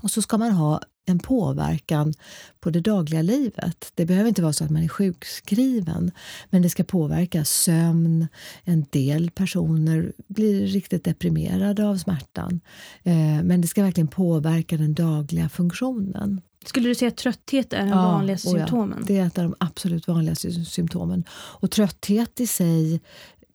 Och 0.00 0.10
så 0.10 0.22
ska 0.22 0.38
man 0.38 0.52
ha 0.52 0.80
en 1.10 1.18
påverkan 1.18 2.14
på 2.60 2.70
det 2.70 2.80
dagliga 2.80 3.22
livet. 3.22 3.92
Det 3.94 4.06
behöver 4.06 4.28
inte 4.28 4.42
vara 4.42 4.52
så 4.52 4.64
att 4.64 4.70
man 4.70 4.82
är 4.82 4.88
sjukskriven, 4.88 6.10
men 6.50 6.62
det 6.62 6.70
ska 6.70 6.84
påverka 6.84 7.44
sömn. 7.44 8.28
En 8.64 8.86
del 8.90 9.30
personer 9.30 10.12
blir 10.26 10.66
riktigt 10.66 11.04
deprimerade 11.04 11.88
av 11.88 11.96
smärtan. 11.96 12.60
Eh, 13.02 13.42
men 13.42 13.60
det 13.60 13.68
ska 13.68 13.82
verkligen 13.82 14.08
påverka 14.08 14.76
den 14.76 14.94
dagliga 14.94 15.48
funktionen. 15.48 16.40
Skulle 16.64 16.88
du 16.88 16.94
säga 16.94 17.08
att 17.08 17.16
trötthet 17.16 17.72
är 17.72 17.78
den 17.78 17.88
ja, 17.88 17.94
vanligaste 17.94 18.48
symptomen? 18.48 18.98
Ja, 18.98 19.04
det 19.06 19.18
är 19.18 19.26
ett 19.26 19.38
av 19.38 19.44
de 19.44 19.54
absolut 19.58 20.08
vanligaste 20.08 20.52
symptomen. 20.52 21.24
Och 21.30 21.70
trötthet 21.70 22.40
i 22.40 22.46
sig 22.46 23.00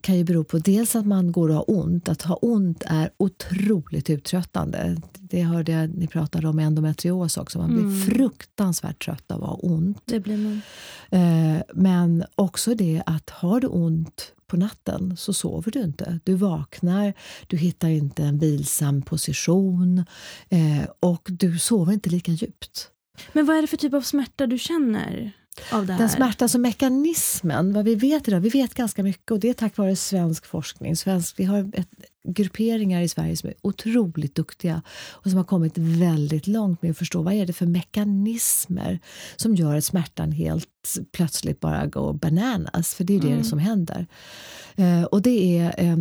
kan 0.06 0.18
ju 0.18 0.24
bero 0.24 0.44
på 0.44 0.58
dels 0.58 0.96
att 0.96 1.06
man 1.06 1.32
går 1.32 1.50
och 1.50 1.56
har 1.56 1.70
ont. 1.70 2.10
Att 2.10 2.22
ha 2.22 2.36
ont 2.36 2.84
är 2.86 3.10
otroligt 3.18 4.10
uttröttande. 4.10 4.98
Det 5.20 5.42
hörde 5.42 5.72
jag 5.72 5.90
ni 5.90 6.08
pratade 6.08 6.48
om 6.48 6.60
endometrios 6.60 7.38
också. 7.38 7.60
Man 7.60 7.70
blir 7.70 7.84
mm. 7.84 8.02
fruktansvärt 8.02 9.06
trött 9.06 9.32
av 9.32 9.44
att 9.44 9.50
ha 9.50 9.56
ont. 9.56 10.02
Det 10.06 10.20
blir 10.20 10.38
man. 10.38 10.62
Eh, 11.10 11.62
men 11.74 12.24
också 12.36 12.76
det 12.76 13.04
att 13.06 13.30
har 13.30 13.60
du 13.60 13.68
ont 13.68 14.34
på 14.48 14.58
natten 14.58 15.18
så 15.18 15.34
sover 15.34 15.72
du 15.72 15.82
inte. 15.82 16.20
Du 16.24 16.34
vaknar, 16.34 17.14
du 17.48 17.58
hittar 17.58 17.90
inte 17.90 18.24
en 18.24 18.38
vilsam 18.38 19.02
position 19.02 20.06
eh, 20.50 20.90
och 21.00 21.28
du 21.32 21.60
sover 21.60 21.94
inte 21.94 22.10
lika 22.10 22.32
djupt. 22.32 22.92
Men 23.34 23.46
vad 23.46 23.58
är 23.58 23.62
det 23.62 23.68
för 23.68 23.78
typ 23.78 23.94
av 23.94 24.02
smärta 24.02 24.48
du 24.48 24.58
känner? 24.58 25.34
Den 25.98 26.10
smärta 26.10 26.48
som 26.48 26.62
mekanismen, 26.62 27.74
vad 27.74 27.86
vi 27.86 27.96
vet 27.96 28.28
idag, 28.28 28.40
vi 28.40 28.50
vet 28.50 28.74
ganska 28.74 29.04
mycket 29.04 29.32
och 29.32 29.40
det 29.40 29.50
är 29.50 29.54
tack 29.54 29.78
vare 29.78 29.96
svensk 29.96 30.46
forskning. 30.46 30.96
Svensk, 30.96 31.40
vi 31.40 31.44
har 31.44 31.72
ett, 31.74 31.90
grupperingar 32.28 33.02
i 33.02 33.08
Sverige 33.08 33.38
som 33.38 33.50
är 33.50 33.56
otroligt 33.62 34.36
duktiga 34.36 34.82
och 35.10 35.30
som 35.30 35.38
har 35.38 35.44
kommit 35.44 35.78
väldigt 35.78 36.48
långt 36.48 36.82
med 36.82 36.92
att 36.92 36.98
förstå 36.98 37.22
vad 37.22 37.34
är 37.34 37.46
det 37.46 37.54
för 37.54 37.66
mekanismer 37.66 39.00
som 39.36 39.56
gör 39.56 39.76
att 39.76 39.86
smärtan 39.86 40.32
helt 40.32 40.70
plötsligt 41.12 41.60
bara 41.60 41.86
går 41.86 42.14
bananas, 42.14 42.96
för 42.96 43.04
det 43.04 43.16
är 43.16 43.20
det 43.20 43.28
mm. 43.28 43.44
som 43.44 43.60
händer. 43.60 44.08
Uh, 44.80 45.04
och 45.04 45.22
det 45.22 45.58
är 45.58 45.74
eh, 45.78 45.98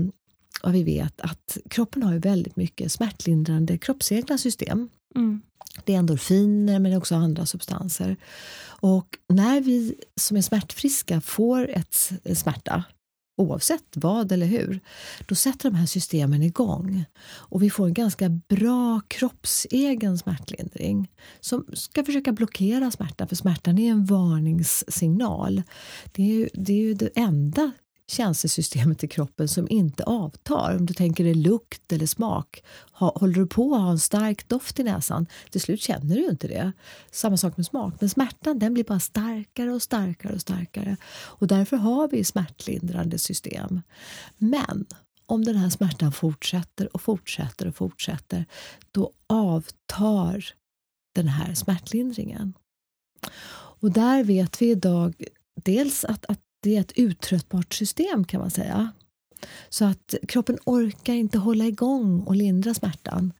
vad 0.62 0.72
vi 0.72 0.82
vet 0.82 1.20
att 1.20 1.58
kroppen 1.70 2.02
har 2.02 2.12
ju 2.12 2.18
väldigt 2.18 2.56
mycket 2.56 2.92
smärtlindrande 2.92 3.78
kroppsegna 3.78 4.38
system. 4.38 4.88
Mm. 5.16 5.42
Det 5.84 5.94
är 5.94 5.98
endorfiner 5.98 6.78
men 6.78 6.96
också 6.96 7.14
andra 7.14 7.46
substanser. 7.46 8.16
Och 8.66 9.18
när 9.28 9.60
vi 9.60 9.94
som 10.16 10.36
är 10.36 10.42
smärtfriska 10.42 11.20
får 11.20 11.68
ett 11.70 12.12
smärta 12.34 12.84
oavsett 13.36 13.84
vad 13.94 14.32
eller 14.32 14.46
hur, 14.46 14.80
då 15.26 15.34
sätter 15.34 15.70
de 15.70 15.76
här 15.76 15.86
systemen 15.86 16.42
igång. 16.42 17.04
Och 17.24 17.62
vi 17.62 17.70
får 17.70 17.86
en 17.86 17.94
ganska 17.94 18.28
bra 18.28 19.00
kroppsegen 19.08 20.18
smärtlindring 20.18 21.10
som 21.40 21.66
ska 21.72 22.04
försöka 22.04 22.32
blockera 22.32 22.90
smärtan, 22.90 23.28
för 23.28 23.36
smärtan 23.36 23.78
är 23.78 23.90
en 23.90 24.04
varningssignal. 24.04 25.62
Det 26.12 26.22
är 26.22 26.26
ju 26.26 26.48
det, 26.54 26.72
är 26.72 26.82
ju 26.82 26.94
det 26.94 27.10
enda 27.14 27.72
känselsystemet 28.06 29.04
i 29.04 29.08
kroppen 29.08 29.48
som 29.48 29.68
inte 29.70 30.04
avtar. 30.04 30.76
Om 30.78 30.86
du 30.86 30.94
tänker 30.94 31.24
dig 31.24 31.34
lukt 31.34 31.92
eller 31.92 32.06
smak. 32.06 32.62
håller 32.92 33.34
du 33.34 33.46
på 33.46 33.74
att 33.74 33.80
ha 33.80 33.90
en 33.90 33.98
stark 33.98 34.48
doft 34.48 34.80
i 34.80 34.84
näsan, 34.84 35.26
till 35.50 35.60
slut 35.60 35.80
känner 35.80 36.16
du 36.16 36.24
inte 36.24 36.48
det. 36.48 36.72
Samma 37.10 37.36
sak 37.36 37.56
med 37.56 37.66
smak. 37.66 37.94
Men 38.00 38.10
smärtan 38.10 38.58
den 38.58 38.74
blir 38.74 38.84
bara 38.84 39.00
starkare 39.00 39.72
och 39.72 39.82
starkare 39.82 40.34
och 40.34 40.40
starkare. 40.40 40.96
Och 41.14 41.46
därför 41.46 41.76
har 41.76 42.08
vi 42.08 42.24
smärtlindrande 42.24 43.18
system. 43.18 43.80
Men 44.38 44.86
om 45.26 45.44
den 45.44 45.56
här 45.56 45.70
smärtan 45.70 46.12
fortsätter 46.12 46.94
och 46.94 47.02
fortsätter 47.02 47.68
och 47.68 47.76
fortsätter, 47.76 48.46
då 48.92 49.12
avtar 49.26 50.44
den 51.14 51.28
här 51.28 51.54
smärtlindringen. 51.54 52.54
Och 53.80 53.90
där 53.90 54.24
vet 54.24 54.62
vi 54.62 54.70
idag 54.70 55.24
dels 55.54 56.04
att, 56.04 56.26
att 56.26 56.40
det 56.64 56.76
är 56.76 56.80
ett 56.80 56.92
uttröttbart 56.96 57.74
system 57.74 58.24
kan 58.24 58.40
man 58.40 58.50
säga. 58.50 58.92
Så 59.68 59.84
att 59.84 60.14
kroppen 60.28 60.58
orkar 60.64 61.14
inte 61.14 61.38
hålla 61.38 61.66
igång 61.66 62.20
och 62.20 62.36
lindra 62.36 62.74
smärtan. 62.74 63.32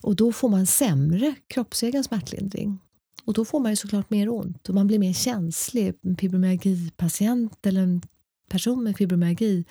Och 0.00 0.16
då 0.16 0.32
får 0.32 0.48
man 0.48 0.66
sämre 0.66 1.34
kroppsegen 1.46 2.04
smärtlindring. 2.04 2.78
Och 3.24 3.34
då 3.34 3.44
får 3.44 3.60
man 3.60 3.72
ju 3.72 3.76
såklart 3.76 4.10
mer 4.10 4.28
ont 4.28 4.68
och 4.68 4.74
man 4.74 4.86
blir 4.86 4.98
mer 4.98 5.12
känslig. 5.12 5.94
En 6.02 6.16
fibromyalgipatient 6.16 7.66
eller 7.66 7.80
en 7.80 8.02
person 8.50 8.84
med 8.84 8.96
fibromyalgi 8.96 9.64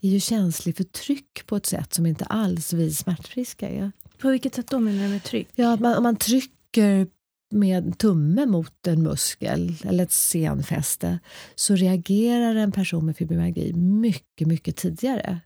är 0.00 0.08
ju 0.08 0.20
känslig 0.20 0.76
för 0.76 0.84
tryck 0.84 1.46
på 1.46 1.56
ett 1.56 1.66
sätt 1.66 1.94
som 1.94 2.06
inte 2.06 2.24
alls 2.24 2.72
vi 2.72 2.94
smärtfriska 2.94 3.68
är. 3.68 3.92
På 4.18 4.30
vilket 4.30 4.54
sätt 4.54 4.70
då 4.70 4.78
menar 4.78 5.04
du 5.04 5.08
med 5.08 5.24
tryck? 5.24 5.48
Ja, 5.54 5.76
man, 5.76 5.96
om 5.96 6.02
man 6.02 6.16
trycker 6.16 7.06
med 7.52 7.98
tumme 7.98 8.46
mot 8.46 8.86
en 8.86 9.02
muskel 9.02 9.74
eller 9.84 10.04
ett 10.04 10.12
senfäste 10.12 11.18
så 11.54 11.76
reagerar 11.76 12.54
en 12.54 12.72
person 12.72 13.06
med 13.06 13.16
fibromyalgi 13.16 13.72
mycket, 13.72 14.46
mycket 14.46 14.76
tidigare 14.76 15.40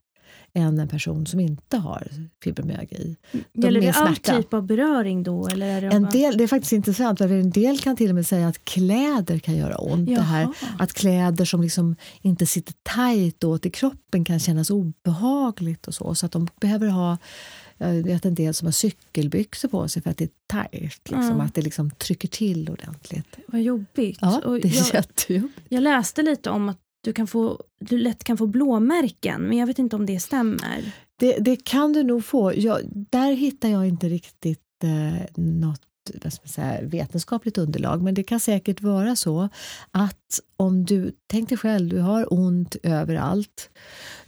än 0.57 0.81
en 0.81 0.89
person 0.89 1.27
som 1.27 1.41
inte 1.41 1.77
har 1.77 2.09
fibromyalgi. 2.45 3.17
De 3.53 3.63
Gäller 3.63 3.81
det 3.81 3.93
all 3.93 4.17
typ 4.17 4.55
av 4.55 4.67
beröring 4.67 5.23
då? 5.23 5.49
Eller 5.49 5.67
är 5.77 5.81
det, 5.81 5.87
en 5.87 6.03
del, 6.03 6.39
det 6.39 6.45
är 6.45 6.49
faktiskt 6.49 6.73
intressant, 6.73 7.19
för 7.19 7.29
en 7.29 7.51
del 7.51 7.79
kan 7.79 7.97
till 7.97 8.09
och 8.09 8.15
med 8.15 8.27
säga 8.27 8.49
att 8.49 8.65
kläder 8.65 9.39
kan 9.39 9.57
göra 9.57 9.77
ont. 9.77 10.07
Det 10.07 10.21
här, 10.21 10.49
att 10.79 10.93
kläder 10.93 11.45
som 11.45 11.63
liksom 11.63 11.97
inte 12.23 12.47
sitter 12.47 12.75
tajt 12.83 13.45
åt 13.45 13.67
i 13.67 13.71
kroppen 13.71 14.25
kan 14.25 14.41
kännas 14.41 14.71
obehagligt 14.71 15.87
och 15.87 15.95
så. 15.95 16.15
Så 16.15 16.27
att 16.27 16.33
de 16.33 16.49
behöver 16.61 16.89
ha 16.89 17.19
jag 17.79 18.03
vet 18.03 18.25
en 18.25 18.35
del 18.35 18.55
som 18.55 18.67
har 18.67 18.73
cykelbyxor 18.73 19.69
på 19.69 19.89
sig 19.89 20.03
för 20.03 20.11
att 20.11 20.17
det 20.17 20.25
är 20.25 20.31
tajt. 20.47 21.01
Liksom, 21.05 21.21
mm. 21.21 21.41
Att 21.41 21.55
det 21.55 21.63
liksom 21.63 21.91
trycker 21.91 22.29
till 22.29 22.71
ordentligt. 22.71 23.37
Vad 23.47 23.63
jobbigt. 23.63 24.19
Ja, 24.21 24.41
det 24.45 24.69
är 24.69 24.77
jag, 24.77 24.95
jättejobbigt. 24.95 25.61
Jag 25.69 25.83
läste 25.83 26.23
lite 26.23 26.51
om 26.51 26.69
att 26.69 26.79
du, 27.01 27.13
kan 27.13 27.27
få, 27.27 27.63
du 27.81 27.99
lätt 27.99 28.25
kan 28.25 28.37
få 28.37 28.47
blåmärken, 28.47 29.43
men 29.43 29.59
jag 29.59 29.67
vet 29.67 29.79
inte 29.79 29.97
om 29.97 30.07
det 30.07 30.21
stämmer. 30.21 30.93
Det, 31.19 31.39
det 31.39 31.65
kan 31.65 31.93
du 31.93 32.03
nog 32.03 32.25
få. 32.25 32.53
Jag, 32.57 32.81
där 33.11 33.33
hittar 33.33 33.69
jag 33.69 33.89
inte 33.89 34.09
riktigt 34.09 34.61
eh, 34.83 35.43
något 35.43 35.81
säga, 36.45 36.79
vetenskapligt 36.83 37.59
underlag, 37.59 38.03
men 38.03 38.15
det 38.15 38.23
kan 38.23 38.41
säkert 38.41 38.83
vara 38.83 39.17
så 39.17 39.49
att 39.91 40.41
om 40.57 40.85
du, 40.85 41.13
tänk 41.27 41.49
dig 41.49 41.59
själv, 41.59 41.89
du 41.89 42.01
har 42.01 42.33
ont 42.33 42.77
överallt, 42.83 43.71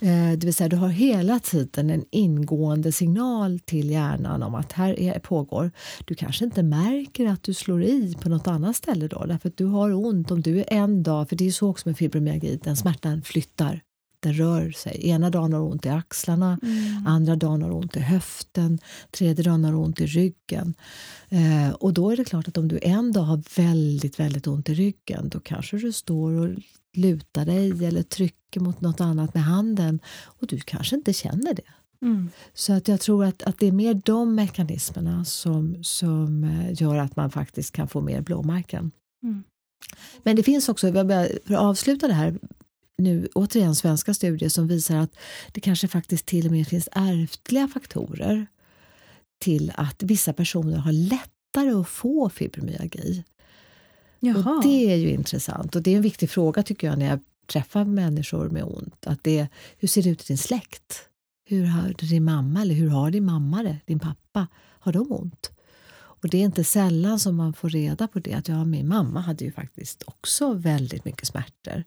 eh, 0.00 0.30
det 0.30 0.44
vill 0.44 0.54
säga 0.54 0.68
du 0.68 0.76
har 0.76 0.88
hela 0.88 1.38
tiden 1.38 1.90
en 1.90 2.04
ingående 2.10 2.92
signal 2.92 3.58
till 3.58 3.90
hjärnan 3.90 4.42
om 4.42 4.54
att 4.54 4.72
här 4.72 5.00
är, 5.00 5.18
pågår. 5.18 5.70
Du 6.04 6.14
kanske 6.14 6.44
inte 6.44 6.62
märker 6.62 7.26
att 7.26 7.42
du 7.42 7.54
slår 7.54 7.82
i 7.82 8.14
på 8.20 8.28
något 8.28 8.46
annat 8.46 8.76
ställe 8.76 9.08
då, 9.08 9.24
därför 9.24 9.48
att 9.48 9.56
du 9.56 9.64
har 9.64 9.94
ont. 9.94 10.30
Om 10.30 10.42
du 10.42 10.58
är 10.58 10.72
en 10.72 11.02
dag, 11.02 11.28
för 11.28 11.36
det 11.36 11.46
är 11.46 11.50
så 11.50 11.68
också 11.70 11.88
med 11.88 11.98
fibromyalgi, 11.98 12.60
den 12.64 12.76
smärtan 12.76 13.22
flyttar 13.22 13.82
den 14.20 14.34
rör 14.34 14.70
sig. 14.70 15.08
Ena 15.08 15.30
dagen 15.30 15.52
har 15.52 15.60
ont 15.60 15.86
i 15.86 15.88
axlarna, 15.88 16.58
mm. 16.62 17.06
andra 17.06 17.36
dagen 17.36 17.62
har 17.62 17.70
ont 17.70 17.96
i 17.96 18.00
höften, 18.00 18.78
tredje 19.10 19.44
dagen 19.44 19.64
har 19.64 19.74
ont 19.74 20.00
i 20.00 20.06
ryggen. 20.06 20.74
Eh, 21.28 21.70
och 21.70 21.92
då 21.92 22.10
är 22.10 22.16
det 22.16 22.24
klart 22.24 22.48
att 22.48 22.58
om 22.58 22.68
du 22.68 22.78
en 22.82 23.12
dag 23.12 23.22
har 23.22 23.42
väldigt, 23.56 24.20
väldigt 24.20 24.46
ont 24.46 24.68
i 24.68 24.74
ryggen 24.74 25.28
då 25.28 25.40
kanske 25.40 25.76
du 25.76 25.92
står 25.92 26.32
och 26.32 26.48
lutar 26.96 27.44
dig 27.44 27.86
eller 27.86 28.02
trycker 28.02 28.60
mot 28.60 28.80
något 28.80 29.00
annat 29.00 29.34
med 29.34 29.42
handen 29.42 30.00
och 30.24 30.46
du 30.46 30.60
kanske 30.60 30.96
inte 30.96 31.12
känner 31.12 31.54
det. 31.54 31.62
Mm. 32.02 32.30
Så 32.54 32.72
att 32.72 32.88
jag 32.88 33.00
tror 33.00 33.24
att, 33.24 33.42
att 33.42 33.58
det 33.58 33.66
är 33.66 33.72
mer 33.72 34.00
de 34.04 34.34
mekanismerna 34.34 35.24
som, 35.24 35.76
som 35.82 36.44
eh, 36.44 36.82
gör 36.82 36.96
att 36.96 37.16
man 37.16 37.30
faktiskt 37.30 37.72
kan 37.72 37.88
få 37.88 38.00
mer 38.00 38.20
blåmärken. 38.20 38.90
Mm. 39.22 39.42
Men 40.22 40.36
det 40.36 40.42
finns 40.42 40.68
också, 40.68 40.92
för 40.92 41.54
att 41.54 41.60
avsluta 41.60 42.08
det 42.08 42.14
här, 42.14 42.38
nu 42.98 43.28
återigen 43.34 43.74
svenska 43.74 44.14
studier 44.14 44.48
som 44.48 44.68
visar 44.68 44.96
att 44.96 45.16
det 45.52 45.60
kanske 45.60 45.88
faktiskt 45.88 46.26
till 46.26 46.46
och 46.46 46.52
med 46.52 46.68
finns 46.68 46.88
ärftliga 46.92 47.68
faktorer 47.68 48.46
till 49.38 49.72
att 49.74 50.02
vissa 50.02 50.32
personer 50.32 50.76
har 50.76 50.92
lättare 50.92 51.70
att 51.70 51.88
få 51.88 52.30
fibromyalgi. 52.30 53.24
Jaha. 54.20 54.56
Och 54.56 54.62
det 54.62 54.92
är 54.92 54.96
ju 54.96 55.10
intressant 55.10 55.76
och 55.76 55.82
det 55.82 55.90
är 55.90 55.96
en 55.96 56.02
viktig 56.02 56.30
fråga 56.30 56.62
tycker 56.62 56.86
jag 56.86 56.98
när 56.98 57.06
jag 57.06 57.20
träffar 57.46 57.84
människor 57.84 58.48
med 58.48 58.64
ont. 58.64 59.06
Att 59.06 59.24
det, 59.24 59.48
hur 59.78 59.88
ser 59.88 60.02
det 60.02 60.08
ut 60.08 60.20
i 60.20 60.24
din 60.26 60.38
släkt? 60.38 61.04
Hur 61.44 61.64
har 61.64 61.94
din 61.98 62.24
mamma 62.24 62.62
eller 62.62 62.74
hur 62.74 62.88
har 62.88 63.10
din 63.10 63.24
mamma 63.24 63.62
det, 63.62 63.78
din 63.86 63.98
pappa? 63.98 64.46
Har 64.56 64.92
de 64.92 65.12
ont? 65.12 65.50
Och 65.94 66.28
det 66.28 66.38
är 66.38 66.42
inte 66.42 66.64
sällan 66.64 67.20
som 67.20 67.36
man 67.36 67.52
får 67.52 67.68
reda 67.68 68.08
på 68.08 68.18
det 68.18 68.34
att 68.34 68.48
ja, 68.48 68.64
min 68.64 68.88
mamma 68.88 69.20
hade 69.20 69.44
ju 69.44 69.52
faktiskt 69.52 70.02
också 70.06 70.52
väldigt 70.52 71.04
mycket 71.04 71.28
smärtor. 71.28 71.84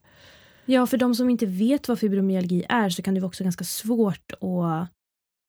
Ja, 0.66 0.88
för 0.88 0.98
de 0.98 1.16
som 1.16 1.30
inte 1.30 1.46
vet 1.46 1.88
vad 1.88 2.00
fibromyalgi 2.00 2.66
är 2.70 2.90
så 2.90 3.02
kan 3.02 3.14
det 3.14 3.20
vara 3.20 3.28
också 3.28 3.44
ganska 3.44 3.64
svårt 3.64 4.32
att 4.32 4.90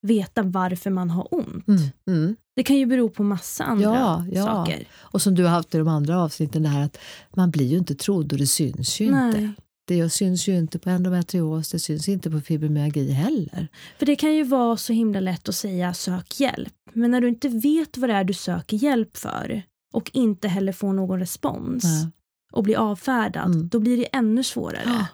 veta 0.07 0.43
varför 0.43 0.91
man 0.91 1.11
har 1.11 1.35
ont. 1.35 1.69
Mm, 1.69 1.83
mm. 2.07 2.37
Det 2.57 2.63
kan 2.63 2.77
ju 2.77 2.87
bero 2.87 3.09
på 3.09 3.23
massa 3.23 3.65
andra 3.65 3.85
Ja, 3.85 4.25
ja. 4.33 4.45
saker. 4.45 4.89
Och 4.95 5.23
som 5.23 5.35
du 5.35 5.43
har 5.43 5.51
haft 5.51 5.75
i 5.75 5.79
de 5.79 5.89
andra 5.89 6.23
avsnitten, 6.23 6.63
det 6.63 6.69
här 6.69 6.85
att 6.85 6.99
man 7.37 7.51
blir 7.51 7.67
ju 7.67 7.79
inte 7.79 7.95
trodd 7.95 8.33
och 8.33 8.39
det 8.39 8.47
syns 8.47 9.01
ju 9.01 9.11
Nej. 9.11 9.27
inte. 9.27 9.63
Det 9.87 10.11
syns 10.11 10.49
ju 10.49 10.59
inte 10.59 10.79
på 10.79 10.91
endometrios, 10.91 11.71
det 11.71 11.79
syns 11.79 12.09
inte 12.09 12.31
på 12.31 12.41
fibromyalgi 12.41 13.11
heller. 13.11 13.69
För 13.99 14.07
det 14.07 14.17
kan 14.17 14.35
ju 14.35 14.45
vara 14.45 14.77
så 14.77 14.93
himla 14.93 15.21
lätt 15.21 15.49
att 15.49 15.55
säga 15.55 15.95
sök 15.95 16.41
hjälp. 16.41 16.75
Men 16.93 17.11
när 17.11 17.21
du 17.21 17.29
inte 17.29 17.49
vet 17.49 17.99
vad 17.99 18.11
det 18.11 18.15
är 18.15 18.25
du 18.25 18.35
söker 18.35 18.77
hjälp 18.77 19.17
för 19.17 19.63
och 19.95 20.11
inte 20.15 20.49
heller 20.49 20.73
får 20.73 20.93
någon 20.93 21.19
respons 21.19 21.85
Ja. 21.85 22.11
Och 22.53 22.63
blir 22.63 22.77
avfärdad, 22.77 23.47
Mm. 23.47 23.69
då 23.69 23.81
blir 23.81 23.97
det 23.97 24.05
ännu 24.05 24.43
svårare. 24.43 25.07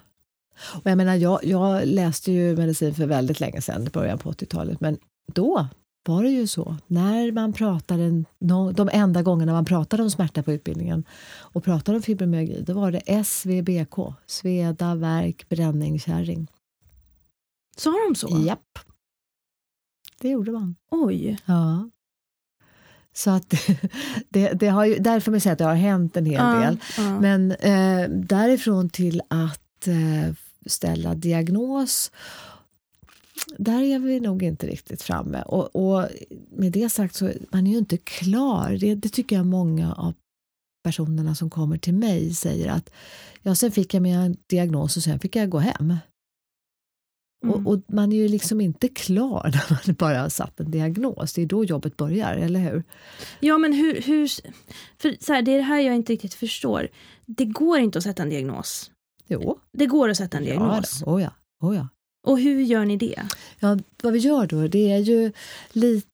Och 0.74 0.90
jag, 0.90 0.96
menar, 0.96 1.14
jag, 1.14 1.44
jag 1.44 1.86
läste 1.86 2.32
ju 2.32 2.56
medicin 2.56 2.94
för 2.94 3.06
väldigt 3.06 3.40
länge 3.40 3.60
sedan, 3.62 3.86
i 3.86 3.90
början 3.90 4.18
på 4.18 4.32
80-talet, 4.32 4.80
men 4.80 4.98
då 5.32 5.66
var 6.06 6.22
det 6.22 6.28
ju 6.30 6.46
så. 6.46 6.76
När 6.86 7.32
man 7.32 7.52
pratade, 7.52 8.24
de 8.74 8.88
enda 8.92 9.22
gångerna 9.22 9.52
man 9.52 9.64
pratade 9.64 10.02
om 10.02 10.10
smärta 10.10 10.42
på 10.42 10.52
utbildningen 10.52 11.04
och 11.30 11.64
pratade 11.64 11.96
om 11.96 12.02
fibromyalgi, 12.02 12.62
då 12.66 12.72
var 12.72 12.92
det 12.92 13.24
SVBK, 13.24 13.96
sveda, 14.26 14.94
värk, 14.94 15.48
bränning, 15.48 15.98
kärring. 16.00 16.46
Sa 17.76 17.90
de 18.08 18.14
så? 18.14 18.28
Japp. 18.46 18.78
Det 20.20 20.28
gjorde 20.28 20.52
man. 20.52 20.76
Oj. 20.90 21.38
Ja. 21.46 21.90
Så 23.18 23.30
att 23.30 23.54
det, 24.28 24.52
det 24.52 24.68
har 24.68 24.84
ju, 24.84 24.98
därför 24.98 25.30
vill 25.30 25.36
jag 25.36 25.42
säga 25.42 25.52
att 25.52 25.58
det 25.58 25.64
har 25.64 25.74
hänt 25.74 26.16
en 26.16 26.26
hel 26.26 26.34
Ja, 26.34 26.60
del. 26.60 26.76
ja. 26.96 27.20
Men 27.20 27.52
eh, 27.52 28.08
därifrån 28.10 28.90
till 28.90 29.22
att 29.28 29.86
eh, 29.88 30.34
ställa 30.66 31.14
diagnos, 31.14 32.12
där 33.58 33.82
är 33.82 33.98
vi 33.98 34.20
nog 34.20 34.42
inte 34.42 34.66
riktigt 34.66 35.02
framme. 35.02 35.42
Och, 35.42 35.76
och 35.76 36.08
med 36.56 36.72
det 36.72 36.88
sagt 36.88 37.14
så 37.14 37.30
man 37.50 37.66
är 37.66 37.70
ju 37.72 37.78
inte 37.78 37.96
klar. 37.96 38.76
Det, 38.80 38.94
det 38.94 39.08
tycker 39.08 39.36
jag 39.36 39.46
många 39.46 39.92
av 39.94 40.14
personerna 40.84 41.34
som 41.34 41.50
kommer 41.50 41.78
till 41.78 41.94
mig 41.94 42.34
säger 42.34 42.68
att 42.68 42.90
ja, 43.42 43.54
sen 43.54 43.72
fick 43.72 43.94
jag 43.94 44.02
min 44.02 44.36
diagnos 44.46 44.96
och 44.96 45.02
sen 45.02 45.18
fick 45.20 45.36
jag 45.36 45.50
gå 45.50 45.58
hem. 45.58 45.96
Mm. 47.44 47.54
Och, 47.66 47.72
och 47.72 47.80
man 47.88 48.12
är 48.12 48.16
ju 48.16 48.28
liksom 48.28 48.60
inte 48.60 48.88
klar 48.88 49.42
när 49.52 49.64
man 49.86 49.94
bara 49.98 50.20
har 50.20 50.28
satt 50.28 50.60
en 50.60 50.70
diagnos. 50.70 51.32
Det 51.32 51.42
är 51.42 51.46
då 51.46 51.64
jobbet 51.64 51.96
börjar, 51.96 52.34
eller 52.34 52.60
hur? 52.60 52.84
Ja, 53.40 53.58
men 53.58 53.72
hur... 53.72 54.02
hur 54.02 54.28
för 54.98 55.16
så 55.24 55.32
här, 55.32 55.42
det 55.42 55.52
är 55.52 55.56
det 55.56 55.62
här 55.62 55.80
jag 55.80 55.94
inte 55.94 56.12
riktigt 56.12 56.34
förstår. 56.34 56.88
Det 57.26 57.44
går 57.44 57.78
inte 57.78 57.98
att 57.98 58.04
sätta 58.04 58.22
en 58.22 58.30
diagnos. 58.30 58.90
Jo. 59.26 59.58
Det 59.72 59.86
går 59.86 60.08
att 60.08 60.16
sätta 60.16 60.36
en 60.36 60.44
Ja, 60.44 60.50
diagnos. 60.50 61.00
då. 61.00 61.10
oh 61.10 61.22
ja. 61.22 61.30
Oh 61.62 61.76
ja. 61.76 61.88
Och 62.26 62.38
hur 62.40 62.60
gör 62.60 62.84
ni 62.84 62.96
det? 62.96 63.22
Ja, 63.60 63.78
vad 64.02 64.12
vi 64.12 64.18
gör 64.18 64.46
då, 64.46 64.68
det 64.68 64.90
är 64.92 64.98
ju 64.98 65.32
lite, 65.72 66.08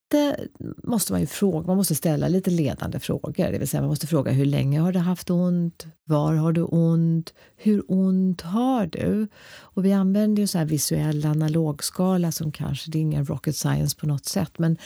måste 0.82 1.12
man 1.12 1.20
ju 1.20 1.26
fråga, 1.26 1.66
man 1.66 1.76
måste 1.76 1.94
ställa 1.94 2.28
lite 2.28 2.50
ledande 2.50 3.00
frågor. 3.00 3.32
Det 3.36 3.58
vill 3.58 3.68
säga 3.68 3.80
man 3.80 3.90
måste 3.90 4.06
fråga 4.06 4.32
hur 4.32 4.44
länge 4.44 4.80
har 4.80 4.92
du 4.92 4.98
haft 4.98 5.30
ont? 5.30 5.86
Var 6.04 6.34
har 6.34 6.52
du 6.52 6.62
ont? 6.62 7.34
Hur 7.56 7.82
ont 7.88 8.40
har 8.40 8.86
du? 8.86 9.28
Och 9.56 9.84
vi 9.84 9.92
använder 9.92 10.42
ju 10.42 10.46
så 10.46 10.58
här 10.58 10.64
visuell 10.64 11.26
analogskala 11.26 12.32
som 12.32 12.52
kanske, 12.52 12.90
det 12.90 12.98
är 12.98 13.00
ingen 13.00 13.24
rocket 13.24 13.56
science 13.56 13.96
på 13.96 14.06
något 14.06 14.24
sätt, 14.24 14.58
men 14.58 14.78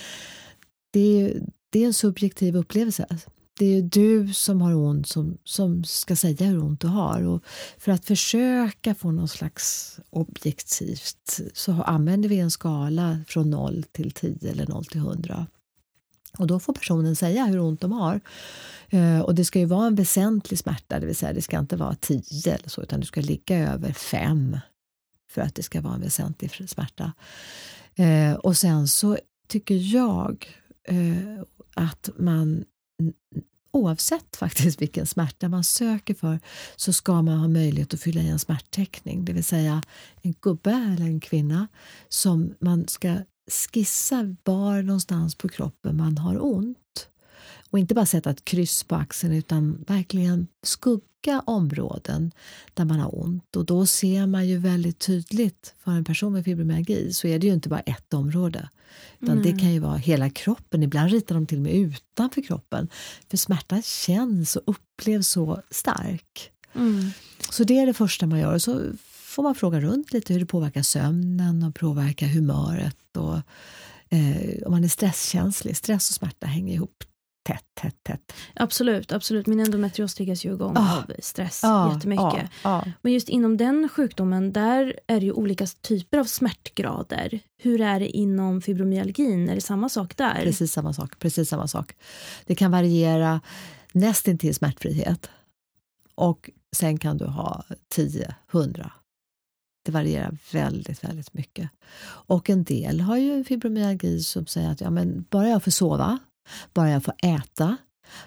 det 0.91 1.21
är, 1.21 1.41
det 1.69 1.83
är 1.83 1.85
en 1.85 1.93
subjektiv 1.93 2.55
upplevelse. 2.57 3.07
Det 3.59 3.65
är 3.65 3.75
ju 3.75 3.81
du 3.81 4.33
som 4.33 4.61
har 4.61 4.75
ont 4.75 5.07
som, 5.07 5.37
som 5.43 5.83
ska 5.83 6.15
säga 6.15 6.45
hur 6.45 6.63
ont 6.63 6.81
du 6.81 6.87
har. 6.87 7.23
Och 7.23 7.43
för 7.77 7.91
att 7.91 8.05
försöka 8.05 8.95
få 8.95 9.11
någon 9.11 9.27
slags 9.27 9.99
objektivt 10.09 11.39
så 11.53 11.71
använder 11.71 12.29
vi 12.29 12.39
en 12.39 12.51
skala 12.51 13.19
från 13.27 13.49
0 13.49 13.83
till 13.91 14.11
10 14.11 14.51
eller 14.51 14.67
0 14.67 14.85
till 14.85 14.99
100. 14.99 15.47
Och 16.37 16.47
då 16.47 16.59
får 16.59 16.73
personen 16.73 17.15
säga 17.15 17.45
hur 17.45 17.59
ont 17.59 17.81
de 17.81 17.91
har. 17.91 18.21
Eh, 18.89 19.19
och 19.19 19.35
det 19.35 19.45
ska 19.45 19.59
ju 19.59 19.65
vara 19.65 19.87
en 19.87 19.95
väsentlig 19.95 20.59
smärta, 20.59 20.99
det 20.99 21.05
vill 21.05 21.15
säga 21.15 21.33
det 21.33 21.41
ska 21.41 21.59
inte 21.59 21.75
vara 21.75 21.95
10 21.95 22.53
eller 22.53 22.69
så, 22.69 22.81
utan 22.81 22.99
du 22.99 23.05
ska 23.05 23.21
ligga 23.21 23.73
över 23.73 23.93
5 23.93 24.57
för 25.31 25.41
att 25.41 25.55
det 25.55 25.63
ska 25.63 25.81
vara 25.81 25.93
en 25.93 26.01
väsentlig 26.01 26.69
smärta. 26.69 27.13
Eh, 27.95 28.33
och 28.33 28.57
sen 28.57 28.87
så 28.87 29.17
tycker 29.47 29.75
jag 29.75 30.47
eh, 30.87 31.43
att 31.75 32.09
man 32.17 32.65
oavsett 33.71 34.35
faktiskt 34.35 34.81
vilken 34.81 35.05
smärta 35.05 35.49
man 35.49 35.63
söker 35.63 36.13
för 36.13 36.39
så 36.75 36.93
ska 36.93 37.21
man 37.21 37.39
ha 37.39 37.47
möjlighet 37.47 37.93
att 37.93 37.99
fylla 38.01 38.21
i 38.21 38.29
en 38.29 38.39
smärtteckning, 38.39 39.25
det 39.25 39.33
vill 39.33 39.43
säga 39.43 39.83
en 40.21 40.33
gubbe 40.41 40.71
eller 40.71 41.05
en 41.05 41.19
kvinna 41.19 41.67
som 42.09 42.55
man 42.59 42.87
ska 42.87 43.15
skissa 43.73 44.35
var 44.43 44.81
någonstans 44.81 45.35
på 45.35 45.49
kroppen 45.49 45.97
man 45.97 46.17
har 46.17 46.45
ont. 46.45 47.08
Och 47.69 47.79
inte 47.79 47.95
bara 47.95 48.05
sätta 48.05 48.29
ett 48.29 48.45
kryss 48.45 48.83
på 48.83 48.95
axeln 48.95 49.33
utan 49.33 49.83
verkligen 49.87 50.47
skugga 50.63 51.41
områden 51.45 52.31
där 52.73 52.85
man 52.85 52.99
har 52.99 53.19
ont. 53.23 53.55
Och 53.55 53.65
då 53.65 53.85
ser 53.85 54.27
man 54.27 54.47
ju 54.47 54.57
väldigt 54.57 54.99
tydligt 54.99 55.73
för 55.83 55.91
en 55.91 56.03
person 56.03 56.33
med 56.33 56.45
fibromyalgi 56.45 57.13
så 57.13 57.27
är 57.27 57.39
det 57.39 57.47
ju 57.47 57.53
inte 57.53 57.69
bara 57.69 57.79
ett 57.79 58.13
område. 58.13 58.69
Utan 59.19 59.37
det 59.37 59.51
Nej. 59.51 59.59
kan 59.59 59.73
ju 59.73 59.79
vara 59.79 59.97
hela 59.97 60.29
kroppen. 60.29 60.83
Ibland 60.83 61.11
ritar 61.11 61.35
de 61.35 61.45
till 61.45 61.57
och 61.57 61.63
med 61.63 61.73
utanför 61.73 62.41
kroppen. 62.41 62.89
För 63.29 63.37
smärta 63.37 63.81
känns 63.81 64.55
och 64.55 64.63
upplevs 64.65 65.27
så 65.27 65.61
stark. 65.71 66.51
Mm. 66.75 67.11
Så 67.51 67.63
det 67.63 67.79
är 67.79 67.85
det 67.85 67.93
första 67.93 68.27
man 68.27 68.39
gör. 68.39 68.53
Och 68.53 68.61
så 68.61 68.81
får 69.03 69.43
man 69.43 69.55
fråga 69.55 69.79
runt 69.79 70.13
lite 70.13 70.33
hur 70.33 70.39
det 70.39 70.45
påverkar 70.45 70.81
sömnen 70.81 71.63
och 71.63 71.75
påverkar 71.75 72.27
humöret. 72.27 73.17
Och, 73.17 73.37
eh, 74.09 74.63
om 74.65 74.71
man 74.71 74.83
är 74.83 74.87
stresskänslig. 74.87 75.77
Stress 75.77 76.09
och 76.09 76.15
smärta 76.15 76.47
hänger 76.47 76.73
ihop 76.73 77.03
tätt, 77.49 77.65
tätt, 77.73 78.03
tätt. 78.03 78.33
Absolut, 78.55 79.11
absolut. 79.11 79.47
Min 79.47 79.59
endometrios 79.59 80.13
triggas 80.15 80.45
ju 80.45 80.53
igång 80.53 80.73
Ah. 80.77 80.97
av 80.97 81.11
stress 81.19 81.61
jättemycket. 81.93 82.49
Ja, 82.63 82.85
Men 83.01 83.13
just 83.13 83.29
inom 83.29 83.57
den 83.57 83.89
sjukdomen, 83.89 84.53
där 84.53 84.99
är 85.07 85.19
det 85.19 85.25
ju 85.25 85.31
olika 85.31 85.65
typer 85.81 86.17
av 86.17 86.23
smärtgrader. 86.25 87.39
Hur 87.57 87.81
är 87.81 87.99
det 87.99 88.09
inom 88.09 88.61
fibromyalgin? 88.61 89.49
Är 89.49 89.55
det 89.55 89.61
samma 89.61 89.89
sak 89.89 90.17
där? 90.17 90.41
Precis 90.43 90.71
samma 90.73 90.93
sak. 90.93 91.19
Precis 91.19 91.49
samma 91.49 91.67
sak. 91.67 91.95
Det 92.45 92.55
kan 92.55 92.71
variera 92.71 93.41
nästintill 93.93 94.55
smärtfrihet. 94.55 95.29
Och 96.15 96.49
sen 96.75 96.97
kan 96.97 97.17
du 97.17 97.25
ha 97.25 97.63
10, 97.89 98.35
100. 98.51 98.91
Det 99.85 99.91
varierar 99.91 100.37
väldigt, 100.51 101.03
väldigt 101.03 101.33
mycket. 101.33 101.69
Och 102.03 102.49
en 102.49 102.63
del 102.63 103.01
har 103.01 103.17
ju 103.17 103.43
fibromyalgi 103.43 104.19
som 104.19 104.45
säger 104.45 104.69
att 104.71 104.81
ja, 104.81 104.89
men 104.89 105.25
bara 105.29 105.47
jag 105.49 105.63
får 105.63 105.71
sova, 105.71 106.19
bara 106.73 106.89
jag 106.89 107.03
får 107.03 107.13
äta, 107.23 107.77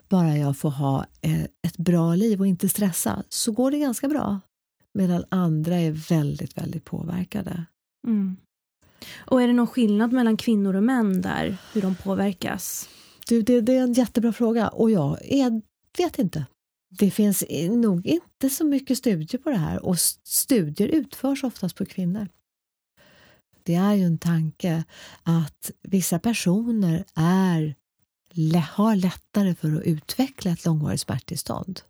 bara 0.08 0.36
jag 0.36 0.56
får 0.56 0.70
ha 0.70 1.06
eh, 1.20 1.42
ett 1.42 1.76
bra 1.76 2.14
liv 2.14 2.40
och 2.40 2.46
inte 2.46 2.68
stressa 2.68 3.22
så 3.28 3.52
går 3.52 3.70
det 3.70 3.78
ganska 3.78 4.08
bra. 4.08 4.40
Medan 4.94 5.24
andra 5.28 5.76
är 5.76 5.90
väldigt, 5.90 6.58
väldigt 6.58 6.84
påverkade. 6.84 7.64
Mm. 8.06 8.36
Och 9.16 9.42
är 9.42 9.46
det 9.46 9.52
någon 9.52 9.66
skillnad 9.66 10.12
mellan 10.12 10.36
kvinnor 10.36 10.76
och 10.76 10.82
män 10.82 11.22
där? 11.22 11.56
Hur 11.72 11.82
de 11.82 11.94
påverkas? 11.94 12.88
Du, 13.28 13.42
det, 13.42 13.60
det 13.60 13.76
är 13.76 13.82
en 13.82 13.92
jättebra 13.92 14.32
fråga 14.32 14.68
och 14.68 14.90
jag 14.90 15.18
är, 15.22 15.62
vet 15.98 16.18
inte. 16.18 16.46
Det 16.98 17.10
finns 17.10 17.44
nog 17.70 18.06
inte 18.06 18.50
så 18.50 18.64
mycket 18.64 18.98
studier 18.98 19.38
på 19.38 19.50
det 19.50 19.56
här 19.56 19.84
och 19.84 19.98
studier 20.24 20.88
utförs 20.88 21.44
oftast 21.44 21.76
på 21.76 21.86
kvinnor. 21.86 22.28
Det 23.62 23.74
är 23.74 23.94
ju 23.94 24.02
en 24.02 24.18
tanke 24.18 24.84
att 25.22 25.70
vissa 25.82 26.18
personer 26.18 27.04
är, 27.14 27.74
har 28.58 28.96
lättare 28.96 29.54
för 29.54 29.76
att 29.76 29.82
utveckla 29.82 30.50
ett 30.50 30.64
långvarigt 30.64 31.00
smärttillstånd. 31.00 31.80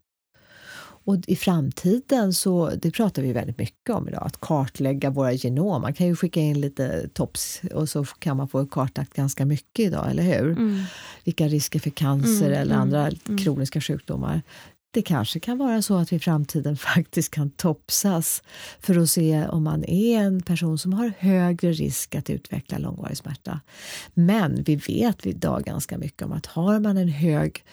Och 1.05 1.17
i 1.27 1.37
framtiden 1.37 2.33
så, 2.33 2.71
det 2.83 2.91
pratar 2.91 3.23
vi 3.23 3.33
väldigt 3.33 3.59
mycket 3.59 3.91
om 3.91 4.09
idag, 4.09 4.23
att 4.27 4.41
kartlägga 4.41 5.11
våra 5.11 5.33
genom. 5.33 5.83
Man 5.83 5.95
kan 5.95 6.07
ju 6.07 6.17
skicka 6.17 6.41
in 6.41 6.61
lite 6.61 7.09
tops 7.09 7.61
och 7.75 7.89
så 7.89 8.05
kan 8.05 8.37
man 8.37 8.49
få 8.49 8.67
kartlagt 8.67 9.15
ganska 9.15 9.45
mycket 9.45 9.87
idag, 9.87 10.11
eller 10.11 10.23
hur? 10.23 10.51
Mm. 10.51 10.83
vilka 11.25 11.49
risker 11.49 11.81
för 11.81 11.91
cancer 11.91 12.47
Mm, 12.47 12.61
eller 12.61 12.75
mm, 12.75 12.83
andra 12.83 13.09
mm. 13.09 13.39
kroniska 13.39 13.81
sjukdomar. 13.81 14.43
Det 14.95 15.03
kanske 15.03 15.41
kan 15.41 15.59
vara 15.59 15.83
så 15.83 15.97
att 15.97 16.13
vi 16.13 16.17
i 16.17 16.21
framtiden 16.21 16.77
faktiskt 16.95 17.31
kan 17.31 17.51
topsas 17.51 18.43
för 18.81 18.99
att 18.99 19.11
se 19.11 19.47
om 19.47 19.65
man 19.65 19.85
är 19.85 20.19
en 20.19 20.43
person 20.43 20.79
som 20.79 20.93
har 20.93 21.13
högre 21.19 21.73
risk 21.73 22.15
att 22.15 22.31
utveckla 22.31 22.79
långvarig 22.79 23.17
smärta. 23.17 23.61
Men 24.15 24.63
vi 24.63 24.77
vet 24.77 25.27
idag 25.27 25.65
ganska 25.65 25.99
mycket 25.99 26.23
om 26.23 26.33
att 26.33 26.47
har 26.47 26.81
man 26.81 26.97
en 26.97 27.09
hög 27.09 27.65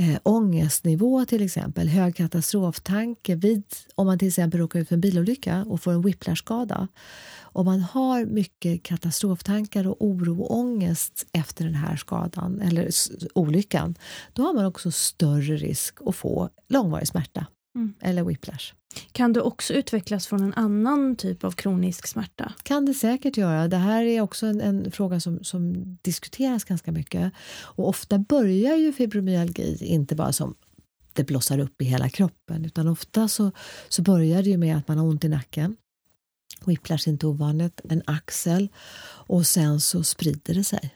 eh, 0.00 0.18
ångestnivå 0.22 1.24
till 1.24 1.42
exempel, 1.42 1.88
hög 1.88 2.16
katastroftanke 2.16 3.34
vid, 3.34 3.64
om 3.94 4.06
man 4.06 4.18
till 4.18 4.28
exempel 4.28 4.60
råkar 4.60 4.80
ut 4.80 4.88
för 4.88 4.94
en 4.94 5.00
bilolycka 5.00 5.64
och 5.68 5.80
får 5.80 5.92
en 5.92 6.02
whiplashskada. 6.02 6.88
Om 7.52 7.66
man 7.66 7.80
har 7.80 8.24
mycket 8.24 8.82
katastroftankar 8.82 9.86
och 9.86 9.96
oro 10.04 10.40
och 10.42 10.58
ångest 10.58 11.26
efter 11.32 11.64
den 11.64 11.74
här 11.74 11.96
skadan 11.96 12.60
eller 12.60 12.90
olyckan, 13.34 13.94
då 14.32 14.42
har 14.42 14.54
man 14.54 14.64
också 14.64 14.90
större 14.90 15.56
risk 15.56 15.98
att 16.06 16.16
få 16.16 16.48
långvarig 16.68 17.08
smärta 17.08 17.46
mm. 17.76 17.94
eller 18.00 18.24
whiplash. 18.24 18.72
Kan 19.12 19.32
det 19.32 19.40
också 19.42 19.74
utvecklas 19.74 20.26
från 20.26 20.42
en 20.42 20.54
annan 20.54 21.16
typ 21.16 21.44
av 21.44 21.50
kronisk 21.50 22.06
smärta? 22.06 22.52
kan 22.62 22.86
det 22.86 22.94
säkert 22.94 23.36
göra. 23.36 23.68
Det 23.68 23.76
här 23.76 24.02
är 24.02 24.20
också 24.20 24.46
en, 24.46 24.60
en 24.60 24.90
fråga 24.90 25.20
som, 25.20 25.44
som, 25.44 25.96
diskuteras 26.02 26.64
ganska 26.64 26.92
mycket. 26.92 27.32
Och 27.62 27.88
ofta 27.88 28.18
börjar 28.18 28.76
ju 28.76 28.92
fibromyalgi 28.92 29.84
inte 29.86 30.14
bara 30.14 30.32
som 30.32 30.54
det 31.12 31.24
blossar 31.24 31.58
upp 31.58 31.82
i 31.82 31.84
hela 31.84 32.08
kroppen 32.08 32.64
utan 32.64 32.88
ofta 32.88 33.28
så, 33.28 33.52
så 33.88 34.02
börjar 34.02 34.42
det 34.42 34.50
ju 34.50 34.56
med 34.56 34.76
att 34.76 34.88
man 34.88 34.98
har 34.98 35.06
ont 35.06 35.24
i 35.24 35.28
nacken. 35.28 35.76
Whiplash 36.64 37.08
är 37.08 37.12
inte 37.12 37.26
ovanligt, 37.26 37.80
en 37.84 38.02
axel 38.06 38.68
och 39.26 39.46
sen 39.46 39.80
så 39.80 40.04
sprider 40.04 40.54
det 40.54 40.64
sig 40.64 40.94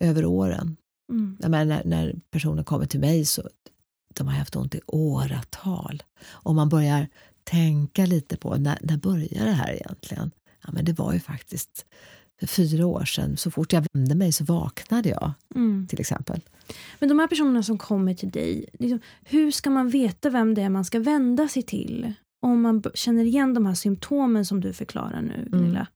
över 0.00 0.24
åren. 0.24 0.76
Mm. 1.12 1.36
Men 1.40 1.68
när, 1.68 1.84
när 1.84 2.20
personen 2.30 2.64
kommer 2.64 2.86
till 2.86 3.00
mig 3.00 3.24
så 3.24 3.42
de 4.14 4.28
har 4.28 4.34
haft 4.34 4.56
ont 4.56 4.74
i 4.74 4.80
åratal. 4.86 6.02
Om 6.30 6.56
man 6.56 6.68
börjar 6.68 7.08
tänka 7.44 8.06
lite 8.06 8.36
på 8.36 8.56
när, 8.56 8.78
när 8.80 8.96
började 8.96 9.44
det 9.44 9.52
här 9.52 9.72
egentligen? 9.72 10.30
Ja, 10.62 10.72
men 10.72 10.84
det 10.84 10.92
var 10.92 11.12
ju 11.12 11.20
faktiskt 11.20 11.84
för 12.40 12.46
fyra 12.46 12.86
år 12.86 13.04
sedan. 13.04 13.36
Så 13.36 13.50
fort 13.50 13.72
jag 13.72 13.86
vände 13.92 14.14
mig 14.14 14.32
så 14.32 14.44
vaknade 14.44 15.08
jag. 15.08 15.32
Mm. 15.54 15.86
till 15.90 16.00
exempel. 16.00 16.40
Men 16.98 17.08
de 17.08 17.18
här 17.18 17.26
personerna 17.26 17.62
som 17.62 17.78
kommer 17.78 18.14
till 18.14 18.30
dig, 18.30 18.68
liksom, 18.72 19.00
hur 19.24 19.50
ska 19.50 19.70
man 19.70 19.88
veta 19.88 20.30
vem 20.30 20.54
det 20.54 20.62
är 20.62 20.68
man 20.68 20.84
ska 20.84 20.98
vända 20.98 21.48
sig 21.48 21.62
till? 21.62 22.12
Om 22.42 22.62
man 22.62 22.82
känner 22.94 23.24
igen 23.24 23.54
de 23.54 23.66
här 23.66 23.74
symptomen 23.74 24.46
som 24.46 24.60
du 24.60 24.72
förklarar 24.72 25.22
nu, 25.22 25.34
mm. 25.34 25.48
Gunilla. 25.50 25.86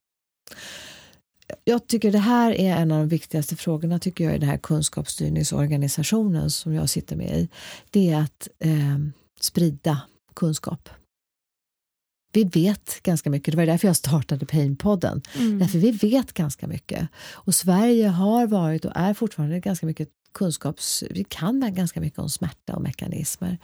Jag 1.64 1.86
tycker 1.86 2.12
det 2.12 2.18
här 2.18 2.52
är 2.52 2.76
en 2.76 2.92
av 2.92 2.98
de 2.98 3.08
viktigaste 3.08 3.56
frågorna 3.56 3.98
tycker 3.98 4.24
jag 4.24 4.34
i 4.34 4.38
den 4.38 4.48
här 4.48 4.58
kunskapsstyrningsorganisationen 4.58 6.50
som 6.50 6.74
jag 6.74 6.90
sitter 6.90 7.16
med 7.16 7.38
i. 7.38 7.48
Det 7.90 8.10
är 8.10 8.20
att 8.20 8.48
eh, 8.58 8.98
sprida 9.40 10.00
kunskap. 10.36 10.88
Vi 12.32 12.44
vet 12.44 13.02
ganska 13.02 13.30
mycket, 13.30 13.52
det 13.52 13.56
var 13.56 13.66
därför 13.66 13.88
jag 13.88 13.96
startade 13.96 14.46
Painpodden. 14.46 15.22
Mm. 15.34 15.58
Därför 15.58 15.78
vi 15.78 15.90
vet 15.90 16.32
ganska 16.32 16.66
mycket. 16.66 17.08
Och 17.32 17.54
Sverige 17.54 18.08
har 18.08 18.46
varit 18.46 18.84
och 18.84 18.92
är 18.94 19.14
fortfarande 19.14 19.60
ganska 19.60 19.86
mycket 19.86 20.08
kunskaps... 20.32 21.04
Vi 21.10 21.24
kan 21.24 21.74
ganska 21.74 22.00
mycket 22.00 22.18
om 22.18 22.30
smärta 22.30 22.76
och 22.76 22.82
mekanismer. 22.82 23.58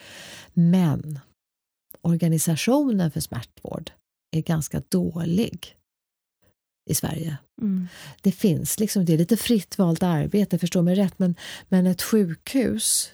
Men 0.52 1.18
organisationen 2.00 3.10
för 3.10 3.20
smärtvård 3.20 3.90
är 4.36 4.40
ganska 4.40 4.82
dålig 4.88 5.76
i 6.86 6.94
Sverige. 6.94 7.36
Mm. 7.62 7.88
Det 8.22 8.32
finns 8.32 8.80
liksom, 8.80 9.04
det 9.04 9.12
är 9.12 9.18
lite 9.18 9.36
fritt 9.36 9.78
valt 9.78 10.02
arbete, 10.02 10.58
förstå 10.58 10.82
mig 10.82 10.94
rätt, 10.94 11.18
men, 11.18 11.34
men 11.68 11.86
ett 11.86 12.02
sjukhus 12.02 13.10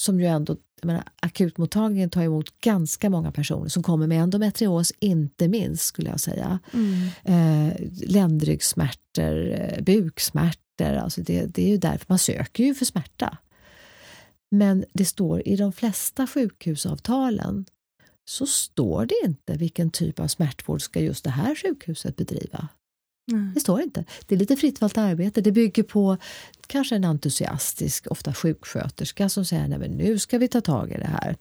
som 0.00 0.20
ju 0.20 0.26
ändå, 0.26 0.56
jag 0.80 0.86
menar, 0.86 1.04
akutmottagningen 1.20 2.10
tar 2.10 2.22
emot 2.22 2.60
ganska 2.60 3.10
många 3.10 3.32
personer 3.32 3.68
som 3.68 3.82
kommer 3.82 4.06
med 4.06 4.22
endometrios, 4.22 4.92
inte 4.98 5.48
minst 5.48 5.82
skulle 5.82 6.10
jag 6.10 6.20
säga. 6.20 6.58
Mm. 6.72 7.08
Eh, 7.24 7.76
ländryggsmärtor, 8.08 9.52
eh, 9.52 9.82
buksmärtor, 9.82 10.94
alltså 10.94 11.22
det, 11.22 11.46
det 11.46 11.64
är 11.64 11.68
ju 11.68 11.76
därför 11.76 12.06
man 12.08 12.18
söker 12.18 12.64
ju 12.64 12.74
för 12.74 12.84
smärta. 12.84 13.38
Men 14.50 14.84
det 14.92 15.04
står 15.04 15.48
i 15.48 15.56
de 15.56 15.72
flesta 15.72 16.26
sjukhusavtalen 16.26 17.66
så 18.24 18.46
står 18.46 19.06
det 19.06 19.14
inte 19.24 19.56
vilken 19.56 19.90
typ 19.90 20.20
av 20.20 20.28
smärtvård 20.28 20.82
ska 20.82 21.00
just 21.00 21.24
det 21.24 21.30
här 21.30 21.54
sjukhuset 21.54 22.16
bedriva. 22.16 22.68
Nej. 23.26 23.50
Det 23.54 23.60
står 23.60 23.82
inte. 23.82 24.04
Det 24.26 24.34
är 24.34 24.38
lite 24.38 24.56
fritt 24.56 24.80
valt 24.80 24.98
arbete. 24.98 25.40
Det 25.40 25.52
bygger 25.52 25.82
på 25.82 26.16
kanske 26.66 26.96
en 26.96 27.04
entusiastisk, 27.04 28.06
ofta 28.06 28.34
sjuksköterska 28.34 29.28
som 29.28 29.44
säger 29.44 29.68
Nej, 29.68 29.78
men 29.78 29.90
nu 29.90 30.18
ska 30.18 30.38
vi 30.38 30.48
ta 30.48 30.60
tag 30.60 30.90
i 30.90 30.94
det 30.94 31.18
här. 31.22 31.36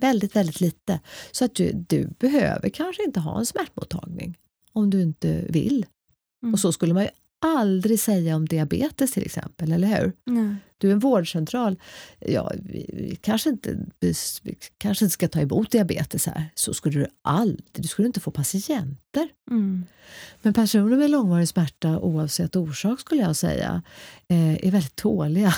Väldigt, 0.00 0.36
väldigt 0.36 0.60
lite. 0.60 1.00
Så 1.30 1.44
att 1.44 1.54
du, 1.54 1.72
du 1.88 2.08
behöver 2.18 2.68
kanske 2.68 3.04
inte 3.04 3.20
ha 3.20 3.38
en 3.38 3.46
smärtmottagning 3.46 4.38
om 4.72 4.90
du 4.90 5.02
inte 5.02 5.44
vill. 5.48 5.86
Mm. 6.42 6.54
Och 6.54 6.60
så 6.60 6.72
skulle 6.72 6.94
man 6.94 7.02
ju 7.02 7.08
aldrig 7.38 8.00
säga 8.00 8.36
om 8.36 8.46
diabetes 8.46 9.12
till 9.12 9.24
exempel, 9.24 9.72
eller 9.72 9.88
hur? 9.88 10.12
Nej. 10.24 10.56
Du 10.78 10.88
är 10.88 10.92
en 10.92 10.98
vårdcentral. 10.98 11.76
Ja, 12.18 12.52
vi 12.56 13.18
kanske 13.22 13.50
inte, 13.50 13.78
vi 14.00 14.14
kanske 14.78 15.04
inte 15.04 15.12
ska 15.12 15.28
ta 15.28 15.40
emot 15.40 15.70
diabetes 15.70 16.26
här. 16.26 16.50
Så 16.54 16.74
skulle 16.74 17.00
du 17.00 17.06
aldrig, 17.22 17.64
du 17.72 17.88
skulle 17.88 18.06
inte 18.06 18.20
få 18.20 18.30
patienter. 18.30 19.28
Mm. 19.50 19.86
Men 20.42 20.54
personer 20.54 20.96
med 20.96 21.10
långvarig 21.10 21.48
smärta 21.48 21.98
oavsett 21.98 22.56
orsak 22.56 23.00
skulle 23.00 23.22
jag 23.22 23.36
säga 23.36 23.82
eh, 24.28 24.66
är 24.66 24.70
väldigt 24.70 24.96
tåliga. 24.96 25.54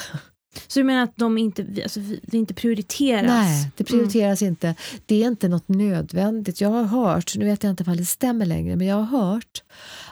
Så 0.67 0.81
du 0.81 0.85
menar 0.85 1.03
att 1.03 1.17
de 1.17 1.39
inte, 1.39 1.67
alltså, 1.83 2.01
det 2.23 2.39
inte 2.39 2.55
prioriteras? 2.55 3.27
Nej, 3.27 3.71
det 3.77 3.85
prioriteras 3.85 4.43
mm. 4.43 4.49
inte. 4.49 4.75
Det 5.07 5.23
är 5.23 5.27
inte 5.27 5.49
något 5.49 5.69
nödvändigt. 5.69 6.61
Jag 6.61 6.69
har 6.69 6.85
hört, 6.85 7.37
nu 7.37 7.45
vet 7.45 7.63
jag 7.63 7.71
inte 7.71 7.85
om 7.85 7.97
det 7.97 8.05
stämmer 8.05 8.47
längre, 8.47 8.77
men 8.77 8.87
jag 8.87 8.97
har 8.97 9.19
hört 9.19 9.63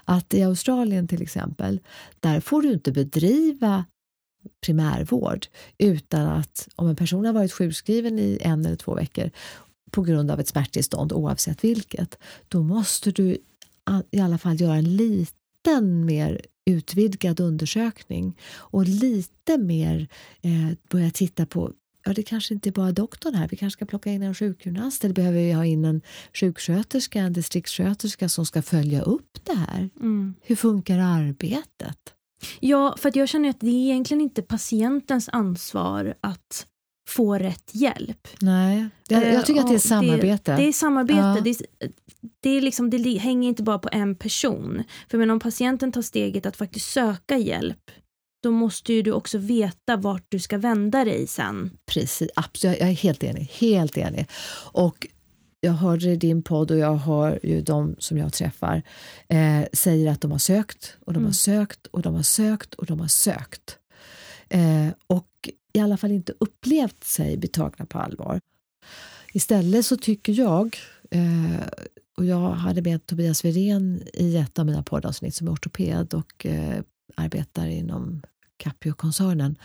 att 0.05 0.35
i 0.35 0.43
Australien 0.43 1.09
till 1.09 1.23
exempel, 1.23 1.81
där 2.21 2.41
får 2.41 2.63
du 2.63 2.73
inte 2.73 2.93
bedriva 2.93 3.85
primärvård 4.67 5.47
utan 5.79 6.27
att 6.27 6.69
om 6.77 6.89
en 6.89 6.97
person 6.97 7.25
har 7.25 7.33
varit 7.33 7.53
sjukskriven 7.53 8.19
i 8.19 8.39
en 8.41 8.67
eller 8.67 8.77
två 8.77 8.95
veckor 8.95 9.31
på 9.91 10.03
grund 10.03 10.31
av 10.31 10.41
ett 10.41 10.49
smärttillstånd 10.49 11.13
oavsett 11.13 11.65
vilket, 11.65 12.19
då 12.49 12.63
måste 12.63 13.11
du 13.11 13.39
i 14.11 14.21
alla 14.21 14.39
fall 14.39 14.61
göra 14.61 14.75
en 14.75 14.97
liten 14.97 16.05
mer 16.05 16.41
utvidgad 16.67 17.41
undersökning 17.41 18.39
och 18.53 18.85
lite 18.85 19.59
mer 19.59 20.09
eh, 20.43 20.77
börja 20.91 21.11
titta 21.11 21.47
på 21.47 21.73
Ja, 22.05 22.15
det 22.15 22.23
kanske 22.23 22.55
inte 22.55 22.69
är 22.69 22.73
bara 22.73 22.93
doktorn 22.93 23.35
här. 23.35 23.49
Vi 23.49 23.57
kanske 23.57 23.77
ska 23.77 23.87
plocka 23.87 24.11
in 24.11 24.23
en 24.23 24.35
sjukgymnast 24.35 25.05
eller 25.05 25.15
behöver 25.15 25.39
vi 25.39 25.53
ha 25.53 25.65
in 25.65 25.85
en 25.85 26.01
sjuksköterska, 26.35 27.21
en 27.21 27.33
distriktssköterska 27.33 28.29
som 28.29 28.47
ska 28.47 28.63
följa 28.63 29.03
upp 29.03 29.39
det 29.45 29.55
här. 29.55 29.91
Mm. 30.01 30.35
Hur 30.43 30.57
funkar 30.57 30.99
arbetet? 30.99 32.15
Ja, 32.61 32.95
för 32.99 33.13
jag 33.15 33.29
känner 33.29 33.51
att 33.51 33.61
det 33.61 33.67
är 33.67 33.91
egentligen 33.91 34.21
inte 34.21 34.43
patientens 34.43 35.29
ansvar 35.33 36.15
att 36.21 36.67
få 37.09 37.35
rätt 37.35 37.71
hjälp. 37.73 38.29
Nej, 38.41 38.89
jag, 39.09 39.35
jag 39.35 39.47
tycker 39.47 39.61
att 39.61 39.69
det 39.69 39.75
är 39.75 39.79
samarbete. 39.79 40.53
Det, 40.53 40.57
det 40.57 40.69
är 40.69 40.73
samarbete. 40.73 41.19
Ja. 41.19 41.41
Det, 41.45 41.51
är, 41.51 41.57
det, 42.41 42.51
är 42.51 42.61
liksom, 42.61 42.91
det 42.91 43.19
hänger 43.19 43.49
inte 43.49 43.63
bara 43.63 43.79
på 43.79 43.89
en 43.93 44.15
person. 44.15 44.85
För 45.11 45.19
men 45.19 45.31
om 45.31 45.41
patienten 45.41 45.93
tar 45.93 46.03
steget 46.03 46.47
att 46.47 46.57
faktiskt 46.57 46.93
söka 46.93 47.39
hjälp 47.39 47.91
då 48.43 48.51
måste 48.51 48.93
ju 48.93 49.03
du 49.03 49.13
också 49.13 49.39
veta 49.39 49.97
vart 49.97 50.27
du 50.29 50.39
ska 50.39 50.59
vända 50.59 51.05
dig 51.05 51.27
sen. 51.27 51.71
Precis, 51.87 52.31
absolut. 52.37 52.81
Jag 52.81 52.89
är 52.89 52.93
helt 52.93 53.25
enig. 53.25 53.51
Helt 53.59 53.99
enig. 53.99 54.27
Och 54.73 55.07
jag 55.61 55.73
hörde 55.73 56.17
din 56.17 56.43
podd 56.43 56.71
och 56.71 56.79
jag 56.79 56.97
hör 56.97 57.41
ju 57.43 57.63
de 57.63 57.97
som 57.99 58.19
jag 58.19 58.33
träffar 58.33 58.83
eh, 59.29 59.63
säger 59.73 60.11
att 60.11 60.21
de 60.21 60.31
har 60.31 60.39
sökt 60.39 60.97
och 61.01 61.13
de 61.13 61.19
mm. 61.19 61.27
har 61.27 61.33
sökt 61.33 61.87
och 61.87 62.03
de 62.03 62.15
har 62.15 62.23
sökt 62.23 62.75
och 62.75 62.87
de 62.87 63.01
har 63.01 63.09
sökt. 63.09 63.79
Eh, 64.49 64.89
och 65.07 65.51
i 65.73 65.81
alla 65.81 65.97
fall 65.97 66.11
inte 66.11 66.33
upplevt 66.41 67.05
sig 67.05 67.37
betagna 67.37 67.87
på 67.87 67.99
allvar. 67.99 68.41
Istället 69.33 69.87
så 69.87 69.97
tycker 69.97 70.33
jag, 70.33 70.77
eh, 71.11 71.67
och 72.17 72.25
jag 72.25 72.51
hade 72.51 72.83
med 72.83 73.07
Tobias 73.07 73.45
Wirén 73.45 74.03
i 74.13 74.37
ett 74.37 74.59
av 74.59 74.67
mina 74.67 74.83
poddavsnitt 74.83 75.35
som 75.35 75.47
är 75.47 75.53
ortoped 75.53 76.15
och 76.15 76.47
eh, 76.47 76.83
arbetar 77.15 77.67
inom 77.67 78.23
Capio-koncernen, 78.57 79.57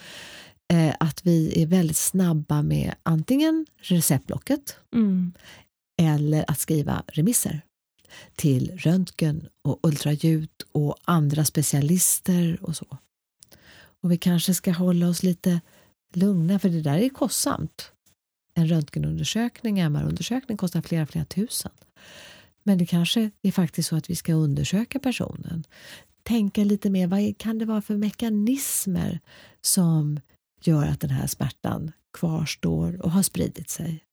eh, 0.72 0.94
att 1.00 1.26
vi 1.26 1.62
är 1.62 1.66
väldigt 1.66 1.96
snabba 1.96 2.62
med 2.62 2.94
antingen 3.02 3.66
receptblocket 3.76 4.76
mm 4.94 5.32
eller 6.02 6.50
att 6.50 6.58
skriva 6.58 7.02
remisser 7.06 7.60
till 8.36 8.78
röntgen 8.78 9.48
och 9.62 9.80
ultraljud 9.82 10.50
och 10.72 10.96
andra 11.04 11.44
specialister 11.44 12.58
och 12.62 12.76
så. 12.76 12.98
Och 14.00 14.12
vi 14.12 14.16
kanske 14.16 14.54
ska 14.54 14.72
hålla 14.72 15.08
oss 15.08 15.22
lite 15.22 15.60
lugna, 16.14 16.58
för 16.58 16.68
det 16.68 16.80
där 16.80 16.98
är 16.98 17.08
kostsamt. 17.08 17.92
En 18.54 18.68
röntgenundersökning, 18.68 19.78
MR-undersökning 19.78 20.56
kostar 20.56 20.82
flera, 20.82 21.06
flera 21.06 21.24
tusen. 21.24 21.72
Men 22.62 22.78
det 22.78 22.86
kanske 22.86 23.30
är 23.42 23.52
faktiskt 23.52 23.88
så 23.88 23.96
att 23.96 24.10
vi 24.10 24.16
ska 24.16 24.32
undersöka 24.32 24.98
personen. 24.98 25.64
Tänka 26.22 26.64
lite 26.64 26.90
mer, 26.90 27.06
vad 27.06 27.38
kan 27.38 27.58
det 27.58 27.64
vara 27.64 27.82
för 27.82 27.96
mekanismer 27.96 29.20
som 29.60 30.20
gör 30.62 30.86
att 30.86 31.00
den 31.00 31.10
här 31.10 31.26
smärtan 31.26 31.92
kvarstår 32.18 33.02
och 33.02 33.10
har 33.10 33.22
spridit 33.22 33.70
sig? 33.70 34.04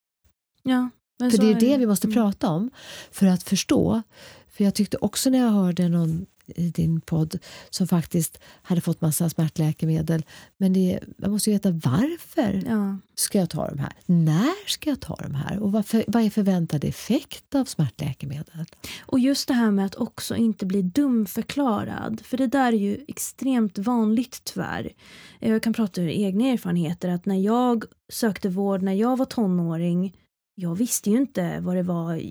Ja, 0.62 0.90
för 1.30 1.38
det 1.38 1.50
är 1.50 1.60
det 1.60 1.76
vi 1.76 1.86
måste 1.86 2.06
mm. 2.06 2.14
prata 2.14 2.48
om 2.48 2.70
för 3.10 3.26
att 3.26 3.42
förstå. 3.42 4.02
För 4.50 4.64
jag 4.64 4.74
tyckte 4.74 4.96
också 5.00 5.30
när 5.30 5.38
jag 5.38 5.50
hörde 5.50 5.88
någon 5.88 6.26
i 6.46 6.70
din 6.70 7.00
podd 7.00 7.38
som 7.70 7.88
faktiskt 7.88 8.38
hade 8.62 8.80
fått 8.80 9.00
massa 9.00 9.28
smärtläkemedel. 9.28 10.24
Men 10.56 10.72
det, 10.72 11.00
man 11.16 11.30
måste 11.30 11.50
ju 11.50 11.54
veta 11.56 11.70
varför 11.70 12.62
Ja. 12.66 12.96
ska 13.14 13.38
jag 13.38 13.50
ta 13.50 13.68
de 13.68 13.78
här? 13.78 13.92
När 14.06 14.68
ska 14.68 14.90
jag 14.90 15.00
ta 15.00 15.16
de 15.16 15.34
här? 15.34 15.58
Och 15.58 15.72
vad, 15.72 15.86
för, 15.86 16.04
vad 16.06 16.22
är 16.22 16.30
förväntad 16.30 16.84
effekt 16.84 17.54
av 17.54 17.64
smärtläkemedel? 17.64 18.64
Och 19.00 19.18
just 19.18 19.48
det 19.48 19.54
här 19.54 19.70
med 19.70 19.86
att 19.86 19.94
också 19.94 20.36
inte 20.36 20.66
bli 20.66 20.82
dumförklarad. 20.82 22.20
För 22.24 22.36
det 22.36 22.46
där 22.46 22.72
är 22.72 22.76
ju 22.76 23.04
extremt 23.08 23.78
vanligt 23.78 24.40
tyvärr. 24.44 24.92
Jag 25.38 25.62
kan 25.62 25.72
prata 25.72 26.02
ur 26.02 26.08
egna 26.08 26.46
erfarenheter 26.46 27.08
att 27.08 27.26
när 27.26 27.40
jag 27.40 27.84
sökte 28.08 28.48
vård 28.48 28.82
när 28.82 28.92
jag 28.92 29.16
var 29.16 29.26
tonåring. 29.26 30.16
Jag 30.54 30.74
visste 30.74 31.10
ju 31.10 31.16
inte 31.16 31.60
vad 31.60 31.76
det 31.76 31.82
var 31.82 32.22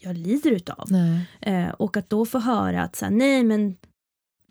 jag 0.00 0.16
lider 0.16 0.50
utav. 0.50 0.88
Eh, 1.40 1.68
och 1.68 1.96
att 1.96 2.10
då 2.10 2.26
få 2.26 2.38
höra 2.38 2.82
att 2.82 2.96
så 2.96 3.04
här, 3.04 3.12
nej 3.12 3.44
men 3.44 3.76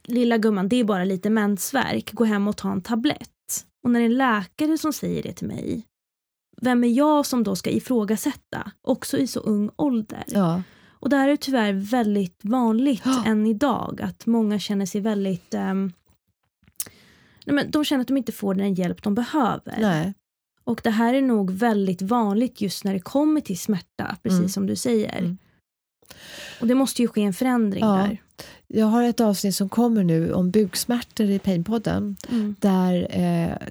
lilla 0.03 0.37
gumman 0.37 0.69
det 0.69 0.75
är 0.75 0.83
bara 0.83 1.03
lite 1.03 1.29
mensvärk, 1.29 2.13
gå 2.13 2.23
hem 2.23 2.47
och 2.47 2.57
ta 2.57 2.71
en 2.71 2.81
tablett. 2.81 3.65
Och 3.83 3.91
när 3.91 3.99
det 3.99 4.05
är 4.05 4.09
en 4.09 4.17
läkare 4.17 4.77
som 4.77 4.93
säger 4.93 5.23
det 5.23 5.33
till 5.33 5.47
mig, 5.47 5.85
vem 6.61 6.83
är 6.83 6.87
jag 6.87 7.25
som 7.25 7.43
då 7.43 7.55
ska 7.55 7.69
ifrågasätta, 7.69 8.71
också 8.81 9.17
i 9.17 9.27
så 9.27 9.39
ung 9.39 9.69
ålder? 9.75 10.23
Ja. 10.27 10.61
Och 10.87 11.09
det 11.09 11.17
här 11.17 11.29
är 11.29 11.35
tyvärr 11.35 11.73
väldigt 11.73 12.39
vanligt 12.43 13.01
Ja. 13.05 13.25
än 13.25 13.47
idag, 13.47 14.01
att 14.01 14.25
många 14.25 14.59
känner 14.59 14.85
sig 14.85 15.01
väldigt 15.01 15.53
ehm, 15.53 15.91
nej 17.45 17.55
men 17.55 17.71
de 17.71 17.83
känner 17.85 18.01
att 18.01 18.07
de 18.07 18.17
inte 18.17 18.31
får 18.31 18.53
den 18.53 18.73
hjälp 18.73 19.03
de 19.03 19.15
behöver. 19.15 19.77
Nej. 19.81 20.13
Och 20.63 20.81
det 20.83 20.89
här 20.89 21.13
är 21.13 21.21
nog 21.21 21.51
väldigt 21.51 22.01
vanligt 22.01 22.61
just 22.61 22.83
när 22.83 22.93
det 22.93 22.99
kommer 22.99 23.41
till 23.41 23.59
smärta, 23.59 24.17
precis 24.23 24.37
Mm. 24.39 24.49
som 24.49 24.65
du 24.67 24.75
säger. 24.75 25.17
Mm. 25.19 25.37
Och 26.61 26.67
det 26.67 26.75
måste 26.75 27.01
ju 27.01 27.07
ske 27.07 27.21
en 27.21 27.33
förändring 27.33 27.83
Ja. 27.83 27.95
där. 27.95 28.21
Jag 28.67 28.85
har 28.85 29.03
ett 29.03 29.19
avsnitt 29.19 29.55
som 29.55 29.69
kommer 29.69 30.03
nu 30.03 30.33
om 30.33 30.51
buksmärtor 30.51 31.29
i 31.29 31.39
Painpodden 31.39 32.17
Mm. 32.31 32.55
där 32.59 33.07
eh, 33.09 33.67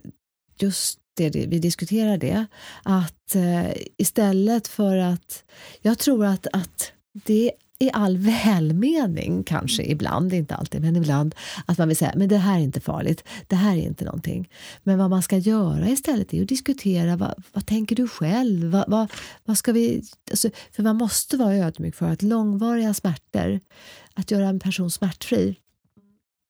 just 0.59 0.99
det, 1.17 1.31
vi 1.31 1.59
diskuterar 1.59 2.17
det. 2.19 2.47
Att 2.83 3.35
eh, 3.35 3.73
istället 3.97 4.69
för 4.69 4.97
att... 4.97 5.45
Jag 5.81 5.99
tror 5.99 6.25
att, 6.25 6.47
att 6.53 6.93
det 7.13 7.53
i 7.81 7.91
all 7.93 8.17
välmening 8.17 9.45
kanske 9.45 9.83
ibland, 9.83 10.33
inte 10.33 10.55
alltid, 10.55 10.81
men 10.81 10.97
ibland 10.97 11.35
att 11.67 11.79
man 11.79 11.89
vill 11.89 11.97
säga 11.97 12.13
men 12.17 12.29
det 12.29 12.37
här 12.37 12.59
är 12.59 12.63
inte 12.63 12.81
farligt, 12.81 13.25
det 13.47 13.57
här 13.57 13.77
är 13.77 13.81
inte 13.81 14.05
någonting. 14.05 14.49
Men 14.83 14.99
vad 14.99 15.11
man 15.11 15.23
ska 15.23 15.37
göra 15.37 15.89
istället 15.89 16.35
är 16.35 16.43
att 16.43 16.49
diskutera 16.49 17.17
vad, 17.17 17.43
vad 17.53 17.67
tänker 17.67 17.97
du 17.97 18.09
själv? 18.09 18.71
Vad, 18.71 18.85
vad, 18.89 19.13
vad 19.45 19.59
ska 19.59 19.73
vi, 19.73 20.03
alltså, 20.31 20.51
för 20.73 20.83
man 20.83 20.97
måste 20.97 21.37
vara 21.37 21.55
ödmjuk 21.55 21.95
för 21.95 22.07
att 22.07 22.23
långvariga 22.23 22.95
smärtor, 22.95 23.61
att 24.15 24.31
göra 24.31 24.49
en 24.49 24.61
person 24.61 24.91
smärtfri, 24.91 25.57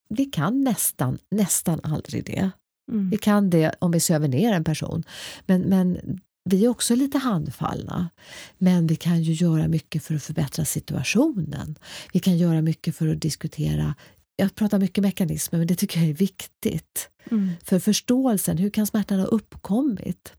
vi 0.08 0.24
kan 0.24 0.64
nästan, 0.64 1.18
nästan 1.30 1.80
aldrig 1.82 2.24
det. 2.24 2.50
Mm. 2.92 3.10
Vi 3.10 3.16
kan 3.16 3.50
det 3.50 3.74
om 3.78 3.90
vi 3.90 4.00
söver 4.00 4.28
ner 4.28 4.52
en 4.52 4.64
person. 4.64 5.04
Men, 5.46 5.60
men 5.60 6.20
vi 6.48 6.64
är 6.64 6.68
också 6.68 6.94
lite 6.94 7.18
handfallna. 7.18 8.10
Men 8.58 8.86
vi 8.86 8.96
kan 8.96 9.22
ju 9.22 9.32
göra 9.32 9.68
mycket 9.68 10.02
för 10.02 10.14
att 10.14 10.22
förbättra 10.22 10.64
situationen. 10.64 11.78
Vi 12.12 12.20
kan 12.20 12.38
göra 12.38 12.62
mycket 12.62 12.96
för 12.96 13.08
att 13.08 13.22
diskutera 13.22 13.94
jag 14.40 14.54
pratar 14.54 14.78
mycket 14.78 15.02
mekanismer, 15.02 15.58
men 15.58 15.66
det 15.66 15.74
tycker 15.74 16.00
jag 16.00 16.08
är 16.08 16.14
viktigt. 16.14 17.08
Mm. 17.30 17.50
För 17.64 17.78
förståelsen, 17.78 18.58
hur 18.58 18.70
kan 18.70 18.86
smärtan 18.86 19.18
ha 19.18 19.26
uppkommit? 19.26 20.32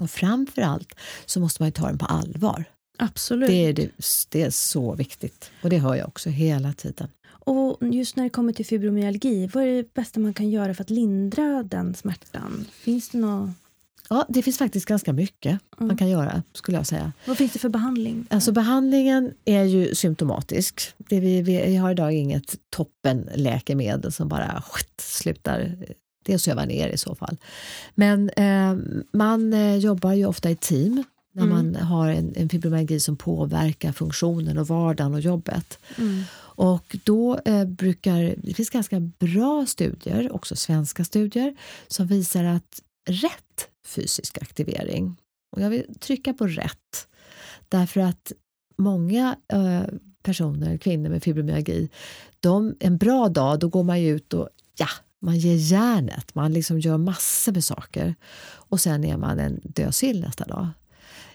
Och 0.00 0.10
framför 0.10 0.62
allt 0.62 0.94
så 1.26 1.40
måste 1.40 1.62
man 1.62 1.68
ju 1.68 1.72
ta 1.72 1.86
den 1.86 1.98
på 1.98 2.06
allvar. 2.06 2.64
Absolut. 2.98 3.48
Det 3.48 3.66
är, 3.66 3.72
det, 3.72 3.90
det 4.28 4.42
är 4.42 4.50
så 4.50 4.94
viktigt. 4.94 5.50
Och 5.62 5.70
det 5.70 5.78
hör 5.78 5.94
jag 5.94 6.08
också 6.08 6.30
hela 6.30 6.72
tiden. 6.72 7.08
Och 7.26 7.78
just 7.94 8.16
när 8.16 8.24
det 8.24 8.30
kommer 8.30 8.52
till 8.52 8.66
fibromyalgi, 8.66 9.46
vad 9.46 9.64
är 9.64 9.76
det 9.76 9.94
bästa 9.94 10.20
man 10.20 10.34
kan 10.34 10.50
göra 10.50 10.74
för 10.74 10.82
att 10.82 10.90
lindra 10.90 11.62
den 11.62 11.94
smärtan? 11.94 12.66
Finns 12.72 13.08
det 13.08 13.18
något, 13.18 13.50
Ja, 14.10 14.26
det 14.28 14.42
finns 14.42 14.58
faktiskt 14.58 14.86
ganska 14.86 15.12
mycket 15.12 15.58
man 15.78 15.86
Mm. 15.88 15.96
kan 15.96 16.08
göra, 16.08 16.42
skulle 16.52 16.76
jag 16.76 16.86
säga. 16.86 17.12
vad 17.26 17.36
finns 17.38 17.52
det 17.52 17.58
för 17.58 17.68
behandling? 17.68 18.26
Alltså 18.30 18.52
behandlingen 18.52 19.32
är 19.44 19.64
ju 19.64 19.94
symptomatisk. 19.94 20.80
Det 20.98 21.20
vi, 21.20 21.42
vi 21.42 21.76
har 21.76 21.90
idag 21.90 22.12
inget 22.12 22.54
toppenläkemedel 22.70 24.12
som 24.12 24.28
bara 24.28 24.62
skit, 24.66 25.00
slutar. 25.00 25.76
Det 26.24 26.38
söva 26.38 26.64
ner 26.64 26.88
i 26.88 26.96
så 26.98 27.14
fall. 27.14 27.36
Men 27.94 28.30
eh, 28.30 28.76
man 29.12 29.52
eh, 29.52 29.76
jobbar 29.76 30.12
ju 30.12 30.26
ofta 30.26 30.50
i 30.50 30.56
team 30.56 31.04
när 31.32 31.42
Mm. 31.44 31.56
man 31.56 31.74
har 31.76 32.08
en, 32.08 32.32
en 32.36 32.48
fibromyalgi 32.48 33.00
som 33.00 33.16
påverkar 33.16 33.92
funktionen 33.92 34.58
och 34.58 34.66
vardagen 34.68 35.14
och 35.14 35.20
jobbet. 35.20 35.78
Mm. 35.98 36.22
Och 36.38 36.96
då 37.04 37.38
eh, 37.44 37.64
brukar, 37.64 38.34
det 38.36 38.54
finns 38.54 38.70
ganska 38.70 39.00
bra 39.00 39.66
studier, 39.66 40.32
också 40.34 40.56
svenska 40.56 41.04
studier, 41.04 41.56
som 41.88 42.06
visar 42.06 42.44
att 42.44 42.82
rätt 43.10 43.68
fysisk 43.88 44.38
aktivering, 44.38 45.16
och 45.56 45.62
jag 45.62 45.70
vill 45.70 45.94
trycka 46.00 46.34
på 46.34 46.46
rätt, 46.46 47.08
därför 47.68 48.00
att 48.00 48.32
många 48.78 49.36
eh, 49.52 49.82
personer, 50.22 50.78
kvinnor 50.78 51.10
med 51.10 51.22
fibromyalgi, 51.22 51.88
de, 52.40 52.76
en 52.80 52.98
bra 52.98 53.28
dag 53.28 53.58
då 53.58 53.68
går 53.68 53.82
man 53.82 54.00
ju 54.00 54.16
ut 54.16 54.34
och 54.34 54.48
ja, 54.78 54.88
man 55.20 55.38
ger 55.38 55.54
järnet, 55.54 56.34
man 56.34 56.52
liksom 56.52 56.80
gör 56.80 56.98
massor 56.98 57.52
med 57.52 57.64
saker. 57.64 58.14
Och 58.70 58.80
sen 58.80 59.04
är 59.04 59.16
man 59.16 59.38
en 59.38 59.60
dösill 59.62 60.20
nästa 60.20 60.44
dag. 60.44 60.68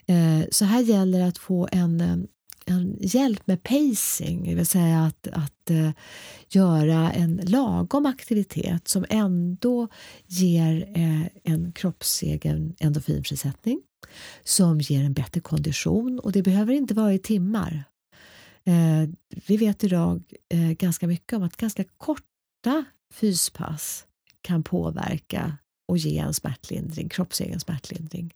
Eh, 0.05 0.45
så 0.51 0.65
här 0.65 0.81
gäller 0.81 1.19
det 1.19 1.27
att 1.27 1.37
få 1.37 1.67
en, 1.71 2.01
eh, 2.01 2.17
en 2.65 2.97
hjälp 3.01 3.47
med 3.47 3.63
pacing, 3.63 4.43
det 4.43 4.55
vill 4.55 4.65
säga 4.65 5.03
att, 5.03 5.27
att 5.27 5.69
eh, 5.69 5.91
göra 6.49 7.11
en 7.11 7.41
lagom 7.43 8.05
aktivitet 8.05 8.87
som 8.87 9.05
ändå 9.09 9.87
ger 10.27 10.91
eh, 10.95 11.27
en 11.43 11.71
kroppsegen 11.71 12.75
endorfinfrisättning 12.79 13.81
som 14.43 14.79
ger 14.79 15.03
en 15.03 15.13
bättre 15.13 15.41
kondition 15.41 16.19
och 16.19 16.31
det 16.31 16.43
behöver 16.43 16.73
inte 16.73 16.93
vara 16.93 17.13
i 17.13 17.19
timmar. 17.19 17.83
Eh, 18.65 19.09
vi 19.47 19.57
vet 19.57 19.83
idag 19.83 20.23
eh, 20.49 20.71
ganska 20.71 21.07
mycket 21.07 21.33
om 21.33 21.43
att 21.43 21.57
ganska 21.57 21.83
korta 21.83 22.85
fyspass 23.13 24.05
kan 24.41 24.63
påverka 24.63 25.57
och 25.87 25.97
ge 25.97 26.17
en 26.17 26.33
smärtlindring, 26.33 27.09
kroppsegen 27.09 27.59
smärtlindring. 27.59 28.33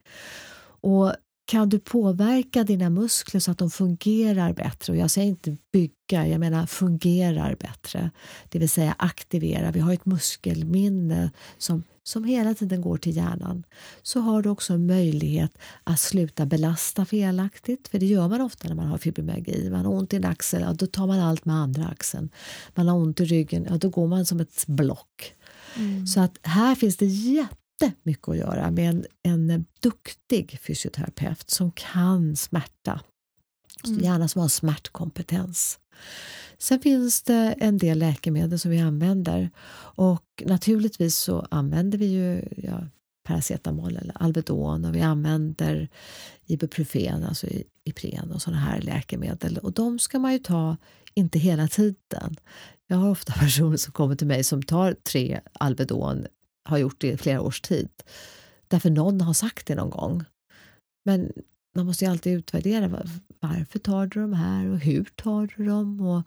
Och 0.82 1.14
kan 1.48 1.69
du 1.69 1.80
påverka 1.80 2.64
dina 2.64 2.90
muskler 2.90 3.40
så 3.40 3.52
att 3.52 3.57
de 3.57 3.69
fungerar 3.69 4.53
bättre, 4.53 4.94
och 4.94 4.99
jag 4.99 5.11
säger 5.11 5.28
inte 5.28 5.57
bygga, 5.74 6.28
jag 6.28 6.40
menar 6.40 6.65
fungerar 6.65 7.56
bättre, 7.60 8.11
det 8.49 8.60
vill 8.60 8.69
säga 8.69 8.95
aktivera, 8.98 9.72
vi 9.72 9.80
har 9.80 9.94
ett 9.94 10.06
muskelminne 10.06 11.32
som, 11.57 11.84
som 12.03 12.24
hela 12.24 12.53
tiden 12.53 12.82
går 12.82 12.98
till 12.98 13.15
hjärnan, 13.15 13.64
så 14.03 14.19
har 14.19 14.41
du 14.41 14.49
också 14.49 14.78
möjlighet 14.78 15.57
att 15.84 15.99
sluta 15.99 16.45
belasta 16.45 17.06
felaktigt, 17.06 17.88
för 17.88 17.99
det 17.99 18.06
gör 18.06 18.28
man 18.28 18.41
ofta 18.41 18.68
när 18.68 18.76
man 18.76 18.88
har 18.88 18.98
fibromyalgi. 18.98 19.69
Man 19.69 19.86
har 19.86 19.94
ont 19.94 20.14
i 20.14 20.15
en 20.15 20.26
axel, 20.26 20.61
ja, 20.61 20.74
då 20.74 20.88
tar 20.88 21.07
man 21.07 21.19
allt 21.19 21.45
med 21.45 21.56
andra 21.56 21.88
axeln. 21.88 22.30
Man 22.76 22.88
har 22.88 22.98
ont 22.98 23.19
i 23.19 23.26
ryggen, 23.26 23.68
ja, 23.69 23.78
då 23.78 23.90
går 23.90 24.07
man 24.07 24.26
som 24.26 24.40
ett 24.40 24.68
block. 24.68 25.34
Mm. 25.76 26.07
Så 26.07 26.19
att 26.19 26.38
här 26.41 26.76
finns 26.76 26.98
det 26.98 27.06
jättemycket 27.82 28.28
att 28.30 28.38
göra 28.38 28.72
med 28.72 28.90
en, 28.90 29.06
en 29.24 29.66
duktig 29.82 30.60
fysioterapeut 30.62 31.49
som 31.49 31.72
kan 31.72 32.36
smärta. 32.36 33.02
Mm. 33.86 33.99
Gärna 34.04 34.28
som 34.28 34.41
har 34.41 34.49
smärtkompetens. 34.49 35.80
Sen 36.58 36.80
finns 36.80 37.22
det 37.24 37.56
en 37.60 37.78
del 37.78 37.99
läkemedel 37.99 38.60
som 38.60 38.72
vi 38.72 38.80
använder 38.80 39.49
och 39.95 40.44
naturligtvis 40.45 41.16
så 41.18 41.48
använder 41.52 41.98
vi 41.98 42.06
ju 42.06 42.41
ja, 42.58 42.88
paracetamol 43.28 43.98
eller 43.98 44.22
Alvedon 44.22 44.86
och 44.86 44.95
vi 44.95 45.02
använder 45.02 45.90
Ibuprofen, 46.45 47.24
alltså 47.24 47.48
i- 47.48 47.64
Ipren 47.84 48.32
och 48.32 48.41
sådana 48.41 48.62
här 48.62 48.82
läkemedel 48.82 49.58
och 49.58 49.74
de 49.74 49.99
ska 49.99 50.20
man 50.20 50.34
ju 50.34 50.40
ta 50.40 50.78
inte 51.14 51.40
hela 51.40 51.68
tiden. 51.68 52.36
Jag 52.88 52.98
har 52.98 53.10
ofta 53.10 53.34
personer 53.40 53.78
som 53.78 53.94
kommer 53.94 54.16
till 54.16 54.28
mig 54.28 54.44
som 54.44 54.64
tar 54.64 54.94
tre 54.94 55.40
Alvedon, 55.54 56.26
har 56.68 56.77
gjort 56.77 57.02
det 57.02 57.11
i 57.11 57.18
flera 57.18 57.41
års 57.41 57.61
tid. 57.61 57.89
Därför 58.68 58.89
någon 58.89 59.22
har 59.22 59.34
sagt 59.34 59.68
det 59.68 59.76
någon 59.76 59.89
gång. 59.89 60.23
Men 61.06 61.31
man 61.76 61.85
måste 61.85 62.06
ju 62.06 62.11
alltid 62.11 62.34
utvärdera 62.38 62.88
var- 62.88 63.10
varför 63.39 63.80
tar 63.80 64.07
du 64.07 64.19
de 64.22 64.34
här 64.34 64.68
och 64.69 64.80
hur 64.80 65.03
tar 65.15 65.53
du 65.57 65.65
dem? 65.65 66.02
Och 66.02 66.23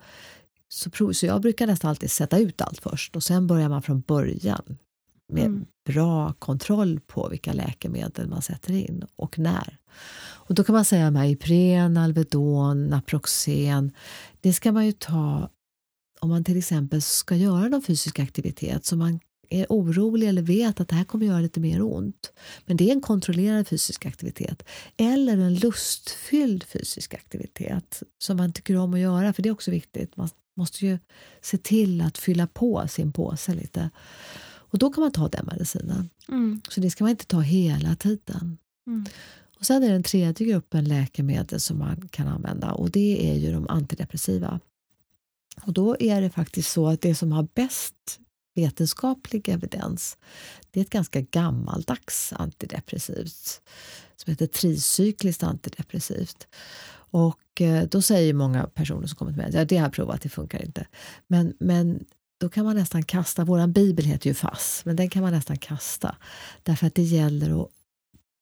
så, 0.68 0.90
prov, 0.90 1.12
så 1.12 1.26
jag 1.26 1.42
brukar 1.42 1.66
nästan 1.66 1.90
alltid 1.90 2.10
sätta 2.10 2.38
ut 2.38 2.60
allt 2.60 2.78
först 2.78 3.16
och 3.16 3.22
sen 3.22 3.46
börjar 3.46 3.68
man 3.68 3.82
från 3.82 4.00
början 4.00 4.78
med 5.32 5.44
Mm. 5.46 5.64
bra 5.86 6.32
kontroll 6.32 7.00
på 7.06 7.28
vilka 7.28 7.52
läkemedel 7.52 8.28
man 8.28 8.42
sätter 8.42 8.72
in 8.72 9.04
och 9.16 9.38
när. 9.38 9.78
Och 10.20 10.54
då 10.54 10.64
kan 10.64 10.74
man 10.74 10.84
säga 10.84 11.10
med 11.10 11.30
Ipren, 11.30 11.96
Alvedon, 11.96 12.86
Naproxen. 12.86 13.92
Det 14.40 14.52
ska 14.52 14.72
man 14.72 14.86
ju 14.86 14.92
ta 14.92 15.50
om 16.20 16.28
man 16.28 16.44
till 16.44 16.58
exempel 16.58 17.02
ska 17.02 17.36
göra 17.36 17.68
någon 17.68 17.82
fysisk 17.82 18.18
aktivitet 18.18 18.84
som 18.84 18.98
man 18.98 19.20
är 19.50 19.66
orolig 19.68 20.28
eller 20.28 20.42
vet 20.42 20.80
att 20.80 20.88
det 20.88 20.94
här 20.94 21.04
kommer 21.04 21.26
göra 21.26 21.40
lite 21.40 21.60
mer 21.60 21.82
ont. 21.82 22.32
Men 22.66 22.76
det 22.76 22.88
är 22.88 22.92
en 22.92 23.00
kontrollerad 23.00 23.68
fysisk 23.68 24.06
aktivitet. 24.06 24.62
Eller 24.96 25.36
en 25.36 25.54
lustfylld 25.54 26.64
fysisk 26.64 27.14
aktivitet 27.14 28.02
som 28.18 28.36
man 28.36 28.52
tycker 28.52 28.76
om 28.76 28.94
att 28.94 29.00
göra, 29.00 29.32
för 29.32 29.42
det 29.42 29.48
är 29.48 29.52
också 29.52 29.70
viktigt. 29.70 30.16
Man 30.16 30.28
Måste 30.56 30.86
ju 30.86 30.98
se 31.40 31.58
till 31.58 32.00
att 32.00 32.18
fylla 32.18 32.46
på 32.46 32.88
sin 32.88 33.12
påse 33.12 33.54
lite. 33.54 33.90
Och 34.42 34.78
då 34.78 34.92
kan 34.92 35.02
man 35.02 35.12
ta 35.12 35.28
den 35.28 35.46
medicinen. 35.46 36.10
Mm. 36.28 36.60
Så 36.68 36.80
det 36.80 36.90
ska 36.90 37.04
man 37.04 37.10
inte 37.10 37.26
ta 37.26 37.40
hela 37.40 37.96
tiden. 37.96 38.58
Mm. 38.86 39.06
Och 39.58 39.66
Sen 39.66 39.82
är 39.82 39.88
den 39.92 40.02
tredje 40.02 40.46
gruppen 40.46 40.84
läkemedel 40.84 41.60
som 41.60 41.78
man 41.78 42.08
kan 42.08 42.28
använda 42.28 42.72
och 42.72 42.90
det 42.90 43.30
är 43.30 43.34
ju 43.34 43.52
de 43.52 43.68
antidepressiva. 43.68 44.60
Och 45.62 45.72
då 45.72 45.96
är 46.00 46.20
det 46.20 46.30
faktiskt 46.30 46.70
så 46.70 46.88
att 46.88 47.00
det 47.00 47.14
som 47.14 47.32
har 47.32 47.48
bäst 47.54 48.20
vetenskaplig 48.54 49.48
evidens 49.48 50.16
det 50.70 50.80
är 50.80 50.84
ett 50.84 50.90
ganska 50.90 51.20
gammaldags 51.20 52.32
antidepressivt 52.32 53.62
som 54.16 54.30
heter 54.30 54.46
tricykliskt 54.46 55.42
antidepressivt. 55.42 56.46
Och 57.12 57.60
eh, 57.60 57.84
då 57.84 58.02
säger 58.02 58.34
många 58.34 58.66
personer 58.66 59.06
som 59.06 59.16
kommit 59.16 59.36
med 59.36 59.46
att 59.46 59.54
ja, 59.54 59.64
det 59.64 59.76
har 59.76 59.84
jag 59.84 59.92
provat, 59.92 60.22
det 60.22 60.28
funkar 60.28 60.62
inte. 60.64 60.86
Men, 61.26 61.54
men 61.60 62.04
då 62.40 62.48
kan 62.48 62.64
man 62.64 62.76
nästan 62.76 63.02
kasta, 63.02 63.44
våran 63.44 63.72
bibel 63.72 64.04
heter 64.04 64.28
ju 64.28 64.34
FASS, 64.34 64.82
men 64.84 64.96
den 64.96 65.10
kan 65.10 65.22
man 65.22 65.32
nästan 65.32 65.58
kasta. 65.58 66.16
Därför 66.62 66.86
att 66.86 66.94
det 66.94 67.02
gäller 67.02 67.62
att 67.62 67.68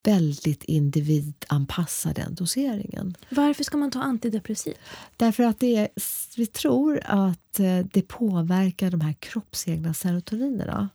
väldigt 0.05 0.65
individanpassa 0.65 2.13
den 2.13 2.35
doseringen. 2.35 3.17
Varför 3.31 3.65
ska 3.65 3.77
man 3.77 3.91
ta 3.91 4.01
antidepressiv? 4.01 4.75
Därför 5.17 5.43
att 5.43 5.61
det 5.61 5.77
är, 5.77 5.89
vi 6.37 6.47
tror 6.47 7.01
att 7.05 7.61
eh, 7.61 7.79
det 7.93 8.03
påverkar 8.03 8.91
de 8.91 9.01
här 9.01 9.13
kroppsegna 9.13 9.95
serotoninerna. 9.95 10.89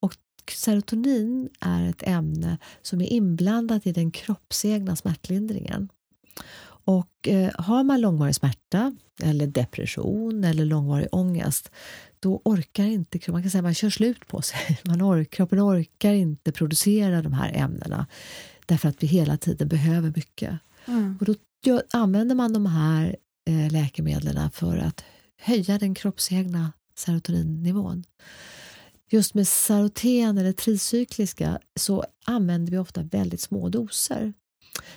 Och 0.00 0.14
serotonin 0.52 1.48
är 1.60 1.88
ett 1.88 2.02
ämne 2.02 2.58
som 2.82 3.00
är 3.00 3.06
inblandat 3.06 3.86
i 3.86 3.92
den 3.92 4.10
kroppsegna 4.10 4.96
smärtlindringen. 4.96 5.88
Och 6.84 7.28
eh, 7.28 7.50
har 7.54 7.84
man 7.84 8.00
långvarig 8.00 8.34
smärta 8.34 8.96
eller 9.22 9.46
depression 9.46 10.44
eller 10.44 10.64
långvarig 10.64 11.08
ångest 11.12 11.70
då 12.20 12.42
orkar 12.44 12.84
inte 12.84 13.32
man 13.32 13.42
kan 13.42 13.50
säga 13.50 13.62
man 13.62 13.74
kör 13.74 13.90
slut 13.90 14.26
på 14.28 14.42
sig. 14.42 14.80
Man 14.84 15.02
ork, 15.02 15.30
kroppen 15.30 15.60
orkar 15.60 16.12
inte 16.12 16.52
producera 16.52 17.22
de 17.22 17.32
här 17.32 17.52
ämnena 17.54 18.06
därför 18.66 18.88
att 18.88 19.02
vi 19.02 19.06
hela 19.06 19.36
tiden 19.36 19.68
behöver 19.68 20.12
mycket. 20.16 20.58
Mm. 20.86 21.16
Och 21.20 21.26
då 21.26 21.34
gör, 21.64 21.82
använder 21.92 22.34
man 22.34 22.52
de 22.52 22.66
här 22.66 23.16
eh, 23.46 23.72
läkemedlen 23.72 24.50
för 24.50 24.76
att 24.76 25.04
höja 25.40 25.78
den 25.78 25.94
kroppsegna 25.94 26.72
serotoninnivån. 26.96 28.04
Just 29.10 29.34
med 29.34 29.48
seroten 29.48 30.38
eller 30.38 30.52
tricykliska 30.52 31.58
så 31.80 32.04
använder 32.24 32.72
vi 32.72 32.78
ofta 32.78 33.02
väldigt 33.02 33.40
små 33.40 33.68
doser. 33.68 34.32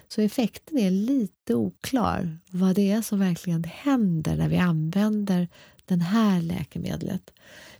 Så 0.07 0.21
effekten 0.21 0.77
är 0.77 0.91
lite 0.91 1.55
oklar 1.55 2.37
vad 2.51 2.75
det 2.75 2.91
är 2.91 3.01
som 3.01 3.19
verkligen 3.19 3.63
händer 3.63 4.35
när 4.37 4.49
vi 4.49 4.57
använder 4.57 5.47
det 5.85 5.95
här 5.95 6.41
läkemedlet. 6.41 7.31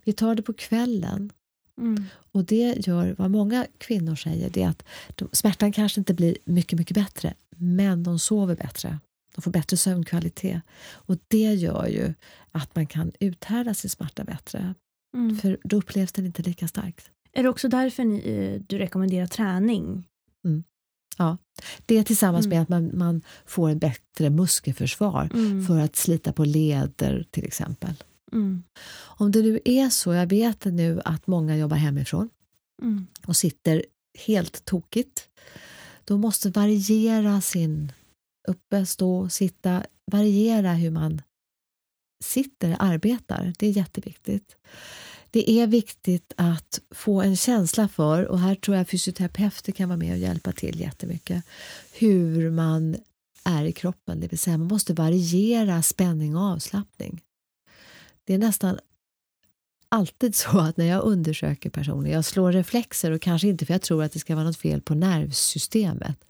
Vi 0.04 0.12
tar 0.12 0.34
det 0.34 0.42
på 0.42 0.52
kvällen 0.52 1.32
Mm. 1.78 2.04
och 2.32 2.44
det 2.44 2.86
gör 2.86 3.14
vad 3.18 3.30
många 3.30 3.66
kvinnor 3.78 4.14
säger 4.14 4.50
det 4.50 4.62
är 4.62 4.68
att 4.68 4.84
de, 5.14 5.28
smärtan 5.32 5.72
kanske 5.72 6.00
inte 6.00 6.14
blir 6.14 6.36
mycket, 6.44 6.78
mycket 6.78 6.94
bättre 6.94 7.34
men 7.56 8.02
de 8.02 8.18
sover 8.18 8.56
bättre. 8.56 8.98
De 9.34 9.42
får 9.42 9.50
bättre 9.50 9.76
sömnkvalitet 9.76 10.60
och 10.92 11.16
det 11.28 11.54
gör 11.54 11.86
ju 11.86 12.14
att 12.52 12.76
man 12.76 12.86
kan 12.86 13.12
uthärda 13.20 13.74
sin 13.74 13.90
smärta 13.90 14.24
bättre. 14.24 14.74
Mm. 15.14 15.36
För 15.36 15.58
då 15.64 15.76
upplevs 15.76 16.12
den 16.12 16.26
inte 16.26 16.42
lika 16.42 16.68
starkt. 16.68 17.10
Är 17.32 17.42
det 17.42 17.48
också 17.48 17.68
därför 17.68 18.04
ni, 18.04 18.18
eh, 18.18 18.62
du 18.66 18.78
rekommenderar 18.78 19.26
träning? 19.26 20.04
Det 21.86 22.04
tillsammans 22.04 22.46
Mm. 22.46 22.56
med 22.56 22.62
att 22.62 22.68
man, 22.68 22.98
man 22.98 23.22
får 23.46 23.70
ett 23.70 23.78
bättre 23.80 24.30
muskelförsvar 24.30 25.30
Mm. 25.34 25.66
för 25.66 25.78
att 25.80 25.96
slita 25.96 26.32
på 26.32 26.44
leder 26.44 27.26
till 27.30 27.44
exempel. 27.44 27.94
Mm. 28.32 28.62
Om 28.96 29.30
det 29.32 29.42
nu 29.42 29.60
är 29.64 29.88
så, 29.90 30.12
jag 30.14 30.26
vet 30.26 30.64
nu 30.64 31.00
att 31.04 31.26
många 31.26 31.56
jobbar 31.56 31.76
hemifrån 31.76 32.28
Mm. 32.82 33.06
och 33.26 33.36
sitter 33.36 33.84
helt 34.26 34.64
tokigt. 34.64 35.28
De 36.04 36.20
måste 36.20 36.50
variera 36.50 37.40
sin 37.40 37.92
uppe, 38.48 38.86
stå, 38.86 39.28
sitta, 39.28 39.82
variera 40.12 40.72
hur 40.72 40.90
man 40.90 41.22
sitter, 42.24 42.76
arbetar. 42.78 43.52
Det 43.58 43.66
är 43.66 43.70
jätteviktigt. 43.70 44.56
Det 45.30 45.50
är 45.50 45.66
viktigt 45.66 46.32
att 46.36 46.80
få 46.90 47.22
en 47.22 47.36
känsla 47.36 47.88
för, 47.88 48.24
och 48.24 48.40
här 48.40 48.54
tror 48.54 48.76
jag 48.76 48.88
fysioterapeuter 48.88 49.72
kan 49.72 49.88
vara 49.88 49.96
med 49.96 50.12
och 50.12 50.18
hjälpa 50.18 50.52
till 50.52 50.80
jättemycket, 50.80 51.44
hur 51.92 52.50
man 52.50 52.96
är 53.44 53.64
i 53.64 53.72
kroppen. 53.72 54.20
Det 54.20 54.28
vill 54.28 54.38
säga 54.38 54.58
man 54.58 54.68
måste 54.68 54.94
variera 54.94 55.82
spänning 55.82 56.36
och 56.36 56.42
avslappning. 56.42 57.22
Det 58.24 58.34
är 58.34 58.38
nästan 58.38 58.78
alltid 59.88 60.34
så 60.34 60.58
att 60.58 60.76
när 60.76 60.84
jag 60.84 61.04
undersöker 61.04 61.70
personer, 61.70 62.10
jag 62.10 62.24
slår 62.24 62.52
reflexer 62.52 63.10
och 63.10 63.22
kanske 63.22 63.48
inte 63.48 63.66
för 63.66 63.74
jag 63.74 63.82
tror 63.82 64.02
att 64.02 64.12
det 64.12 64.18
ska 64.18 64.34
vara 64.34 64.44
något 64.44 64.56
fel 64.56 64.80
på 64.80 64.94
nervsystemet, 64.94 66.24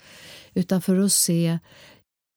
utan 0.54 0.82
för 0.82 0.98
att 0.98 1.12
se 1.12 1.58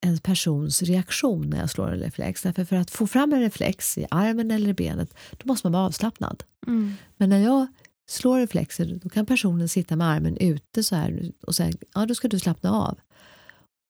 en 0.00 0.18
persons 0.18 0.82
reaktion 0.82 1.50
när 1.50 1.58
jag 1.58 1.70
slår 1.70 1.88
en 1.88 1.98
reflex. 1.98 2.42
Därför 2.42 2.64
för 2.64 2.76
att 2.76 2.90
få 2.90 3.06
fram 3.06 3.32
en 3.32 3.40
reflex 3.40 3.98
i 3.98 4.06
armen 4.10 4.50
eller 4.50 4.68
i 4.68 4.74
benet, 4.74 5.14
då 5.30 5.46
måste 5.46 5.66
man 5.66 5.72
vara 5.72 5.86
avslappnad. 5.86 6.42
Mm. 6.66 6.94
Men 7.16 7.28
när 7.28 7.38
jag 7.38 7.66
slår 8.08 8.38
reflexer, 8.40 9.00
då 9.02 9.08
kan 9.08 9.26
personen 9.26 9.68
sitta 9.68 9.96
med 9.96 10.08
armen 10.08 10.36
ute 10.36 10.82
så 10.82 10.96
här 10.96 11.32
och 11.46 11.54
säga, 11.54 11.72
ja 11.94 12.06
då 12.06 12.14
ska 12.14 12.28
du 12.28 12.38
slappna 12.38 12.72
av. 12.72 12.98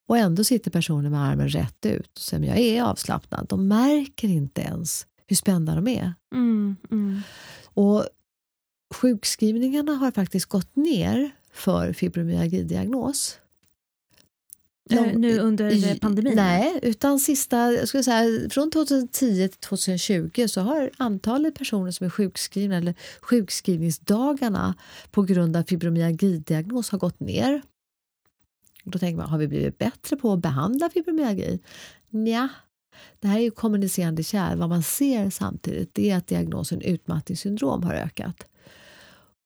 Och 0.09 0.19
ändå 0.19 0.45
sitter 0.45 0.71
personen 0.71 1.13
med 1.13 1.21
armen 1.21 1.49
rätt 1.49 1.87
ut 1.87 2.13
och 2.17 2.23
säger, 2.23 2.45
jag 2.45 2.59
är 2.59 2.83
avslappnad. 2.83 3.47
De 3.49 3.69
märker 3.69 4.29
inte 4.29 4.61
ens 4.61 5.07
hur 5.27 5.37
spända 5.37 5.75
de 5.75 5.89
är. 5.89 6.15
Mm. 6.35 6.77
Mm. 6.91 7.21
Och 7.65 8.07
sjukskrivningarna 8.95 9.93
har 9.93 10.11
faktiskt 10.11 10.47
gått 10.47 10.77
ner 10.77 11.31
för 11.53 11.93
fibromyalgidiagnos. 11.93 13.39
Eh, 14.93 15.19
nu 15.19 15.39
under 15.39 15.99
pandemin? 15.99 16.33
Nej, 16.37 16.79
utan 16.83 17.21
sista, 17.21 17.73
jag 17.73 17.89
skulle 17.89 18.03
säga, 18.03 18.51
från 18.51 18.71
2010 18.71 19.49
till 19.49 19.59
2020 19.59 20.47
så 20.49 20.61
har 20.61 20.91
antalet 20.97 21.55
personer 21.55 21.91
som 21.91 22.07
är 22.07 22.11
sjukskrivna 22.11 22.77
eller 22.77 22.95
sjukskrivningsdagarna 23.21 24.75
på 25.11 25.23
grund 25.23 25.57
av 25.57 25.63
fibromyalgidiagnos 25.63 26.91
har 26.91 26.99
gått 26.99 27.21
ner. 27.21 27.63
Då 28.85 28.99
tänker 28.99 29.17
man, 29.17 29.29
har 29.29 29.39
vi 29.39 29.49
blivit 29.49 29.79
bättre 29.79 30.17
på 30.17 30.33
att 30.33 30.39
behandla 30.39 30.91
fibromyalgi? 30.91 31.61
Nja, 32.11 32.49
det 33.21 33.29
här 33.29 33.39
är 33.39 33.43
ju 33.43 33.51
kommunicerande 33.51 34.23
kärl. 34.23 34.59
Vad 34.59 34.69
man 34.69 34.83
ser 34.83 35.31
samtidigt 35.31 35.99
är 35.99 36.17
att 36.17 36.27
diagnosen 36.27 36.81
utmattningssyndrom 36.81 37.83
har 37.83 37.95
ökat. 37.95 38.47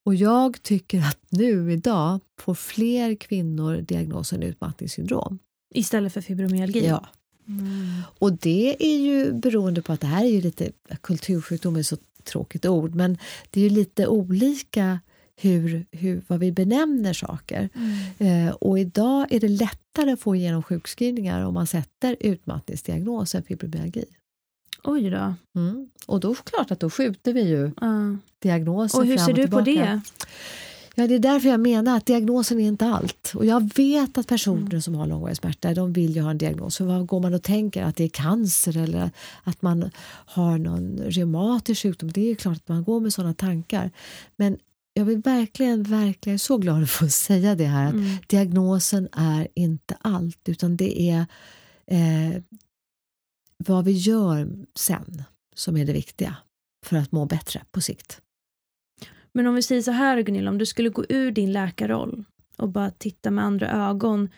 Och 0.05 0.15
jag 0.15 0.63
tycker 0.63 1.01
att 1.01 1.19
nu 1.29 1.73
idag 1.73 2.21
får 2.41 2.55
fler 2.55 3.15
kvinnor 3.15 3.77
diagnosen 3.77 4.43
utmattningssyndrom. 4.43 5.39
Istället 5.75 6.13
för 6.13 6.21
fibromyalgi? 6.21 6.87
Ja. 6.87 7.07
Mm. 7.49 8.03
Och 8.19 8.33
det 8.33 8.77
är 8.79 8.99
ju 8.99 9.33
beroende 9.33 9.83
på 9.83 9.93
att 9.93 10.01
det 10.01 10.07
här 10.07 10.25
är 10.25 10.29
ju 10.29 10.41
lite, 10.41 10.73
kultursjukdom 11.01 11.77
är 11.77 11.83
så 11.83 11.97
tråkigt 12.25 12.67
ord, 12.67 12.95
men 12.95 13.19
det 13.51 13.61
är 13.61 13.65
ju 13.65 13.71
lite 13.71 14.07
olika 14.07 15.01
hur, 15.37 15.87
hur, 15.91 16.23
vad 16.27 16.41
vi 16.41 16.53
benämner 16.53 17.13
saker. 17.13 17.69
Mm. 17.75 18.49
Eh, 18.49 18.55
och 18.55 18.79
idag 18.79 19.27
är 19.33 19.41
det 19.41 19.49
lättare 19.49 20.13
att 20.13 20.21
få 20.21 20.37
igenom 20.37 20.63
sjukskrivningar 20.63 21.45
om 21.45 21.55
man 21.55 21.67
sätter 21.67 22.17
utmattningsdiagnos 22.21 23.35
än 23.35 23.43
fibromyalgi. 23.43 24.05
Oj 24.85 25.11
då. 25.11 25.35
Mm. 25.61 25.89
Och 26.07 26.21
då 26.21 26.31
är 26.31 26.35
det 26.35 26.51
klart 26.51 26.71
att 26.71 26.81
då 26.81 26.91
skjuter 26.91 27.33
vi 27.33 27.49
ju 27.49 27.71
Ja. 27.81 28.17
diagnosen 28.39 29.01
Och 29.01 29.07
hur 29.07 29.17
fram 29.17 29.27
ser 29.27 29.33
och 29.33 29.37
du 29.39 29.49
på 29.49 29.65
tillbaka. 29.65 29.91
det? 29.93 30.01
Ja, 30.97 31.07
det 31.07 31.15
är 31.15 31.19
därför 31.19 31.49
jag 31.49 31.61
menar 31.61 31.97
att 31.97 32.07
diagnosen 32.07 32.61
är 32.61 32.69
inte 32.69 32.87
allt. 32.87 33.33
Och 33.35 33.47
jag 33.47 33.71
vet 33.77 34.19
att 34.19 34.27
personer 34.29 34.67
Mm. 34.71 34.83
som 34.83 34.95
har 34.95 35.07
långvarig 35.07 35.37
smärta, 35.37 35.75
de 35.75 35.93
vill 35.93 36.15
ju 36.17 36.21
ha 36.23 36.31
en 36.31 36.39
diagnos. 36.39 36.77
För 36.77 36.85
vad 36.85 37.07
går 37.07 37.21
man 37.21 37.35
och 37.35 37.43
tänker? 37.43 37.83
Att 37.83 37.97
det 37.97 38.05
är 38.05 38.09
cancer 38.09 38.77
eller 38.79 39.11
att 39.45 39.63
man 39.63 39.91
har 40.07 40.59
någon 40.59 40.99
reumatisk 40.99 41.83
sjukdom? 41.83 42.11
Det 42.13 42.31
är 42.31 42.35
klart 42.35 42.57
att 42.57 42.69
man 42.69 42.85
går 42.85 43.01
med 43.01 43.13
sådana 43.13 43.35
tankar. 43.35 43.91
Men 44.37 44.57
jag 44.95 45.05
vill 45.05 45.19
verkligen, 45.19 45.83
verkligen, 45.83 46.39
så 46.39 46.59
glad 46.59 46.83
att 46.83 46.91
få 46.91 47.09
säga 47.09 47.55
det 47.55 47.65
här, 47.67 47.87
att 47.87 47.93
Mm. 47.95 48.17
diagnosen 48.29 49.09
är 49.13 49.49
inte 49.55 49.97
allt, 50.01 50.49
utan 50.49 50.77
det 50.77 51.01
är 51.11 51.27
eh, 51.87 52.43
vad 53.65 53.85
vi 53.85 53.93
gör 53.93 54.49
sen 54.75 55.23
som 55.55 55.77
är 55.77 55.85
det 55.85 55.93
viktiga 55.93 56.37
för 56.87 56.97
att 56.97 57.13
må 57.13 57.25
bättre 57.27 57.63
på 57.71 57.81
sikt. 57.81 58.21
Men 59.33 59.47
om 59.47 59.55
vi 59.55 59.63
säger 59.63 59.83
så 59.83 59.91
här 59.91 60.23
Gunilla, 60.23 60.51
om 60.51 60.59
du 60.59 60.67
skulle 60.67 60.89
gå 60.89 61.05
ur 61.09 61.31
din 61.31 61.53
läkarroll 61.53 62.25
och 62.57 62.69
bara 62.69 62.91
titta 62.91 63.31
med 63.31 63.45
andra 63.45 63.71
ögon. 63.89 64.29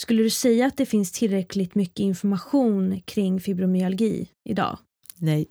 Skulle 0.00 0.22
du 0.22 0.30
säga 0.30 0.66
att 0.66 0.76
det 0.76 0.86
finns 0.86 1.12
tillräckligt 1.12 1.74
mycket 1.74 2.00
information 2.00 3.00
kring 3.04 3.40
fibromyalgi 3.40 4.28
idag? 4.48 4.78
Nej. 5.16 5.46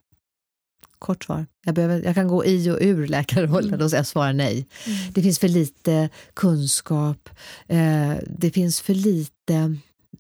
Kort 0.99 1.23
svar. 1.23 1.45
Jag, 1.65 1.75
behöver, 1.75 2.03
jag 2.03 2.15
kan 2.15 2.27
gå 2.27 2.45
i 2.45 2.69
och 2.71 2.77
ur 2.81 3.07
läkarrollen 3.07 3.73
Mm. 3.73 3.85
och 3.85 3.91
jag 3.91 4.07
svarar 4.07 4.34
nej. 4.34 4.67
Det 5.13 5.21
finns 5.21 5.39
för 5.39 5.47
lite 5.47 6.09
kunskap. 6.34 7.30
Eh, 7.67 8.13
det 8.27 8.51
finns 8.51 8.81
för 8.81 8.93
lite, 8.93 9.77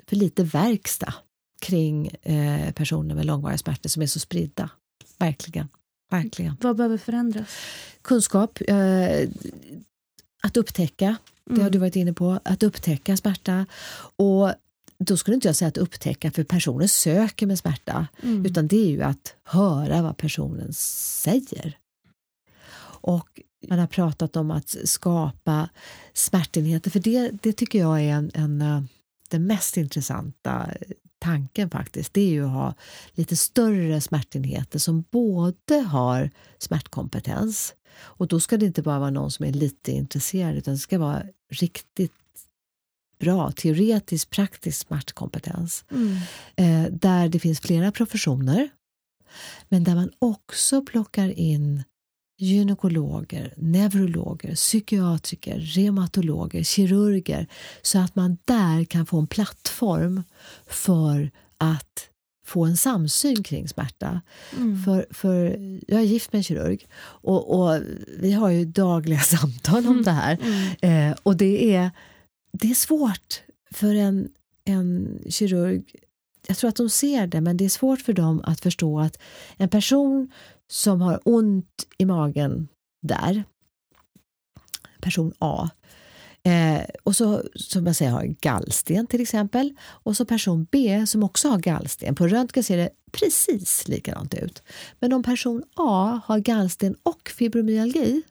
för 0.07 0.15
lite 0.15 0.43
verkstad 0.43 1.13
kring 1.63 2.07
eh, 2.07 2.71
personer 2.71 3.15
med 3.15 3.25
långvariga 3.25 3.57
smärtor 3.57 3.89
som 3.89 4.01
är 4.01 4.07
så 4.07 4.19
spridda. 4.19 4.69
verkligen. 5.17 5.67
verkligen. 6.11 6.55
Vad 6.61 6.75
behöver 6.75 6.97
förändras? 6.97 7.47
Kunskap, 8.01 8.59
eh, 8.67 9.29
att 10.43 10.57
upptäcka, 10.57 11.15
det 11.45 11.51
har 11.53 11.59
Mm. 11.59 11.71
du 11.71 11.77
varit 11.77 11.95
inne 11.95 12.13
på, 12.13 12.39
att 12.43 12.63
upptäcka 12.63 13.17
smärta. 13.17 13.65
Och 14.15 14.51
då 14.97 15.17
skulle 15.17 15.35
inte 15.35 15.47
jag 15.47 15.55
säga 15.55 15.67
att 15.69 15.77
upptäcka, 15.77 16.31
för 16.31 16.43
personen 16.43 16.89
söker 16.89 17.47
med 17.47 17.59
smärta. 17.59 18.07
Mm. 18.23 18.45
Utan 18.45 18.67
det 18.67 18.75
är 18.77 18.89
ju 18.89 19.01
att 19.01 19.35
höra 19.43 20.01
vad 20.01 20.17
personen 20.17 20.73
säger. 20.73 21.77
Och 23.01 23.41
man 23.67 23.79
har 23.79 23.87
pratat 23.87 24.35
om 24.35 24.51
att 24.51 24.75
skapa 24.85 25.69
smärtenheter, 26.13 26.91
för 26.91 26.99
det, 26.99 27.29
det 27.41 27.53
tycker 27.53 27.79
jag 27.79 28.01
är 28.01 28.13
en, 28.13 28.31
en, 28.33 28.61
eh, 28.61 28.83
den 29.29 29.45
mest 29.47 29.77
intressanta 29.77 30.69
tanken 31.23 31.69
faktiskt. 31.69 32.13
Det 32.13 32.21
är 32.21 32.29
ju 32.29 32.45
att 32.45 32.51
ha 32.51 32.75
lite 33.13 33.35
större 33.35 34.01
smärtenheter 34.01 34.79
som 34.79 35.03
både 35.11 35.79
har 35.87 36.29
smärtkompetens 36.57 37.73
och 37.95 38.27
då 38.27 38.39
ska 38.39 38.57
det 38.57 38.65
inte 38.65 38.81
bara 38.81 38.99
vara 38.99 39.09
någon 39.09 39.31
som 39.31 39.45
är 39.45 39.51
lite 39.53 39.91
intresserad 39.91 40.55
utan 40.55 40.73
det 40.73 40.79
ska 40.79 40.99
vara 40.99 41.23
riktigt 41.51 42.11
bra 43.19 43.51
teoretisk 43.51 44.29
praktisk 44.29 44.87
smärtkompetens 44.87 45.85
Mm. 45.91 46.17
eh, 46.55 46.91
där 46.91 47.29
det 47.29 47.39
finns 47.39 47.59
flera 47.59 47.91
professioner 47.91 48.69
men 49.69 49.83
där 49.83 49.95
man 49.95 50.11
också 50.19 50.81
plockar 50.81 51.29
in 51.29 51.83
gynekologer, 52.37 53.53
neurologer, 53.57 54.55
psykiatriker, 54.55 55.59
reumatologer, 55.59 56.63
kirurger 56.63 57.47
så 57.81 57.99
att 57.99 58.15
man 58.15 58.37
där 58.45 58.83
kan 58.83 59.05
få 59.05 59.19
en 59.19 59.27
plattform 59.27 60.23
för 60.67 61.31
att 61.57 62.09
få 62.45 62.65
en 62.65 62.77
samsyn 62.77 63.43
kring 63.43 63.67
smärta. 63.67 64.21
Mm. 64.57 64.83
För, 64.83 65.05
för 65.11 65.35
jag 65.87 65.99
är 66.01 66.05
gift 66.05 66.33
med 66.33 66.39
en 66.39 66.43
kirurg 66.43 66.87
och, 66.99 67.59
och 67.59 67.81
vi 68.19 68.31
har 68.31 68.49
ju 68.49 68.65
dagliga 68.65 69.19
samtal 69.37 69.87
om 69.87 70.03
det 70.03 70.11
här. 70.11 70.37
Mm. 70.41 71.11
Eh, 71.11 71.17
och 71.23 71.37
det 71.37 71.75
är, 71.75 71.91
det 72.51 72.71
är 72.71 72.75
svårt 72.75 73.41
för 73.71 73.95
en, 73.95 74.29
en 74.65 75.19
kirurg. 75.29 75.83
Jag 76.47 76.57
tror 76.57 76.69
att 76.69 76.75
de 76.75 76.89
ser 76.89 77.27
det, 77.27 77.41
men 77.41 77.57
det 77.57 77.65
är 77.65 77.69
svårt 77.69 78.01
för 78.01 78.13
dem 78.13 78.41
att 78.45 78.59
förstå 78.59 78.99
att 78.99 79.17
en 79.57 79.69
person 79.69 80.31
som 80.73 81.01
har 81.01 81.19
ont 81.25 81.87
i 81.97 82.05
magen 82.05 82.67
där, 83.01 83.43
person 85.01 85.33
A, 85.39 85.69
eh, 86.43 86.81
och 87.03 87.15
så 87.15 87.43
som 87.55 87.85
jag 87.85 87.95
säger 87.95 88.11
har 88.11 88.23
gallsten 88.23 89.07
till 89.07 89.21
exempel, 89.21 89.73
och 89.81 90.17
så 90.17 90.25
person 90.25 90.67
B 90.71 91.07
som 91.07 91.23
också 91.23 91.49
har 91.49 91.59
gallsten. 91.59 92.15
På 92.15 92.27
röntgen 92.27 92.63
ser 92.63 92.77
det 92.77 92.89
precis 93.11 93.87
likadant 93.87 94.33
ut. 94.33 94.63
Men 94.99 95.13
om 95.13 95.23
person 95.23 95.63
A 95.75 96.21
har 96.25 96.39
gallsten 96.39 96.95
och 97.03 97.29
fibromyalgi 97.29 98.21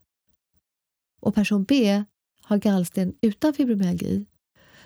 och 1.21 1.35
person 1.35 1.65
B 1.65 2.05
har 2.43 2.59
gallsten 2.59 3.15
utan 3.21 3.55
fibromyalgi 3.55 4.27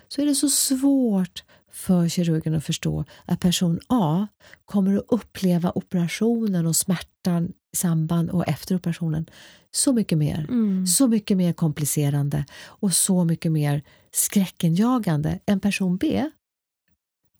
så 0.07 0.21
är 0.21 0.25
det 0.25 0.35
så 0.35 0.49
svårt 0.49 1.43
för 1.71 2.07
kirurgen 2.07 2.55
att 2.55 2.65
förstå 2.65 3.05
att 3.25 3.39
person 3.39 3.79
A 3.87 4.27
kommer 4.65 4.97
att 4.97 5.05
uppleva 5.07 5.71
operationen 5.75 6.65
och 6.65 6.75
smärtan 6.75 7.53
i 7.73 7.75
samband 7.77 8.29
och 8.29 8.47
efter 8.47 8.75
operationen 8.75 9.29
så 9.71 9.93
mycket 9.93 10.17
mer. 10.17 10.45
Mm. 10.49 10.87
Så 10.87 11.07
mycket 11.07 11.37
mer 11.37 11.53
komplicerande 11.53 12.45
och 12.63 12.93
så 12.93 13.23
mycket 13.23 13.51
mer 13.51 13.83
skräckenjagande 14.11 15.39
än 15.45 15.59
person 15.59 15.97
B. 15.97 16.29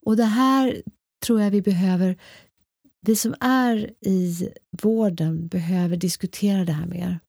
Och 0.06 0.18
det 0.18 0.26
här 0.26 0.82
tror 1.26 1.42
jag 1.42 1.52
vi 1.52 1.62
behöver, 1.62 2.18
vi 3.02 3.16
som 3.16 3.36
är 3.40 3.94
i 4.02 4.50
vården 4.82 5.48
behöver 5.48 5.98
diskutera 5.98 6.66
det 6.66 6.72
här 6.72 6.86
mer. 6.86 7.20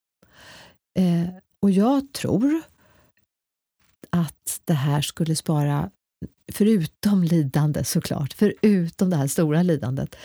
Eh, 0.98 1.28
och 1.62 1.70
jag 1.70 2.12
tror 2.12 2.62
att 4.10 4.60
det 4.64 4.74
här 4.74 5.00
skulle 5.00 5.36
spara, 5.36 5.90
förutom 6.52 7.24
lidande 7.24 7.84
såklart, 7.84 8.32
förutom 8.32 9.10
det 9.10 9.16
här 9.16 9.26
stora 9.26 9.62
lidandet, 9.62 10.16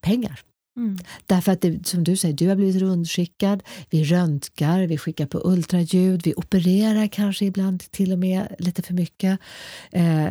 pengar. 0.00 0.40
Mm. 0.76 0.98
Därför 1.26 1.52
att 1.52 1.60
det, 1.60 1.86
som 1.86 2.04
du 2.04 2.16
säger, 2.16 2.34
du 2.34 2.48
har 2.48 2.56
blivit 2.56 2.82
rundskickad, 2.82 3.62
vi 3.90 4.04
röntgar, 4.04 4.86
vi 4.86 4.98
skickar 4.98 5.26
på 5.26 5.40
ultraljud, 5.44 6.22
vi 6.24 6.34
opererar 6.34 7.06
kanske 7.06 7.44
ibland 7.44 7.80
till 7.80 8.12
och 8.12 8.18
med 8.18 8.54
lite 8.58 8.82
för 8.82 8.94
mycket. 8.94 9.40
Eh, 9.90 10.30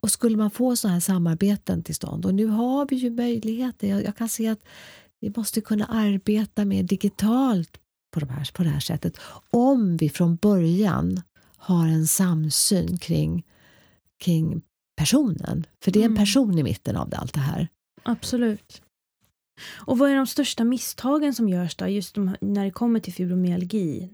och 0.00 0.10
skulle 0.10 0.36
man 0.36 0.50
få 0.50 0.76
sådana 0.76 0.94
här 0.94 1.00
samarbeten 1.00 1.82
till 1.82 1.94
stånd, 1.94 2.26
och 2.26 2.34
nu 2.34 2.46
har 2.46 2.86
vi 2.90 2.96
ju 2.96 3.10
möjligheter, 3.10 3.88
jag, 3.88 4.04
jag 4.04 4.16
kan 4.16 4.28
se 4.28 4.48
att 4.48 4.64
vi 5.20 5.32
måste 5.36 5.60
kunna 5.60 5.86
arbeta 5.86 6.64
mer 6.64 6.82
digitalt 6.82 7.70
på, 8.14 8.20
de 8.20 8.28
här, 8.28 8.50
på 8.52 8.62
det 8.62 8.68
här 8.68 8.80
sättet, 8.80 9.16
om 9.50 9.96
vi 9.96 10.08
från 10.08 10.36
början 10.36 11.22
har 11.56 11.86
en 11.86 12.06
samsyn 12.06 12.98
kring, 12.98 13.44
kring 14.22 14.62
personen. 14.96 15.66
För 15.84 15.90
det 15.90 15.98
är 15.98 16.04
en 16.04 16.10
Mm. 16.10 16.22
person 16.24 16.58
i 16.58 16.62
mitten 16.62 16.96
av 16.96 17.08
det, 17.10 17.16
allt 17.16 17.34
det 17.34 17.40
här. 17.40 17.68
Absolut. 18.02 18.82
Och 19.70 19.98
vad 19.98 20.10
är 20.10 20.16
de 20.16 20.26
största 20.26 20.64
misstagen 20.64 21.34
som 21.34 21.48
görs 21.48 21.76
då, 21.76 21.86
just 21.88 22.14
de, 22.14 22.36
när 22.40 22.64
det 22.64 22.70
kommer 22.70 23.00
till 23.00 23.12
fibromyalgi? 23.12 24.10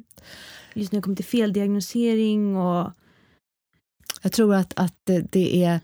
Just 0.74 0.92
när 0.92 0.98
det 0.98 1.02
kommer 1.02 1.16
till 1.16 1.24
feldiagnosering 1.24 2.56
och... 2.56 2.92
Jag 4.22 4.32
tror 4.32 4.54
att, 4.54 4.72
att 4.78 4.94
det, 5.04 5.20
det 5.32 5.64
är 5.64 5.80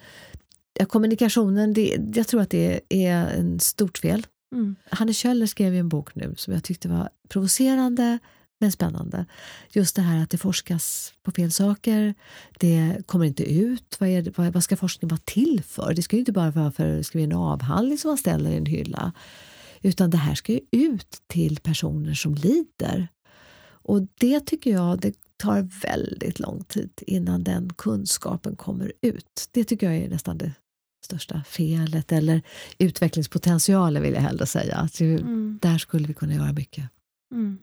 ja, 0.78 0.86
kommunikationen, 0.86 1.72
det, 1.72 1.98
jag 2.14 2.26
tror 2.28 2.40
att 2.40 2.50
det 2.50 2.80
är 2.88 3.26
en 3.26 3.60
stort 3.60 3.98
fel. 3.98 4.26
Mm. 4.54 4.76
Hanne 4.90 5.12
Kjöller 5.12 5.46
skrev 5.46 5.72
ju 5.72 5.80
en 5.80 5.88
bok 5.88 6.14
nu 6.14 6.34
som 6.36 6.54
jag 6.54 6.64
tyckte 6.64 6.88
var 6.88 7.08
provocerande 7.28 8.18
men 8.64 8.72
spännande. 8.72 9.26
Just 9.70 9.96
det 9.96 10.02
här 10.02 10.22
att 10.22 10.30
det 10.30 10.38
forskas 10.38 11.12
på 11.22 11.30
fel 11.30 11.52
saker, 11.52 12.14
det 12.58 13.06
kommer 13.06 13.24
inte 13.24 13.52
ut. 13.52 13.96
Vad, 14.00 14.08
är 14.08 14.32
vad, 14.36 14.52
vad 14.52 14.64
ska 14.64 14.76
forskning 14.76 15.08
vara 15.08 15.20
till 15.24 15.62
för? 15.66 15.94
Det 15.94 16.02
ska 16.02 16.16
ju 16.16 16.20
inte 16.20 16.32
bara 16.32 16.50
vara 16.50 16.72
för 16.72 16.98
att 16.98 17.06
skriva 17.06 17.24
en 17.24 17.38
avhandling 17.38 17.98
som 17.98 18.08
man 18.08 18.18
ställer 18.18 18.50
i 18.50 18.56
en 18.56 18.66
hylla. 18.66 19.12
Utan 19.82 20.10
det 20.10 20.16
här 20.16 20.34
ska 20.34 20.52
ju 20.52 20.60
ut 20.70 21.22
till 21.26 21.60
personer 21.60 22.14
som 22.14 22.34
lider. 22.34 23.08
Och 23.66 24.08
det 24.20 24.40
tycker 24.40 24.70
jag 24.70 25.00
det 25.00 25.14
tar 25.36 25.68
väldigt 25.82 26.38
lång 26.38 26.64
tid 26.64 26.90
innan 27.06 27.44
den 27.44 27.72
kunskapen 27.78 28.56
kommer 28.56 28.92
ut. 29.00 29.48
Det 29.50 29.64
tycker 29.64 29.90
jag 29.90 29.96
är 29.96 30.08
nästan 30.08 30.38
det 30.38 30.52
största 31.04 31.42
felet 31.48 32.12
eller 32.12 32.42
utvecklingspotentialen 32.78 34.02
vill 34.02 34.14
jag 34.14 34.20
hellre 34.20 34.46
säga. 34.46 34.88
Ju, 34.92 35.18
Mm. 35.18 35.58
Där 35.62 35.78
skulle 35.78 36.06
vi 36.06 36.14
kunna 36.14 36.34
göra 36.34 36.52
mycket. 36.52 36.84
Mm. 37.34 37.58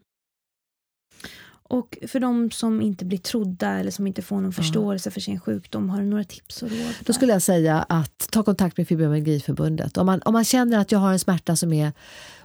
Och 1.71 1.97
för 2.07 2.19
de 2.19 2.51
som 2.51 2.81
inte 2.81 3.05
blir 3.05 3.17
trodda 3.17 3.69
eller 3.79 3.91
som 3.91 4.07
inte 4.07 4.21
får 4.21 4.35
någon 4.35 4.45
Ja. 4.45 4.51
förståelse 4.51 5.11
för 5.11 5.21
sin 5.21 5.39
sjukdom, 5.39 5.89
har 5.89 5.99
du 6.01 6.05
några 6.07 6.23
tips 6.23 6.63
och 6.63 6.69
råd? 6.69 6.93
Då 7.05 7.13
skulle 7.13 7.33
jag 7.33 7.41
säga 7.41 7.85
att 7.89 8.27
ta 8.31 8.43
kontakt 8.43 8.77
med 8.77 8.87
Fibromyalgiförbundet. 8.87 9.97
Om 9.97 10.05
man, 10.05 10.21
om 10.25 10.33
man 10.33 10.45
känner 10.45 10.77
att 10.79 10.91
jag 10.91 10.99
har 10.99 11.11
en 11.11 11.19
smärta 11.19 11.55
som 11.55 11.73
är, 11.73 11.91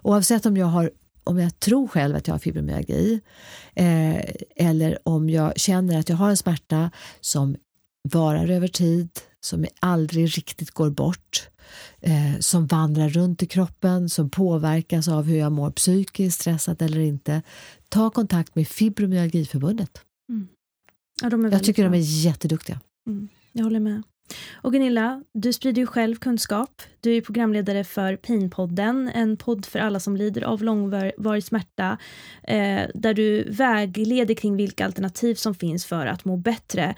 oavsett 0.02 0.46
om 0.46 0.56
jag 0.56 0.66
har 0.66 0.90
om 1.24 1.38
jag 1.38 1.60
tror 1.60 1.88
själv 1.88 2.16
att 2.16 2.26
jag 2.26 2.34
har 2.34 2.38
fibromyalgi 2.38 3.20
eh, 3.74 4.16
eller 4.56 4.98
om 5.08 5.30
jag 5.30 5.58
känner 5.60 5.98
att 5.98 6.08
jag 6.08 6.16
har 6.16 6.30
en 6.30 6.36
smärta 6.36 6.90
som 7.20 7.56
varar 8.12 8.48
över 8.50 8.68
tid, 8.68 9.08
som 9.40 9.66
aldrig 9.80 10.38
riktigt 10.38 10.70
går 10.70 10.90
bort, 10.90 11.48
eh, 12.00 12.38
som 12.40 12.66
vandrar 12.66 13.08
runt 13.08 13.42
i 13.42 13.46
kroppen, 13.46 14.08
som 14.08 14.30
påverkas 14.30 15.08
av 15.08 15.24
hur 15.24 15.36
jag 15.36 15.52
mår 15.52 15.70
psykiskt, 15.70 16.40
stressat 16.40 16.82
eller 16.82 17.00
inte. 17.00 17.42
Ta 17.88 18.10
kontakt 18.10 18.54
med 18.54 18.68
Fibromyalgiförbundet. 18.68 20.00
ja, 21.22 21.30
de 21.30 21.44
är 21.44 21.50
Jag 21.50 21.64
tycker 21.64 21.82
bra. 21.82 21.90
de 21.92 21.98
är 21.98 22.24
jätteduktiga. 22.24 22.80
Jag 23.52 23.64
håller 23.64 23.80
med. 23.80 24.02
Och 24.54 24.72
Gunilla, 24.72 25.22
du 25.32 25.52
sprider 25.52 25.82
ju 25.82 25.86
själv 25.86 26.16
kunskap. 26.16 26.82
Du 27.00 27.16
är 27.16 27.20
programledare 27.20 27.84
för 27.84 28.16
Painpodden, 28.16 29.08
en 29.14 29.36
podd 29.36 29.66
för 29.66 29.78
alla 29.78 30.00
som 30.00 30.16
lider 30.16 30.42
av 30.42 30.62
långvarig 30.62 31.44
smärta, 31.44 31.98
eh, 32.42 32.82
där 32.94 33.14
du 33.14 33.50
vägleder 33.50 34.34
kring 34.34 34.56
vilka 34.56 34.84
alternativ 34.86 35.34
som 35.34 35.54
finns 35.54 35.86
för 35.86 36.06
att 36.06 36.24
må 36.24 36.36
bättre. 36.36 36.94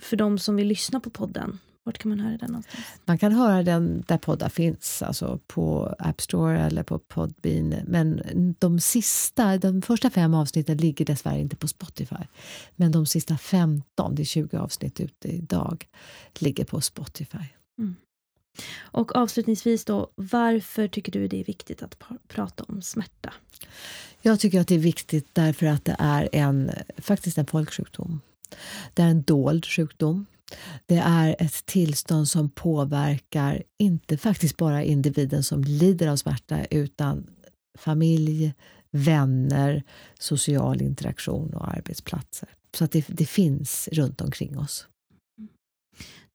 För 0.00 0.16
de 0.16 0.38
som 0.38 0.56
vill 0.56 0.66
lyssna 0.66 1.00
på 1.00 1.10
podden, 1.10 1.58
vart 1.88 1.98
kan 1.98 2.08
man 2.08 2.20
höra 2.20 2.36
den 2.36 2.50
någonstans? 2.50 2.84
Man 3.04 3.18
kan 3.18 3.32
höra 3.32 3.62
den 3.62 4.04
där 4.06 4.18
poddar 4.18 4.48
finns, 4.48 5.02
alltså 5.02 5.40
på 5.46 5.94
App 5.98 6.20
Store 6.20 6.60
eller 6.60 6.82
på 6.82 6.98
Podbean. 6.98 7.74
Men 7.86 8.22
de 8.58 8.80
sista, 8.80 9.58
de 9.58 9.82
första 9.82 10.10
fem 10.10 10.34
avsnitten 10.34 10.76
ligger 10.76 11.04
dessvärre 11.04 11.40
inte 11.40 11.56
på 11.56 11.68
Spotify. 11.68 12.24
Men 12.76 12.92
de 12.92 13.06
sista 13.06 13.38
15, 13.38 14.14
det 14.14 14.22
är 14.22 14.24
20 14.24 14.56
avsnitt 14.56 15.00
ute 15.00 15.28
idag, 15.28 15.88
ligger 16.38 16.64
på 16.64 16.80
Spotify. 16.80 17.44
Och 18.78 19.16
avslutningsvis 19.16 19.84
då, 19.84 20.10
varför 20.14 20.88
tycker 20.88 21.12
du 21.12 21.28
det 21.28 21.40
är 21.40 21.44
viktigt 21.44 21.82
att 21.82 21.98
prata 22.28 22.64
om 22.68 22.82
smärta? 22.82 23.32
Jag 24.22 24.40
tycker 24.40 24.60
att 24.60 24.68
det 24.68 24.74
är 24.74 24.78
viktigt 24.78 25.28
därför 25.32 25.66
att 25.66 25.84
det 25.84 25.96
är 25.98 26.28
en, 26.32 26.70
faktiskt 26.98 27.38
en 27.38 27.46
folksjukdom. 27.46 28.20
Det 28.94 29.02
är 29.02 29.08
en 29.08 29.22
dold 29.22 29.66
sjukdom. 29.66 30.26
Det 30.86 30.96
är 30.96 31.36
ett 31.38 31.66
tillstånd 31.66 32.28
som 32.28 32.50
påverkar 32.50 33.62
inte 33.78 34.18
faktiskt 34.18 34.56
bara 34.56 34.84
individen 34.84 35.42
som 35.42 35.64
lider 35.64 36.08
av 36.08 36.16
smärta 36.16 36.64
utan 36.64 37.26
familj, 37.78 38.54
vänner, 38.90 39.82
social 40.18 40.82
interaktion 40.82 41.54
och 41.54 41.68
arbetsplatser. 41.68 42.48
Så 42.74 42.84
att 42.84 42.92
det, 42.92 43.04
det 43.08 43.26
finns 43.26 43.88
runt 43.92 44.20
omkring 44.20 44.58
oss. 44.58 44.86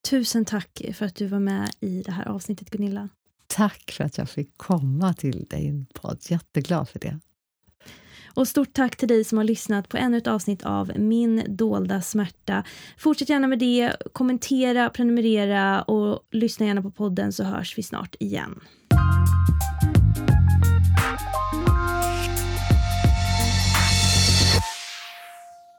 Tusen 0.10 0.46
tack 0.46 0.82
för 0.94 1.06
att 1.06 1.16
du 1.16 1.28
var 1.28 1.40
med 1.40 1.72
i 1.80 2.02
det 2.02 2.12
här 2.12 2.26
avsnittet, 2.26 2.70
Gunilla. 2.70 3.10
Tack 3.48 3.92
för 3.92 4.04
att 4.04 4.18
jag 4.18 4.30
fick 4.30 4.58
komma 4.58 5.14
till 5.14 5.46
din 5.50 5.86
podd. 5.94 6.20
Jätteglad 6.30 6.90
för 6.90 7.00
det. 7.00 7.20
Och 8.36 8.48
stort 8.48 8.74
tack 8.74 8.96
till 8.96 9.08
dig 9.08 9.24
som 9.24 9.38
har 9.38 9.46
lyssnat 9.46 9.90
på 9.90 9.98
ännu 9.98 10.18
ett 10.18 10.28
avsnitt 10.28 10.64
av 10.64 10.92
Min 10.96 11.44
dolda 11.48 12.02
smärta. 12.02 12.64
Fortsätt 12.98 13.30
gärna 13.30 13.48
med 13.48 13.60
det, 13.60 13.96
kommentera, 14.14 14.90
prenumerera 14.90 15.82
och 15.82 16.20
lyssna 16.32 16.66
gärna 16.66 16.82
på 16.82 16.92
podden 16.92 17.34
så 17.34 17.44
hörs 17.44 17.78
vi 17.78 17.84
snart 17.84 18.16
igen. 18.20 18.60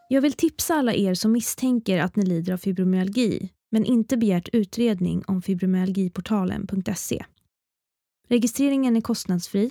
Jag 0.08 0.20
vill 0.20 0.32
tipsa 0.32 0.74
alla 0.74 0.94
er 0.94 1.14
som 1.14 1.32
misstänker 1.32 1.98
att 1.98 2.16
ni 2.16 2.26
lider 2.26 2.52
av 2.52 2.56
fibromyalgi 2.56 3.48
men 3.70 3.84
inte 3.84 4.16
begärt 4.16 4.48
utredning 4.52 5.24
om 5.26 5.42
fibromyalgiportalen.se. 5.42 7.24
Registreringen 8.28 8.96
är 8.96 9.00
kostnadsfri. 9.00 9.70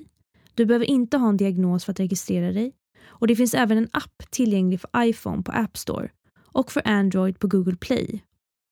Du 0.56 0.66
behöver 0.66 0.86
inte 0.86 1.18
ha 1.18 1.30
en 1.30 1.38
diagnos 1.38 1.86
för 1.86 1.92
att 1.92 2.00
registrera 2.00 2.52
dig 2.52 2.74
och 3.06 3.28
det 3.28 3.36
finns 3.36 3.54
även 3.54 3.78
en 3.78 3.90
app 3.92 4.24
tillgänglig 4.30 4.82
för 4.82 4.90
iPhone 4.98 5.44
på 5.44 5.52
App 5.52 5.78
Store 5.78 6.10
och 6.38 6.72
för 6.72 6.88
Android 6.88 7.40
på 7.40 7.48
Google 7.48 7.76
Play. 7.76 8.24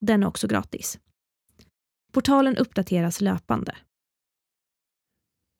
Den 0.01 0.23
är 0.23 0.27
också 0.27 0.47
gratis. 0.47 0.99
Portalen 2.11 2.57
uppdateras 2.57 3.21
löpande. 3.21 3.75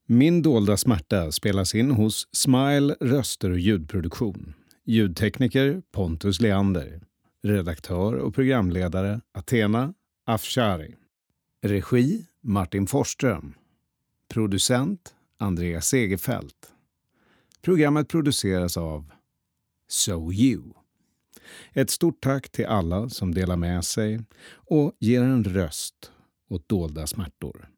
Min 0.07 0.41
dolda 0.41 0.77
smärta 0.77 1.31
spelas 1.31 1.75
in 1.75 1.91
hos 1.91 2.27
Smile 2.31 2.95
röster 2.99 3.49
och 3.49 3.59
ljudproduktion. 3.59 4.53
Ljudtekniker 4.85 5.81
Pontus 5.91 6.41
Leander. 6.41 7.01
Redaktör 7.43 8.13
och 8.13 8.35
programledare 8.35 9.21
Athena 9.33 9.93
Afshari. 10.25 10.95
Regi 11.63 12.25
Martin 12.43 12.87
Forsström. 12.87 13.53
Producent 14.33 15.15
Andreas 15.41 15.87
Segerfält. 15.87 16.73
Programmet 17.61 18.07
produceras 18.07 18.77
av 18.77 19.11
So 19.87 20.31
You. 20.33 20.61
Ett 21.73 21.89
stort 21.89 22.21
tack 22.21 22.49
till 22.49 22.65
alla 22.65 23.09
som 23.09 23.33
delar 23.33 23.57
med 23.57 23.85
sig 23.85 24.21
och 24.51 24.93
ger 24.99 25.21
en 25.21 25.43
röst 25.43 26.11
åt 26.49 26.69
dolda 26.69 27.07
smärtor. 27.07 27.69